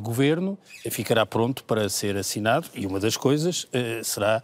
governo, 0.01 0.59
ficará 0.91 1.25
pronto 1.25 1.65
para 1.65 1.89
ser 1.89 2.17
assinado 2.17 2.69
e 2.75 2.87
uma 2.87 2.99
das 2.99 3.17
coisas 3.17 3.65
uh, 3.65 4.03
será 4.03 4.43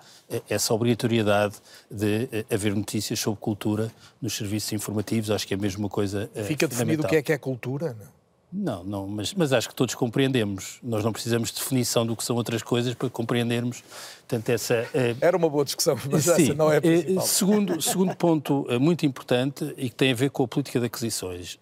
essa 0.48 0.72
obrigatoriedade 0.74 1.56
de 1.90 2.28
haver 2.52 2.74
notícias 2.74 3.18
sobre 3.18 3.40
cultura 3.40 3.92
nos 4.20 4.36
serviços 4.36 4.72
informativos. 4.72 5.30
Acho 5.30 5.46
que 5.46 5.54
é 5.54 5.56
a 5.56 5.60
mesma 5.60 5.88
coisa. 5.88 6.30
Fica 6.44 6.66
definido 6.66 7.04
o 7.04 7.08
que 7.08 7.16
é 7.16 7.22
que 7.22 7.32
é 7.32 7.38
cultura? 7.38 7.96
Não? 7.98 8.15
Não, 8.52 8.84
não, 8.84 9.08
mas, 9.08 9.34
mas 9.34 9.52
acho 9.52 9.68
que 9.68 9.74
todos 9.74 9.94
compreendemos. 9.94 10.78
Nós 10.82 11.04
não 11.04 11.12
precisamos 11.12 11.50
de 11.50 11.56
definição 11.56 12.06
do 12.06 12.16
que 12.16 12.24
são 12.24 12.36
outras 12.36 12.62
coisas 12.62 12.94
para 12.94 13.10
compreendermos. 13.10 13.82
Portanto, 14.20 14.48
essa, 14.48 14.82
uh... 14.82 15.18
Era 15.20 15.36
uma 15.36 15.50
boa 15.50 15.64
discussão, 15.64 15.98
mas 16.10 16.24
sim, 16.24 16.44
essa 16.44 16.54
não 16.54 16.72
é 16.72 16.76
a 16.76 16.80
principal. 16.80 17.24
Uh, 17.24 17.26
segundo, 17.26 17.82
segundo 17.82 18.16
ponto 18.16 18.66
uh, 18.70 18.80
muito 18.80 19.04
importante 19.04 19.74
e 19.76 19.90
que 19.90 19.94
tem 19.94 20.12
a 20.12 20.14
ver 20.14 20.30
com 20.30 20.44
a 20.44 20.48
política 20.48 20.78
de 20.78 20.86
aquisições. 20.86 21.58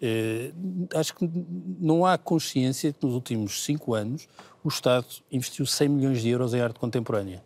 acho 0.93 1.15
que 1.15 1.29
não 1.79 2.05
há 2.05 2.17
consciência 2.17 2.93
que 2.93 3.03
nos 3.05 3.15
últimos 3.15 3.63
cinco 3.63 3.93
anos 3.93 4.27
o 4.63 4.69
Estado 4.69 5.05
investiu 5.31 5.65
100 5.65 5.89
milhões 5.89 6.21
de 6.21 6.29
euros 6.29 6.53
em 6.53 6.61
arte 6.61 6.79
contemporânea. 6.79 7.43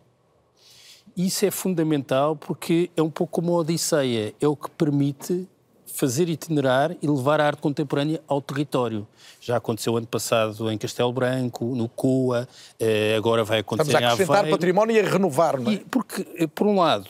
Isso 1.16 1.44
é 1.44 1.50
fundamental 1.50 2.36
porque 2.36 2.90
é 2.96 3.02
um 3.02 3.10
pouco 3.10 3.40
como 3.40 3.54
a 3.54 3.58
Odisseia, 3.58 4.34
é 4.40 4.46
o 4.46 4.54
que 4.54 4.70
permite 4.70 5.48
fazer 5.92 6.28
itinerar 6.28 6.96
e 7.02 7.06
levar 7.06 7.40
a 7.40 7.46
arte 7.46 7.60
contemporânea 7.60 8.20
ao 8.26 8.40
território. 8.40 9.06
Já 9.40 9.56
aconteceu 9.56 9.96
ano 9.96 10.06
passado 10.06 10.70
em 10.70 10.78
Castelo 10.78 11.12
Branco, 11.12 11.64
no 11.64 11.88
COA, 11.88 12.48
eh, 12.78 13.14
agora 13.16 13.44
vai 13.44 13.60
acontecer 13.60 13.90
Estamos 13.90 14.04
a 14.04 14.12
acrescentar 14.12 14.38
Aveiro. 14.38 14.56
património 14.56 14.96
e 14.96 15.00
a 15.00 15.08
renovar, 15.08 15.58
não 15.58 15.70
é? 15.70 15.74
E 15.74 15.78
porque, 15.78 16.26
eh, 16.36 16.46
por 16.46 16.66
um 16.66 16.78
lado, 16.80 17.06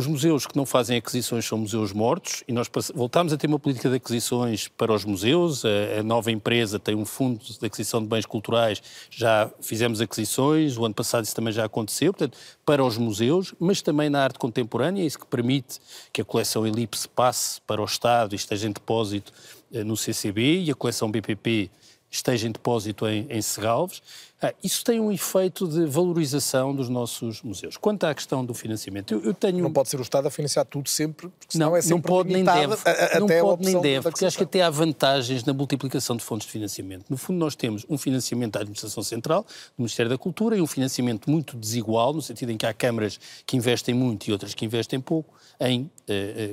os 0.00 0.06
museus 0.06 0.46
que 0.46 0.56
não 0.56 0.64
fazem 0.64 0.96
aquisições 0.96 1.44
são 1.44 1.58
museus 1.58 1.92
mortos 1.92 2.42
e 2.48 2.52
nós 2.52 2.70
voltámos 2.94 3.34
a 3.34 3.36
ter 3.36 3.46
uma 3.46 3.58
política 3.58 3.90
de 3.90 3.96
aquisições 3.96 4.66
para 4.66 4.94
os 4.94 5.04
museus. 5.04 5.62
A, 5.62 6.00
a, 6.00 6.02
nova 6.02 6.32
empresa 6.32 6.78
tem 6.78 6.94
um 6.94 7.04
fundo 7.04 7.38
de 7.44 7.66
aquisição 7.66 8.00
de 8.00 8.08
bens 8.08 8.24
culturais, 8.24 8.82
já 9.10 9.50
fizemos 9.60 10.00
aquisições, 10.00 10.78
o 10.78 10.86
ano 10.86 10.94
passado 10.94 11.24
isso 11.24 11.34
também 11.34 11.52
já 11.52 11.66
aconteceu, 11.66 12.14
portanto, 12.14 12.38
para 12.64 12.82
os 12.82 12.96
museus, 12.96 13.54
mas 13.60 13.82
também 13.82 14.08
na 14.08 14.24
arte 14.24 14.38
contemporânea, 14.38 15.04
isso 15.04 15.18
que 15.18 15.26
permite 15.26 15.78
que 16.10 16.22
a 16.22 16.24
coleção 16.24 16.66
Elipse 16.66 17.06
passe 17.06 17.60
para 17.66 17.82
o 17.82 17.84
Estado 17.84 18.32
e 18.32 18.36
esteja 18.36 18.66
em 18.66 18.72
depósito 18.72 19.30
eh, 19.70 19.84
no 19.84 19.98
CCB 19.98 20.62
e 20.62 20.70
a 20.70 20.74
coleção 20.74 21.10
BPP 21.10 21.70
esteja 22.10 22.48
em 22.48 22.52
depósito 22.52 23.06
em, 23.06 23.26
em 23.30 23.40
Serralves. 23.40 24.02
Ah, 24.42 24.54
isso 24.64 24.82
tem 24.82 24.98
um 24.98 25.12
efeito 25.12 25.68
de 25.68 25.84
valorização 25.84 26.74
dos 26.74 26.88
nossos 26.88 27.42
museus. 27.42 27.76
Quanto 27.76 28.04
à 28.04 28.14
questão 28.14 28.44
do 28.44 28.54
financiamento, 28.54 29.12
eu, 29.12 29.22
eu 29.22 29.34
tenho... 29.34 29.62
Não 29.62 29.72
pode 29.72 29.90
ser 29.90 29.98
o 29.98 30.02
Estado 30.02 30.26
a 30.26 30.30
financiar 30.30 30.64
tudo 30.64 30.88
sempre, 30.88 31.28
porque 31.28 31.58
não, 31.58 31.76
é 31.76 31.82
sempre 31.82 31.96
não 31.96 32.00
pode 32.02 32.32
nem 32.32 32.42
deve. 32.42 32.74
A, 32.84 33.16
a, 33.16 33.20
não 33.20 33.26
pode 33.26 33.64
nem 33.64 33.80
deve, 33.80 34.10
porque 34.10 34.24
acho 34.24 34.38
que 34.38 34.44
até 34.44 34.62
há 34.62 34.70
vantagens 34.70 35.44
na 35.44 35.52
multiplicação 35.52 36.16
de 36.16 36.24
fontes 36.24 36.46
de 36.46 36.52
financiamento. 36.52 37.04
No 37.10 37.18
fundo, 37.18 37.38
nós 37.38 37.54
temos 37.54 37.84
um 37.88 37.98
financiamento 37.98 38.54
da 38.54 38.60
Administração 38.60 39.02
Central, 39.02 39.42
do 39.42 39.82
Ministério 39.82 40.08
da 40.08 40.16
Cultura, 40.16 40.56
e 40.56 40.62
um 40.62 40.66
financiamento 40.66 41.30
muito 41.30 41.54
desigual, 41.56 42.14
no 42.14 42.22
sentido 42.22 42.50
em 42.50 42.56
que 42.56 42.64
há 42.64 42.72
câmaras 42.72 43.20
que 43.46 43.58
investem 43.58 43.94
muito 43.94 44.26
e 44.26 44.32
outras 44.32 44.54
que 44.54 44.64
investem 44.64 44.98
pouco 45.00 45.34
em 45.60 45.82
uh, 45.82 45.88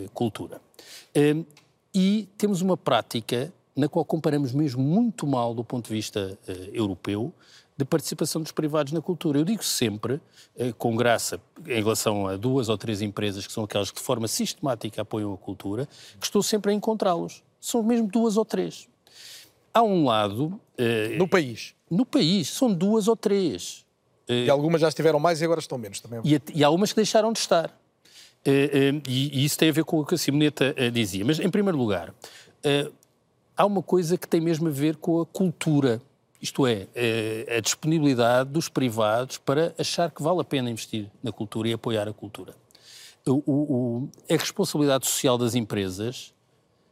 uh, 0.05 0.09
cultura. 0.13 0.59
Uh, 1.15 1.45
e 1.93 2.27
temos 2.37 2.61
uma 2.61 2.75
prática 2.75 3.51
na 3.78 3.88
qual 3.88 4.03
comparamos 4.03 4.51
mesmo 4.51 4.82
muito 4.82 5.25
mal 5.25 5.53
do 5.53 5.63
ponto 5.63 5.88
de 5.88 5.93
vista 5.93 6.38
europeu, 6.73 7.34
de 7.78 7.86
participação 7.86 8.41
dos 8.41 8.51
privados 8.51 8.91
na 8.91 9.01
cultura. 9.01 9.38
Eu 9.38 9.45
digo 9.45 9.63
sempre, 9.63 10.19
eh, 10.57 10.73
com 10.75 10.95
graça, 10.95 11.39
em 11.65 11.75
relação 11.75 12.28
a 12.28 12.36
duas 12.36 12.69
ou 12.69 12.78
três 12.78 13.03
empresas 13.03 13.45
que 13.45 13.53
são 13.53 13.63
aquelas 13.63 13.91
que 13.91 13.99
de 13.99 14.03
forma 14.03 14.28
sistemática 14.28 15.03
apoiam 15.03 15.32
a 15.32 15.38
cultura, 15.38 15.88
que 16.19 16.25
estou 16.25 16.41
sempre 16.41 16.71
a 16.71 16.73
encontrá-los. 16.73 17.43
São 17.61 17.84
mesmo 17.84 18.07
duas 18.07 18.36
ou 18.36 18.43
três. 18.43 18.89
Há 19.71 19.84
um 19.84 20.05
lado. 20.05 20.59
Eh, 20.75 21.15
no 21.17 21.28
país? 21.28 21.75
No 21.89 22.03
país, 22.03 22.49
são 22.49 22.73
duas 22.73 23.07
ou 23.07 23.15
três. 23.15 23.86
E 24.28 24.49
algumas 24.49 24.82
já 24.82 24.89
estiveram 24.89 25.19
mais 25.19 25.39
e 25.39 25.45
agora 25.45 25.61
estão 25.61 25.78
menos 25.78 26.01
também. 26.01 26.19
E, 26.25 26.41
e 26.53 26.63
há 26.63 26.69
umas 26.69 26.91
que 26.91 26.97
deixaram 26.97 27.32
de 27.32 27.39
estar. 27.39 27.80
E, 28.45 29.01
e, 29.07 29.45
isso 29.45 29.57
tem 29.57 29.69
a 29.69 29.71
ver 29.71 29.86
com 29.86 29.99
o 29.99 30.05
que 30.05 30.15
a 30.15 30.17
Simoneta 30.17 30.75
dizia. 30.91 31.23
Mas, 31.23 31.39
em 31.39 31.49
primeiro 31.49 31.78
lugar, 31.78 32.13
há 33.57 33.65
uma 33.65 33.81
coisa 33.81 34.17
que 34.17 34.27
tem 34.27 34.39
mesmo 34.39 34.67
a 34.67 34.71
ver 34.71 34.95
com 34.95 35.19
a 35.19 35.25
cultura 35.25 36.01
isto 36.41 36.67
é, 36.67 36.87
é, 36.93 37.57
a 37.57 37.59
disponibilidade 37.59 38.51
dos 38.51 38.69
privados 38.69 39.37
para 39.37 39.73
achar 39.77 40.11
que 40.11 40.21
vale 40.21 40.41
a 40.41 40.43
pena 40.43 40.69
investir 40.69 41.09
na 41.23 41.31
cultura 41.31 41.67
e 41.67 41.73
apoiar 41.73 42.07
a 42.07 42.13
cultura. 42.13 42.53
O, 43.25 43.41
o, 43.45 44.09
a 44.29 44.33
responsabilidade 44.33 45.07
social 45.07 45.37
das 45.37 45.55
empresas 45.55 46.33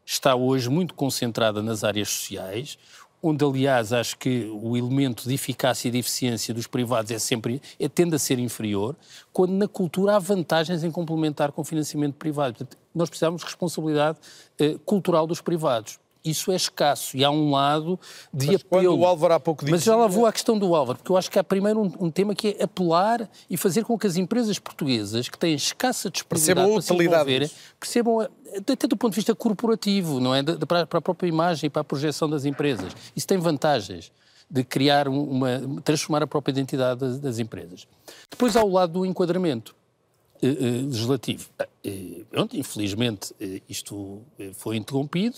está 0.04 0.36
hoje 0.36 0.68
muito 0.70 0.94
concentrada 0.94 1.62
nas 1.62 1.84
áreas 1.84 2.10
sociais, 2.10 2.78
onde, 3.22 3.46
aliás, 3.46 3.94
acho 3.94 4.18
que 4.18 4.52
o 4.52 4.76
elemento 4.76 5.28
de 5.28 5.34
eficácia 5.34 5.88
e 5.88 5.92
de 5.92 6.00
eficiência 6.00 6.54
dos 6.54 6.68
privados 6.68 7.12
é 7.12 7.20
sempre, 7.20 7.62
é, 7.80 7.88
tende 7.88 8.16
a 8.16 8.20
ser 8.20 8.38
inferior, 8.40 8.96
quando 9.32 9.54
na 9.54 9.68
cultura 9.68 10.16
há 10.16 10.20
vantagens 10.20 10.84
em 10.84 10.92
complementar 10.92 11.52
com 11.52 11.64
financiamento 11.64 12.16
privado. 12.16 12.56
Portanto, 12.58 12.78
nós 12.94 13.10
precisamos 13.10 13.42
de 13.42 13.46
responsabilidade 13.46 14.18
eh, 14.60 14.78
cultural 14.86 15.26
dos 15.26 15.42
privados 15.42 16.00
isso 16.26 16.52
é 16.52 16.56
escasso 16.56 17.16
e 17.16 17.24
há 17.24 17.30
um 17.30 17.52
lado 17.52 18.00
de 18.34 18.48
Mas 18.48 18.56
apelo. 18.56 18.84
Quando 18.84 19.00
o 19.00 19.06
Álvaro 19.06 19.34
há 19.34 19.40
pouco 19.40 19.64
disse... 19.64 19.72
Mas 19.72 19.84
já 19.84 19.96
lá 19.96 20.08
vou 20.08 20.26
à 20.26 20.34
questão 20.34 20.58
do 20.58 20.76
Álvaro, 20.76 20.98
porque 20.98 21.12
eu 21.12 21.18
acho 21.18 21.30
que 21.30 21.38
há 21.38 21.44
primeiro 21.44 21.82
um, 21.82 21.92
um 22.00 22.12
tema 22.12 22.34
que 22.34 22.58
é 22.60 22.64
apelar 22.64 23.30
e 23.50 23.56
fazer 23.56 23.84
com 23.84 23.98
que 23.98 24.08
as 24.08 24.18
empresas 24.18 24.58
portuguesas, 24.60 25.30
que 25.30 25.38
têm 25.38 25.54
escassa 25.54 26.10
disponibilidade 26.10 26.70
percebam 26.70 26.76
a 26.76 26.80
utilidade 26.80 27.52
percebam, 27.80 28.28
até 28.58 28.88
do 28.88 28.98
ponto 28.98 29.12
de 29.12 29.18
vista 29.18 29.36
corporativo, 29.36 30.20
não 30.20 30.34
é? 30.34 30.42
De, 30.42 30.58
de, 30.58 30.66
para 30.66 30.82
a 30.82 31.02
própria 31.02 31.28
imagem 31.28 31.68
e 31.68 31.70
para 31.70 31.82
a 31.82 31.86
projeção 31.86 32.30
das 32.30 32.46
empresas. 32.46 32.94
Isso 33.16 33.28
tem 33.28 33.38
vantagens 33.38 34.12
de 34.50 34.64
criar 34.64 35.08
uma, 35.08 35.62
transformar 35.84 36.24
a 36.24 36.28
própria 36.28 36.52
identidade 36.52 37.00
das, 37.00 37.20
das 37.20 37.40
empresas. 37.40 37.88
Depois 38.30 38.56
há 38.56 38.64
o 38.64 38.72
lado 38.72 38.94
do 38.94 39.06
enquadramento. 39.06 39.76
Eh, 40.42 40.48
eh, 40.48 40.82
legislativo. 40.84 41.50
Eh, 41.84 42.24
pronto, 42.30 42.58
infelizmente 42.58 43.34
isto 43.70 44.22
foi 44.54 44.76
interrompido. 44.76 45.38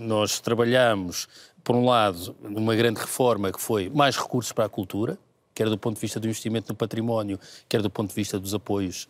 Nós 0.00 0.38
trabalhamos, 0.40 1.28
por 1.64 1.74
um 1.74 1.84
lado, 1.84 2.36
numa 2.40 2.74
grande 2.74 3.00
reforma 3.00 3.50
que 3.50 3.60
foi 3.60 3.88
mais 3.88 4.16
recursos 4.16 4.52
para 4.52 4.66
a 4.66 4.68
cultura, 4.68 5.18
quer 5.54 5.68
do 5.68 5.76
ponto 5.76 5.96
de 5.96 6.00
vista 6.00 6.20
do 6.20 6.26
investimento 6.26 6.68
no 6.68 6.76
património, 6.76 7.38
quer 7.68 7.82
do 7.82 7.90
ponto 7.90 8.10
de 8.10 8.14
vista 8.14 8.38
dos 8.38 8.54
apoios 8.54 9.08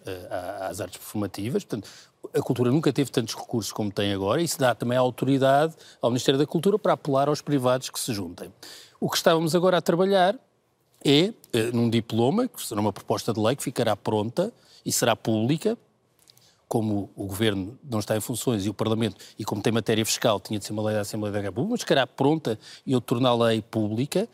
às 0.60 0.80
artes 0.80 0.96
performativas. 0.96 1.62
Portanto, 1.62 1.88
a 2.34 2.40
cultura 2.40 2.70
nunca 2.70 2.90
teve 2.90 3.10
tantos 3.10 3.34
recursos 3.34 3.70
como 3.70 3.92
tem 3.92 4.12
agora 4.12 4.40
e 4.40 4.44
isso 4.44 4.58
dá 4.58 4.74
também 4.74 4.96
a 4.96 5.00
autoridade 5.00 5.74
ao 6.00 6.10
Ministério 6.10 6.38
da 6.38 6.46
Cultura 6.46 6.78
para 6.78 6.94
apelar 6.94 7.28
aos 7.28 7.42
privados 7.42 7.90
que 7.90 8.00
se 8.00 8.14
juntem. 8.14 8.52
O 8.98 9.10
que 9.10 9.16
estávamos 9.16 9.54
agora 9.54 9.76
a 9.76 9.82
trabalhar 9.82 10.36
é 11.04 11.32
num 11.72 11.90
diploma, 11.90 12.48
que 12.48 12.62
será 12.64 12.80
uma 12.80 12.92
proposta 12.92 13.32
de 13.32 13.40
lei 13.40 13.54
que 13.54 13.62
ficará 13.62 13.94
pronta 13.94 14.52
e 14.84 14.92
será 14.92 15.14
pública, 15.16 15.76
como 16.68 17.10
o 17.16 17.24
Governo 17.24 17.78
não 17.82 17.98
está 17.98 18.16
em 18.16 18.20
funções 18.20 18.66
e 18.66 18.68
o 18.68 18.74
Parlamento, 18.74 19.16
e 19.38 19.44
como 19.44 19.62
tem 19.62 19.72
matéria 19.72 20.04
fiscal, 20.04 20.38
tinha 20.38 20.58
de 20.58 20.66
ser 20.66 20.72
uma 20.72 20.82
lei 20.82 20.94
da 20.94 21.00
Assembleia 21.00 21.32
da 21.32 21.40
República, 21.40 21.70
mas 21.72 21.80
ficará 21.80 22.06
pronta 22.06 22.58
e 22.86 22.92
eu 22.92 23.00
tornar 23.00 23.30
a 23.30 23.36
lei 23.36 23.62
pública 23.62 24.28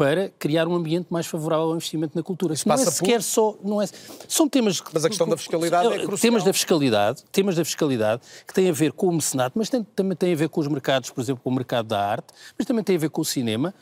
para 0.00 0.30
criar 0.38 0.66
um 0.66 0.74
ambiente 0.74 1.08
mais 1.10 1.26
favorável 1.26 1.66
ao 1.66 1.74
investimento 1.74 2.16
na 2.16 2.22
cultura. 2.22 2.54
Isso 2.54 2.66
não 2.66 2.74
é 2.74 2.78
sequer 2.86 3.16
por... 3.16 3.22
só, 3.22 3.54
não 3.62 3.82
é, 3.82 3.86
são 4.26 4.48
temas 4.48 4.82
Mas 4.94 5.04
a 5.04 5.08
questão 5.10 5.28
da 5.28 5.36
fiscalidade 5.36 5.88
é 5.88 5.98
crucial. 5.98 6.18
Temas 6.18 6.42
da 6.42 6.52
fiscalidade, 6.54 7.22
temas 7.30 7.56
da 7.56 7.64
fiscalidade 7.66 8.22
que 8.46 8.54
têm 8.54 8.70
a 8.70 8.72
ver 8.72 8.92
com 8.92 9.08
o 9.08 9.12
mecenato, 9.12 9.58
mas 9.58 9.68
tem, 9.68 9.84
também 9.84 10.16
têm 10.16 10.32
a 10.32 10.36
ver 10.36 10.48
com 10.48 10.58
os 10.58 10.68
mercados, 10.68 11.10
por 11.10 11.20
exemplo, 11.20 11.42
com 11.44 11.50
o 11.50 11.52
mercado 11.52 11.88
da 11.88 12.02
arte, 12.02 12.28
mas 12.56 12.66
também 12.66 12.82
tem 12.82 12.96
a 12.96 12.98
ver 12.98 13.10
com 13.10 13.20
o 13.20 13.24
cinema. 13.26 13.74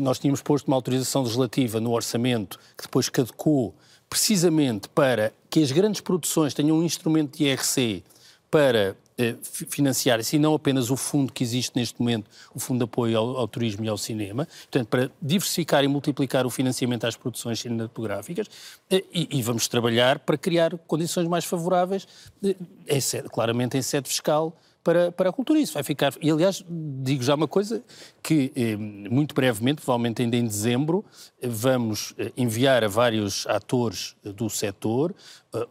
Nós 0.00 0.18
tínhamos 0.18 0.40
posto 0.40 0.68
uma 0.68 0.76
autorização 0.76 1.22
legislativa 1.22 1.80
no 1.80 1.92
orçamento 1.92 2.58
que 2.74 2.84
depois 2.84 3.10
caducou 3.10 3.74
precisamente 4.08 4.88
para 4.88 5.32
que 5.50 5.62
as 5.62 5.72
grandes 5.72 6.00
produções 6.00 6.54
tenham 6.54 6.78
um 6.78 6.82
instrumento 6.82 7.36
de 7.36 7.44
IRC 7.44 8.02
para 8.50 8.96
eh, 9.20 9.34
financiar, 9.42 10.20
assim, 10.20 10.38
não 10.38 10.54
apenas 10.54 10.90
o 10.90 10.96
fundo 10.96 11.32
que 11.32 11.42
existe 11.42 11.74
neste 11.74 12.00
momento, 12.00 12.30
o 12.54 12.60
Fundo 12.60 12.78
de 12.78 12.84
Apoio 12.84 13.18
ao, 13.18 13.36
ao, 13.36 13.48
Turismo 13.48 13.84
e 13.84 13.88
ao 13.88 13.98
Cinema, 13.98 14.46
portanto, 14.46 14.88
para 14.88 15.10
diversificar 15.20 15.82
e 15.82 15.88
multiplicar 15.88 16.46
o 16.46 16.50
financiamento 16.50 17.04
às 17.04 17.16
produções 17.16 17.58
cinematográficas 17.58 18.46
eh, 18.88 19.02
e, 19.12 19.38
e, 19.38 19.42
vamos 19.42 19.66
trabalhar 19.66 20.20
para 20.20 20.38
criar 20.38 20.78
condições 20.86 21.26
mais 21.26 21.44
favoráveis, 21.44 22.06
eh, 22.44 22.54
claramente 23.30 23.76
em 23.76 23.82
sede 23.82 24.08
fiscal, 24.08 24.56
para, 24.88 25.12
para 25.12 25.28
a 25.28 25.32
cultura. 25.32 25.60
Isso 25.60 25.74
vai 25.74 25.82
ficar. 25.82 26.14
E, 26.18 26.30
aliás, 26.30 26.64
digo 26.66 27.22
já 27.22 27.34
uma 27.34 27.46
coisa: 27.46 27.82
que 28.22 28.50
eh, 28.56 28.74
muito 28.76 29.34
brevemente, 29.34 29.82
provavelmente 29.82 30.22
ainda 30.22 30.36
em 30.36 30.46
dezembro, 30.46 31.04
vamos 31.42 32.14
eh, 32.16 32.32
enviar 32.38 32.82
a 32.82 32.88
vários 32.88 33.46
atores 33.46 34.16
eh, 34.24 34.32
do 34.32 34.48
setor 34.48 35.14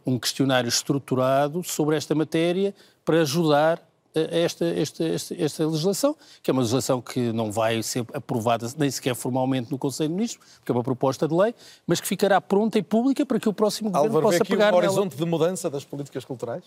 um 0.04 0.18
questionário 0.18 0.68
estruturado 0.68 1.62
sobre 1.62 1.96
esta 1.96 2.12
matéria 2.12 2.74
para 3.04 3.20
ajudar 3.20 3.80
esta, 4.12 4.64
esta, 4.64 5.04
esta, 5.04 5.34
esta, 5.40 5.66
legislação, 5.66 6.16
que 6.42 6.50
é 6.50 6.52
uma 6.52 6.62
legislação 6.62 7.00
que 7.00 7.32
não 7.32 7.52
vai 7.52 7.80
ser 7.80 8.04
aprovada 8.12 8.66
nem 8.76 8.90
sequer 8.90 9.14
formalmente 9.14 9.70
no 9.70 9.78
Conselho 9.78 10.08
de 10.08 10.14
Ministros, 10.16 10.44
porque 10.56 10.72
é 10.72 10.74
uma 10.74 10.82
proposta 10.82 11.28
de 11.28 11.34
lei, 11.34 11.54
mas 11.86 12.00
que 12.00 12.08
ficará 12.08 12.40
pronta 12.40 12.76
e 12.76 12.82
pública 12.82 13.24
para 13.24 13.38
que 13.38 13.48
o 13.48 13.52
próximo 13.52 13.88
governo 13.88 14.16
Álvaro, 14.16 14.32
possa 14.32 14.44
pegar 14.44 14.74
um 14.74 14.78
horizonte 14.78 15.14
nela. 15.14 15.24
de 15.24 15.30
mudança 15.30 15.70
das 15.70 15.84
políticas 15.84 16.24
culturais? 16.24 16.64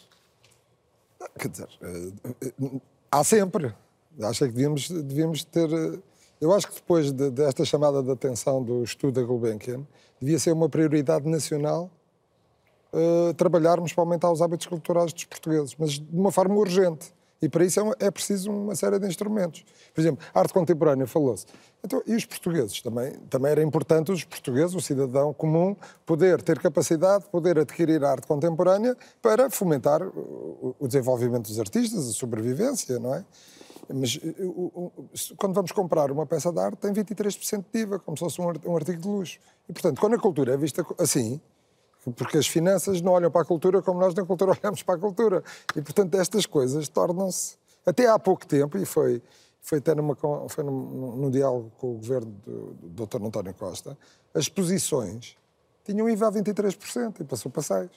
Quer 1.37 1.49
dizer, 1.49 1.69
eh, 1.81 2.79
há 3.11 3.23
sempre. 3.23 3.73
Acho 4.21 4.45
que 4.45 4.51
devíamos, 4.51 4.89
devíamos 4.89 5.43
ter. 5.43 5.71
Eh, 5.71 5.99
eu 6.39 6.53
acho 6.53 6.67
que 6.67 6.75
depois 6.75 7.11
de, 7.11 7.29
desta 7.29 7.63
chamada 7.63 8.01
de 8.01 8.11
atenção 8.11 8.63
do 8.63 8.83
estudo 8.83 9.19
da 9.19 9.25
Gulbenkian, 9.25 9.85
devia 10.19 10.39
ser 10.39 10.51
uma 10.51 10.67
prioridade 10.67 11.27
nacional 11.29 11.89
uh, 12.91 13.33
trabalharmos 13.35 13.93
para 13.93 14.03
aumentar 14.03 14.31
os 14.31 14.41
hábitos 14.41 14.65
culturais 14.65 15.13
dos 15.13 15.25
portugueses, 15.25 15.75
mas 15.77 15.93
de 15.93 16.07
uma 16.11 16.31
forma 16.31 16.55
urgente. 16.55 17.13
E 17.41 17.49
para 17.49 17.65
isso 17.65 17.79
é, 17.79 18.07
é 18.07 18.11
preciso 18.11 18.51
uma 18.51 18.75
série 18.75 18.99
de 18.99 19.07
instrumentos. 19.07 19.65
Por 19.93 19.99
exemplo, 19.99 20.25
arte 20.33 20.53
contemporânea 20.53 21.07
falou-se. 21.07 21.45
Então, 21.83 22.01
e 22.05 22.15
os 22.15 22.25
portugueses? 22.25 22.81
Também, 22.81 23.13
também 23.29 23.51
era 23.51 23.63
importante 23.63 24.11
os 24.11 24.23
portugueses, 24.23 24.75
o 24.75 24.81
cidadão 24.81 25.33
comum, 25.33 25.75
poder 26.05 26.41
ter 26.41 26.59
capacidade, 26.59 27.25
poder 27.31 27.57
adquirir 27.57 28.03
arte 28.03 28.27
contemporânea 28.27 28.95
para 29.21 29.49
fomentar 29.49 30.03
o, 30.03 30.87
desenvolvimento 30.87 31.47
dos 31.47 31.59
artistas, 31.59 32.07
a 32.07 32.13
sobrevivência, 32.13 32.99
não 32.99 33.15
é? 33.15 33.25
Mas 33.91 34.19
quando 35.35 35.53
vamos 35.53 35.71
comprar 35.71 36.11
uma 36.11 36.25
peça 36.25 36.51
de 36.51 36.59
arte, 36.59 36.77
tem 36.77 36.93
23% 36.93 37.65
de 37.73 37.79
IVA, 37.79 37.99
como 37.99 38.15
se 38.15 38.23
fosse 38.23 38.39
um 38.39 38.75
artigo 38.75 39.01
de 39.01 39.07
luxo. 39.07 39.39
E, 39.67 39.73
portanto, 39.73 39.99
quando 39.99 40.15
a 40.15 40.19
cultura 40.19 40.53
é 40.53 40.57
vista 40.57 40.85
assim, 40.99 41.41
porque 42.15 42.37
as 42.37 42.47
finanças 42.47 43.01
não 43.01 43.11
olham 43.11 43.29
para 43.29 43.41
a 43.41 43.45
cultura 43.45 43.81
como 43.81 43.99
nós 43.99 44.13
na 44.15 44.25
cultura 44.25 44.51
olhamos 44.59 44.81
para 44.81 44.95
a 44.95 44.97
cultura. 44.97 45.43
E, 45.75 45.81
portanto, 45.81 46.15
estas 46.15 46.45
coisas 46.45 46.87
tornam-se. 46.87 47.57
Até 47.85 48.07
há 48.07 48.17
pouco 48.17 48.45
tempo, 48.45 48.77
e 48.77 48.85
foi, 48.85 49.21
foi 49.61 49.79
até 49.79 49.93
numa, 49.93 50.15
foi 50.47 50.63
num, 50.63 51.15
num 51.15 51.29
diálogo 51.29 51.71
com 51.77 51.91
o 51.91 51.93
governo 51.95 52.31
do, 52.45 52.73
do 52.73 53.05
Dr. 53.05 53.23
António 53.23 53.53
Costa, 53.53 53.97
as 54.33 54.43
exposições 54.43 55.35
tinham 55.83 56.07
IVA 56.07 56.27
a 56.27 56.31
23% 56.31 57.21
e 57.21 57.23
passou 57.23 57.51
para 57.51 57.61
6%. 57.61 57.89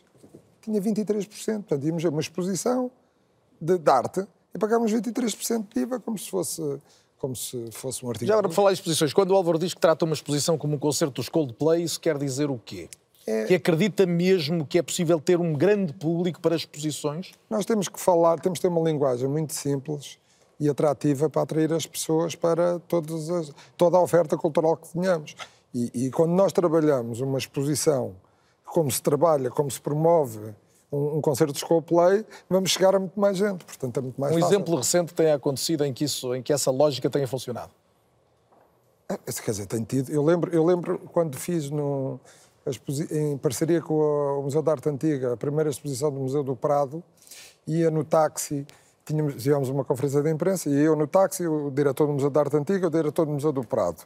Tinha 0.62 0.80
23%. 0.80 1.28
Portanto, 1.54 1.86
íamos 1.86 2.04
a 2.04 2.08
uma 2.08 2.20
exposição 2.20 2.90
de, 3.60 3.78
de 3.78 3.90
arte 3.90 4.26
e 4.54 4.58
pagávamos 4.58 4.92
23% 4.92 5.66
de 5.74 5.80
IVA 5.80 6.00
como 6.00 6.18
se 6.18 6.30
fosse 6.30 6.62
como 7.18 7.34
se 7.34 7.70
fosse 7.72 8.04
um 8.04 8.10
artigo. 8.10 8.26
Já 8.26 8.34
agora, 8.34 8.48
para 8.48 8.54
falar 8.54 8.70
em 8.70 8.74
exposições, 8.74 9.14
quando 9.14 9.30
o 9.30 9.34
Álvaro 9.34 9.58
diz 9.58 9.72
que 9.72 9.80
trata 9.80 10.04
uma 10.04 10.12
exposição 10.12 10.58
como 10.58 10.74
um 10.74 10.78
concerto 10.78 11.14
dos 11.14 11.30
Coldplay, 11.30 11.82
isso 11.82 11.98
quer 11.98 12.18
dizer 12.18 12.50
o 12.50 12.58
quê? 12.58 12.90
É... 13.26 13.44
Que 13.44 13.54
acredita 13.54 14.04
mesmo 14.04 14.66
que 14.66 14.78
é 14.78 14.82
possível 14.82 15.18
ter 15.18 15.40
um 15.40 15.54
grande 15.54 15.92
público 15.92 16.40
para 16.40 16.54
exposições? 16.54 17.32
Nós 17.48 17.64
temos 17.64 17.88
que 17.88 17.98
falar, 17.98 18.38
temos 18.38 18.58
que 18.58 18.62
ter 18.62 18.68
uma 18.68 18.82
linguagem 18.82 19.28
muito 19.28 19.54
simples 19.54 20.18
e 20.60 20.68
atrativa 20.68 21.28
para 21.28 21.42
atrair 21.42 21.72
as 21.72 21.86
pessoas 21.86 22.34
para 22.34 22.78
todas 22.80 23.30
as, 23.30 23.52
toda 23.76 23.96
a 23.96 24.00
oferta 24.00 24.36
cultural 24.36 24.76
que 24.76 24.88
tenhamos. 24.88 25.34
E, 25.74 26.06
e, 26.06 26.10
quando 26.10 26.30
nós 26.30 26.52
trabalhamos 26.52 27.20
uma 27.20 27.36
exposição, 27.36 28.14
como 28.64 28.90
se 28.90 29.02
trabalha, 29.02 29.50
como 29.50 29.68
se 29.70 29.80
promove 29.80 30.54
um, 30.92 31.18
um 31.18 31.20
concerto 31.20 31.52
de 31.52 31.64
Coldplay, 31.64 32.24
vamos 32.48 32.70
chegar 32.70 32.94
a 32.94 33.00
muito 33.00 33.18
mais 33.18 33.36
gente. 33.36 33.64
Portanto, 33.64 33.96
é 33.98 34.00
muito 34.00 34.20
mais 34.20 34.36
um 34.36 34.38
fácil. 34.38 34.54
exemplo 34.54 34.76
recente 34.76 35.14
tem 35.14 35.32
acontecido 35.32 35.84
em 35.84 35.92
que, 35.92 36.04
isso, 36.04 36.32
em 36.34 36.42
que 36.42 36.52
essa 36.52 36.70
lógica 36.70 37.10
tenha 37.10 37.26
funcionado? 37.26 37.72
É, 39.08 39.16
quer 39.16 39.50
dizer, 39.50 39.66
tem 39.66 39.82
tido. 39.82 40.10
Eu 40.10 40.22
lembro, 40.22 40.54
eu 40.54 40.64
lembro 40.64 40.98
quando 41.12 41.36
fiz 41.36 41.68
no 41.70 42.20
em 43.10 43.36
parceria 43.36 43.80
com 43.80 43.94
o 43.94 44.42
Museu 44.42 44.62
da 44.62 44.72
Arte 44.72 44.88
Antiga, 44.88 45.34
a 45.34 45.36
primeira 45.36 45.68
exposição 45.68 46.10
do 46.10 46.20
Museu 46.20 46.42
do 46.42 46.56
Prado, 46.56 47.02
ia 47.66 47.90
no 47.90 48.04
táxi, 48.04 48.66
tínhamos, 49.04 49.42
tivemos 49.42 49.68
uma 49.68 49.84
conferência 49.84 50.22
de 50.22 50.30
imprensa, 50.30 50.68
e 50.70 50.80
eu 50.80 50.96
no 50.96 51.06
táxi, 51.06 51.46
o 51.46 51.70
diretor 51.70 52.06
do 52.06 52.14
Museu 52.14 52.30
da 52.30 52.40
Arte 52.40 52.56
Antiga, 52.56 52.86
o 52.86 52.90
diretor 52.90 53.26
do 53.26 53.32
Museu 53.32 53.52
do 53.52 53.64
Prado. 53.64 53.98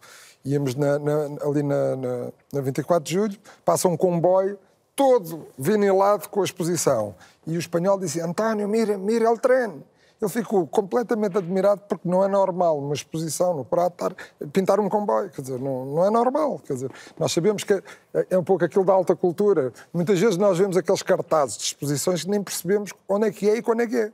Íamos 0.44 0.74
na, 0.74 0.98
na, 0.98 1.12
ali 1.42 1.62
na, 1.62 1.96
na, 1.96 2.32
na 2.52 2.60
24 2.60 3.04
de 3.04 3.14
julho, 3.14 3.38
passa 3.64 3.88
um 3.88 3.96
comboio 3.96 4.58
todo 4.96 5.46
vinilado 5.56 6.28
com 6.28 6.40
a 6.40 6.44
exposição. 6.44 7.14
E 7.46 7.56
o 7.56 7.60
espanhol 7.60 7.98
disse, 7.98 8.20
António, 8.20 8.68
mira, 8.68 8.98
mira 8.98 9.30
o 9.30 9.38
trem 9.38 9.82
ele 10.20 10.30
ficou 10.30 10.66
completamente 10.66 11.38
admirado 11.38 11.82
porque 11.88 12.08
não 12.08 12.24
é 12.24 12.28
normal 12.28 12.78
uma 12.78 12.94
exposição 12.94 13.54
no 13.54 13.64
Prato 13.64 14.16
pintar 14.52 14.80
um 14.80 14.88
comboio, 14.88 15.30
quer 15.30 15.42
dizer, 15.42 15.60
não, 15.60 15.84
não 15.86 16.04
é 16.04 16.10
normal, 16.10 16.58
quer 16.58 16.74
dizer, 16.74 16.90
nós 17.18 17.32
sabemos 17.32 17.62
que 17.64 17.72
é, 17.72 17.82
é 18.30 18.38
um 18.38 18.42
pouco 18.42 18.64
aquilo 18.64 18.84
da 18.84 18.92
alta 18.92 19.14
cultura. 19.14 19.72
Muitas 19.92 20.18
vezes 20.18 20.36
nós 20.36 20.58
vemos 20.58 20.76
aqueles 20.76 21.02
cartazes 21.02 21.56
de 21.56 21.64
exposições 21.64 22.24
que 22.24 22.30
nem 22.30 22.42
percebemos 22.42 22.92
onde 23.08 23.28
é 23.28 23.30
que 23.30 23.48
é 23.48 23.56
e 23.56 23.62
quando 23.62 23.82
é 23.82 23.86
que 23.86 23.96
é. 23.96 24.12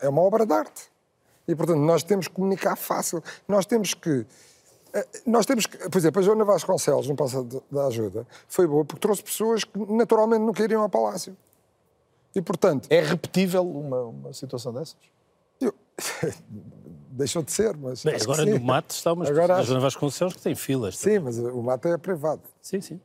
É 0.00 0.08
uma 0.08 0.20
obra 0.20 0.44
de 0.44 0.52
arte. 0.52 0.90
E, 1.46 1.54
portanto, 1.54 1.78
nós 1.78 2.02
temos 2.02 2.28
que 2.28 2.34
comunicar 2.34 2.76
fácil. 2.76 3.22
Nós 3.48 3.64
temos 3.64 3.94
que 3.94 4.26
eh, 4.92 5.06
nós 5.26 5.46
temos 5.46 5.66
que, 5.66 5.76
por 5.88 5.96
exemplo, 5.96 6.20
a 6.20 6.22
Joana 6.22 6.44
Vasconcelos, 6.44 7.08
no 7.08 7.16
passado 7.16 7.62
da 7.70 7.86
ajuda, 7.86 8.26
foi 8.48 8.66
boa 8.66 8.84
porque 8.84 9.00
trouxe 9.00 9.22
pessoas 9.22 9.64
que 9.64 9.78
naturalmente 9.92 10.42
não 10.42 10.52
queriam 10.52 10.82
ao 10.82 10.90
Palácio. 10.90 11.34
E, 12.34 12.42
portanto... 12.42 12.86
É 12.90 13.00
repetível 13.00 13.66
uma, 13.66 14.02
uma 14.02 14.32
situação 14.34 14.72
dessas? 14.72 14.96
Deixou 17.10 17.42
de 17.42 17.50
ser, 17.50 17.76
mas. 17.76 18.04
Bem, 18.04 18.14
agora 18.14 18.44
no 18.44 18.60
mate 18.60 18.90
está 18.90 19.12
uma 19.12 19.28
agora, 19.28 19.56
a 19.56 19.62
Joana 19.62 19.80
Vasconcelos 19.80 20.34
que 20.34 20.40
tem 20.40 20.54
filas. 20.54 20.96
Sim, 20.96 21.18
mas 21.18 21.38
o 21.38 21.60
mate 21.62 21.88
é 21.88 21.98
privado. 21.98 22.42
Sim, 22.62 22.80
sim. 22.80 23.00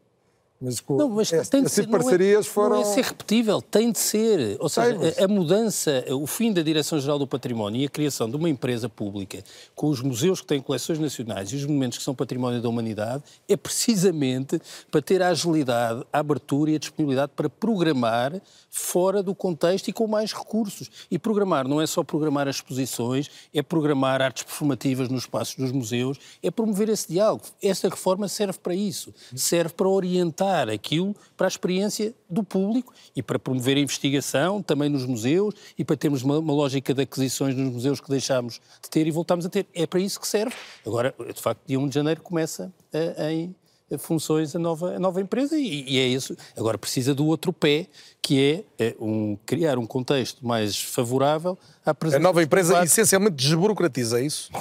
Mas, 0.64 0.80
com, 0.80 0.96
não, 0.96 1.10
mas 1.10 1.30
tem 1.50 1.62
de 1.62 1.70
ser, 1.70 1.90
parcerias 1.90 2.46
não 2.46 2.52
é, 2.52 2.54
foram. 2.54 2.76
Não 2.78 2.82
é 2.82 2.86
ser 2.86 3.04
repetível, 3.04 3.62
tem 3.62 3.92
de 3.92 4.00
ser. 4.00 4.56
Ou 4.62 4.70
seja, 4.70 4.98
mas... 4.98 5.20
a, 5.20 5.28
mudança, 5.28 6.06
o 6.10 6.26
fim 6.26 6.54
da 6.54 6.62
Direção-Geral 6.62 7.20
do 7.20 7.28
Património 7.28 7.82
e 7.82 7.86
a 7.86 7.90
criação 7.90 8.30
de 8.30 8.38
uma 8.38 8.50
empresa 8.50 8.88
pública 8.88 9.44
com 9.76 9.90
os 9.90 10.00
museus 10.00 10.40
que 10.40 10.48
têm 10.48 10.62
coleções 10.62 11.00
nacionais 11.00 11.52
e 11.52 11.58
os 11.58 11.66
monumentos 11.66 11.98
que 11.98 12.04
são 12.04 12.16
património 12.16 12.62
da 12.62 12.70
humanidade 12.70 13.24
é 13.46 13.58
precisamente 13.58 14.62
para 14.90 15.02
ter 15.02 15.22
a 15.22 15.28
agilidade, 15.28 16.06
a 16.14 16.20
abertura 16.20 16.72
e 16.72 16.76
a 16.76 16.80
disponibilidade 16.80 17.34
para 17.36 17.50
programar 17.50 18.42
fora 18.70 19.22
do 19.22 19.36
contexto 19.36 19.90
e 19.90 19.94
com 19.94 20.08
mais 20.08 20.32
recursos. 20.32 20.90
E 21.12 21.20
programar 21.20 21.68
não 21.68 21.82
é 21.82 21.86
só 21.86 22.04
programar 22.04 22.48
as 22.48 22.56
exposições, 22.56 23.30
é 23.54 23.62
programar 23.62 24.22
artes 24.22 24.44
performativas 24.44 25.10
nos 25.10 25.24
espaços 25.24 25.56
dos 25.56 25.74
museus, 25.74 26.18
é 26.42 26.50
promover 26.50 26.88
esse 26.88 27.10
diálogo. 27.10 27.44
Esta 27.62 27.90
reforma 27.90 28.30
serve 28.30 28.58
para 28.60 28.74
isso, 28.74 29.14
serve 29.36 29.74
para 29.74 29.90
orientar 29.90 30.53
adaptar 30.54 30.70
aquilo 30.70 31.16
para 31.36 31.48
a 31.48 31.50
experiência 31.50 32.14
do 32.30 32.44
público 32.44 32.94
e 33.16 33.24
para 33.24 33.40
promover 33.40 33.78
a 33.78 33.80
investigação 33.80 34.62
também 34.62 34.90
nos 34.90 35.06
museus 35.06 35.56
e 35.78 35.84
para 35.84 35.98
termos 35.98 36.22
uma, 36.22 36.38
uma 36.40 36.54
lógica 36.54 36.94
de 36.94 37.02
aquisições 37.02 37.56
nos 37.56 37.74
museus 37.74 38.00
que 38.00 38.10
deixámos 38.10 38.62
de 38.82 38.90
ter 38.90 39.08
e 39.08 39.12
voltámos 39.12 39.46
a 39.46 39.50
ter. 39.50 39.66
É 39.74 39.88
para 39.88 40.00
isso 40.00 40.20
que 40.20 40.28
serve. 40.28 40.56
Agora, 40.86 41.14
de 41.34 41.42
facto, 41.42 41.62
dia 41.66 41.80
1 41.80 41.88
de 41.88 41.96
janeiro 41.96 42.22
começa 42.22 42.72
a, 43.18 43.32
em 43.32 43.54
funções 43.98 44.56
a 44.56 44.60
nova, 44.60 44.96
a 44.96 45.00
nova 45.00 45.22
empresa 45.22 45.58
e, 45.58 45.84
e, 45.88 46.00
é 46.00 46.08
isso. 46.08 46.36
Agora 46.58 46.78
precisa 46.78 47.14
do 47.14 47.26
outro 47.26 47.52
pé, 47.52 47.88
que 48.22 48.66
é, 48.80 48.86
é 48.86 48.96
um, 49.00 49.38
criar 49.46 49.78
um 49.78 49.86
contexto 49.86 50.46
mais 50.46 50.80
favorável 50.80 51.58
à 51.86 51.94
presença. 51.94 52.20
A 52.20 52.24
nova 52.24 52.42
empresa 52.42 52.84
essencialmente 52.84 53.36
desburocratiza 53.36 54.20
é 54.20 54.26
isso? 54.26 54.52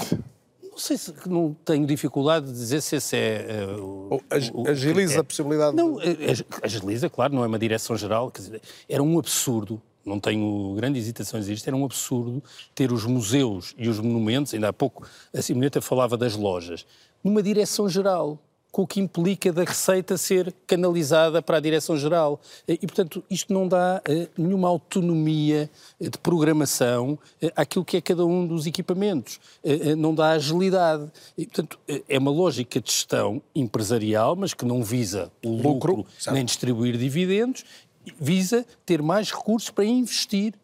Não 0.72 0.78
sei 0.78 0.96
se 0.96 1.12
não 1.28 1.54
tenho 1.64 1.86
dificuldade 1.86 2.46
de 2.46 2.52
dizer 2.52 2.80
se 2.80 2.96
esse 2.96 3.14
é. 3.14 3.66
Uh, 3.78 4.20
o, 4.54 4.66
agiliza 4.66 5.20
a 5.20 5.24
possibilidade. 5.24 5.76
Não, 5.76 5.96
de... 5.96 6.46
agiliza, 6.62 7.10
claro, 7.10 7.34
não 7.34 7.44
é 7.44 7.46
uma 7.46 7.58
direção 7.58 7.94
geral. 7.94 8.30
Quer 8.30 8.40
dizer, 8.40 8.62
era 8.88 9.02
um 9.02 9.18
absurdo 9.18 9.80
não 10.04 10.18
tenho 10.18 10.74
grande 10.74 10.98
hesitação 10.98 11.38
em 11.38 11.42
dizer 11.42 11.52
isto, 11.54 11.68
era 11.68 11.76
um 11.76 11.84
absurdo 11.84 12.42
ter 12.74 12.90
os 12.90 13.04
museus 13.04 13.72
e 13.78 13.88
os 13.88 14.00
monumentos, 14.00 14.52
ainda 14.52 14.68
há 14.68 14.72
pouco 14.72 15.06
a 15.32 15.40
Simoneta 15.40 15.80
falava 15.80 16.16
das 16.16 16.34
lojas, 16.34 16.84
numa 17.22 17.40
direção 17.40 17.88
geral, 17.88 18.36
com 18.72 18.82
o 18.82 18.86
que 18.86 19.00
implica 19.00 19.52
da 19.52 19.64
receita 19.64 20.16
ser 20.16 20.52
canalizada 20.66 21.42
para 21.42 21.58
a 21.58 21.60
direção-geral. 21.60 22.40
E, 22.66 22.78
portanto, 22.78 23.22
isto 23.28 23.52
não 23.52 23.68
dá 23.68 24.00
uh, 24.08 24.28
nenhuma 24.36 24.66
autonomia 24.66 25.70
uh, 26.00 26.10
de 26.10 26.16
programação 26.18 27.18
àquilo 27.54 27.84
que 27.84 27.98
é 27.98 28.00
cada 28.00 28.24
um 28.24 28.46
dos 28.46 28.66
equipamentos. 28.66 29.38
não 29.98 30.14
dá 30.14 30.30
agilidade. 30.30 31.10
E, 31.36 31.44
portanto, 31.44 31.78
é 32.08 32.18
uma 32.18 32.30
lógica 32.30 32.80
de 32.80 32.90
gestão 32.90 33.42
empresarial, 33.54 34.34
mas 34.34 34.54
que 34.54 34.64
não 34.64 34.82
visa 34.82 35.30
o 35.44 35.50
lucro, 35.50 35.96
lucro 35.96 36.06
nem 36.32 36.44
distribuir 36.44 36.96
dividendos 36.96 37.64
visa 38.18 38.66
ter 38.84 39.02
mais 39.02 39.30
recursos 39.30 39.70
para 39.70 39.84
investir 39.84 40.54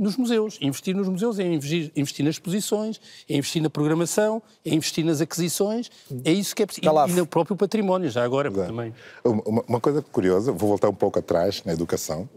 nos 0.00 0.16
museus. 0.16 0.58
Investir 0.60 0.96
nos 0.96 1.08
museus 1.08 1.38
é 1.38 1.44
investir, 1.44 1.92
investir 1.94 2.24
nas 2.24 2.34
exposições, 2.34 3.00
é 3.28 3.36
investir 3.36 3.62
na 3.62 3.68
programação, 3.68 4.42
é 4.64 4.74
investir 4.74 5.04
nas 5.04 5.20
aquisições, 5.20 5.90
é 6.24 6.32
isso 6.32 6.56
que 6.56 6.62
é 6.62 6.66
preciso. 6.66 6.86
E, 6.86 7.10
e, 7.10 7.14
no 7.14 7.26
próprio 7.26 7.54
património, 7.56 8.08
já 8.10 8.24
agora 8.24 8.50
também. 8.50 8.94
Uma, 9.22 9.62
uma, 9.68 9.80
coisa 9.80 10.00
curiosa, 10.00 10.50
vou 10.50 10.70
voltar 10.70 10.88
um 10.88 10.94
pouco 10.94 11.18
atrás 11.18 11.62
na 11.64 11.72
educação, 11.72 12.28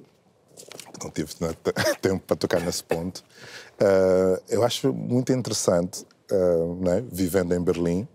não 1.01 1.09
tive 1.09 1.33
tempo 2.01 2.21
para 2.27 2.35
tocar 2.35 2.59
nesse 2.59 2.83
ponto. 2.83 3.23
Uh, 3.79 4.41
eu 4.49 4.63
acho 4.63 4.93
muito 4.93 5.31
interessante, 5.31 6.05
uh, 6.31 6.75
né, 6.83 7.03
vivendo 7.09 7.55
em 7.55 7.61
Berlim, 7.61 8.07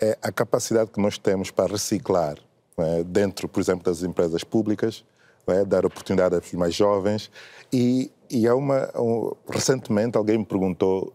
é 0.00 0.16
a 0.22 0.30
capacidade 0.30 0.90
que 0.90 1.00
nós 1.00 1.18
temos 1.18 1.50
para 1.50 1.72
reciclar 1.72 2.36
né, 2.78 3.04
dentro, 3.04 3.48
por 3.48 3.60
exemplo, 3.60 3.84
das 3.84 4.02
empresas 4.02 4.42
públicas, 4.44 5.04
é? 5.46 5.64
dar 5.64 5.84
oportunidade 5.84 6.34
aos 6.34 6.52
mais 6.52 6.74
jovens. 6.74 7.30
E, 7.72 8.10
e 8.32 8.46
é 8.46 8.52
uma, 8.52 8.90
um, 8.98 9.32
recentemente 9.48 10.16
alguém 10.16 10.38
me 10.38 10.44
perguntou 10.44 11.12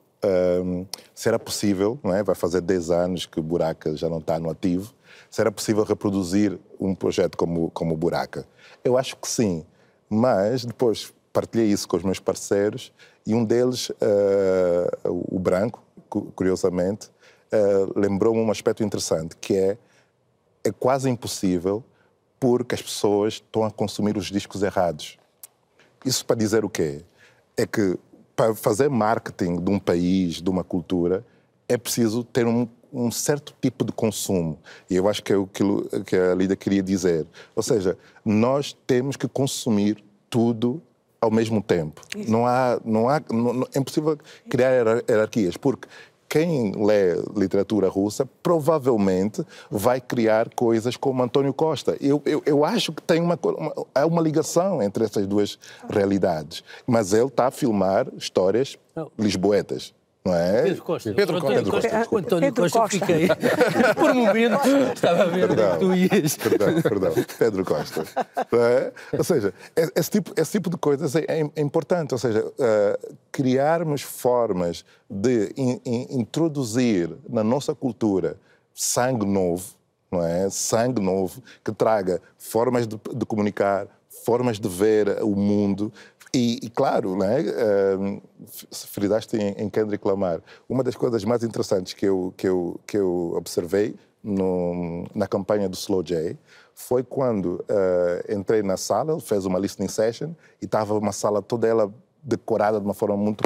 um, 0.63 0.85
se 1.13 1.27
era 1.27 1.39
possível, 1.39 1.99
não 2.03 2.13
é? 2.13 2.23
vai 2.23 2.35
fazer 2.35 2.61
10 2.61 2.91
anos 2.91 3.25
que 3.25 3.41
Buraca 3.41 3.95
já 3.95 4.07
não 4.07 4.19
está 4.19 4.39
no 4.39 4.49
ativo, 4.49 4.93
se 5.29 5.41
era 5.41 5.51
possível 5.51 5.83
reproduzir 5.83 6.57
um 6.79 6.93
projeto 6.95 7.37
como, 7.37 7.69
como 7.71 7.97
Buraca. 7.97 8.45
Eu 8.83 8.97
acho 8.97 9.15
que 9.17 9.27
sim, 9.27 9.65
mas 10.09 10.63
depois 10.63 11.13
partilhei 11.33 11.67
isso 11.67 11.87
com 11.87 11.97
os 11.97 12.03
meus 12.03 12.19
parceiros 12.19 12.93
e 13.25 13.33
um 13.33 13.43
deles, 13.43 13.89
uh, 13.89 15.25
o 15.29 15.39
Branco, 15.39 15.83
curiosamente, 16.35 17.07
uh, 17.51 17.99
lembrou-me 17.99 18.39
um 18.39 18.49
aspecto 18.51 18.83
interessante, 18.83 19.35
que 19.35 19.55
é 19.55 19.77
é 20.67 20.71
quase 20.71 21.09
impossível 21.09 21.83
porque 22.39 22.75
as 22.75 22.81
pessoas 22.81 23.35
estão 23.35 23.63
a 23.63 23.71
consumir 23.71 24.17
os 24.17 24.27
discos 24.27 24.61
errados. 24.61 25.17
Isso 26.07 26.25
para 26.25 26.35
dizer 26.35 26.63
o 26.63 26.69
quê? 26.69 27.01
É 27.57 27.65
que 27.65 27.97
para 28.35 28.55
fazer 28.55 28.89
marketing 28.89 29.57
de 29.57 29.69
um 29.69 29.79
país, 29.79 30.41
de 30.41 30.49
uma 30.49 30.63
cultura, 30.63 31.25
é 31.67 31.75
preciso 31.75 32.23
ter 32.23 32.45
um, 32.45 32.67
um 32.93 33.11
certo 33.11 33.53
tipo 33.61 33.83
de 33.83 33.91
consumo. 33.91 34.57
E 34.89 34.95
eu 34.95 35.09
acho 35.09 35.21
que 35.21 35.33
é 35.33 35.35
aquilo 35.35 35.85
que 36.05 36.15
a 36.15 36.33
Lida 36.33 36.55
queria 36.55 36.81
dizer. 36.81 37.25
Ou 37.55 37.63
seja, 37.63 37.97
nós 38.23 38.77
temos 38.85 39.17
que 39.17 39.27
consumir 39.27 40.03
tudo 40.29 40.81
ao 41.19 41.31
mesmo 41.31 41.61
tempo. 41.61 42.01
Não 42.27 42.45
há, 42.45 42.79
não 42.85 43.09
há, 43.09 43.21
não, 43.31 43.67
é 43.73 43.79
impossível 43.79 44.17
criar 44.49 45.01
hierarquias, 45.09 45.57
porque 45.57 45.87
quem 46.29 46.71
lê 46.73 47.15
literatura 47.35 47.87
russa 47.89 48.27
provavelmente 48.43 49.45
vai 49.69 50.01
criar 50.01 50.49
coisas 50.53 50.97
como 50.97 51.23
António 51.23 51.53
Costa. 51.53 51.97
Eu, 52.01 52.21
eu, 52.25 52.43
eu 52.45 52.65
acho 52.65 52.91
que 52.91 53.01
tem 53.01 53.21
uma, 53.21 53.39
uma, 53.41 53.73
há 53.95 54.05
uma 54.05 54.21
ligação 54.21 54.81
entre 54.81 55.05
essas 55.05 55.25
duas 55.25 55.57
realidades. 55.89 56.63
Mas 56.85 57.13
ele 57.13 57.27
está 57.27 57.47
a 57.47 57.51
filmar 57.51 58.07
histórias 58.17 58.77
lisboetas 59.17 59.93
não 60.27 60.35
é? 60.35 60.63
Pedro 60.63 60.83
Costa. 60.83 61.13
Pedro 61.13 61.41
Costa. 61.41 61.55
Pedro 61.55 61.71
Costa. 61.71 61.89
Costa. 61.89 62.17
António 62.17 62.53
Pedro 62.53 62.63
Costa, 62.63 62.79
Costa. 62.79 62.99
fiquei. 62.99 63.27
Por 63.95 64.11
um 64.11 64.25
momento 64.25 64.67
estava 64.93 65.23
a 65.23 65.25
ver 65.27 65.47
perdão, 65.47 65.75
onde 65.75 65.79
tu 65.79 66.15
ias. 66.15 66.37
Perdão, 66.37 66.81
perdão. 66.81 67.13
Pedro 67.39 67.65
Costa. 67.65 68.03
É? 68.35 68.91
Ou 69.17 69.23
seja, 69.23 69.53
esse 69.95 70.11
tipo, 70.11 70.33
esse 70.35 70.51
tipo 70.51 70.69
de 70.69 70.77
coisas 70.77 71.15
é, 71.15 71.25
é 71.27 71.61
importante. 71.61 72.13
Ou 72.13 72.17
seja, 72.17 72.45
uh, 72.45 73.15
criarmos 73.31 74.01
formas 74.01 74.83
de 75.09 75.53
in, 75.55 75.81
in, 75.85 76.19
introduzir 76.19 77.09
na 77.29 77.43
nossa 77.43 77.73
cultura 77.73 78.37
sangue 78.73 79.25
novo, 79.25 79.75
não 80.11 80.23
é? 80.23 80.49
Sangue 80.49 81.01
novo 81.01 81.41
que 81.63 81.71
traga 81.71 82.21
formas 82.37 82.85
de, 82.85 82.99
de 83.15 83.25
comunicar, 83.25 83.87
formas 84.25 84.59
de 84.59 84.67
ver 84.67 85.23
o 85.23 85.35
mundo, 85.35 85.91
e, 86.33 86.59
e, 86.63 86.69
claro, 86.69 87.15
né, 87.15 87.41
uh, 87.41 88.21
fridaste 88.71 89.37
em, 89.37 89.51
em 89.63 89.69
Kendrick 89.69 90.05
Lamar. 90.05 90.41
Uma 90.67 90.83
das 90.83 90.95
coisas 90.95 91.23
mais 91.23 91.43
interessantes 91.43 91.93
que 91.93 92.05
eu, 92.05 92.33
que 92.35 92.47
eu, 92.47 92.79
que 92.85 92.97
eu 92.97 93.33
observei 93.35 93.95
no, 94.23 95.05
na 95.15 95.27
campanha 95.27 95.69
do 95.69 95.75
Slow 95.75 96.03
J 96.03 96.37
foi 96.75 97.03
quando 97.03 97.63
uh, 97.69 98.33
entrei 98.33 98.61
na 98.61 98.77
sala, 98.77 99.13
ele 99.13 99.21
fez 99.21 99.45
uma 99.45 99.57
listening 99.57 99.87
session 99.87 100.31
e 100.61 100.65
estava 100.65 100.93
uma 100.97 101.11
sala 101.11 101.41
toda 101.41 101.67
ela 101.67 101.91
decorada 102.21 102.79
de 102.79 102.85
uma 102.85 102.93
forma 102.93 103.17
muito 103.17 103.43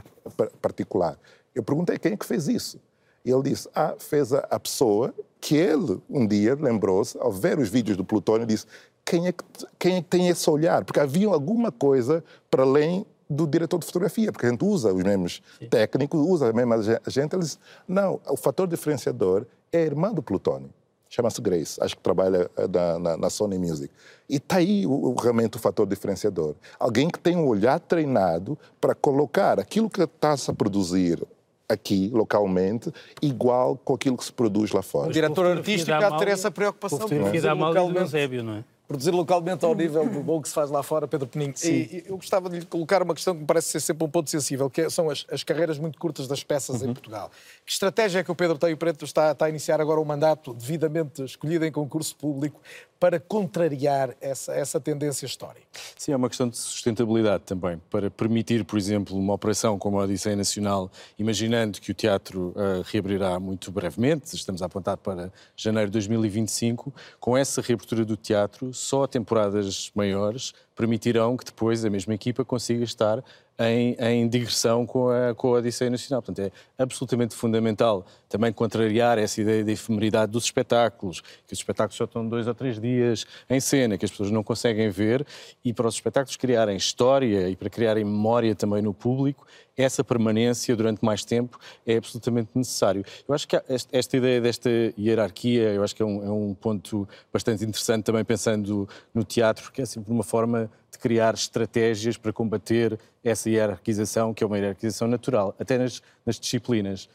particular. 0.62 1.18
Eu 1.54 1.64
perguntei 1.64 1.98
quem 1.98 2.14
é 2.14 2.18
que 2.18 2.26
fez 2.26 2.48
isso. 2.48 2.80
E 3.24 3.32
ele 3.32 3.44
disse: 3.44 3.70
Ah, 3.76 3.96
fez 4.00 4.34
a, 4.34 4.40
a 4.50 4.60
pessoa 4.60 5.14
que 5.40 5.56
ele 5.56 6.02
um 6.10 6.26
dia 6.26 6.56
lembrou-se, 6.60 7.18
ao 7.20 7.32
ver 7.32 7.60
os 7.60 7.70
vídeos 7.70 7.96
do 7.96 8.04
Plutônio, 8.04 8.46
disse: 8.46 8.66
quem 9.12 9.28
é, 9.28 9.34
que, 9.34 9.44
quem 9.78 9.96
é 9.98 10.02
que 10.02 10.08
tem 10.08 10.30
esse 10.30 10.50
olhar? 10.50 10.86
Porque 10.86 10.98
havia 11.02 11.28
alguma 11.28 11.70
coisa 11.70 12.24
para 12.50 12.64
além 12.64 13.06
do 13.30 13.46
diretor 13.46 13.78
de 13.78 13.86
fotografia, 13.86 14.32
porque 14.32 14.46
a 14.46 14.50
gente 14.50 14.64
usa 14.64 14.94
os 14.94 15.04
mesmos 15.04 15.42
Sim. 15.60 15.68
técnicos, 15.68 16.22
usa 16.26 16.50
a 16.50 16.54
mesma 16.54 16.78
gente. 17.08 17.36
Eles, 17.36 17.60
não, 17.86 18.22
o 18.26 18.38
fator 18.38 18.66
diferenciador 18.68 19.46
é 19.70 19.80
a 19.80 19.82
irmã 19.82 20.14
do 20.14 20.24
Plutônio. 20.24 20.70
Chama-se 21.10 21.42
Grace, 21.42 21.78
acho 21.84 21.98
que 21.98 22.02
trabalha 22.02 22.50
eh, 22.56 22.68
na, 22.70 23.00
na, 23.00 23.18
na 23.18 23.30
Sony 23.30 23.60
Music. 23.60 23.94
E 24.30 24.38
está 24.38 24.58
aí 24.58 24.86
o, 24.88 24.92
o, 24.92 25.16
realmente 25.16 25.58
o 25.58 25.60
fator 25.60 25.86
diferenciador. 25.86 26.56
Alguém 26.80 27.10
que 27.10 27.20
tem 27.20 27.36
um 27.36 27.46
olhar 27.46 27.82
treinado 27.82 28.58
para 28.80 28.96
colocar 28.96 29.60
aquilo 29.60 29.90
que 29.90 30.04
está-se 30.04 30.50
a 30.50 30.54
produzir 30.54 31.22
aqui, 31.68 32.10
localmente, 32.14 32.94
igual 33.22 33.76
com 33.76 33.94
aquilo 33.94 34.16
que 34.16 34.24
se 34.24 34.32
produz 34.32 34.72
lá 34.72 34.82
fora. 34.82 35.10
O 35.10 35.12
diretor 35.12 35.46
artístico 35.58 35.92
há 35.92 36.10
de 36.12 36.18
ter 36.18 36.30
essa 36.30 36.50
preocupação. 36.50 37.00
O 37.00 37.02
fotografia 37.02 37.42
da 37.42 37.52
Amália 37.52 37.80
Eusébio, 37.80 38.42
não 38.42 38.54
é? 38.56 38.64
Produzir 38.92 39.12
localmente 39.12 39.64
ao 39.64 39.74
nível 39.74 40.08
do 40.08 40.22
bom 40.22 40.42
que 40.42 40.50
se 40.50 40.54
faz 40.54 40.70
lá 40.70 40.84
fora, 40.84 41.08
Pedro 41.08 41.28
Peninho. 41.28 41.54
Sim. 41.56 41.72
E, 41.72 42.04
eu 42.08 42.18
gostava 42.18 42.50
de 42.50 42.60
lhe 42.60 42.66
colocar 42.66 43.02
uma 43.02 43.14
questão 43.14 43.34
que 43.34 43.40
me 43.40 43.48
parece 43.48 43.70
ser 43.70 43.80
sempre 43.80 44.06
um 44.06 44.10
ponto 44.10 44.30
sensível, 44.30 44.70
que 44.70 44.82
é, 44.82 44.90
são 44.90 45.10
as, 45.10 45.26
as 45.32 45.44
carreiras 45.44 45.80
muito 45.80 45.98
curtas 45.98 46.28
das 46.28 46.44
peças 46.44 46.82
uhum. 46.82 46.90
em 46.90 46.94
Portugal. 46.94 47.32
Que 47.66 47.72
estratégia 47.72 48.20
é 48.20 48.24
que 48.24 48.32
o 48.32 48.36
Pedro 48.36 48.58
Teio 48.58 48.76
Preto 48.76 49.06
está, 49.06 49.32
está 49.32 49.46
a 49.46 49.50
iniciar 49.50 49.80
agora 49.80 50.00
um 50.00 50.06
mandato 50.06 50.54
devidamente 50.54 51.24
escolhido 51.24 51.66
em 51.66 51.72
concurso 51.72 52.16
público 52.16 52.60
para 53.02 53.20
contrariar 53.20 54.16
essa, 54.22 54.54
essa 54.54 54.80
tendência 54.80 55.26
histórica? 55.26 55.66
Sim, 55.98 56.12
é 56.12 56.16
uma 56.16 56.30
questão 56.30 56.48
de 56.48 56.56
sustentabilidade 56.56 57.46
também, 57.46 57.82
para 57.90 58.12
permitir, 58.12 58.64
por 58.64 58.78
exemplo, 58.78 59.18
uma 59.18 59.34
operação 59.34 59.80
como 59.80 60.00
a 60.00 60.04
Odisseia 60.04 60.36
Nacional, 60.36 60.92
imaginando 61.18 61.82
que 61.82 61.90
o 61.90 61.96
teatro 61.96 62.50
uh, 62.50 62.84
reabrirá 62.86 63.40
muito 63.40 63.72
brevemente, 63.72 64.36
estamos 64.36 64.62
a 64.62 64.68
apontar 64.68 64.98
para 64.98 65.34
janeiro 65.58 65.90
de 65.90 65.94
2025, 65.94 66.94
com 67.20 67.36
essa 67.36 67.60
reabertura 67.60 68.06
do 68.06 68.16
teatro, 68.16 68.72
só 68.72 69.08
temporadas 69.08 69.92
maiores 69.96 70.54
permitirão 70.76 71.38
que 71.38 71.46
depois 71.46 71.86
a 71.86 71.90
mesma 71.90 72.14
equipa 72.14 72.44
consiga 72.44 72.84
estar 72.84 73.24
em, 73.70 73.96
em 74.00 74.28
digressão 74.28 74.86
com 74.86 75.10
a, 75.10 75.36
com 75.36 75.50
a 75.56 75.60
Odisseia 75.60 75.90
Nacional. 75.90 76.22
Portanto, 76.22 76.52
é 76.78 76.82
absolutamente 76.82 77.36
fundamental 77.36 78.06
também 78.30 78.52
contrariar 78.54 79.18
essa 79.18 79.42
ideia 79.42 79.64
da 79.64 79.72
efemeridade 79.72 80.32
dos 80.32 80.46
espetáculos, 80.46 81.22
que 81.22 81.54
os 81.54 81.60
espetáculos 81.60 81.98
só 81.98 82.06
estão 82.06 82.28
dois 82.28 82.48
ou 82.48 82.54
três 82.54 82.80
dias 82.80 83.26
em 83.50 83.60
cena, 83.60 83.98
que 83.98 84.06
as 84.06 84.12
pessoas 84.12 84.32
não 84.32 84.44
conseguem 84.44 84.90
ver, 84.90 85.26
e 85.64 85.74
para 85.74 85.88
os 85.88 85.96
espetáculos 85.96 86.38
criarem 86.38 86.78
história 86.78 87.50
e 87.50 87.56
para 87.56 87.70
criarem 87.70 88.06
memória 88.06 88.56
também 88.56 88.82
no 88.82 88.94
público, 88.94 89.46
essa 89.76 90.04
permanência 90.04 90.76
durante 90.76 91.04
mais 91.04 91.24
tempo 91.24 91.60
é 91.86 91.98
absolutamente 91.98 92.50
necessário. 92.56 93.04
Eu 93.28 93.34
acho 93.34 93.48
que 93.48 93.60
esta 93.68 94.18
ideia 94.18 94.42
desta 94.42 94.70
hierarquia, 94.98 95.74
eu 95.74 95.84
acho 95.84 95.96
que 95.96 96.02
é 96.02 96.06
um, 96.06 96.26
é 96.26 96.30
um 96.30 96.54
ponto 96.54 97.08
bastante 97.32 97.64
interessante 97.64 98.04
também 98.04 98.24
pensando 98.24 98.88
no 99.14 99.24
teatro, 99.24 99.64
porque 99.64 99.82
é 99.82 99.86
sempre 99.86 100.12
uma 100.12 100.24
forma 100.24 100.70
de 100.92 100.98
criar 101.00 101.34
estratégias 101.34 102.18
para 102.18 102.34
combater 102.34 103.00
essa 103.24 103.50
hierarquização, 103.50 104.34
que 104.34 104.44
é 104.44 104.48
uma 104.48 104.58
hierarquização 104.58 105.08
natural, 105.08 105.56
até 105.60 105.78
nas, 105.78 106.02
nas 106.26 106.40
disciplinas. 106.40 107.10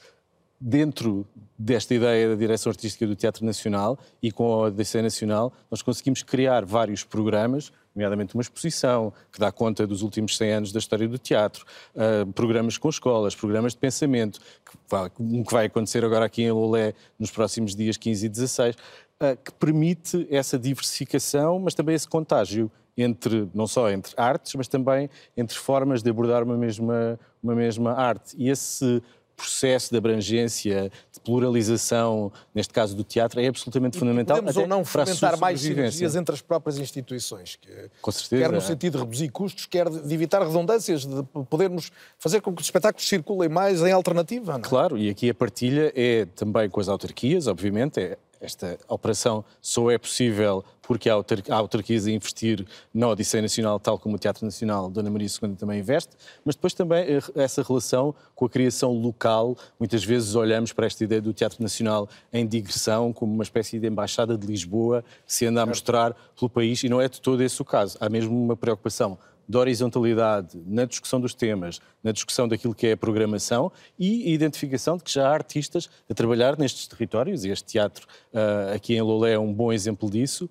Dentro 0.58 1.26
desta 1.58 1.94
ideia 1.94 2.30
da 2.30 2.34
direção 2.34 2.70
artística 2.70 3.06
do 3.06 3.14
Teatro 3.14 3.44
Nacional 3.44 3.98
e 4.22 4.32
com 4.32 4.50
a 4.52 4.56
ODC 4.68 5.02
Nacional, 5.02 5.52
nós 5.70 5.82
conseguimos 5.82 6.22
criar 6.22 6.64
vários 6.64 7.04
programas 7.04 7.70
nomeadamente 7.96 8.34
uma 8.34 8.42
exposição 8.42 9.12
que 9.32 9.40
dá 9.40 9.50
conta 9.50 9.86
dos 9.86 10.02
últimos 10.02 10.36
100 10.36 10.52
anos 10.52 10.72
da 10.72 10.78
história 10.78 11.08
do 11.08 11.18
teatro, 11.18 11.64
uh, 11.94 12.30
programas 12.32 12.76
com 12.76 12.90
escolas, 12.90 13.34
programas 13.34 13.72
de 13.72 13.78
pensamento, 13.78 14.38
que 14.38 14.76
vai, 14.88 15.10
que 15.10 15.52
vai 15.52 15.66
acontecer 15.66 16.04
agora 16.04 16.26
aqui 16.26 16.42
em 16.42 16.52
Lolé 16.52 16.92
nos 17.18 17.30
próximos 17.30 17.74
dias 17.74 17.96
15 17.96 18.26
e 18.26 18.28
16, 18.28 18.76
uh, 18.76 19.36
que 19.42 19.52
permite 19.52 20.28
essa 20.30 20.58
diversificação, 20.58 21.58
mas 21.58 21.74
também 21.74 21.94
esse 21.94 22.06
contágio 22.06 22.70
entre 22.96 23.48
não 23.54 23.66
só 23.66 23.90
entre 23.90 24.12
artes, 24.16 24.54
mas 24.54 24.68
também 24.68 25.08
entre 25.36 25.56
formas 25.56 26.02
de 26.02 26.10
abordar 26.10 26.42
uma 26.42 26.56
mesma, 26.56 27.18
uma 27.42 27.54
mesma 27.54 27.92
arte. 27.92 28.34
E 28.38 28.48
esse 28.48 29.02
processo 29.36 29.90
de 29.90 29.98
abrangência, 29.98 30.90
pluralização, 31.26 32.30
neste 32.54 32.72
caso 32.72 32.94
do 32.94 33.02
teatro, 33.02 33.40
é 33.40 33.48
absolutamente 33.48 33.96
e 33.96 33.98
fundamental. 33.98 34.36
Podemos 34.36 34.56
ou 34.56 34.66
não 34.68 34.84
fomentar 34.84 35.36
mais 35.40 35.60
sinergias 35.60 36.14
entre 36.14 36.32
as 36.32 36.40
próprias 36.40 36.78
instituições. 36.78 37.56
Que, 37.56 37.90
com 38.00 38.12
certeza. 38.12 38.42
Quer 38.42 38.52
no 38.52 38.60
sentido 38.60 38.98
de 38.98 39.04
reduzir 39.04 39.28
custos, 39.30 39.66
quer 39.66 39.90
de 39.90 40.14
evitar 40.14 40.40
redundâncias, 40.40 41.04
de 41.04 41.22
podermos 41.50 41.90
fazer 42.16 42.40
com 42.40 42.54
que 42.54 42.60
os 42.62 42.68
espetáculos 42.68 43.08
circulem 43.08 43.48
mais 43.48 43.82
em 43.82 43.90
alternativa. 43.90 44.52
Não? 44.52 44.60
É? 44.60 44.62
Claro, 44.62 44.96
e 44.96 45.10
aqui 45.10 45.28
a 45.28 45.34
partilha 45.34 45.92
é 45.96 46.26
também 46.36 46.70
com 46.70 46.80
as 46.80 46.88
autarquias, 46.88 47.48
obviamente, 47.48 47.98
é 47.98 48.16
esta 48.46 48.78
operação 48.88 49.44
só 49.60 49.90
é 49.90 49.98
possível 49.98 50.64
porque 50.82 51.10
há 51.10 51.14
autarquias 51.56 52.06
a 52.06 52.12
investir 52.12 52.64
na 52.94 53.08
Odisseia 53.08 53.42
Nacional, 53.42 53.80
tal 53.80 53.98
como 53.98 54.14
o 54.14 54.18
Teatro 54.18 54.44
Nacional 54.44 54.88
Dona 54.88 55.10
Maria 55.10 55.26
II 55.26 55.56
também 55.56 55.80
investe, 55.80 56.16
mas 56.44 56.54
depois 56.54 56.72
também 56.72 57.04
eh, 57.04 57.20
essa 57.34 57.62
relação 57.62 58.14
com 58.34 58.46
a 58.46 58.48
criação 58.48 58.92
local. 58.92 59.56
Muitas 59.80 60.04
vezes 60.04 60.36
olhamos 60.36 60.72
para 60.72 60.86
esta 60.86 61.02
ideia 61.02 61.20
do 61.20 61.32
Teatro 61.32 61.60
Nacional 61.60 62.08
em 62.32 62.46
digressão, 62.46 63.12
como 63.12 63.34
uma 63.34 63.42
espécie 63.42 63.80
de 63.80 63.88
embaixada 63.88 64.38
de 64.38 64.46
Lisboa 64.46 65.04
que 65.26 65.34
se 65.34 65.44
anda 65.44 65.62
a 65.62 65.66
mostrar 65.66 66.14
pelo 66.38 66.48
país, 66.48 66.82
e 66.84 66.88
não 66.88 67.00
é 67.00 67.08
de 67.08 67.20
todo 67.20 67.42
esse 67.42 67.60
o 67.60 67.64
caso. 67.64 67.98
Há 68.00 68.08
mesmo 68.08 68.40
uma 68.40 68.56
preocupação 68.56 69.18
de 69.48 69.56
horizontalidade 69.56 70.60
na 70.66 70.84
discussão 70.84 71.20
dos 71.20 71.34
temas, 71.34 71.80
na 72.02 72.12
discussão 72.12 72.48
daquilo 72.48 72.74
que 72.74 72.88
é 72.88 72.92
a 72.92 72.96
programação 72.96 73.70
e 73.98 74.32
identificação 74.32 74.96
de 74.96 75.04
que 75.04 75.12
já 75.12 75.28
há 75.28 75.32
artistas 75.32 75.88
a 76.08 76.14
trabalhar 76.14 76.58
nestes 76.58 76.86
territórios, 76.86 77.44
e 77.44 77.50
este 77.50 77.72
teatro 77.72 78.06
uh, 78.32 78.74
aqui 78.74 78.94
em 78.94 79.02
Lolé 79.02 79.32
é 79.32 79.38
um 79.38 79.52
bom 79.52 79.72
exemplo 79.72 80.10
disso, 80.10 80.48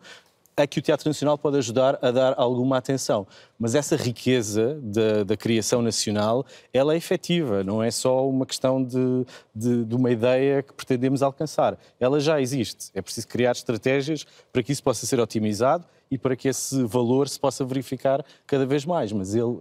a 0.57 0.65
que 0.65 0.79
o 0.79 0.81
Teatro 0.81 1.09
Nacional 1.09 1.37
pode 1.37 1.57
ajudar 1.57 1.99
a 2.01 2.11
dar 2.11 2.33
alguma 2.37 2.77
atenção. 2.77 3.27
Mas 3.59 3.75
essa 3.75 3.95
riqueza 3.95 4.79
da, 4.81 5.23
da 5.23 5.35
criação 5.35 5.81
nacional, 5.81 6.45
ela 6.73 6.93
é 6.93 6.97
efetiva, 6.97 7.63
não 7.63 7.83
é 7.83 7.91
só 7.91 8.27
uma 8.27 8.45
questão 8.45 8.81
de, 8.81 9.25
de, 9.53 9.83
de, 9.83 9.95
uma 9.95 10.11
ideia 10.11 10.63
que 10.63 10.73
pretendemos 10.73 11.21
alcançar. 11.21 11.77
Ela 11.99 12.19
já 12.19 12.39
existe. 12.39 12.89
É 12.93 13.01
preciso 13.01 13.27
criar 13.27 13.51
estratégias 13.51 14.25
para 14.53 14.63
que 14.63 14.71
isso 14.71 14.81
possa 14.81 15.05
ser 15.05 15.19
otimizado 15.19 15.85
e 16.09 16.17
para 16.17 16.35
que 16.35 16.47
esse 16.47 16.83
valor 16.83 17.27
se 17.27 17.39
possa 17.39 17.63
verificar 17.63 18.23
cada 18.45 18.65
vez 18.65 18.85
mais. 18.85 19.11
Mas 19.11 19.35
ele, 19.35 19.59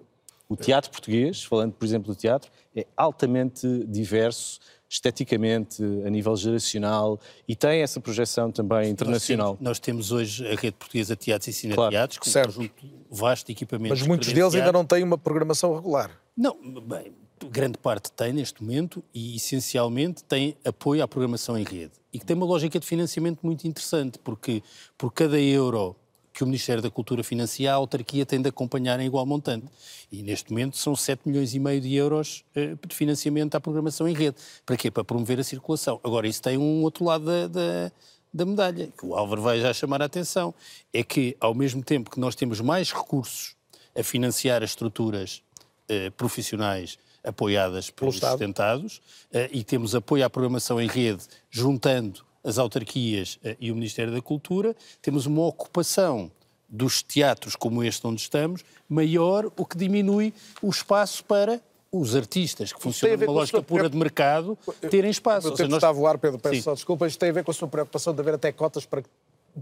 o 0.49 0.57
teatro 0.57 0.91
português, 0.91 1.43
falando 1.43 1.73
por 1.73 1.85
exemplo 1.85 2.13
do 2.13 2.19
teatro, 2.19 2.51
é 2.75 2.87
altamente 2.97 3.67
diverso 3.87 4.61
esteticamente, 4.89 5.83
a 6.07 6.11
nível 6.11 6.37
geracional 6.37 7.19
e 7.49 7.57
tem 7.57 7.81
essa 7.83 8.01
projeção 8.01 8.53
também 8.53 8.91
internacional. 8.91 9.59
Nós 9.61 9.81
temos, 9.81 10.11
nós 10.11 10.11
temos 10.11 10.13
hoje 10.13 10.47
a 10.47 10.55
rede 10.55 10.77
portuguesa 10.79 11.17
de 11.17 11.21
teatros 11.21 11.49
e 11.49 11.53
cineteatros, 11.53 12.19
claro. 12.19 12.25
com 12.25 12.31
certo. 12.31 12.51
um 12.51 12.55
conjunto 12.55 13.07
vasto 13.11 13.47
de 13.47 13.53
equipamentos. 13.53 13.99
Mas 13.99 14.07
muitos 14.07 14.33
deles 14.33 14.55
ainda 14.55 14.71
não 14.71 14.85
têm 14.85 15.03
uma 15.03 15.19
programação 15.19 15.75
regular. 15.75 16.11
Não, 16.37 16.57
bem, 16.81 17.13
grande 17.51 17.79
parte 17.79 18.13
tem 18.13 18.33
neste 18.33 18.63
momento 18.63 19.03
e 19.13 19.37
essencialmente 19.37 20.23
tem 20.25 20.57
apoio 20.65 21.03
à 21.03 21.09
programação 21.09 21.59
em 21.59 21.65
rede 21.65 21.93
e 22.13 22.19
que 22.19 22.25
tem 22.25 22.37
uma 22.37 22.47
lógica 22.47 22.79
de 22.79 22.87
financiamento 22.87 23.41
muito 23.43 23.67
interessante, 23.67 24.19
porque 24.19 24.63
por 24.97 25.13
cada 25.13 25.41
euro 25.41 25.97
que 26.35 26.43
o 26.43 26.47
Ministério 26.47 26.83
da 26.83 26.91
Cultura 26.91 27.23
financia, 27.23 27.71
a 27.73 27.77
autarquia 27.77 28.27
tem 28.27 28.43
de 28.43 28.49
acompanhar 28.49 28.99
em 28.99 29.07
igual 29.07 29.25
montante. 29.25 29.67
E 30.11 30.21
neste 30.21 30.51
momento 30.51 30.77
são 30.77 30.97
7 30.97 31.29
milhões 31.29 31.55
e 31.55 31.61
meio 31.61 31.81
de 31.81 31.95
euros 31.95 32.45
eh, 32.57 32.75
de 32.87 32.95
financiamento 32.95 33.55
à 33.55 33.61
programação 33.61 34.09
em 34.09 34.13
rede. 34.13 34.37
Para 34.67 34.77
quê? 34.77 34.91
Para 34.91 35.05
promover 35.05 35.39
a 35.39 35.45
circulação. 35.45 36.01
Agora, 36.03 36.27
isso 36.27 36.43
tem 36.43 36.59
um 36.59 36.83
outro 36.83 37.05
lado 37.05 37.25
da, 37.25 37.47
da, 37.47 37.93
da 38.33 38.45
medalha, 38.45 38.93
que 38.99 39.07
o 39.07 39.15
Álvaro 39.15 39.43
vai 39.43 39.61
já 39.61 39.73
chamar 39.73 40.03
a 40.03 40.07
atenção. 40.07 40.53
É 40.93 41.05
que, 41.05 41.37
ao 41.41 41.55
mesmo 41.55 41.85
tempo 41.85 42.11
que 42.11 42.19
nós 42.19 42.35
temos 42.35 42.61
mais 42.61 42.91
recursos 42.91 43.55
a 43.97 44.03
financiar 44.03 44.61
as 44.65 44.71
estruturas 44.71 45.41
eh, 45.89 46.11
profissionais 46.11 46.99
apoiadas 47.23 47.91
pelos 47.91 48.19
sustentados 48.19 49.01
eh, 49.33 49.49
e 49.53 49.63
temos 49.63 49.95
apoio 49.95 50.25
à 50.27 50.29
programação 50.29 50.81
em 50.81 50.89
rede, 50.89 51.23
juntando 51.49 52.25
as 52.45 52.59
autarquias 52.59 53.39
eh, 53.43 53.57
e 53.59 53.73
o 53.73 53.75
Ministério 53.75 54.13
da 54.13 54.21
Cultura, 54.21 54.77
temos 55.01 55.27
uma 55.27 55.47
ocupação 55.47 56.31
dos 56.69 57.03
teatros 57.03 57.57
como 57.57 57.83
este 57.83 58.07
onde 58.07 58.21
estamos 58.21 58.65
maior, 58.89 59.51
o 59.57 59.65
que 59.65 59.77
diminui 59.77 60.35
o 60.61 60.69
espaço 60.69 61.25
para 61.25 61.61
os 61.91 62.17
artistas 62.17 62.73
que 62.73 62.83
funcionam 62.83 63.17
numa 63.17 63.33
lógica 63.33 63.59
sua... 63.59 63.65
pura 63.65 63.89
de 63.89 63.97
mercado 63.97 64.59
terem 64.91 65.11
espaço. 65.11 65.49
O 65.49 65.51
tempo 65.53 65.69
seja, 65.69 65.77
está 65.77 65.87
nós... 65.89 65.97
a 65.97 66.01
voar, 66.01 66.19
Pedro, 66.19 66.41
peço 66.41 66.63
só 66.63 66.75
desculpa. 66.75 67.07
Isto 67.07 67.21
tem 67.21 67.31
a 67.31 67.33
ver 67.33 67.45
com 67.45 67.53
a 67.53 67.55
sua 67.55 67.69
preocupação 67.69 68.13
de 68.13 68.21
haver 68.21 68.35
até 68.35 68.51
cotas 68.51 68.85
para 68.85 69.03
que 69.03 69.09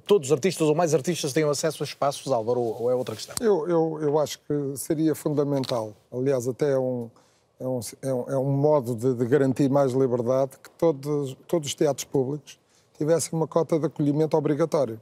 todos 0.07 0.29
os 0.29 0.33
artistas 0.33 0.67
ou 0.67 0.75
mais 0.75 0.95
artistas 0.95 1.35
tenham 1.35 1.51
acesso 1.51 1.83
a 1.83 1.85
espaços, 1.85 2.33
Álvaro, 2.33 2.61
ou 2.61 2.91
é 2.91 2.95
outra 2.95 3.15
questão? 3.15 3.37
Eu, 3.39 3.69
eu, 3.69 3.99
eu 4.01 4.19
acho 4.19 4.39
que 4.39 4.77
seria 4.77 5.15
fundamental, 5.15 5.95
aliás, 6.11 6.49
até 6.49 6.73
é 6.73 6.79
um, 6.79 7.11
é 7.61 7.67
um, 7.67 7.81
é 8.29 8.39
um, 8.39 8.51
modo 8.51 8.97
de, 8.97 9.15
de 9.15 9.27
garantir 9.27 9.69
mais 9.69 9.93
liberdade, 9.93 10.53
que 10.63 10.71
todos, 10.71 11.37
todos 11.47 11.69
os 11.69 11.75
teatros 11.75 12.05
públicos 12.05 12.59
tivessem 13.03 13.31
uma 13.33 13.47
cota 13.47 13.79
de 13.79 13.87
acolhimento 13.87 14.37
obrigatório. 14.37 15.01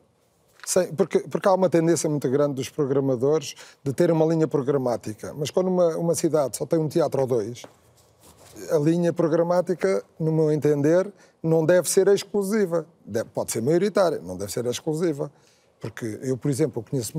Sem, 0.65 0.93
porque, 0.95 1.21
porque, 1.21 1.49
há 1.49 1.55
uma 1.55 1.69
tendência 1.69 2.09
muito 2.09 2.29
grande 2.31 2.55
dos 2.55 2.69
programadores 2.69 3.55
de 3.83 3.93
ter 3.93 4.11
uma 4.11 4.25
linha 4.25 4.47
programática. 4.47 5.35
Mas 5.35 5.51
quando 5.51 5.69
uma, 5.69 5.97
uma 5.97 6.15
cidade 6.15 6.57
só 6.57 6.67
tem 6.67 6.79
um 6.79 6.89
teatro 6.89 7.21
ou 7.21 7.27
dois, 7.27 7.63
a 8.71 8.79
linha 8.79 9.13
programática, 9.13 10.05
no 10.19 10.33
meu 10.33 10.53
entender, 10.53 11.11
não 11.43 11.65
deve 11.65 11.89
ser 11.89 12.09
exclusiva. 12.09 12.87
Deve, 13.05 13.31
pode 13.31 13.53
ser 13.53 13.63
maioritária, 13.63 14.21
não 14.21 14.37
deve 14.37 14.53
ser 14.53 14.65
exclusiva. 14.67 15.31
Porque 15.81 16.19
eu, 16.23 16.37
por 16.37 16.51
exemplo, 16.51 16.85
conheço, 16.89 17.13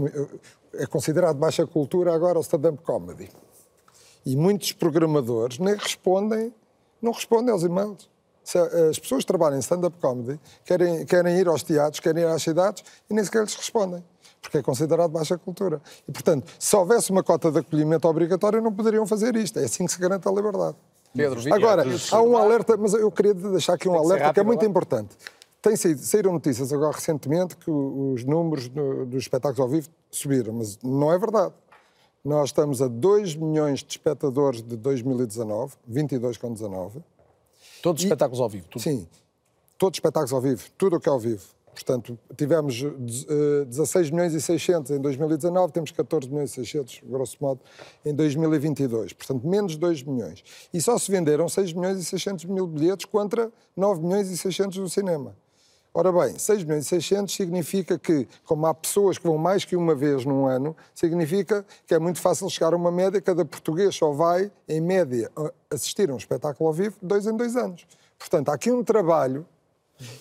é 0.76 0.86
considerado 0.86 1.36
baixa 1.38 1.66
cultura 1.66 2.14
agora 2.14 2.38
o 2.38 2.42
stand-up 2.42 2.78
comedy. 2.84 3.30
E 4.24 4.36
muitos 4.36 4.72
programadores 4.72 5.58
nem 5.58 5.76
respondem, 5.76 6.54
não 7.02 7.12
respondem 7.12 7.52
aos 7.52 7.64
e-mails. 7.64 8.11
Se 8.44 8.58
as 8.58 8.98
pessoas 8.98 9.24
que 9.24 9.28
trabalham 9.28 9.58
em 9.58 9.60
stand-up 9.60 9.96
comedy 10.00 10.40
querem, 10.66 11.06
querem 11.06 11.38
ir 11.38 11.48
aos 11.48 11.64
teatros, 11.64 12.00
querem 12.00 12.24
ir 12.24 12.28
às 12.28 12.42
cidades 12.42 12.84
e 13.10 13.14
nem 13.14 13.24
sequer 13.24 13.44
lhes 13.44 13.56
respondem, 13.56 14.04
porque 14.42 14.58
é 14.58 14.64
considerado 14.64 15.12
baixa 15.12 15.38
cultura. 15.38 15.82
E, 16.08 16.12
portanto, 16.12 16.52
se 16.58 16.76
houvesse 16.76 17.12
uma 17.12 17.24
cota 17.24 17.52
de 17.52 17.60
acolhimento 17.60 18.08
obrigatório, 18.08 18.62
não 18.62 18.74
poderiam 18.74 19.06
fazer 19.06 19.36
isto. 19.36 19.60
É 19.60 19.66
assim 19.66 19.86
que 19.86 19.92
se 19.92 20.00
garante 20.00 20.28
a 20.28 20.32
liberdade. 20.32 20.76
Pedro, 21.16 21.54
Agora, 21.54 21.84
há 22.12 22.22
um 22.22 22.38
alerta, 22.38 22.78
mas 22.78 22.94
eu 22.94 23.12
queria 23.12 23.34
deixar 23.34 23.74
aqui 23.74 23.88
um 23.88 23.96
alerta 23.96 24.28
que, 24.30 24.34
que 24.36 24.40
é 24.40 24.44
muito 24.44 24.66
importante. 24.66 25.16
Tem 25.62 25.76
saído, 25.76 26.02
saíram 26.02 26.34
notícias 26.34 26.74
agora 26.74 26.94
recentemente 26.94 27.56
que 27.56 27.70
os 27.70 28.24
números 28.24 28.68
dos 28.70 29.22
espetáculos 29.22 29.60
ao 29.60 29.68
vivo 29.68 29.90
subiram, 30.10 30.54
mas 30.54 30.80
não 30.82 31.14
é 31.14 31.20
verdade. 31.20 31.54
Nós 32.24 32.50
estamos 32.50 32.82
a 32.82 32.88
2 32.88 33.36
milhões 33.36 33.80
de 33.80 33.92
espectadores 33.92 34.62
de 34.62 34.76
2019, 34.78 35.76
22,19 35.92 37.04
Todos 37.82 38.02
os 38.02 38.06
espetáculos 38.06 38.40
ao 38.40 38.50
vivo? 38.50 38.68
Tudo. 38.70 38.82
Sim, 38.82 39.08
todos 39.78 39.96
os 39.96 39.98
espetáculos 39.98 40.34
ao 40.34 40.42
vivo, 40.42 40.64
tudo 40.78 40.96
o 40.98 41.00
que 41.00 41.10
é 41.10 41.12
ao 41.12 41.20
vivo. 41.20 41.44
Portanto, 41.74 42.20
tivemos 42.38 42.84
16 43.68 44.08
eh, 44.08 44.12
milhões 44.12 44.34
e 44.34 44.42
600 44.42 44.92
em 44.92 45.00
2019, 45.00 45.72
temos 45.72 45.92
14 45.92 46.30
milhões 46.30 46.52
e 46.52 46.56
600, 46.56 47.02
grosso 47.06 47.38
modo, 47.40 47.62
em 48.06 48.14
2022. 48.14 49.14
Portanto, 49.14 49.48
menos 49.48 49.78
2 49.78 50.04
milhões. 50.04 50.44
E 50.74 50.82
só 50.82 50.98
se 50.98 51.10
venderam 51.10 51.48
6 51.48 51.74
milhões 51.74 51.98
e 51.98 52.06
600 52.06 52.46
mil 52.46 52.68
bilhetes 52.68 53.06
contra 53.06 53.52
9 53.76 54.02
milhões 54.02 54.30
e 54.30 54.38
600 54.38 54.78
do 54.78 54.90
cinema. 54.90 55.36
Ora 55.94 56.12
bem, 56.12 56.38
6 56.38 56.64
milhões 56.64 56.86
e 56.86 56.90
600 56.90 57.34
significa 57.34 58.00
que, 58.00 58.26
como 58.46 58.66
há 58.66 58.74
pessoas 58.74 59.18
que 59.18 59.28
vão 59.28 59.38
mais 59.38 59.66
que 59.66 59.76
uma 59.76 59.94
vez 59.94 60.24
num 60.24 60.48
ano, 60.48 60.76
significa 60.96 61.66
que 61.86 61.94
é 61.94 62.00
muito 62.00 62.22
fácil 62.22 62.50
chegar 62.50 62.74
a 62.74 62.78
uma 62.78 62.92
média, 62.92 63.20
cada 63.20 63.44
português 63.44 63.94
só 63.94 64.12
vai, 64.12 64.50
em 64.70 64.80
média, 64.80 65.30
assistir 65.70 66.10
a 66.10 66.14
um 66.14 66.18
espetáculo 66.18 66.70
ao 66.70 66.74
vivo 66.74 66.96
dois 67.02 67.28
em 67.28 67.36
dois 67.36 67.58
anos. 67.58 67.86
Portanto, 68.18 68.50
há 68.50 68.54
aqui 68.54 68.72
um 68.72 68.84
trabalho 68.84 69.46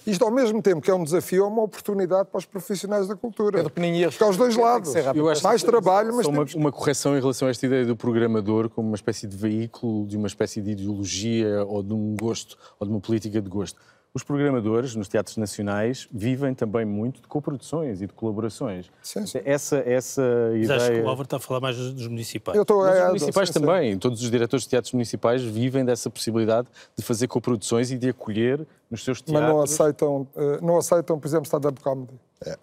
isto, 0.07 0.25
ao 0.25 0.31
mesmo 0.31 0.61
tempo 0.61 0.81
que 0.81 0.91
é 0.91 0.95
um 0.95 1.03
desafio, 1.03 1.45
é 1.45 1.47
uma 1.47 1.63
oportunidade 1.63 2.29
para 2.29 2.39
os 2.39 2.45
profissionais 2.45 3.09
da 3.09 3.17
cultura. 3.17 3.63
Porque 4.11 4.25
aos 4.25 4.37
dois 4.37 4.57
lados. 4.57 4.95
Eu 5.15 5.29
acho 5.29 5.43
mais 5.43 5.63
trabalho, 5.63 6.15
mas. 6.15 6.27
Uma, 6.27 6.35
temos... 6.35 6.55
uma 6.55 6.73
correção 6.73 7.17
em 7.17 7.21
relação 7.21 7.49
a 7.49 7.51
esta 7.51 7.65
ideia 7.67 7.85
do 7.87 7.97
programador 7.97 8.69
como 8.69 8.89
uma 8.89 8.97
espécie 8.97 9.27
de 9.27 9.37
veículo 9.37 10.07
de 10.07 10.17
uma 10.17 10.27
espécie 10.27 10.61
de 10.61 10.73
ideologia 10.73 11.65
ou 11.65 11.83
de 11.83 11.95
um 11.95 12.15
gosto 12.17 12.59
ou 12.79 12.87
de 12.87 12.93
uma 12.93 13.01
política 13.01 13.41
de 13.41 13.49
gosto. 13.49 13.81
Os 14.12 14.24
programadores 14.24 14.97
nos 14.97 15.07
teatros 15.07 15.37
nacionais 15.37 16.09
vivem 16.12 16.53
também 16.53 16.85
muito 16.85 17.20
de 17.20 17.28
coproduções 17.28 18.03
e 18.03 18.07
de 18.09 18.12
colaborações. 18.12 18.91
Sim, 19.01 19.24
sim. 19.24 19.41
Essa, 19.45 19.77
essa 19.87 20.23
Mas 20.51 20.65
ideia... 20.65 20.77
acho 20.81 20.91
que 20.91 21.01
o 21.01 21.09
Álvaro 21.09 21.27
está 21.27 21.37
a 21.37 21.41
falar 21.41 21.61
mais 21.61 21.77
dos 21.77 22.09
municipais. 22.09 22.57
Eu 22.57 22.62
estou, 22.62 22.82
Mas 22.82 22.97
é, 22.97 23.03
os 23.03 23.09
municipais 23.09 23.49
sim, 23.51 23.61
também. 23.61 23.93
Sim. 23.93 23.99
Todos 23.99 24.20
os 24.20 24.28
diretores 24.28 24.65
de 24.65 24.70
teatros 24.70 24.93
municipais 24.93 25.43
vivem 25.45 25.85
dessa 25.85 26.11
possibilidade 26.11 26.66
de 26.97 27.05
fazer 27.05 27.28
coproduções 27.28 27.93
e 27.93 27.99
de 27.99 28.09
acolher 28.09 28.66
nos 28.91 29.05
seus 29.05 29.23
teatros... 29.23 29.43
Mas 29.43 29.55
não 29.55 29.62
aceitam, 29.62 30.27
eh, 30.35 30.59
não 30.61 30.77
aceitam 30.77 31.19
por 31.19 31.28
exemplo, 31.28 31.45
stand-up 31.45 31.81
comedy. 31.81 32.15
É. 32.45 32.59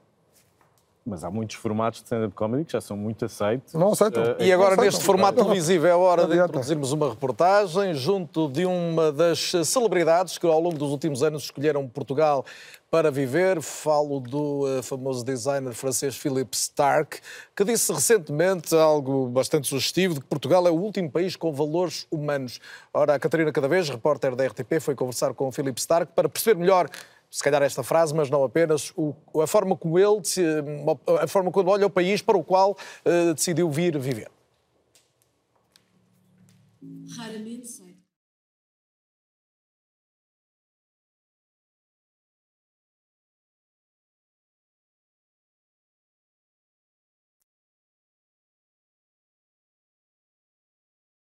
mas 1.08 1.24
há 1.24 1.32
muitos 1.32 1.56
formatos 1.56 2.02
de 2.02 2.06
stand-up 2.06 2.36
comedy 2.36 2.66
que 2.66 2.74
já 2.74 2.82
são 2.82 2.98
muito 2.98 3.24
aceitos. 3.24 3.74
Não 3.74 3.94
aceitam. 3.94 4.24
Uh, 4.24 4.44
e 4.44 4.52
agora, 4.52 4.76
neste 4.76 5.04
formato 5.04 5.42
televisivo, 5.42 5.88
é 5.88 5.96
hora 5.96 6.28
de 6.28 6.38
introduzirmos 6.38 6.92
uma 6.92 7.10
reportagem 7.10 7.94
junto 7.94 8.50
de 8.50 8.66
uma 8.66 9.12
das 9.12 9.54
celebridades 9.64 10.38
que, 10.38 10.46
ao 10.46 10.60
longo 10.60 10.78
dos 10.78 10.92
últimos 10.92 11.24
anos, 11.24 11.44
escolheram 11.44 11.88
Portugal 11.88 12.46
para 12.92 13.10
viver. 13.10 13.62
Falo 13.62 14.20
do 14.20 14.66
uh, 14.66 14.84
famoso 14.84 15.24
designer 15.24 15.74
francês 15.74 16.18
Philippe 16.18 16.56
Stark, 16.58 17.20
que 17.56 17.64
disse 17.64 17.92
recentemente 17.94 18.76
algo 18.76 19.28
bastante 19.28 19.68
sugestivo 19.68 20.16
de 20.16 20.20
que 20.20 20.28
Portugal 20.28 20.68
é 20.68 20.72
o 20.72 20.76
último 20.76 21.10
país 21.10 21.38
com 21.38 21.54
valores 21.54 22.06
humanos. 22.12 22.60
Ora, 22.94 23.16
a 23.16 23.20
Catarina 23.20 23.52
Cadavez, 23.54 23.90
repórter 23.90 24.36
da 24.36 24.46
RTP, 24.46 24.82
foi 24.82 24.94
conversar 24.94 25.34
com 25.34 25.48
o 25.48 25.52
Philippe 25.54 25.80
Stark 25.80 26.12
para 26.14 26.28
perceber 26.28 26.60
melhor 26.60 26.90
se 27.30 27.44
calhar 27.44 27.62
esta 27.62 27.84
frase, 27.84 28.14
mas 28.16 28.30
não 28.30 28.44
apenas, 28.44 28.92
o, 28.96 29.14
a 29.42 29.48
forma 29.48 29.76
como 29.76 30.00
ele, 30.00 30.22
a 31.22 31.28
forma 31.28 31.52
como 31.52 31.70
olha 31.70 31.86
o 31.86 31.90
país 31.90 32.22
para 32.22 32.38
o 32.38 32.44
qual 32.44 32.72
uh, 32.72 33.34
decidiu 33.34 33.70
vir 33.70 33.98
viver. 34.00 34.30
Raramente 37.18 37.68
sei. 37.68 37.98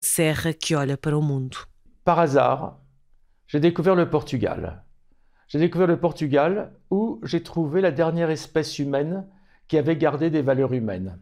Serra 0.02 0.54
que 0.54 0.74
olha 0.74 0.98
para 0.98 1.18
o 1.18 1.22
mundo. 1.22 1.68
Par 2.04 2.20
hasard, 2.20 2.78
j'ai 3.48 3.60
découvert 3.60 3.96
le 3.96 4.06
Portugal. 4.06 4.87
J'ai 5.48 5.60
découvert 5.60 5.88
le 5.88 6.00
Portugal 6.00 6.74
où 6.92 7.22
j'ai 7.24 7.42
trouvé 7.42 7.80
la 7.80 7.92
dernière 7.92 8.30
espèce 8.30 8.80
humaine 8.80 9.26
qui 9.68 9.78
avait 9.78 9.96
gardé 9.96 10.30
des 10.30 10.42
valeurs 10.42 10.74
humaines. 10.74 11.20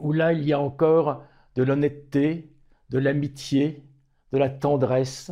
Où 0.00 0.12
là, 0.12 0.32
il 0.32 0.44
y 0.44 0.52
a 0.52 0.60
encore 0.60 1.22
de 1.54 1.62
l'honnêteté, 1.62 2.52
de 2.90 2.98
l'amitié, 2.98 3.84
de 4.32 4.38
la 4.38 4.48
tendresse, 4.48 5.30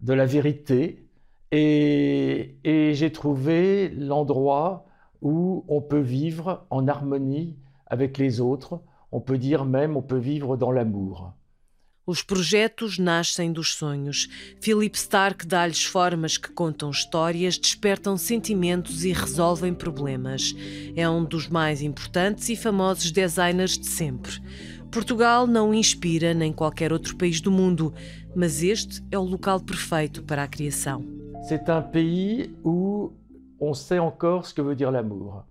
de 0.00 0.12
la 0.12 0.26
vérité. 0.26 1.08
Et, 1.52 2.58
et 2.64 2.94
j'ai 2.94 3.12
trouvé 3.12 3.88
l'endroit 3.90 4.86
où 5.20 5.64
on 5.68 5.80
peut 5.80 6.00
vivre 6.00 6.66
en 6.70 6.88
harmonie 6.88 7.56
avec 7.86 8.18
les 8.18 8.40
autres. 8.40 8.82
On 9.12 9.20
peut 9.20 9.38
dire 9.38 9.64
même, 9.64 9.96
on 9.96 10.02
peut 10.02 10.18
vivre 10.18 10.56
dans 10.56 10.72
l'amour. 10.72 11.34
Os 12.04 12.20
projetos 12.20 12.98
nascem 12.98 13.52
dos 13.52 13.74
sonhos. 13.74 14.28
Philip 14.60 14.96
Stark 14.98 15.46
dá-lhes 15.46 15.84
formas 15.84 16.36
que 16.36 16.50
contam 16.50 16.90
histórias, 16.90 17.56
despertam 17.56 18.16
sentimentos 18.16 19.04
e 19.04 19.12
resolvem 19.12 19.72
problemas. 19.72 20.52
É 20.96 21.08
um 21.08 21.24
dos 21.24 21.46
mais 21.48 21.80
importantes 21.80 22.48
e 22.48 22.56
famosos 22.56 23.12
designers 23.12 23.78
de 23.78 23.86
sempre. 23.86 24.32
Portugal 24.90 25.46
não 25.46 25.72
inspira 25.72 26.34
nem 26.34 26.52
qualquer 26.52 26.92
outro 26.92 27.16
país 27.16 27.40
do 27.40 27.52
mundo, 27.52 27.94
mas 28.34 28.64
este 28.64 29.00
é 29.12 29.16
o 29.16 29.22
local 29.22 29.60
perfeito 29.60 30.24
para 30.24 30.42
a 30.42 30.48
criação. 30.48 31.04
C'est 31.48 31.68
un 31.70 31.82
pays 31.82 32.50
où 32.64 33.12
on 33.60 33.74
sait 33.74 34.00
encore 34.00 34.44
ce 34.44 34.52
que 34.52 34.60
veut 34.60 34.74
dire 34.74 34.90
l'amour. 34.90 35.44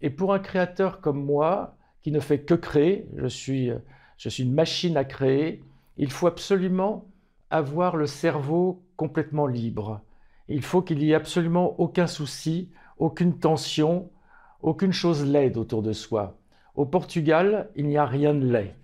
Et 0.00 0.08
pour 0.08 0.32
un 0.32 0.38
créateur 0.38 1.02
comme 1.02 1.22
moi, 1.22 1.76
qui 2.02 2.10
ne 2.10 2.20
fait 2.20 2.38
que 2.38 2.54
créer, 2.54 3.06
je 3.14 3.26
suis, 3.26 3.70
je 4.16 4.28
suis 4.30 4.42
une 4.42 4.54
machine 4.54 4.96
à 4.96 5.04
créer, 5.04 5.62
il 5.98 6.10
faut 6.10 6.26
absolument 6.26 7.04
avoir 7.50 7.96
le 7.96 8.06
cerveau 8.06 8.82
complètement 8.96 9.46
libre. 9.46 10.00
Il 10.48 10.62
faut 10.62 10.80
qu'il 10.80 10.98
n'y 10.98 11.10
ait 11.10 11.14
absolument 11.14 11.74
aucun 11.78 12.06
souci, 12.06 12.70
aucune 12.98 13.38
tension, 13.38 14.10
aucune 14.62 14.92
chose 14.92 15.24
laide 15.24 15.56
autour 15.56 15.82
de 15.82 15.92
soi. 15.92 16.38
Au 16.74 16.86
Portugal, 16.86 17.68
il 17.76 17.86
n'y 17.86 17.98
a 17.98 18.06
rien 18.06 18.34
de 18.34 18.46
laid. 18.50 18.74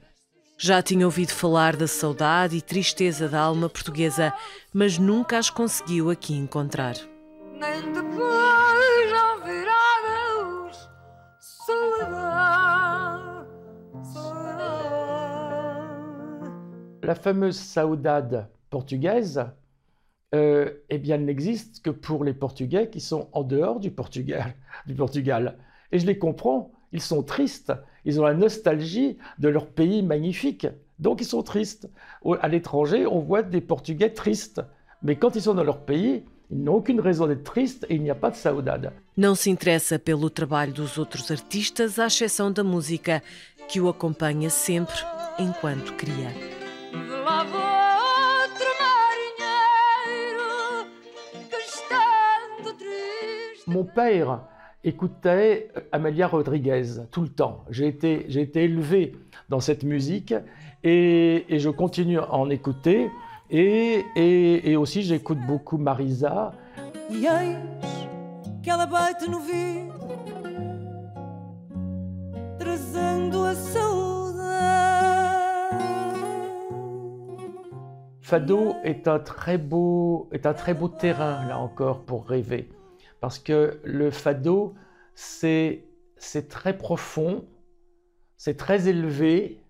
Já 0.57 0.83
tinha 0.83 1.05
ouvido 1.05 1.33
falar 1.33 1.77
da 1.77 1.89
saudade 1.89 2.57
e 2.57 2.63
tristeza 2.63 3.29
da 3.29 3.41
alma 3.41 3.69
portuguesa, 3.69 4.33
mas 4.73 4.99
nunca 4.99 5.37
as 5.37 5.51
conseguiu 5.51 6.11
aqui 6.11 6.33
encontrar. 6.35 6.95
Nem 7.59 7.93
depois 7.93 9.14
la 17.05 17.15
fameuse 17.15 17.59
saudade 17.59 18.49
portugaise, 18.71 19.45
euh, 20.35 20.71
eh 20.91 20.99
bien, 20.99 21.19
n'existe 21.19 21.83
que 21.83 21.91
pour 21.91 22.25
les 22.25 22.35
Portugais 22.35 22.89
qui 22.91 23.01
sont 23.01 23.29
en 23.33 23.45
dehors 23.45 23.79
du 23.81 23.91
Portugal. 23.91 25.57
Et 25.93 25.99
je 25.99 26.07
les 26.07 26.19
comprends, 26.19 26.73
ils 26.93 27.01
sont 27.01 27.23
tristes, 27.23 27.73
ils 28.05 28.21
ont 28.21 28.25
la 28.25 28.35
nostalgie 28.35 29.17
de 29.39 29.49
leur 29.49 29.67
pays 29.67 30.03
magnifique, 30.03 30.67
donc 30.99 31.21
ils 31.21 31.27
sont 31.27 31.43
tristes. 31.43 31.89
À 32.41 32.49
l'étranger, 32.49 33.07
on 33.07 33.21
voit 33.21 33.43
des 33.43 33.61
Portugais 33.61 34.11
tristes, 34.11 34.61
mais 35.03 35.17
quand 35.17 35.37
ils 35.37 35.43
sont 35.43 35.55
dans 35.55 35.65
leur 35.65 35.85
pays, 35.85 36.25
ils 36.51 36.63
n'ont 36.63 36.75
aucune 36.75 37.01
raison 37.01 37.27
d'être 37.27 37.45
tristes 37.45 37.87
et 37.89 37.95
il 37.95 38.03
n'y 38.03 38.11
a 38.11 38.15
pas 38.15 38.31
de 38.31 38.37
saudade. 38.37 38.93
Não 39.17 39.37
se 39.37 39.49
interessa 39.49 39.99
pelo 39.99 40.29
trabalho 40.29 40.73
dos 40.73 40.99
outros 40.99 41.31
artistas, 41.31 41.99
à 41.99 42.07
exceção 42.07 42.51
da 42.51 42.65
música, 42.65 43.23
que 43.69 43.81
o 43.81 43.89
acompanha 43.89 44.51
sempre 44.51 44.97
enquanto 45.39 45.95
cria. 45.95 46.64
Mon 53.67 53.85
père 53.85 54.41
écoutait 54.85 55.69
Amelia 55.91 56.27
Rodriguez 56.27 56.83
tout 57.11 57.23
le 57.23 57.29
temps. 57.29 57.65
J'ai 57.71 57.87
été, 57.87 58.27
j'ai 58.29 58.43
été 58.43 58.65
élevé 58.65 59.17
dans 59.49 59.61
cette 59.61 59.85
musique 59.85 60.35
et, 60.83 61.47
et 61.49 61.59
je 61.59 61.71
continue 61.71 62.19
à 62.19 62.35
en 62.35 62.51
écouter. 62.51 63.11
Et, 63.51 64.05
et, 64.17 64.71
et 64.71 64.77
aussi, 64.77 65.03
j'écoute 65.03 65.39
beaucoup 65.47 65.79
Marisa. 65.79 66.53
Fado 78.21 78.75
est 78.85 79.09
un 79.09 79.19
très 79.19 79.59
beau, 79.59 80.29
est 80.33 80.47
un 80.47 80.55
très 80.55 80.75
beau 80.75 80.89
terrain, 80.89 81.47
là 81.47 81.59
encore, 81.59 82.01
pour 82.05 82.27
rêver. 82.27 82.69
Parce 83.25 83.39
que 83.39 83.81
le 83.85 84.11
fado, 84.11 84.75
c'est 85.15 85.81
très 86.51 86.77
profond, 86.77 87.47
c'est 88.37 88.59
très 88.59 88.87
élevé, 88.87 89.63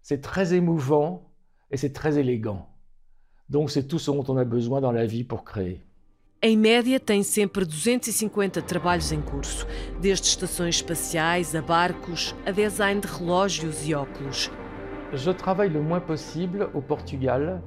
c'est 0.00 0.22
très 0.22 0.54
émouvant 0.54 1.30
et 1.70 1.76
c'est 1.76 1.92
très 1.92 2.16
élégant. 2.16 2.70
Donc 3.50 3.70
c'est 3.70 3.86
tout 3.86 3.98
ce 3.98 4.10
dont 4.10 4.24
on 4.28 4.38
a 4.38 4.46
besoin 4.46 4.80
dans 4.80 4.92
la 4.92 5.04
vie 5.04 5.24
pour 5.24 5.44
créer. 5.44 5.82
Em 6.42 6.56
média, 6.56 6.98
tem 6.98 7.22
sempre 7.22 7.66
250 7.66 8.64
trabalhos 8.64 9.12
em 9.12 9.20
curso, 9.20 9.66
desde 10.00 10.28
estações 10.28 10.70
espaciais 10.70 11.54
a 11.54 11.60
barcos, 11.60 12.34
a 12.46 12.50
design 12.50 12.98
de 12.98 13.06
relógios 13.06 13.86
e 13.86 13.94
óculos. 13.94 14.50
Je 15.12 15.30
travaille 15.32 15.68
le 15.68 15.82
moins 15.82 16.00
possible 16.00 16.70
au 16.72 16.80
Portugal 16.80 17.60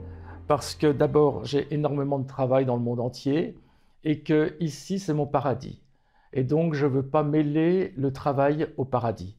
parce 0.48 0.73
que 0.73 0.91
d'abord 0.91 1.45
j'ai 1.45 1.72
énormément 1.72 2.18
de 2.18 2.26
travail 2.26 2.65
dans 2.65 2.77
le 2.77 2.81
monde 2.81 2.99
entier 2.99 3.56
et 4.03 4.21
que 4.21 4.55
ici 4.59 4.99
c'est 4.99 5.13
mon 5.13 5.25
paradis. 5.25 5.81
Et 6.34 6.43
donc 6.43 6.73
je 6.73 6.85
ne 6.85 6.91
veux 6.91 7.05
pas 7.05 7.23
mêler 7.23 7.93
le 7.95 8.11
travail 8.11 8.67
au 8.77 8.85
paradis. 8.85 9.38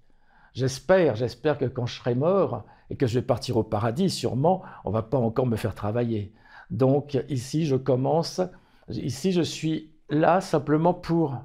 J'espère, 0.52 1.16
j'espère 1.16 1.58
que 1.58 1.64
quand 1.64 1.86
je 1.86 1.98
serai 1.98 2.14
mort 2.14 2.64
et 2.90 2.96
que 2.96 3.06
je 3.06 3.18
vais 3.18 3.26
partir 3.26 3.56
au 3.56 3.64
paradis, 3.64 4.08
sûrement, 4.08 4.62
on 4.84 4.90
va 4.90 5.02
pas 5.02 5.18
encore 5.18 5.46
me 5.46 5.56
faire 5.56 5.74
travailler. 5.74 6.32
Donc 6.70 7.18
ici 7.28 7.66
je 7.66 7.76
commence, 7.76 8.40
ici 8.88 9.32
je 9.32 9.42
suis 9.42 9.92
là 10.08 10.40
simplement 10.40 10.94
pour 10.94 11.38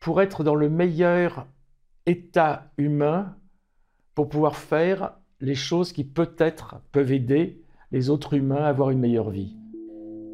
pour 0.00 0.22
être 0.22 0.44
dans 0.44 0.54
le 0.54 0.68
meilleur 0.68 1.46
état 2.06 2.70
humain 2.78 3.36
pour 4.14 4.28
pouvoir 4.28 4.56
faire 4.56 5.12
les 5.40 5.54
choses 5.54 5.92
qui 5.92 6.04
peut-être 6.04 6.80
peuvent 6.92 7.12
aider 7.12 7.62
les 7.92 8.10
autres 8.10 8.34
humains 8.34 8.64
à 8.64 8.68
avoir 8.68 8.90
une 8.90 8.98
meilleure 8.98 9.30
vie. 9.30 9.56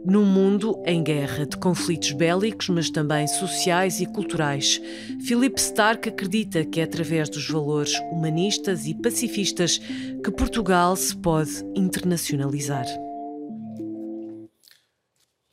Num 0.06 0.24
mundo 0.24 0.80
em 0.86 1.02
guerra 1.02 1.44
de 1.44 1.56
conflitos 1.56 2.12
bélicos, 2.12 2.68
mas 2.68 2.88
também 2.88 3.26
sociais 3.26 4.00
e 4.00 4.06
culturais, 4.06 4.80
Philip 5.26 5.58
Stark 5.58 6.08
acredita 6.08 6.64
que 6.64 6.80
é 6.80 6.84
através 6.84 7.28
dos 7.28 7.50
valores 7.50 7.92
humanistas 8.12 8.86
e 8.86 8.94
pacifistas 8.94 9.78
que 10.22 10.30
Portugal 10.30 10.94
se 10.94 11.16
pode 11.16 11.50
internacionalizar. 11.74 12.86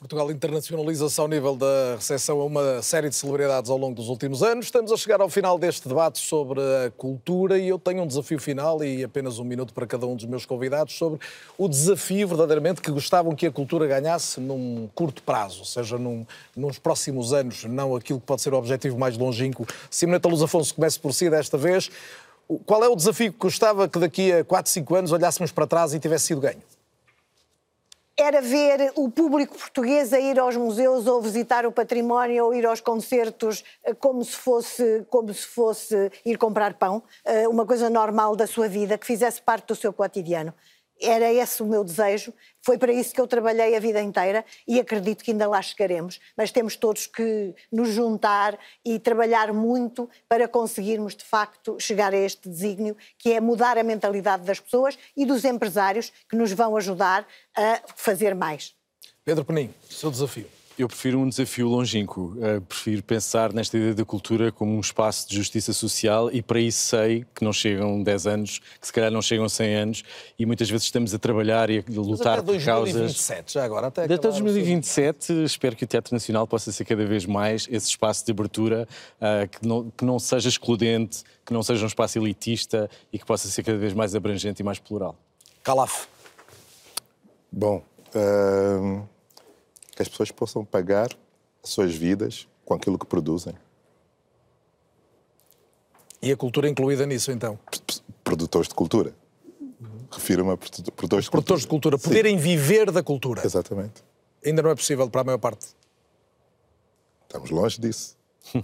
Portugal 0.04 0.30
internacionaliza-se 0.30 1.18
ao 1.18 1.30
nível 1.30 1.56
da 1.56 1.96
recepção 1.96 2.42
a 2.42 2.44
uma 2.44 2.82
série 2.82 3.08
de 3.08 3.16
celebridades 3.16 3.72
ao 3.72 3.78
longo 3.78 3.96
dos 3.96 4.10
últimos 4.10 4.44
anos. 4.44 4.66
Estamos 4.66 4.92
a 4.92 4.98
chegar 4.98 5.22
ao 5.22 5.30
final 5.30 5.58
deste 5.58 5.88
debate 5.88 6.20
sobre 6.20 6.60
a 6.60 6.92
cultura 6.92 7.58
e 7.58 7.70
eu 7.70 7.80
tenho 7.80 8.04
um 8.04 8.08
desafio 8.08 8.38
final 8.38 8.84
e 8.84 9.02
apenas 9.02 9.40
um 9.40 9.46
minuto 9.46 9.74
para 9.74 9.88
cada 9.88 10.06
um 10.06 10.14
dos 10.14 10.26
meus 10.26 10.46
convidados 10.46 10.98
sobre 10.98 11.22
o 11.58 11.70
desafio 11.70 12.28
verdadeiramente 12.28 12.82
que 12.82 12.92
gostavam 12.92 13.34
que 13.34 13.46
a 13.46 13.52
cultura 13.52 13.88
ganhasse 13.88 14.42
num 14.42 14.90
curto 14.94 15.24
prazo, 15.24 15.60
ou 15.60 15.66
seja, 15.66 15.98
num, 15.98 16.26
nos 16.54 16.78
próximos 16.78 17.32
anos, 17.32 17.64
não 17.64 17.96
aquilo 17.96 18.20
que 18.20 18.26
pode 18.26 18.42
ser 18.42 18.54
o 18.54 18.58
objetivo 18.58 19.00
mais 19.00 19.18
longínquo. 19.18 19.66
Simoneta 19.90 20.28
Luz 20.28 20.42
Afonso 20.42 20.76
comece 20.76 21.00
por 21.00 21.14
si 21.14 21.30
desta 21.30 21.58
vez. 21.58 21.90
Qual 22.66 22.84
é 22.84 22.90
o 22.90 22.96
desafio 22.98 23.32
que 23.32 23.40
gostava 23.40 23.88
que 23.88 23.98
daqui 23.98 24.34
a 24.34 24.44
4, 24.44 24.70
5 24.70 24.96
anos 24.96 25.12
olhássemos 25.14 25.54
para 25.54 25.66
trás 25.66 25.94
e 25.94 26.00
tivesse 26.00 26.26
sido 26.26 26.42
ganho? 26.42 26.73
Era 28.18 28.42
ver 28.42 28.92
o 28.96 29.10
público 29.10 29.58
português 29.58 30.14
a 30.14 30.20
ir 30.20 30.40
aos 30.40 30.56
museus 30.56 31.08
ou 31.08 31.22
visitar 31.22 31.66
o 31.66 31.72
património 31.72 32.46
ou 32.46 32.54
ir 32.54 32.66
aos 32.66 32.80
concertos 32.80 33.64
eh, 33.84 33.94
como 33.94 34.24
se 34.24 34.36
fosse, 34.36 35.06
como 35.10 35.34
se 35.34 35.48
fosse 35.48 36.12
ir 36.24 36.38
comprar 36.38 36.76
pão, 36.76 37.02
eh, 37.26 37.48
uma 37.48 37.66
coisa 37.66 37.90
normal 37.90 38.36
da 38.36 38.46
sua 38.46 38.68
vida, 38.68 38.98
que 38.98 39.06
fizesse 39.06 39.42
parte 39.42 39.68
do 39.68 39.76
seu 39.76 39.92
cotidiano. 39.92 40.54
Era 41.04 41.32
esse 41.34 41.62
o 41.62 41.66
meu 41.66 41.84
desejo, 41.84 42.34
foi 42.62 42.78
para 42.78 42.94
isso 42.94 43.14
que 43.14 43.20
eu 43.20 43.28
trabalhei 43.28 43.76
a 43.76 43.80
vida 43.80 44.02
inteira 44.02 44.46
e 44.66 44.80
acredito 44.80 45.22
que 45.22 45.32
ainda 45.32 45.46
lá 45.48 45.62
chegaremos. 45.62 46.18
Mas 46.38 46.50
temos 46.50 46.78
todos 46.78 47.06
que 47.06 47.54
nos 47.70 47.90
juntar 47.90 48.58
e 48.86 48.98
trabalhar 48.98 49.52
muito 49.52 50.10
para 50.30 50.48
conseguirmos, 50.48 51.14
de 51.14 51.26
facto, 51.26 51.78
chegar 51.78 52.14
a 52.14 52.18
este 52.18 52.48
desígnio, 52.48 52.96
que 53.18 53.34
é 53.34 53.42
mudar 53.42 53.78
a 53.78 53.84
mentalidade 53.84 54.44
das 54.44 54.62
pessoas 54.62 54.98
e 55.16 55.26
dos 55.26 55.44
empresários 55.44 56.14
que 56.30 56.38
nos 56.38 56.54
vão 56.54 56.78
ajudar 56.78 57.28
a 57.54 57.82
fazer 57.98 58.34
mais. 58.34 58.74
Pedro 59.26 59.44
Penin, 59.44 59.74
seu 59.90 60.10
desafio. 60.10 60.48
Eu 60.78 60.88
prefiro 60.88 61.20
um 61.20 61.30
desafio 61.30 61.68
longínquo. 61.68 62.36
Uh, 62.38 62.60
prefiro 62.62 63.04
pensar 63.04 63.54
nesta 63.54 63.78
ideia 63.78 63.94
da 63.94 64.04
cultura 64.04 64.52
como 64.52 64.76
um 64.76 64.80
espaço 64.80 65.30
de 65.30 65.36
justiça 65.36 65.72
social 65.72 66.32
e 66.32 66.42
para 66.42 66.60
isso 66.60 66.88
sei 66.88 67.26
que 67.36 67.44
não 67.44 67.54
chegam 67.54 68.02
10 68.02 68.28
anos, 68.28 68.60
que 68.82 68.88
se 68.88 68.92
calhar 68.92 69.12
não 69.12 69.22
chegam 69.22 69.48
100 69.48 69.76
anos 69.76 70.04
e 70.38 70.46
muitas 70.48 70.68
vezes 70.70 70.86
estamos 70.86 71.14
a 71.14 71.20
trabalhar 71.20 71.70
e 71.70 71.80
a 71.80 71.84
lutar 71.88 72.40
até 72.40 72.54
por 72.54 72.64
causas... 72.64 72.94
2027, 72.94 73.54
já 73.54 73.64
agora, 73.64 73.88
até 73.88 74.06
Até 74.06 74.18
2027 74.18 75.44
espero 75.44 75.76
que 75.76 75.84
o 75.84 75.88
Teatro 75.88 76.16
Nacional 76.16 76.48
possa 76.48 76.72
ser 76.72 76.86
cada 76.86 77.06
vez 77.06 77.26
mais 77.28 77.68
esse 77.70 77.90
espaço 77.90 78.26
de 78.26 78.32
abertura 78.32 78.88
uh, 79.22 79.48
que, 79.48 79.68
não, 79.68 79.92
que 79.92 80.04
não 80.04 80.18
seja 80.18 80.50
excludente, 80.50 81.24
que 81.46 81.54
não 81.54 81.62
seja 81.62 81.84
um 81.84 81.88
espaço 81.88 82.18
elitista 82.18 82.90
e 83.12 83.20
que 83.20 83.26
possa 83.26 83.48
ser 83.48 83.62
cada 83.62 83.78
vez 83.78 83.94
mais 83.94 84.16
abrangente 84.16 84.62
e 84.62 84.66
mais 84.66 84.80
plural. 84.80 85.16
Calaf. 85.64 86.08
Bom... 87.52 87.84
Uh 88.16 89.13
que 89.96 90.02
as 90.02 90.08
pessoas 90.08 90.32
possam 90.32 90.66
pagar 90.66 91.10
as 91.64 91.70
suas 91.70 91.94
vidas 91.94 92.48
com 92.66 92.74
aquilo 92.74 92.98
que 92.98 93.06
produzem. 93.06 93.54
E 96.22 96.32
a 96.32 96.38
cultura 96.38 96.70
incluída 96.70 97.06
nisso, 97.06 97.32
então? 97.32 97.60
Produtores 98.24 98.68
de 98.68 98.76
cultura. 98.76 99.14
Refiro-me 100.12 100.52
a 100.52 100.58
produtores 100.58 100.86
de 100.86 100.92
cultura. 100.92 101.32
Produtores 101.32 101.62
de 101.64 101.68
cultura. 101.68 101.98
Poderem 101.98 102.38
Sim. 102.38 102.44
viver 102.44 102.92
da 102.92 103.04
cultura. 103.04 103.46
Exatamente. 103.46 104.04
Ainda 104.46 104.62
não 104.62 104.70
é 104.70 104.76
possível 104.76 105.10
para 105.10 105.22
a 105.22 105.24
maior 105.24 105.38
parte. 105.38 105.68
Estamos 107.28 107.50
longe 107.50 107.80
disso. 107.80 108.16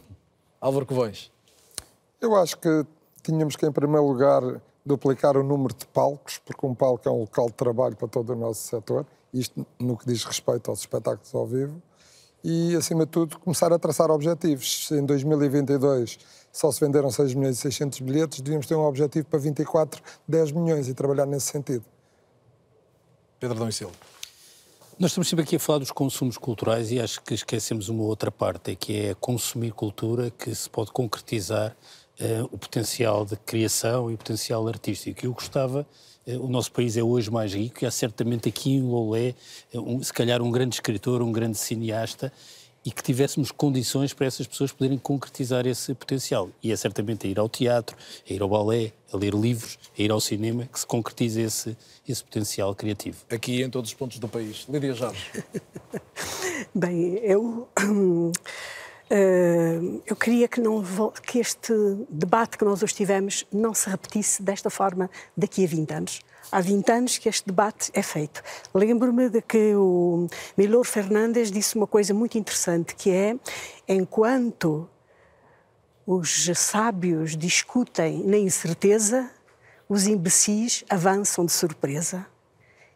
Álvaro 0.61 0.85
Covões. 0.85 1.31
Eu 2.21 2.35
acho 2.35 2.57
que 2.57 2.85
tínhamos 3.23 3.55
que, 3.55 3.65
em 3.65 3.71
primeiro 3.71 4.05
lugar, 4.05 4.41
duplicar 4.85 5.35
o 5.37 5.43
número 5.43 5.73
de 5.73 5.85
palcos, 5.87 6.37
porque 6.39 6.65
um 6.65 6.75
palco 6.75 7.07
é 7.07 7.11
um 7.11 7.21
local 7.21 7.47
de 7.47 7.53
trabalho 7.53 7.95
para 7.95 8.07
todo 8.07 8.31
o 8.31 8.35
nosso 8.35 8.67
setor 8.67 9.05
isto 9.33 9.65
no 9.79 9.97
que 9.97 10.05
diz 10.05 10.23
respeito 10.23 10.69
aos 10.69 10.79
espetáculos 10.79 11.33
ao 11.33 11.45
vivo, 11.45 11.81
e, 12.43 12.75
acima 12.75 13.05
de 13.05 13.11
tudo, 13.11 13.37
começar 13.39 13.71
a 13.73 13.77
traçar 13.77 14.09
objetivos. 14.09 14.87
Se 14.87 14.95
em 14.95 15.05
2022 15.05 16.17
só 16.51 16.71
se 16.71 16.79
venderam 16.79 17.11
6 17.11 17.33
milhões 17.33 17.57
e 17.57 17.61
600 17.61 17.99
bilhetes, 17.99 18.41
devíamos 18.41 18.65
ter 18.65 18.75
um 18.75 18.85
objetivo 18.85 19.27
para 19.27 19.39
24, 19.39 20.01
10 20.27 20.51
milhões 20.53 20.87
e 20.87 20.93
trabalhar 20.93 21.25
nesse 21.25 21.47
sentido. 21.47 21.83
Pedro 23.39 23.57
Dom 23.57 23.67
e 23.67 23.73
Silva. 23.73 23.93
Nós 24.97 25.11
estamos 25.11 25.29
sempre 25.29 25.43
aqui 25.43 25.55
a 25.55 25.59
falar 25.59 25.79
dos 25.79 25.91
consumos 25.91 26.37
culturais 26.37 26.91
e 26.91 26.99
acho 26.99 27.21
que 27.21 27.33
esquecemos 27.33 27.87
uma 27.87 28.03
outra 28.03 28.29
parte, 28.29 28.75
que 28.75 29.07
é 29.07 29.13
consumir 29.13 29.71
cultura 29.71 30.29
que 30.29 30.53
se 30.53 30.69
pode 30.69 30.91
concretizar 30.91 31.75
uh, 32.19 32.43
o 32.51 32.57
potencial 32.57 33.25
de 33.25 33.37
criação 33.37 34.11
e 34.11 34.15
o 34.15 34.17
potencial 34.17 34.67
artístico. 34.67 35.25
Eu 35.25 35.33
gostava 35.33 35.87
eh, 36.18 36.18
o 36.37 36.47
nosso 36.47 36.71
país 36.71 36.97
é 36.97 37.03
hoje 37.03 37.31
mais 37.31 37.53
rico 37.53 37.83
e 37.83 37.87
há 37.87 37.91
certamente 37.91 38.49
aqui 38.49 38.71
em 38.71 38.81
Lolé, 38.81 39.35
eh, 39.73 39.79
um, 39.79 40.01
se 40.01 40.13
calhar, 40.13 40.41
um 40.41 40.51
grande 40.51 40.75
escritor, 40.75 41.21
um 41.21 41.31
grande 41.31 41.57
cineasta 41.57 42.31
e 42.85 42.91
que 42.91 43.03
tivéssemos 43.03 43.51
condições 43.51 44.13
para 44.13 44.25
essas 44.25 44.47
pessoas 44.47 44.71
poderem 44.71 44.97
concretizar 44.97 45.67
esse 45.67 45.93
potencial. 45.93 46.49
E 46.63 46.71
é 46.71 46.75
certamente 46.75 47.27
a 47.27 47.29
ir 47.29 47.39
ao 47.39 47.49
teatro, 47.49 47.95
a 48.27 48.33
ir 48.33 48.41
ao 48.41 48.47
balé, 48.47 48.93
a 49.11 49.17
ler 49.17 49.33
livros, 49.33 49.77
a 49.97 50.01
ir 50.01 50.11
ao 50.11 50.19
cinema, 50.19 50.65
que 50.65 50.79
se 50.79 50.85
concretiza 50.85 51.41
esse, 51.41 51.77
esse 52.07 52.23
potencial 52.23 52.73
criativo. 52.73 53.17
Aqui 53.29 53.61
em 53.61 53.69
todos 53.69 53.89
os 53.89 53.95
pontos 53.95 54.17
do 54.19 54.27
país. 54.27 54.65
Lídia 54.69 54.93
Jorge. 54.93 55.21
Bem, 56.73 57.15
eu. 57.17 57.67
Uh, 59.11 60.03
eu 60.05 60.15
queria 60.15 60.47
que, 60.47 60.61
não, 60.61 60.83
que 61.25 61.39
este 61.39 61.73
debate 62.09 62.59
que 62.59 62.63
nós 62.63 62.83
hoje 62.83 62.93
tivemos 62.93 63.43
não 63.51 63.73
se 63.73 63.89
repetisse 63.89 64.43
desta 64.43 64.69
forma 64.69 65.09
daqui 65.35 65.65
a 65.65 65.67
20 65.67 65.91
anos. 65.91 66.21
Há 66.51 66.61
20 66.61 66.91
anos 66.91 67.17
que 67.17 67.27
este 67.27 67.47
debate 67.47 67.89
é 67.93 68.03
feito. 68.03 68.43
Lembro-me 68.71 69.27
de 69.29 69.41
que 69.41 69.73
o 69.75 70.27
Milor 70.55 70.85
Fernandes 70.85 71.51
disse 71.51 71.75
uma 71.75 71.87
coisa 71.87 72.13
muito 72.13 72.37
interessante, 72.37 72.95
que 72.95 73.09
é, 73.09 73.35
enquanto 73.87 74.87
os 76.05 76.47
sábios 76.55 77.35
discutem 77.35 78.23
na 78.23 78.37
incerteza, 78.37 79.29
os 79.87 80.05
imbecis 80.05 80.83
avançam 80.87 81.45
de 81.45 81.51
surpresa. 81.51 82.27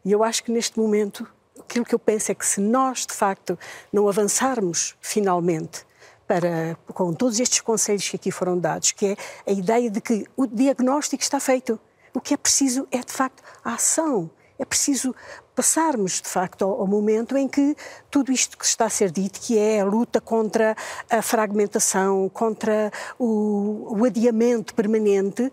E 0.06 0.11
eu 0.11 0.23
acho 0.23 0.44
que 0.44 0.52
neste 0.52 0.80
momento, 0.80 1.27
aquilo 1.60 1.85
que 1.85 1.95
eu 1.95 1.99
penso 1.99 2.31
é 2.31 2.35
que 2.35 2.45
se 2.45 2.61
nós, 2.61 3.06
de 3.06 3.14
facto, 3.14 3.57
não 3.91 4.07
avançarmos 4.07 4.95
finalmente 5.02 5.85
para, 6.34 6.76
com 6.95 7.14
todos 7.14 7.39
estes 7.39 7.61
conselhos 7.61 8.10
que 8.10 8.15
aqui 8.15 8.31
foram 8.31 8.57
dados, 8.57 8.91
que 8.91 9.05
é 9.05 9.15
a 9.45 9.51
ideia 9.51 9.88
de 9.91 10.01
que 10.01 10.26
o 10.35 10.47
diagnóstico 10.47 11.22
está 11.22 11.39
feito. 11.39 11.80
O 12.11 12.19
que 12.19 12.34
é 12.34 12.38
preciso 12.38 12.88
é, 12.91 12.97
de 12.97 13.11
facto, 13.11 13.43
a 13.64 13.76
ação. 13.76 14.31
É 14.57 14.65
preciso 14.65 15.14
passarmos, 15.55 16.22
de 16.22 16.27
facto, 16.27 16.64
ao, 16.64 16.81
ao, 16.81 16.88
momento 16.88 17.38
em 17.38 17.47
que 17.47 17.76
tudo 18.10 18.31
isto 18.31 18.57
que 18.57 18.65
está 18.65 18.85
a 18.85 18.89
ser 18.89 19.11
dito, 19.11 19.39
que 19.39 19.60
é 19.60 19.81
a 19.81 19.85
luta 19.85 20.19
contra 20.19 20.76
a 21.07 21.22
fragmentação, 21.22 22.27
contra 22.30 22.91
o, 23.19 23.99
o 23.99 24.05
adiamento 24.05 24.73
permanente, 24.73 25.51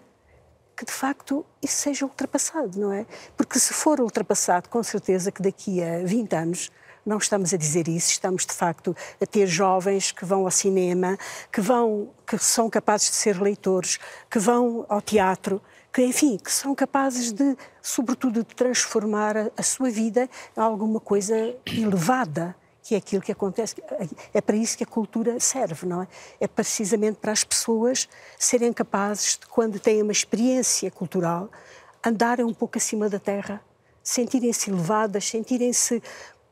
que 0.74 0.86
de 0.86 0.92
facto 0.92 1.44
isso 1.62 1.76
seja 1.76 2.06
ultrapassado, 2.06 2.80
não 2.80 2.90
é? 2.90 3.04
Porque 3.36 3.58
se 3.58 3.74
for 3.74 4.00
ultrapassado, 4.00 4.70
com 4.70 4.82
certeza 4.82 5.30
que 5.30 5.42
daqui 5.42 5.82
a 5.82 6.02
20 6.04 6.32
anos 6.34 6.70
não 7.04 7.18
estamos 7.18 7.52
a 7.54 7.56
dizer 7.56 7.88
isso, 7.88 8.10
estamos 8.10 8.44
de 8.44 8.52
facto 8.52 8.94
a 9.20 9.26
ter 9.26 9.46
jovens 9.46 10.12
que 10.12 10.24
vão 10.24 10.44
ao 10.44 10.50
cinema, 10.50 11.18
que 11.52 11.60
vão, 11.60 12.10
que 12.26 12.38
são 12.38 12.68
capazes 12.68 13.10
de 13.10 13.16
ser 13.16 13.40
leitores, 13.40 13.98
que 14.30 14.38
vão 14.38 14.84
ao 14.88 15.00
teatro, 15.00 15.60
que 15.92 16.02
enfim, 16.02 16.36
que 16.36 16.52
são 16.52 16.74
capazes 16.74 17.32
de, 17.32 17.56
sobretudo, 17.82 18.44
de 18.44 18.54
transformar 18.54 19.36
a, 19.36 19.50
a 19.56 19.62
sua 19.62 19.90
vida 19.90 20.28
em 20.56 20.60
alguma 20.60 21.00
coisa 21.00 21.54
elevada 21.66 22.54
que 22.82 22.94
é 22.96 22.98
aquilo 22.98 23.22
que 23.22 23.30
acontece. 23.30 23.76
É 24.34 24.40
para 24.40 24.56
isso 24.56 24.76
que 24.76 24.82
a 24.82 24.86
cultura 24.86 25.38
serve, 25.38 25.86
não 25.86 26.02
é? 26.02 26.08
É 26.40 26.48
precisamente 26.48 27.18
para 27.18 27.30
as 27.30 27.44
pessoas 27.44 28.08
serem 28.36 28.72
capazes 28.72 29.36
de, 29.36 29.46
quando 29.46 29.78
têm 29.78 30.02
uma 30.02 30.10
experiência 30.10 30.90
cultural, 30.90 31.48
andarem 32.04 32.44
um 32.44 32.52
pouco 32.54 32.78
acima 32.78 33.08
da 33.08 33.20
terra, 33.20 33.62
sentirem-se 34.02 34.70
elevadas, 34.70 35.28
sentirem-se 35.28 36.02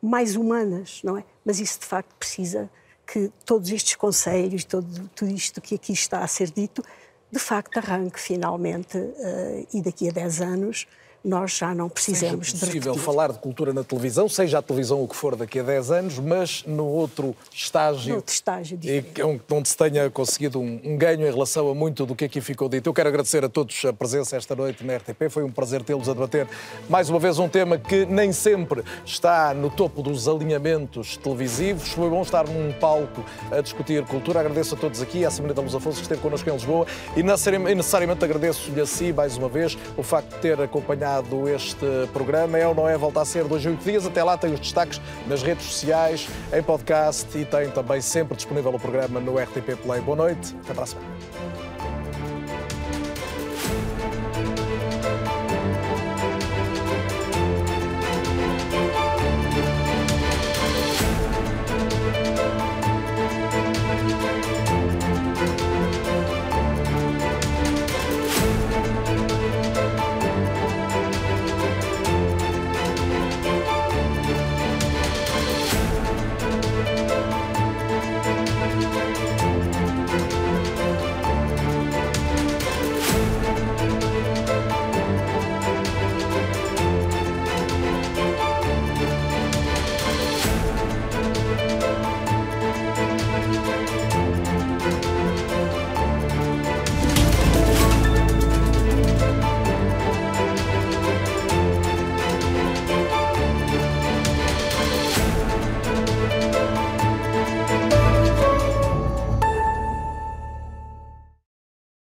mais 0.01 0.37
humanas, 0.37 1.01
não 1.03 1.17
é? 1.17 1.25
Mas 1.45 1.61
isso 1.61 1.81
de 1.81 1.87
facto 1.87 2.15
precisa 2.17 2.71
que 3.07 3.33
todos 3.45 3.71
estes 3.71 3.95
conselhos, 3.95 4.65
todo, 4.65 5.09
tudo 5.15 5.31
isto 5.31 5.61
que 5.61 5.75
aqui 5.75 5.93
está 5.93 6.21
a 6.23 6.27
ser 6.27 6.51
dito, 6.51 6.83
de 7.31 7.39
facto 7.39 7.79
arranque 7.79 8.21
finalmente 8.21 8.99
uh, 8.99 9.67
e 9.73 9.81
daqui 9.81 10.09
a 10.09 10.13
10 10.13 10.41
anos 10.41 10.87
nós 11.25 11.57
já 11.57 11.75
não 11.75 11.89
precisamos 11.89 12.51
seja 12.51 12.67
possível 12.67 12.93
de 12.93 13.01
falar 13.01 13.33
de 13.33 13.39
cultura 13.39 13.73
na 13.73 13.83
televisão, 13.83 14.29
seja 14.29 14.59
a 14.59 14.63
televisão 14.63 15.03
o 15.03 15.09
que 15.09 15.17
for 15.17 15.35
daqui 15.35 15.59
a 15.59 15.63
10 15.63 15.91
anos, 15.91 16.19
mas 16.19 16.65
no 16.67 16.87
outro 16.87 17.35
estágio, 17.53 18.11
no 18.11 18.17
outro 18.17 18.33
estágio 18.33 18.79
e 18.85 19.05
onde 19.51 19.69
se 19.69 19.77
tenha 19.77 20.09
conseguido 20.11 20.61
um, 20.61 20.81
um, 20.85 20.97
ganho 20.97 21.27
em 21.27 21.31
relação 21.31 21.69
a 21.71 21.75
muito 21.75 22.07
do 22.07 22.15
que 22.15 22.25
aqui 22.25 22.41
ficou 22.41 22.69
dito. 22.69 22.89
Eu 22.89 22.95
quero 22.95 23.09
agradecer 23.09 23.45
a 23.45 23.49
todos 23.49 23.85
a 23.85 23.93
presença 23.93 24.37
esta 24.37 24.55
noite 24.55 24.85
na 24.85 24.97
RTP, 24.97 25.29
foi 25.29 25.43
um 25.43 25.51
prazer 25.51 25.83
tê-los 25.83 26.09
a 26.09 26.15
debater 26.15 26.47
mais 26.89 27.11
uma 27.11 27.19
vez 27.19 27.39
um 27.39 27.49
tema 27.49 27.79
que 27.79 28.07
nem 28.07 28.33
sempre 28.33 28.85
está 29.05 29.53
no 29.53 29.71
topo 29.71 30.03
dos 30.03 30.29
alinhamentos 30.29 31.17
televisivos. 31.17 31.89
Foi 31.91 32.09
bom 32.09 32.23
estar 32.23 32.47
num 32.47 32.73
palco 32.73 33.25
a 33.51 33.61
discutir 33.61 34.05
cultura. 34.05 34.41
Agradeço 34.41 34.75
a 34.75 34.79
todos 34.79 35.03
aqui, 35.03 35.25
à 35.25 35.31
Semana 35.31 35.53
da 35.53 35.63
Luz 35.63 35.75
Afonso 35.75 35.97
que 35.97 36.03
esteve 36.03 36.21
connosco 36.21 36.49
em 36.49 36.53
Lisboa 36.53 36.87
e 37.17 37.23
necessariamente 37.23 38.25
agradeço-lhe 38.25 38.81
a 38.81 38.87
si 38.87 39.13
mais 39.13 39.37
uma 39.37 39.49
vez 39.49 39.77
o 39.97 40.03
facto 40.03 40.35
de 40.37 40.41
ter 40.41 40.61
acompanhado 40.61 41.08
acompanhado 41.09 41.49
este 41.49 41.87
programa. 42.13 42.59
É 42.59 42.67
ou 42.67 42.75
não 42.75 42.89
é? 42.89 42.97
Volta 42.97 43.23
a 43.23 43.25
ser 43.25 43.45
dois 43.45 43.65
a 43.67 43.71
oito 43.71 43.83
dias. 43.83 44.07
Até 44.07 44.23
lá 44.23 44.37
tem 44.37 44.53
os 44.53 44.61
destaques 44.61 45.01
nas 45.27 45.43
redes 45.43 45.65
sociais, 45.65 46.29
em 46.53 46.63
podcast 46.63 47.27
e 47.37 47.45
tem 47.45 47.71
também 47.71 48.01
sempre 48.01 48.37
disponível 48.37 48.75
o 48.75 48.79
programa 48.79 49.19
no 49.21 49.39
RTP 49.39 49.77
Play. 49.83 50.01
Boa 50.01 50.17
noite, 50.17 50.55
até 50.65 50.75
para 50.75 50.85
a 50.85 50.87
semana. 50.87 51.18